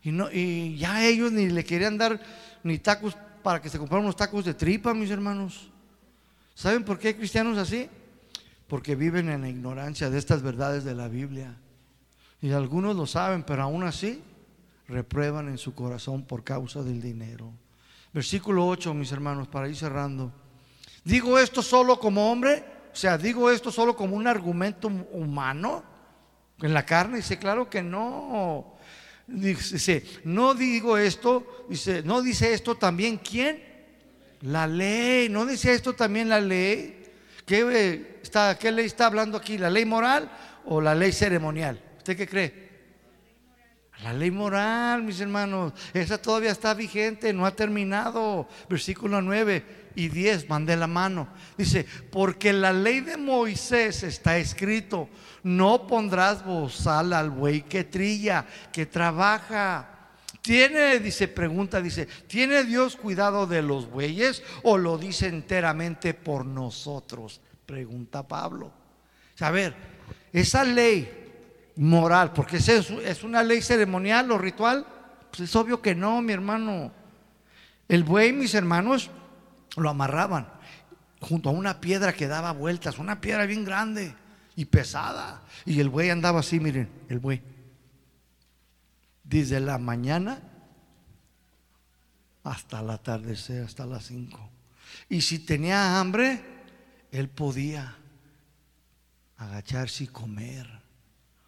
Y, 0.00 0.12
no, 0.12 0.30
y 0.30 0.76
ya 0.76 1.04
ellos 1.04 1.32
ni 1.32 1.48
le 1.48 1.64
querían 1.64 1.98
dar 1.98 2.20
ni 2.62 2.78
tacos 2.78 3.16
para 3.42 3.60
que 3.60 3.68
se 3.68 3.78
compraran 3.78 4.04
unos 4.04 4.14
tacos 4.14 4.44
de 4.44 4.54
tripa, 4.54 4.94
mis 4.94 5.10
hermanos. 5.10 5.72
¿Saben 6.54 6.84
por 6.84 7.00
qué 7.00 7.08
hay 7.08 7.14
cristianos 7.14 7.58
así? 7.58 7.90
Porque 8.72 8.94
viven 8.94 9.28
en 9.28 9.42
la 9.42 9.50
ignorancia 9.50 10.08
de 10.08 10.18
estas 10.18 10.40
verdades 10.40 10.82
de 10.82 10.94
la 10.94 11.06
Biblia. 11.06 11.54
Y 12.40 12.52
algunos 12.52 12.96
lo 12.96 13.06
saben, 13.06 13.42
pero 13.42 13.64
aún 13.64 13.84
así 13.84 14.22
reprueban 14.88 15.48
en 15.48 15.58
su 15.58 15.74
corazón 15.74 16.22
por 16.22 16.42
causa 16.42 16.82
del 16.82 17.02
dinero. 17.02 17.52
Versículo 18.14 18.66
8, 18.66 18.94
mis 18.94 19.12
hermanos, 19.12 19.46
para 19.46 19.68
ir 19.68 19.76
cerrando. 19.76 20.32
Digo 21.04 21.38
esto 21.38 21.60
solo 21.60 22.00
como 22.00 22.32
hombre, 22.32 22.64
o 22.90 22.96
sea, 22.96 23.18
digo 23.18 23.50
esto 23.50 23.70
solo 23.70 23.94
como 23.94 24.16
un 24.16 24.26
argumento 24.26 24.88
humano 24.88 25.84
en 26.62 26.72
la 26.72 26.86
carne. 26.86 27.18
Dice, 27.18 27.38
claro 27.38 27.68
que 27.68 27.82
no. 27.82 28.78
Dice, 29.26 30.02
no 30.24 30.54
digo 30.54 30.96
esto, 30.96 31.66
dice, 31.68 32.02
no 32.04 32.22
dice 32.22 32.54
esto 32.54 32.74
también 32.76 33.18
quién? 33.18 33.62
La 34.40 34.66
ley, 34.66 35.28
no 35.28 35.44
dice 35.44 35.74
esto 35.74 35.92
también 35.92 36.30
la 36.30 36.40
ley. 36.40 37.01
¿Qué, 37.52 38.18
está, 38.22 38.56
¿Qué 38.58 38.72
ley 38.72 38.86
está 38.86 39.04
hablando 39.04 39.36
aquí? 39.36 39.58
¿La 39.58 39.68
ley 39.68 39.84
moral 39.84 40.30
o 40.64 40.80
la 40.80 40.94
ley 40.94 41.12
ceremonial? 41.12 41.78
¿Usted 41.98 42.16
qué 42.16 42.26
cree? 42.26 42.72
La 44.02 44.14
ley 44.14 44.30
moral, 44.30 45.02
mis 45.02 45.20
hermanos, 45.20 45.74
esa 45.92 46.16
todavía 46.16 46.50
está 46.50 46.72
vigente, 46.72 47.30
no 47.34 47.44
ha 47.44 47.54
terminado. 47.54 48.48
Versículo 48.70 49.20
9 49.20 49.90
y 49.94 50.08
10 50.08 50.48
van 50.48 50.64
de 50.64 50.78
la 50.78 50.86
mano. 50.86 51.28
Dice, 51.58 51.84
porque 52.10 52.54
la 52.54 52.72
ley 52.72 53.00
de 53.00 53.18
Moisés 53.18 54.02
está 54.02 54.38
escrito, 54.38 55.10
no 55.42 55.86
pondrás 55.86 56.46
bozal 56.46 57.12
al 57.12 57.28
buey 57.28 57.64
que 57.64 57.84
trilla, 57.84 58.46
que 58.72 58.86
trabaja. 58.86 60.01
Tiene, 60.42 60.98
dice, 60.98 61.28
pregunta, 61.28 61.80
dice, 61.80 62.06
¿tiene 62.26 62.64
Dios 62.64 62.96
cuidado 62.96 63.46
de 63.46 63.62
los 63.62 63.88
bueyes 63.88 64.42
o 64.64 64.76
lo 64.76 64.98
dice 64.98 65.28
enteramente 65.28 66.14
por 66.14 66.44
nosotros? 66.44 67.40
Pregunta 67.64 68.26
Pablo. 68.26 68.72
A 69.38 69.50
ver, 69.52 69.74
esa 70.32 70.64
ley 70.64 71.08
moral, 71.76 72.32
porque 72.32 72.56
es, 72.56 73.22
una 73.22 73.44
ley 73.44 73.62
ceremonial 73.62 74.32
o 74.32 74.38
ritual, 74.38 74.84
pues 75.30 75.48
es 75.48 75.56
obvio 75.56 75.80
que 75.80 75.94
no, 75.94 76.20
mi 76.20 76.32
hermano. 76.32 76.90
El 77.88 78.02
buey, 78.02 78.32
mis 78.32 78.54
hermanos, 78.54 79.10
lo 79.76 79.90
amarraban 79.90 80.48
junto 81.20 81.50
a 81.50 81.52
una 81.52 81.80
piedra 81.80 82.12
que 82.12 82.26
daba 82.26 82.50
vueltas, 82.50 82.98
una 82.98 83.20
piedra 83.20 83.46
bien 83.46 83.64
grande 83.64 84.12
y 84.56 84.64
pesada. 84.64 85.42
Y 85.64 85.78
el 85.78 85.88
buey 85.88 86.10
andaba 86.10 86.40
así, 86.40 86.58
miren, 86.58 86.90
el 87.08 87.20
buey. 87.20 87.51
Desde 89.32 89.60
la 89.60 89.78
mañana 89.78 90.42
hasta 92.44 92.80
el 92.80 92.90
atardecer, 92.90 93.64
hasta 93.64 93.86
las 93.86 94.04
cinco. 94.04 94.50
Y 95.08 95.22
si 95.22 95.38
tenía 95.38 95.98
hambre, 95.98 96.44
él 97.10 97.30
podía 97.30 97.96
agacharse 99.38 100.04
y 100.04 100.08
comer. 100.08 100.68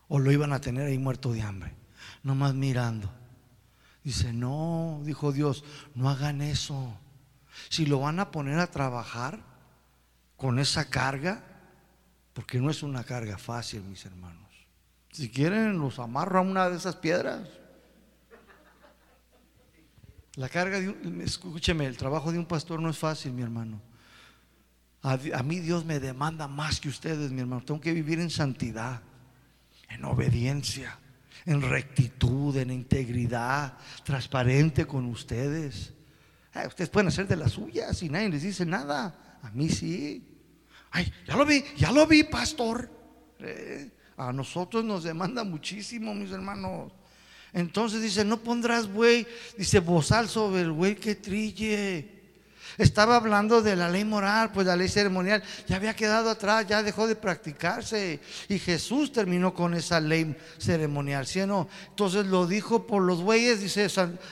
O 0.09 0.19
lo 0.19 0.33
iban 0.33 0.55
a 0.55 0.63
tener 0.63 0.87
ahí 0.87 0.97
muerto 0.97 1.35
de 1.35 1.43
hambre, 1.43 1.75
nomás 2.23 2.55
mirando. 2.55 3.13
Dice, 4.03 4.33
no, 4.33 5.03
dijo 5.05 5.31
Dios, 5.33 5.63
no 5.95 6.09
hagan 6.09 6.41
eso. 6.41 6.99
Si 7.69 7.85
lo 7.85 8.01
van 8.01 8.19
a 8.19 8.31
poner 8.31 8.61
a 8.61 8.71
trabajar 8.71 9.41
con 10.39 10.59
esa 10.59 10.89
carga, 10.89 11.45
porque 12.33 12.61
no 12.61 12.71
es 12.71 12.83
una 12.83 13.05
carga 13.05 13.37
fácil, 13.37 13.83
mis 13.83 14.07
hermanos. 14.07 14.49
Si 15.11 15.29
quieren, 15.29 15.79
los 15.79 15.99
amarro 15.99 16.39
a 16.39 16.43
una 16.43 16.71
de 16.71 16.79
esas 16.79 16.97
piedras. 16.97 17.47
La 20.37 20.49
carga 20.49 20.81
de 20.81 20.89
un, 20.89 21.21
escúcheme, 21.21 21.87
el 21.87 21.97
trabajo 21.97 22.33
de 22.33 22.39
un 22.39 22.47
pastor 22.47 22.81
no 22.81 22.91
es 22.91 22.99
fácil, 22.99 23.33
mi 23.33 23.43
hermano. 23.43 23.81
A, 25.03 25.43
mí 25.43 25.61
Dios 25.61 25.85
me 25.85 26.01
demanda 26.01 26.49
más 26.49 26.81
que 26.81 26.89
ustedes, 26.89 27.31
mi 27.31 27.41
hermano. 27.41 27.63
Tengo 27.63 27.81
que 27.81 27.93
vivir 27.93 28.19
en 28.21 28.31
santidad, 28.31 29.03
en 29.91 30.05
obediencia, 30.05 30.99
en 31.45 31.61
rectitud, 31.61 32.57
en 32.57 32.71
integridad, 32.71 33.77
transparente 34.03 34.87
con 34.87 35.05
ustedes. 35.05 35.93
Ah, 36.55 36.65
ustedes 36.67 36.89
pueden 36.89 37.09
hacer 37.09 37.29
de 37.29 37.37
las 37.37 37.53
suyas 37.53 38.03
y 38.03 38.09
nadie 38.09 38.31
les 38.31 38.43
dice 38.43 38.65
nada. 38.65 39.39
A 39.43 39.51
mí 39.51 39.69
sí. 39.69 40.27
Ay, 40.91 41.13
ya 41.27 41.37
lo 41.37 41.45
vi, 41.45 41.63
ya 41.77 41.93
lo 41.93 42.07
vi, 42.07 42.25
pastor. 42.25 42.91
Eh, 43.41 43.91
a 44.17 44.33
nosotros 44.33 44.85
nos 44.85 45.05
demanda 45.05 45.45
muchísimo, 45.45 46.15
mis 46.15 46.31
hermanos. 46.31 46.93
Entonces 47.55 48.03
dice, 48.03 48.25
no 48.25 48.39
pondrás 48.39 48.93
buey, 48.93 49.27
dice, 49.57 49.79
bozal 49.79 50.29
sobre 50.29 50.63
el 50.63 50.73
buey 50.73 50.97
que 50.97 51.15
trille. 51.15 52.11
Estaba 52.77 53.15
hablando 53.15 53.63
de 53.63 53.77
la 53.77 53.89
ley 53.89 54.05
moral, 54.05 54.51
pues 54.53 54.67
la 54.67 54.75
ley 54.75 54.89
ceremonial 54.89 55.41
ya 55.69 55.77
había 55.77 55.95
quedado 55.95 56.29
atrás, 56.29 56.67
ya 56.67 56.83
dejó 56.83 57.07
de 57.07 57.15
practicarse. 57.15 58.19
Y 58.49 58.59
Jesús 58.59 59.13
terminó 59.13 59.55
con 59.55 59.75
esa 59.75 60.01
ley 60.01 60.37
ceremonial, 60.59 61.27
¿sí 61.29 61.41
o 61.43 61.47
no? 61.47 61.69
Entonces 61.91 62.27
lo 62.27 62.49
dijo 62.49 62.89
por 62.89 63.03
los 63.03 63.23
bueyes, 63.23 63.61
dice 63.61 63.87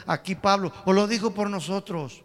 aquí 0.07 0.35
Pablo, 0.35 0.73
o 0.85 0.93
lo 0.93 1.07
dijo 1.07 1.33
por 1.33 1.49
nosotros. 1.49 2.23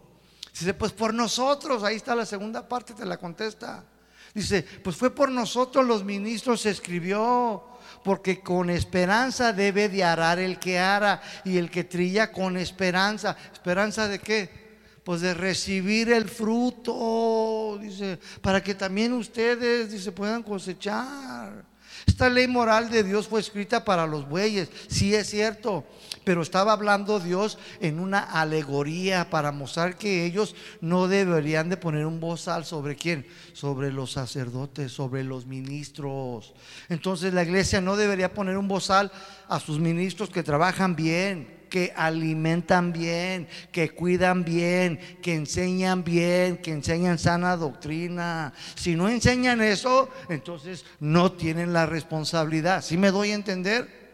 Dice, 0.52 0.74
pues 0.74 0.92
por 0.92 1.14
nosotros, 1.14 1.84
ahí 1.84 1.98
está 1.98 2.16
la 2.16 2.26
segunda 2.26 2.68
parte, 2.68 2.96
te 2.96 3.06
la 3.06 3.18
contesta. 3.18 3.86
Dice, 4.34 4.64
pues 4.84 4.96
fue 4.96 5.12
por 5.12 5.32
nosotros 5.32 5.86
los 5.86 6.04
ministros, 6.04 6.62
se 6.62 6.72
escribió, 6.72 7.77
porque 8.08 8.40
con 8.40 8.70
esperanza 8.70 9.52
debe 9.52 9.90
de 9.90 10.02
arar 10.02 10.40
el 10.40 10.60
que 10.60 10.80
ara 10.80 11.22
y 11.44 11.58
el 11.58 11.70
que 11.70 11.84
trilla 11.84 12.32
con 12.32 12.56
esperanza. 12.56 13.36
¿Esperanza 13.52 14.08
de 14.08 14.20
qué? 14.20 14.68
pues 15.04 15.20
de 15.20 15.34
recibir 15.34 16.12
el 16.12 16.30
fruto, 16.30 17.78
dice, 17.82 18.18
para 18.42 18.64
que 18.64 18.76
también 18.76 19.12
ustedes, 19.12 19.92
dice, 19.92 20.14
puedan 20.14 20.42
cosechar. 20.42 21.66
Esta 22.08 22.30
ley 22.30 22.48
moral 22.48 22.90
de 22.90 23.04
Dios 23.04 23.28
fue 23.28 23.42
escrita 23.42 23.86
para 23.86 24.08
los 24.08 24.28
bueyes, 24.28 24.70
sí 24.88 25.14
es 25.14 25.30
cierto, 25.30 25.86
pero 26.24 26.42
estaba 26.42 26.72
hablando 26.72 27.20
Dios 27.20 27.60
en 27.80 28.00
una 28.00 28.20
alegoría 28.20 29.30
para 29.30 29.52
mostrar 29.52 29.98
que 29.98 30.26
ellos 30.26 30.56
no 30.82 31.08
deberían 31.08 31.70
de 31.70 31.78
poner 31.78 32.08
un 32.08 32.20
bozal 32.20 32.66
sobre 32.66 32.96
quién, 32.96 33.28
sobre 33.54 33.92
los 33.92 34.14
sacerdotes, 34.14 34.92
sobre 34.92 35.24
los 35.24 35.46
ministros. 35.46 36.54
Entonces 36.90 37.34
la 37.34 37.44
iglesia 37.44 37.82
no 37.82 37.96
debería 37.98 38.34
poner 38.34 38.58
un 38.58 38.68
bozal 38.68 39.12
a 39.48 39.60
sus 39.60 39.78
ministros 39.78 40.30
que 40.30 40.44
trabajan 40.44 40.96
bien, 40.96 41.57
que 41.70 41.94
alimentan 41.96 42.94
bien, 42.94 43.48
que 43.72 43.90
cuidan 43.90 44.44
bien, 44.44 45.00
que 45.22 45.36
enseñan 45.36 46.04
bien, 46.04 46.58
que 46.58 46.72
enseñan 46.72 47.18
sana 47.18 47.56
doctrina. 47.58 48.54
Si 48.76 48.96
no 48.96 49.10
enseñan 49.10 49.62
eso, 49.62 50.10
entonces 50.30 50.86
no 51.00 51.32
tienen 51.32 51.74
la 51.74 51.86
responsabilidad. 51.86 52.84
¿Sí 52.84 52.98
me 52.98 53.12
doy 53.12 53.32
a 53.32 53.36
entender? 53.36 54.07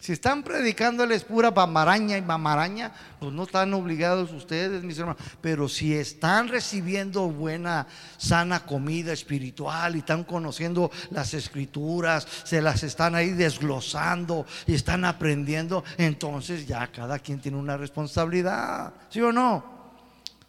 Si 0.00 0.12
están 0.12 0.42
predicándoles 0.42 1.24
pura 1.24 1.50
mamaraña 1.50 2.16
y 2.16 2.22
mamaraña, 2.22 2.92
pues 3.18 3.32
no 3.32 3.44
están 3.44 3.74
obligados 3.74 4.32
ustedes, 4.32 4.82
mis 4.82 4.98
hermanos. 4.98 5.22
Pero 5.40 5.68
si 5.68 5.94
están 5.94 6.48
recibiendo 6.48 7.28
buena, 7.28 7.86
sana 8.16 8.60
comida 8.60 9.12
espiritual 9.12 9.96
y 9.96 10.00
están 10.00 10.24
conociendo 10.24 10.90
las 11.10 11.34
escrituras, 11.34 12.26
se 12.44 12.62
las 12.62 12.82
están 12.82 13.14
ahí 13.14 13.30
desglosando 13.30 14.46
y 14.66 14.74
están 14.74 15.04
aprendiendo, 15.04 15.84
entonces 15.96 16.66
ya 16.66 16.86
cada 16.88 17.18
quien 17.18 17.40
tiene 17.40 17.58
una 17.58 17.76
responsabilidad. 17.76 18.92
¿Sí 19.08 19.20
o 19.20 19.32
no? 19.32 19.75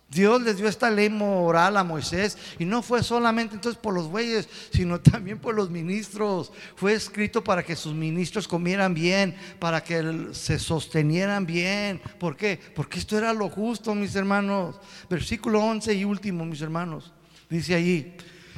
Dios 0.09 0.41
les 0.41 0.55
dio 0.55 0.69
esta 0.69 0.89
ley 0.89 1.09
moral 1.09 1.75
a 1.75 1.84
Moisés 1.84 2.38
y 2.57 2.65
no 2.65 2.81
fue 2.81 3.03
solamente 3.03 3.55
entonces 3.55 3.79
por 3.81 3.93
los 3.93 4.09
bueyes, 4.09 4.47
sino 4.71 5.01
también 5.01 5.38
por 5.38 5.53
los 5.53 5.69
ministros. 5.69 6.51
Fue 6.75 6.93
escrito 6.93 7.43
para 7.43 7.63
que 7.63 7.75
sus 7.75 7.93
ministros 7.93 8.47
comieran 8.47 8.93
bien, 8.93 9.35
para 9.59 9.84
que 9.84 10.29
se 10.31 10.59
sostenieran 10.59 11.45
bien. 11.45 12.01
¿Por 12.19 12.38
qué? 12.38 12.59
Porque 12.75 12.99
esto 12.99 13.17
era 13.17 13.34
lo 13.34 13.49
justo, 13.49 13.93
mis 13.95 14.15
hermanos. 14.15 14.79
Versículo 15.09 15.61
11 15.61 15.93
y 15.93 16.05
último, 16.05 16.45
mis 16.45 16.61
hermanos. 16.61 17.11
Dice 17.49 17.75
allí, 17.75 18.13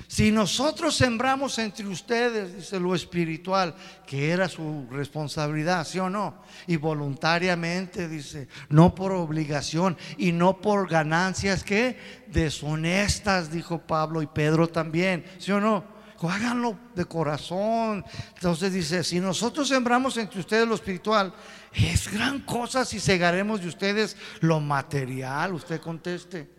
si 0.10 0.32
nosotros 0.32 0.96
sembramos 0.96 1.60
entre 1.60 1.86
ustedes, 1.86 2.56
dice 2.56 2.80
lo 2.80 2.96
espiritual, 2.96 3.76
que 4.08 4.32
era 4.32 4.50
su 4.50 4.88
responsabilidad, 4.90 5.86
¿sí 5.86 6.00
o 6.00 6.10
no? 6.10 6.42
Y 6.66 6.78
voluntariamente, 6.78 8.08
dice, 8.08 8.48
no 8.70 8.96
por 8.96 9.12
obligación 9.12 9.96
y 10.18 10.32
no 10.32 10.62
por 10.62 10.90
ganancias 10.90 11.64
que 11.64 11.96
deshonestas, 12.26 13.52
dijo 13.52 13.86
Pablo 13.86 14.24
y 14.24 14.26
Pedro 14.26 14.68
también, 14.68 15.24
¿sí 15.38 15.52
o 15.52 15.62
no? 15.62 15.84
Háganlo 16.28 16.76
de 16.96 17.06
corazón. 17.06 18.04
Entonces 18.34 18.74
dice, 18.74 19.04
si 19.04 19.20
nosotros 19.20 19.68
sembramos 19.68 20.18
entre 20.18 20.40
ustedes 20.40 20.68
lo 20.68 20.74
espiritual, 20.74 21.32
es 21.72 22.12
gran 22.12 22.40
cosa 22.40 22.84
si 22.84 23.00
segaremos 23.00 23.62
de 23.62 23.68
ustedes 23.68 24.18
lo 24.40 24.60
material. 24.60 25.54
Usted 25.54 25.80
conteste. 25.80 26.59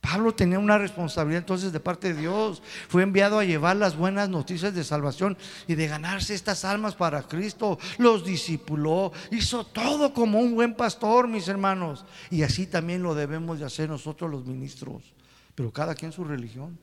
Pablo 0.00 0.34
tenía 0.34 0.58
una 0.58 0.78
responsabilidad 0.78 1.40
entonces 1.40 1.72
de 1.72 1.80
parte 1.80 2.14
de 2.14 2.20
Dios. 2.20 2.62
Fue 2.88 3.02
enviado 3.02 3.38
a 3.38 3.44
llevar 3.44 3.76
las 3.76 3.96
buenas 3.96 4.28
noticias 4.28 4.74
de 4.74 4.82
salvación 4.82 5.36
y 5.66 5.74
de 5.74 5.88
ganarse 5.88 6.34
estas 6.34 6.64
almas 6.64 6.94
para 6.94 7.22
Cristo. 7.22 7.78
Los 7.98 8.24
discipuló, 8.24 9.12
hizo 9.30 9.64
todo 9.64 10.14
como 10.14 10.40
un 10.40 10.54
buen 10.54 10.74
pastor, 10.74 11.28
mis 11.28 11.48
hermanos. 11.48 12.06
Y 12.30 12.42
así 12.42 12.66
también 12.66 13.02
lo 13.02 13.14
debemos 13.14 13.58
de 13.58 13.66
hacer 13.66 13.88
nosotros 13.90 14.30
los 14.30 14.46
ministros. 14.46 15.02
Pero 15.54 15.70
cada 15.70 15.94
quien 15.94 16.12
su 16.12 16.24
religión. 16.24 16.78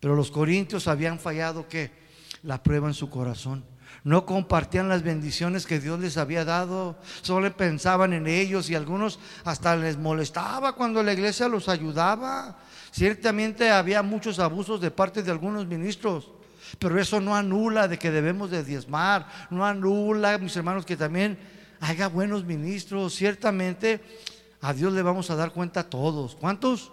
Pero 0.00 0.16
los 0.16 0.30
corintios 0.30 0.88
habían 0.88 1.20
fallado 1.20 1.68
que 1.68 1.92
la 2.42 2.62
prueba 2.62 2.88
en 2.88 2.94
su 2.94 3.10
corazón 3.10 3.64
no 4.04 4.24
compartían 4.24 4.88
las 4.88 5.02
bendiciones 5.02 5.66
que 5.66 5.80
Dios 5.80 6.00
les 6.00 6.16
había 6.16 6.44
dado, 6.44 6.96
solo 7.22 7.54
pensaban 7.56 8.12
en 8.12 8.26
ellos 8.26 8.70
y 8.70 8.74
algunos 8.74 9.18
hasta 9.44 9.76
les 9.76 9.98
molestaba 9.98 10.74
cuando 10.74 11.02
la 11.02 11.12
iglesia 11.12 11.48
los 11.48 11.68
ayudaba. 11.68 12.56
Ciertamente 12.92 13.70
había 13.70 14.02
muchos 14.02 14.38
abusos 14.38 14.80
de 14.80 14.90
parte 14.90 15.22
de 15.22 15.30
algunos 15.30 15.66
ministros, 15.66 16.30
pero 16.78 16.98
eso 16.98 17.20
no 17.20 17.36
anula 17.36 17.88
de 17.88 17.98
que 17.98 18.10
debemos 18.10 18.50
de 18.50 18.64
diezmar, 18.64 19.26
no 19.50 19.64
anula, 19.64 20.38
mis 20.38 20.56
hermanos, 20.56 20.86
que 20.86 20.96
también 20.96 21.38
haya 21.80 22.08
buenos 22.08 22.44
ministros. 22.44 23.14
Ciertamente 23.14 24.00
a 24.60 24.72
Dios 24.72 24.92
le 24.92 25.02
vamos 25.02 25.30
a 25.30 25.36
dar 25.36 25.52
cuenta 25.52 25.80
a 25.80 25.90
todos. 25.90 26.36
¿Cuántos? 26.36 26.92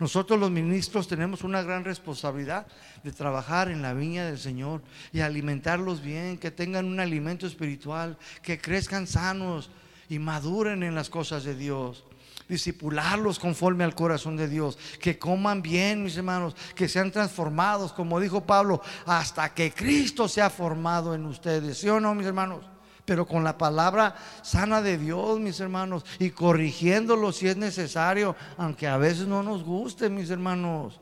Nosotros 0.00 0.38
los 0.38 0.50
ministros 0.50 1.08
tenemos 1.08 1.42
una 1.42 1.62
gran 1.62 1.84
responsabilidad 1.84 2.66
de 3.02 3.12
trabajar 3.12 3.68
en 3.68 3.82
la 3.82 3.94
viña 3.94 4.26
del 4.26 4.38
Señor 4.38 4.82
y 5.12 5.20
alimentarlos 5.20 6.02
bien, 6.02 6.38
que 6.38 6.50
tengan 6.52 6.86
un 6.86 7.00
alimento 7.00 7.46
espiritual, 7.46 8.16
que 8.42 8.60
crezcan 8.60 9.06
sanos 9.06 9.70
y 10.08 10.18
maduren 10.18 10.82
en 10.84 10.94
las 10.94 11.10
cosas 11.10 11.42
de 11.44 11.56
Dios. 11.56 12.04
Disipularlos 12.48 13.38
conforme 13.38 13.84
al 13.84 13.94
corazón 13.94 14.36
de 14.36 14.48
Dios, 14.48 14.78
que 15.00 15.18
coman 15.18 15.60
bien, 15.60 16.02
mis 16.02 16.16
hermanos, 16.16 16.56
que 16.74 16.88
sean 16.88 17.10
transformados, 17.10 17.92
como 17.92 18.20
dijo 18.20 18.46
Pablo, 18.46 18.80
hasta 19.04 19.52
que 19.52 19.72
Cristo 19.72 20.28
sea 20.28 20.48
formado 20.48 21.14
en 21.14 21.26
ustedes. 21.26 21.78
¿Sí 21.78 21.88
o 21.88 22.00
no, 22.00 22.14
mis 22.14 22.26
hermanos? 22.26 22.64
Pero 23.08 23.26
con 23.26 23.42
la 23.42 23.56
palabra 23.56 24.14
sana 24.42 24.82
de 24.82 24.98
Dios, 24.98 25.40
mis 25.40 25.58
hermanos, 25.60 26.04
y 26.18 26.28
corrigiéndolo 26.28 27.32
si 27.32 27.48
es 27.48 27.56
necesario, 27.56 28.36
aunque 28.58 28.86
a 28.86 28.98
veces 28.98 29.26
no 29.26 29.42
nos 29.42 29.64
guste, 29.64 30.10
mis 30.10 30.28
hermanos. 30.28 31.00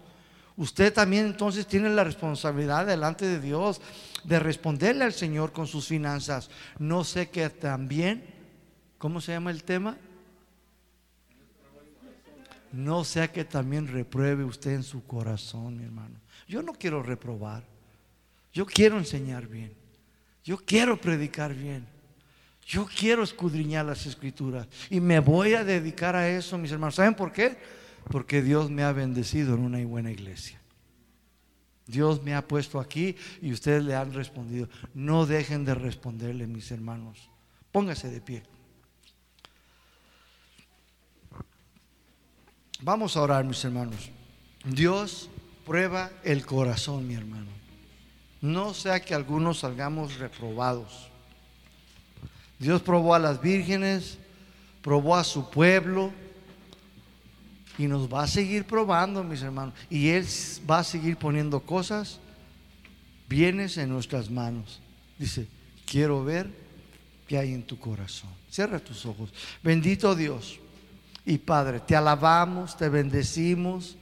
Usted 0.57 0.93
también 0.93 1.27
entonces 1.27 1.67
tiene 1.67 1.91
la 1.91 2.05
responsabilidad 2.05 2.87
delante 2.87 3.27
de 3.27 3.41
Dios 3.41 3.81
de 4.23 4.39
responderle 4.39 5.03
al 5.03 5.15
Señor 5.15 5.51
con 5.51 5.67
sus 5.67 5.89
finanzas. 5.89 6.49
No 6.79 7.03
sé 7.03 7.29
que 7.29 7.51
también, 7.51 8.25
¿cómo 8.99 9.21
se 9.21 9.33
llama 9.33 9.51
el 9.51 9.65
tema? 9.65 9.97
No 12.71 13.03
sea 13.03 13.33
que 13.33 13.45
también 13.45 13.89
repruebe 13.89 14.45
usted 14.45 14.75
en 14.75 14.85
su 14.85 15.05
corazón, 15.05 15.77
mi 15.77 15.83
hermano. 15.83 16.21
Yo 16.47 16.63
no 16.63 16.73
quiero 16.73 17.03
reprobar. 17.03 17.65
Yo 18.53 18.65
quiero 18.65 18.97
enseñar 18.97 19.49
bien. 19.49 19.75
Yo 20.45 20.59
quiero 20.59 21.01
predicar 21.01 21.53
bien. 21.53 21.96
Yo 22.67 22.85
quiero 22.85 23.23
escudriñar 23.23 23.87
las 23.87 24.07
escrituras 24.07 24.67
y 24.91 24.99
me 25.01 25.21
voy 25.21 25.55
a 25.55 25.63
dedicar 25.63 26.17
a 26.17 26.29
eso, 26.29 26.59
mis 26.59 26.73
hermanos. 26.73 26.97
¿Saben 26.97 27.15
por 27.15 27.33
qué? 27.33 27.57
Porque 28.11 28.43
Dios 28.43 28.71
me 28.71 28.83
ha 28.83 28.91
bendecido 28.91 29.55
en 29.55 29.61
una 29.61 29.85
buena 29.87 30.11
iglesia. 30.11 30.61
Dios 31.87 32.25
me 32.25 32.35
ha 32.35 32.47
puesto 32.47 32.81
aquí 32.81 33.15
y 33.41 33.53
ustedes 33.53 33.85
le 33.85 33.95
han 33.95 34.13
respondido. 34.13 34.69
No 34.95 35.27
dejen 35.27 35.65
de 35.65 35.77
responderle, 35.77 36.49
mis 36.49 36.73
hermanos. 36.73 37.31
Póngase 37.71 38.11
de 38.11 38.21
pie. 38.21 38.43
Vamos 42.81 43.17
a 43.17 43.23
orar, 43.23 43.45
mis 43.45 43.65
hermanos. 43.65 44.11
Dios 44.65 45.31
prueba 45.65 46.11
el 46.25 46.45
corazón, 46.45 47.07
mi 47.07 47.15
hermano. 47.15 47.51
No 48.41 48.75
sea 48.75 48.99
que 48.99 49.15
algunos 49.15 49.61
salgamos 49.61 50.19
reprobados. 50.19 51.13
Dios 52.59 52.83
probó 52.83 53.15
a 53.15 53.19
las 53.19 53.41
vírgenes, 53.41 54.19
probó 54.83 55.17
a 55.17 55.25
su 55.25 55.51
pueblo 55.51 56.11
y 57.79 57.87
nos 57.87 58.13
va 58.13 58.23
a 58.23 58.27
seguir 58.27 58.65
probando, 58.65 59.23
mis 59.23 59.43
hermanos. 59.43 59.75
Y 59.91 60.09
Él 60.09 60.27
va 60.69 60.79
a 60.79 60.85
seguir 60.85 61.17
poniendo 61.17 61.61
cosas, 61.61 62.21
bienes 63.29 63.77
en 63.77 63.91
nuestras 63.91 64.31
manos. 64.31 64.81
Dice, 65.19 65.47
quiero 65.85 66.25
ver 66.25 66.51
qué 67.27 67.39
hay 67.39 67.53
en 67.53 67.63
tu 67.63 67.79
corazón. 67.79 68.31
Cierra 68.51 68.79
tus 68.79 69.05
ojos. 69.05 69.33
Bendito 69.63 70.15
Dios 70.15 70.59
y 71.27 71.39
Padre, 71.39 71.81
te 71.81 71.97
alabamos, 71.97 72.77
te 72.77 72.89
bendecimos 72.89 73.97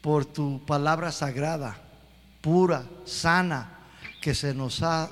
por 0.00 0.24
tu 0.24 0.64
palabra 0.64 1.12
sagrada, 1.12 1.76
pura, 2.40 2.84
sana, 3.04 3.78
que 4.20 4.34
se 4.34 4.54
nos 4.54 4.82
ha 4.82 5.10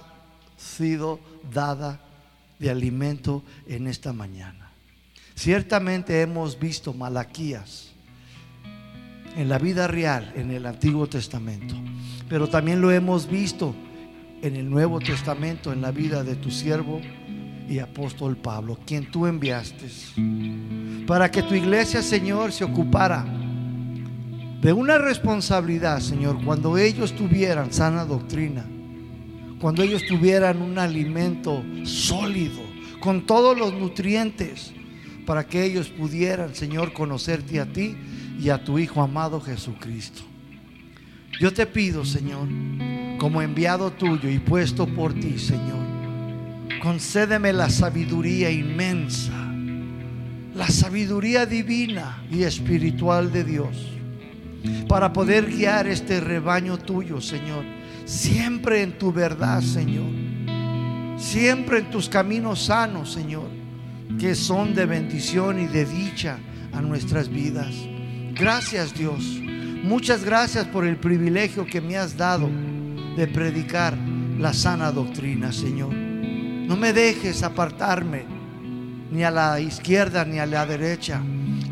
sido 0.56 1.20
dada 1.52 2.00
de 2.62 2.70
alimento 2.70 3.43
en 3.66 3.89
esta 3.89 4.12
mañana. 4.12 4.70
Ciertamente 5.34 6.22
hemos 6.22 6.59
visto 6.60 6.94
Malaquías 6.94 7.90
en 9.36 9.48
la 9.48 9.59
vida 9.59 9.89
real, 9.89 10.32
en 10.36 10.52
el 10.52 10.64
Antiguo 10.66 11.09
Testamento, 11.09 11.74
pero 12.28 12.48
también 12.48 12.80
lo 12.80 12.93
hemos 12.93 13.28
visto 13.28 13.74
en 14.43 14.55
el 14.55 14.70
Nuevo 14.70 15.01
Testamento, 15.01 15.72
en 15.72 15.80
la 15.82 15.90
vida 15.90 16.22
de 16.22 16.36
tu 16.36 16.52
siervo 16.52 17.01
y 17.68 17.80
apóstol 17.80 18.36
Pablo, 18.36 18.78
quien 18.86 19.10
tú 19.10 19.26
enviaste, 19.26 19.86
para 21.05 21.32
que 21.32 21.43
tu 21.43 21.55
iglesia, 21.55 22.01
Señor, 22.01 22.52
se 22.52 22.62
ocupara 22.62 23.24
de 24.60 24.72
una 24.72 24.98
responsabilidad, 24.98 25.98
Señor, 25.98 26.44
cuando 26.44 26.78
ellos 26.78 27.12
tuvieran 27.12 27.72
sana 27.72 28.05
doctrina, 28.05 28.64
cuando 29.62 29.84
ellos 29.84 30.05
tuvieran 30.05 30.60
un 30.60 30.76
alimento 30.76 31.64
sólido, 31.84 32.60
con 32.98 33.26
todos 33.26 33.56
los 33.56 33.72
nutrientes, 33.72 34.72
para 35.24 35.47
que 35.47 35.64
ellos 35.64 35.89
pudieran, 35.89 36.52
Señor, 36.56 36.93
conocerte 36.93 37.60
a 37.60 37.72
ti 37.72 37.94
y 38.40 38.48
a 38.48 38.64
tu 38.64 38.80
Hijo 38.80 39.01
amado 39.01 39.40
Jesucristo. 39.40 40.22
Yo 41.40 41.52
te 41.52 41.64
pido, 41.66 42.05
Señor, 42.05 42.48
como 43.20 43.40
enviado 43.40 43.93
tuyo 43.93 44.28
y 44.28 44.40
puesto 44.40 44.89
por 44.89 45.14
ti, 45.14 45.39
Señor, 45.39 45.86
concédeme 46.82 47.52
la 47.52 47.70
sabiduría 47.70 48.51
inmensa, 48.51 49.32
la 50.56 50.66
sabiduría 50.66 51.47
divina 51.47 52.20
y 52.32 52.43
espiritual 52.43 53.30
de 53.30 53.44
Dios, 53.44 53.76
para 54.89 55.12
poder 55.12 55.47
guiar 55.47 55.86
este 55.86 56.18
rebaño 56.18 56.78
tuyo, 56.78 57.20
Señor, 57.20 57.64
siempre 58.04 58.82
en 58.82 58.98
tu 58.98 59.12
verdad, 59.12 59.60
Señor, 59.60 60.10
siempre 61.16 61.78
en 61.78 61.90
tus 61.90 62.08
caminos 62.08 62.64
sanos, 62.64 63.12
Señor, 63.12 63.48
que 64.18 64.34
son 64.34 64.74
de 64.74 64.86
bendición 64.86 65.60
y 65.60 65.66
de 65.66 65.84
dicha 65.84 66.38
a 66.72 66.80
nuestras 66.80 67.28
vidas. 67.28 67.74
Gracias 68.34 68.94
Dios. 68.94 69.40
Muchas 69.82 70.24
gracias 70.24 70.66
por 70.66 70.86
el 70.86 70.96
privilegio 70.96 71.66
que 71.66 71.80
me 71.80 71.96
has 71.96 72.16
dado 72.16 72.48
de 73.16 73.26
predicar 73.26 73.96
la 74.38 74.52
sana 74.52 74.92
doctrina, 74.92 75.52
Señor. 75.52 75.92
No 75.92 76.76
me 76.76 76.92
dejes 76.92 77.42
apartarme 77.42 78.24
ni 79.10 79.24
a 79.24 79.30
la 79.30 79.60
izquierda 79.60 80.24
ni 80.24 80.38
a 80.38 80.46
la 80.46 80.64
derecha. 80.66 81.20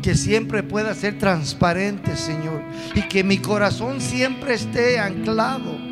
Que 0.01 0.15
siempre 0.15 0.63
pueda 0.63 0.93
ser 0.95 1.17
transparente, 1.19 2.15
Señor. 2.17 2.61
Y 2.95 3.01
que 3.03 3.23
mi 3.23 3.37
corazón 3.37 4.01
siempre 4.01 4.55
esté 4.55 4.99
anclado 4.99 5.90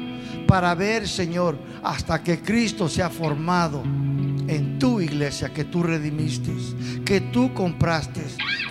para 0.49 0.73
ver, 0.73 1.07
Señor, 1.07 1.59
hasta 1.83 2.23
que 2.23 2.39
Cristo 2.39 2.89
sea 2.89 3.11
formado 3.11 3.83
en 3.83 4.79
tu 4.79 4.99
iglesia 4.99 5.53
que 5.53 5.63
tú 5.63 5.83
redimiste, 5.83 6.51
que 7.05 7.21
tú 7.21 7.53
compraste, 7.53 8.21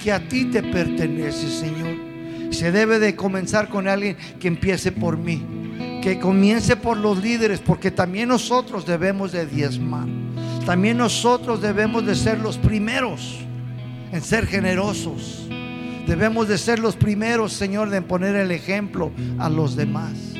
que 0.02 0.10
a 0.10 0.28
ti 0.28 0.46
te 0.46 0.60
pertenece, 0.64 1.48
Señor. 1.48 2.52
Se 2.52 2.72
debe 2.72 2.98
de 2.98 3.14
comenzar 3.14 3.68
con 3.68 3.86
alguien 3.86 4.16
que 4.40 4.48
empiece 4.48 4.90
por 4.90 5.16
mí, 5.16 6.00
que 6.02 6.18
comience 6.18 6.74
por 6.74 6.96
los 6.96 7.22
líderes, 7.22 7.60
porque 7.60 7.92
también 7.92 8.30
nosotros 8.30 8.84
debemos 8.84 9.30
de 9.30 9.46
diezmar. 9.46 10.08
También 10.66 10.98
nosotros 10.98 11.62
debemos 11.62 12.04
de 12.04 12.16
ser 12.16 12.40
los 12.40 12.58
primeros 12.58 13.38
en 14.10 14.20
ser 14.20 14.48
generosos. 14.48 15.46
Debemos 16.08 16.48
de 16.48 16.58
ser 16.58 16.80
los 16.80 16.96
primeros, 16.96 17.52
Señor, 17.52 17.94
en 17.94 18.02
poner 18.02 18.34
el 18.34 18.50
ejemplo 18.50 19.12
a 19.38 19.48
los 19.48 19.76
demás. 19.76 20.37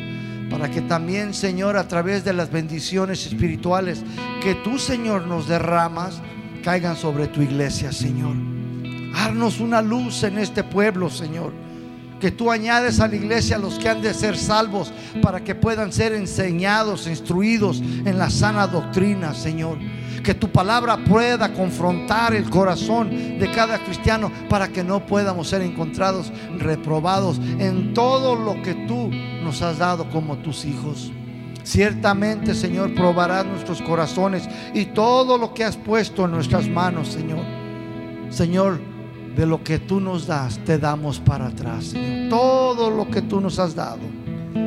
Para 0.51 0.71
que 0.71 0.81
también, 0.81 1.35
Señor, 1.35 1.77
a 1.77 1.89
través 1.89 2.25
de 2.25 2.33
las 2.33 2.51
bendiciones 2.51 3.27
espirituales 3.27 4.03
que 4.43 4.55
tú, 4.55 4.79
Señor, 4.79 5.27
nos 5.27 5.47
derramas, 5.47 6.21
caigan 6.63 6.97
sobre 6.97 7.27
tu 7.29 7.43
iglesia, 7.43 7.93
Señor. 7.93 8.35
Haznos 9.15 9.61
una 9.61 9.83
luz 9.83 10.23
en 10.23 10.39
este 10.39 10.65
pueblo, 10.65 11.11
Señor. 11.11 11.53
Que 12.21 12.31
tú 12.31 12.51
añades 12.51 12.99
a 12.99 13.09
la 13.09 13.17
iglesia 13.17 13.57
a 13.57 13.61
los 13.61 13.79
que 13.79 13.89
han 13.89 14.03
de 14.03 14.13
ser 14.13 14.37
salvos 14.37 14.93
para 15.23 15.45
que 15.45 15.55
puedan 15.55 15.93
ser 15.93 16.13
enseñados, 16.13 17.07
instruidos 17.07 17.81
en 17.81 18.19
la 18.19 18.29
sana 18.29 18.67
doctrina, 18.67 19.35
Señor. 19.35 19.79
Que 20.23 20.35
tu 20.35 20.49
palabra 20.51 20.97
pueda 20.97 21.53
confrontar 21.53 22.35
el 22.35 22.49
corazón 22.51 23.11
de 23.11 23.51
cada 23.55 23.79
cristiano 23.79 24.31
para 24.49 24.69
que 24.69 24.85
no 24.85 25.07
podamos 25.07 25.49
ser 25.49 25.63
encontrados 25.63 26.33
reprobados 26.59 27.41
en 27.59 27.95
todo 27.95 28.37
lo 28.37 28.61
que 28.63 28.75
tú 28.87 29.11
nos 29.43 29.63
has 29.63 29.79
dado 29.79 30.09
como 30.11 30.39
tus 30.39 30.65
hijos. 30.65 31.13
Ciertamente, 31.69 32.55
Señor, 32.55 32.95
probarás 32.95 33.45
nuestros 33.45 33.83
corazones 33.83 34.49
y 34.73 34.87
todo 34.87 35.37
lo 35.37 35.53
que 35.53 35.65
has 35.65 35.77
puesto 35.77 36.25
en 36.25 36.31
nuestras 36.31 36.67
manos, 36.67 37.09
Señor. 37.09 37.45
Señor, 38.31 38.81
de 39.37 39.47
lo 39.47 39.63
que 39.63 39.79
tú 39.79 40.01
nos 40.01 40.27
das, 40.27 40.59
te 40.65 40.79
damos 40.79 41.21
para 41.21 41.49
atrás, 41.49 41.87
Señor. 41.87 42.31
Todo 42.31 42.91
lo 42.91 43.11
que 43.11 43.21
tú 43.21 43.41
nos 43.41 43.59
has 43.59 43.75
dado, 43.75 44.01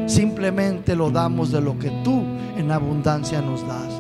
simplemente 0.06 0.96
lo 0.96 1.10
damos 1.10 1.52
de 1.52 1.62
lo 1.62 1.78
que 1.80 1.90
tú 2.04 2.24
en 2.56 2.72
abundancia 2.72 3.42
nos 3.42 3.66
das. 3.68 3.91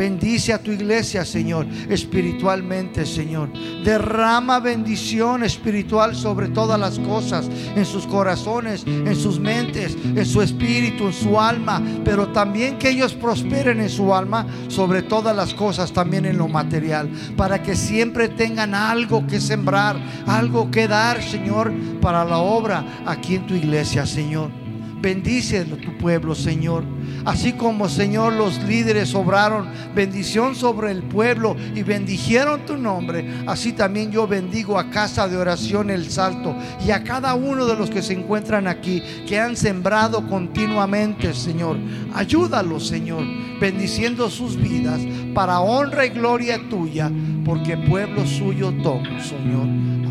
Bendice 0.00 0.54
a 0.54 0.62
tu 0.62 0.70
iglesia, 0.70 1.26
Señor, 1.26 1.66
espiritualmente, 1.90 3.04
Señor. 3.04 3.52
Derrama 3.84 4.58
bendición 4.58 5.44
espiritual 5.44 6.16
sobre 6.16 6.48
todas 6.48 6.80
las 6.80 6.98
cosas, 6.98 7.50
en 7.76 7.84
sus 7.84 8.06
corazones, 8.06 8.86
en 8.86 9.14
sus 9.14 9.38
mentes, 9.38 9.94
en 10.02 10.24
su 10.24 10.40
espíritu, 10.40 11.08
en 11.08 11.12
su 11.12 11.38
alma, 11.38 11.82
pero 12.02 12.28
también 12.28 12.78
que 12.78 12.88
ellos 12.88 13.12
prosperen 13.12 13.78
en 13.78 13.90
su 13.90 14.14
alma 14.14 14.46
sobre 14.68 15.02
todas 15.02 15.36
las 15.36 15.52
cosas, 15.52 15.92
también 15.92 16.24
en 16.24 16.38
lo 16.38 16.48
material, 16.48 17.10
para 17.36 17.62
que 17.62 17.76
siempre 17.76 18.30
tengan 18.30 18.74
algo 18.74 19.26
que 19.26 19.38
sembrar, 19.38 20.00
algo 20.26 20.70
que 20.70 20.88
dar, 20.88 21.22
Señor, 21.22 21.74
para 22.00 22.24
la 22.24 22.38
obra 22.38 23.02
aquí 23.04 23.34
en 23.34 23.46
tu 23.46 23.52
iglesia, 23.52 24.06
Señor. 24.06 24.69
Bendice 25.00 25.64
tu 25.64 25.96
pueblo, 25.96 26.34
Señor. 26.34 26.84
Así 27.24 27.52
como, 27.54 27.88
Señor, 27.88 28.34
los 28.34 28.62
líderes 28.64 29.14
obraron 29.14 29.66
bendición 29.94 30.54
sobre 30.54 30.90
el 30.90 31.02
pueblo 31.02 31.56
y 31.74 31.82
bendijeron 31.82 32.64
tu 32.66 32.76
nombre, 32.76 33.42
así 33.46 33.72
también 33.72 34.10
yo 34.10 34.26
bendigo 34.26 34.78
a 34.78 34.90
Casa 34.90 35.28
de 35.28 35.36
Oración 35.36 35.90
El 35.90 36.10
Salto 36.10 36.54
y 36.84 36.90
a 36.90 37.02
cada 37.02 37.34
uno 37.34 37.66
de 37.66 37.76
los 37.76 37.90
que 37.90 38.02
se 38.02 38.14
encuentran 38.14 38.66
aquí, 38.66 39.02
que 39.26 39.38
han 39.38 39.56
sembrado 39.56 40.26
continuamente, 40.28 41.34
Señor. 41.34 41.76
Ayúdalos, 42.14 42.86
Señor, 42.86 43.24
bendiciendo 43.60 44.30
sus 44.30 44.56
vidas 44.56 45.00
para 45.34 45.60
honra 45.60 46.06
y 46.06 46.10
gloria 46.10 46.60
tuya, 46.68 47.10
porque 47.44 47.76
pueblo 47.76 48.26
suyo 48.26 48.72
tomo, 48.82 49.20
Señor. 49.20 49.66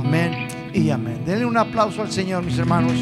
Amén 0.05 0.47
y 0.73 0.89
amén. 0.89 1.21
Denle 1.25 1.45
un 1.45 1.57
aplauso 1.57 2.01
al 2.01 2.11
Señor, 2.11 2.43
mis 2.43 2.57
hermanos. 2.57 2.93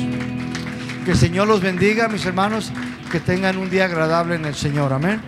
Que 1.08 1.12
el 1.12 1.18
Señor 1.18 1.48
los 1.48 1.62
bendiga, 1.62 2.10
mis 2.10 2.26
hermanos. 2.26 2.70
Que 3.10 3.22
tengan 3.22 3.56
un 3.58 3.70
día 3.70 3.86
agradable 3.86 4.36
en 4.36 4.44
el 4.44 4.56
Señor. 4.56 4.92
Amén. 4.92 5.22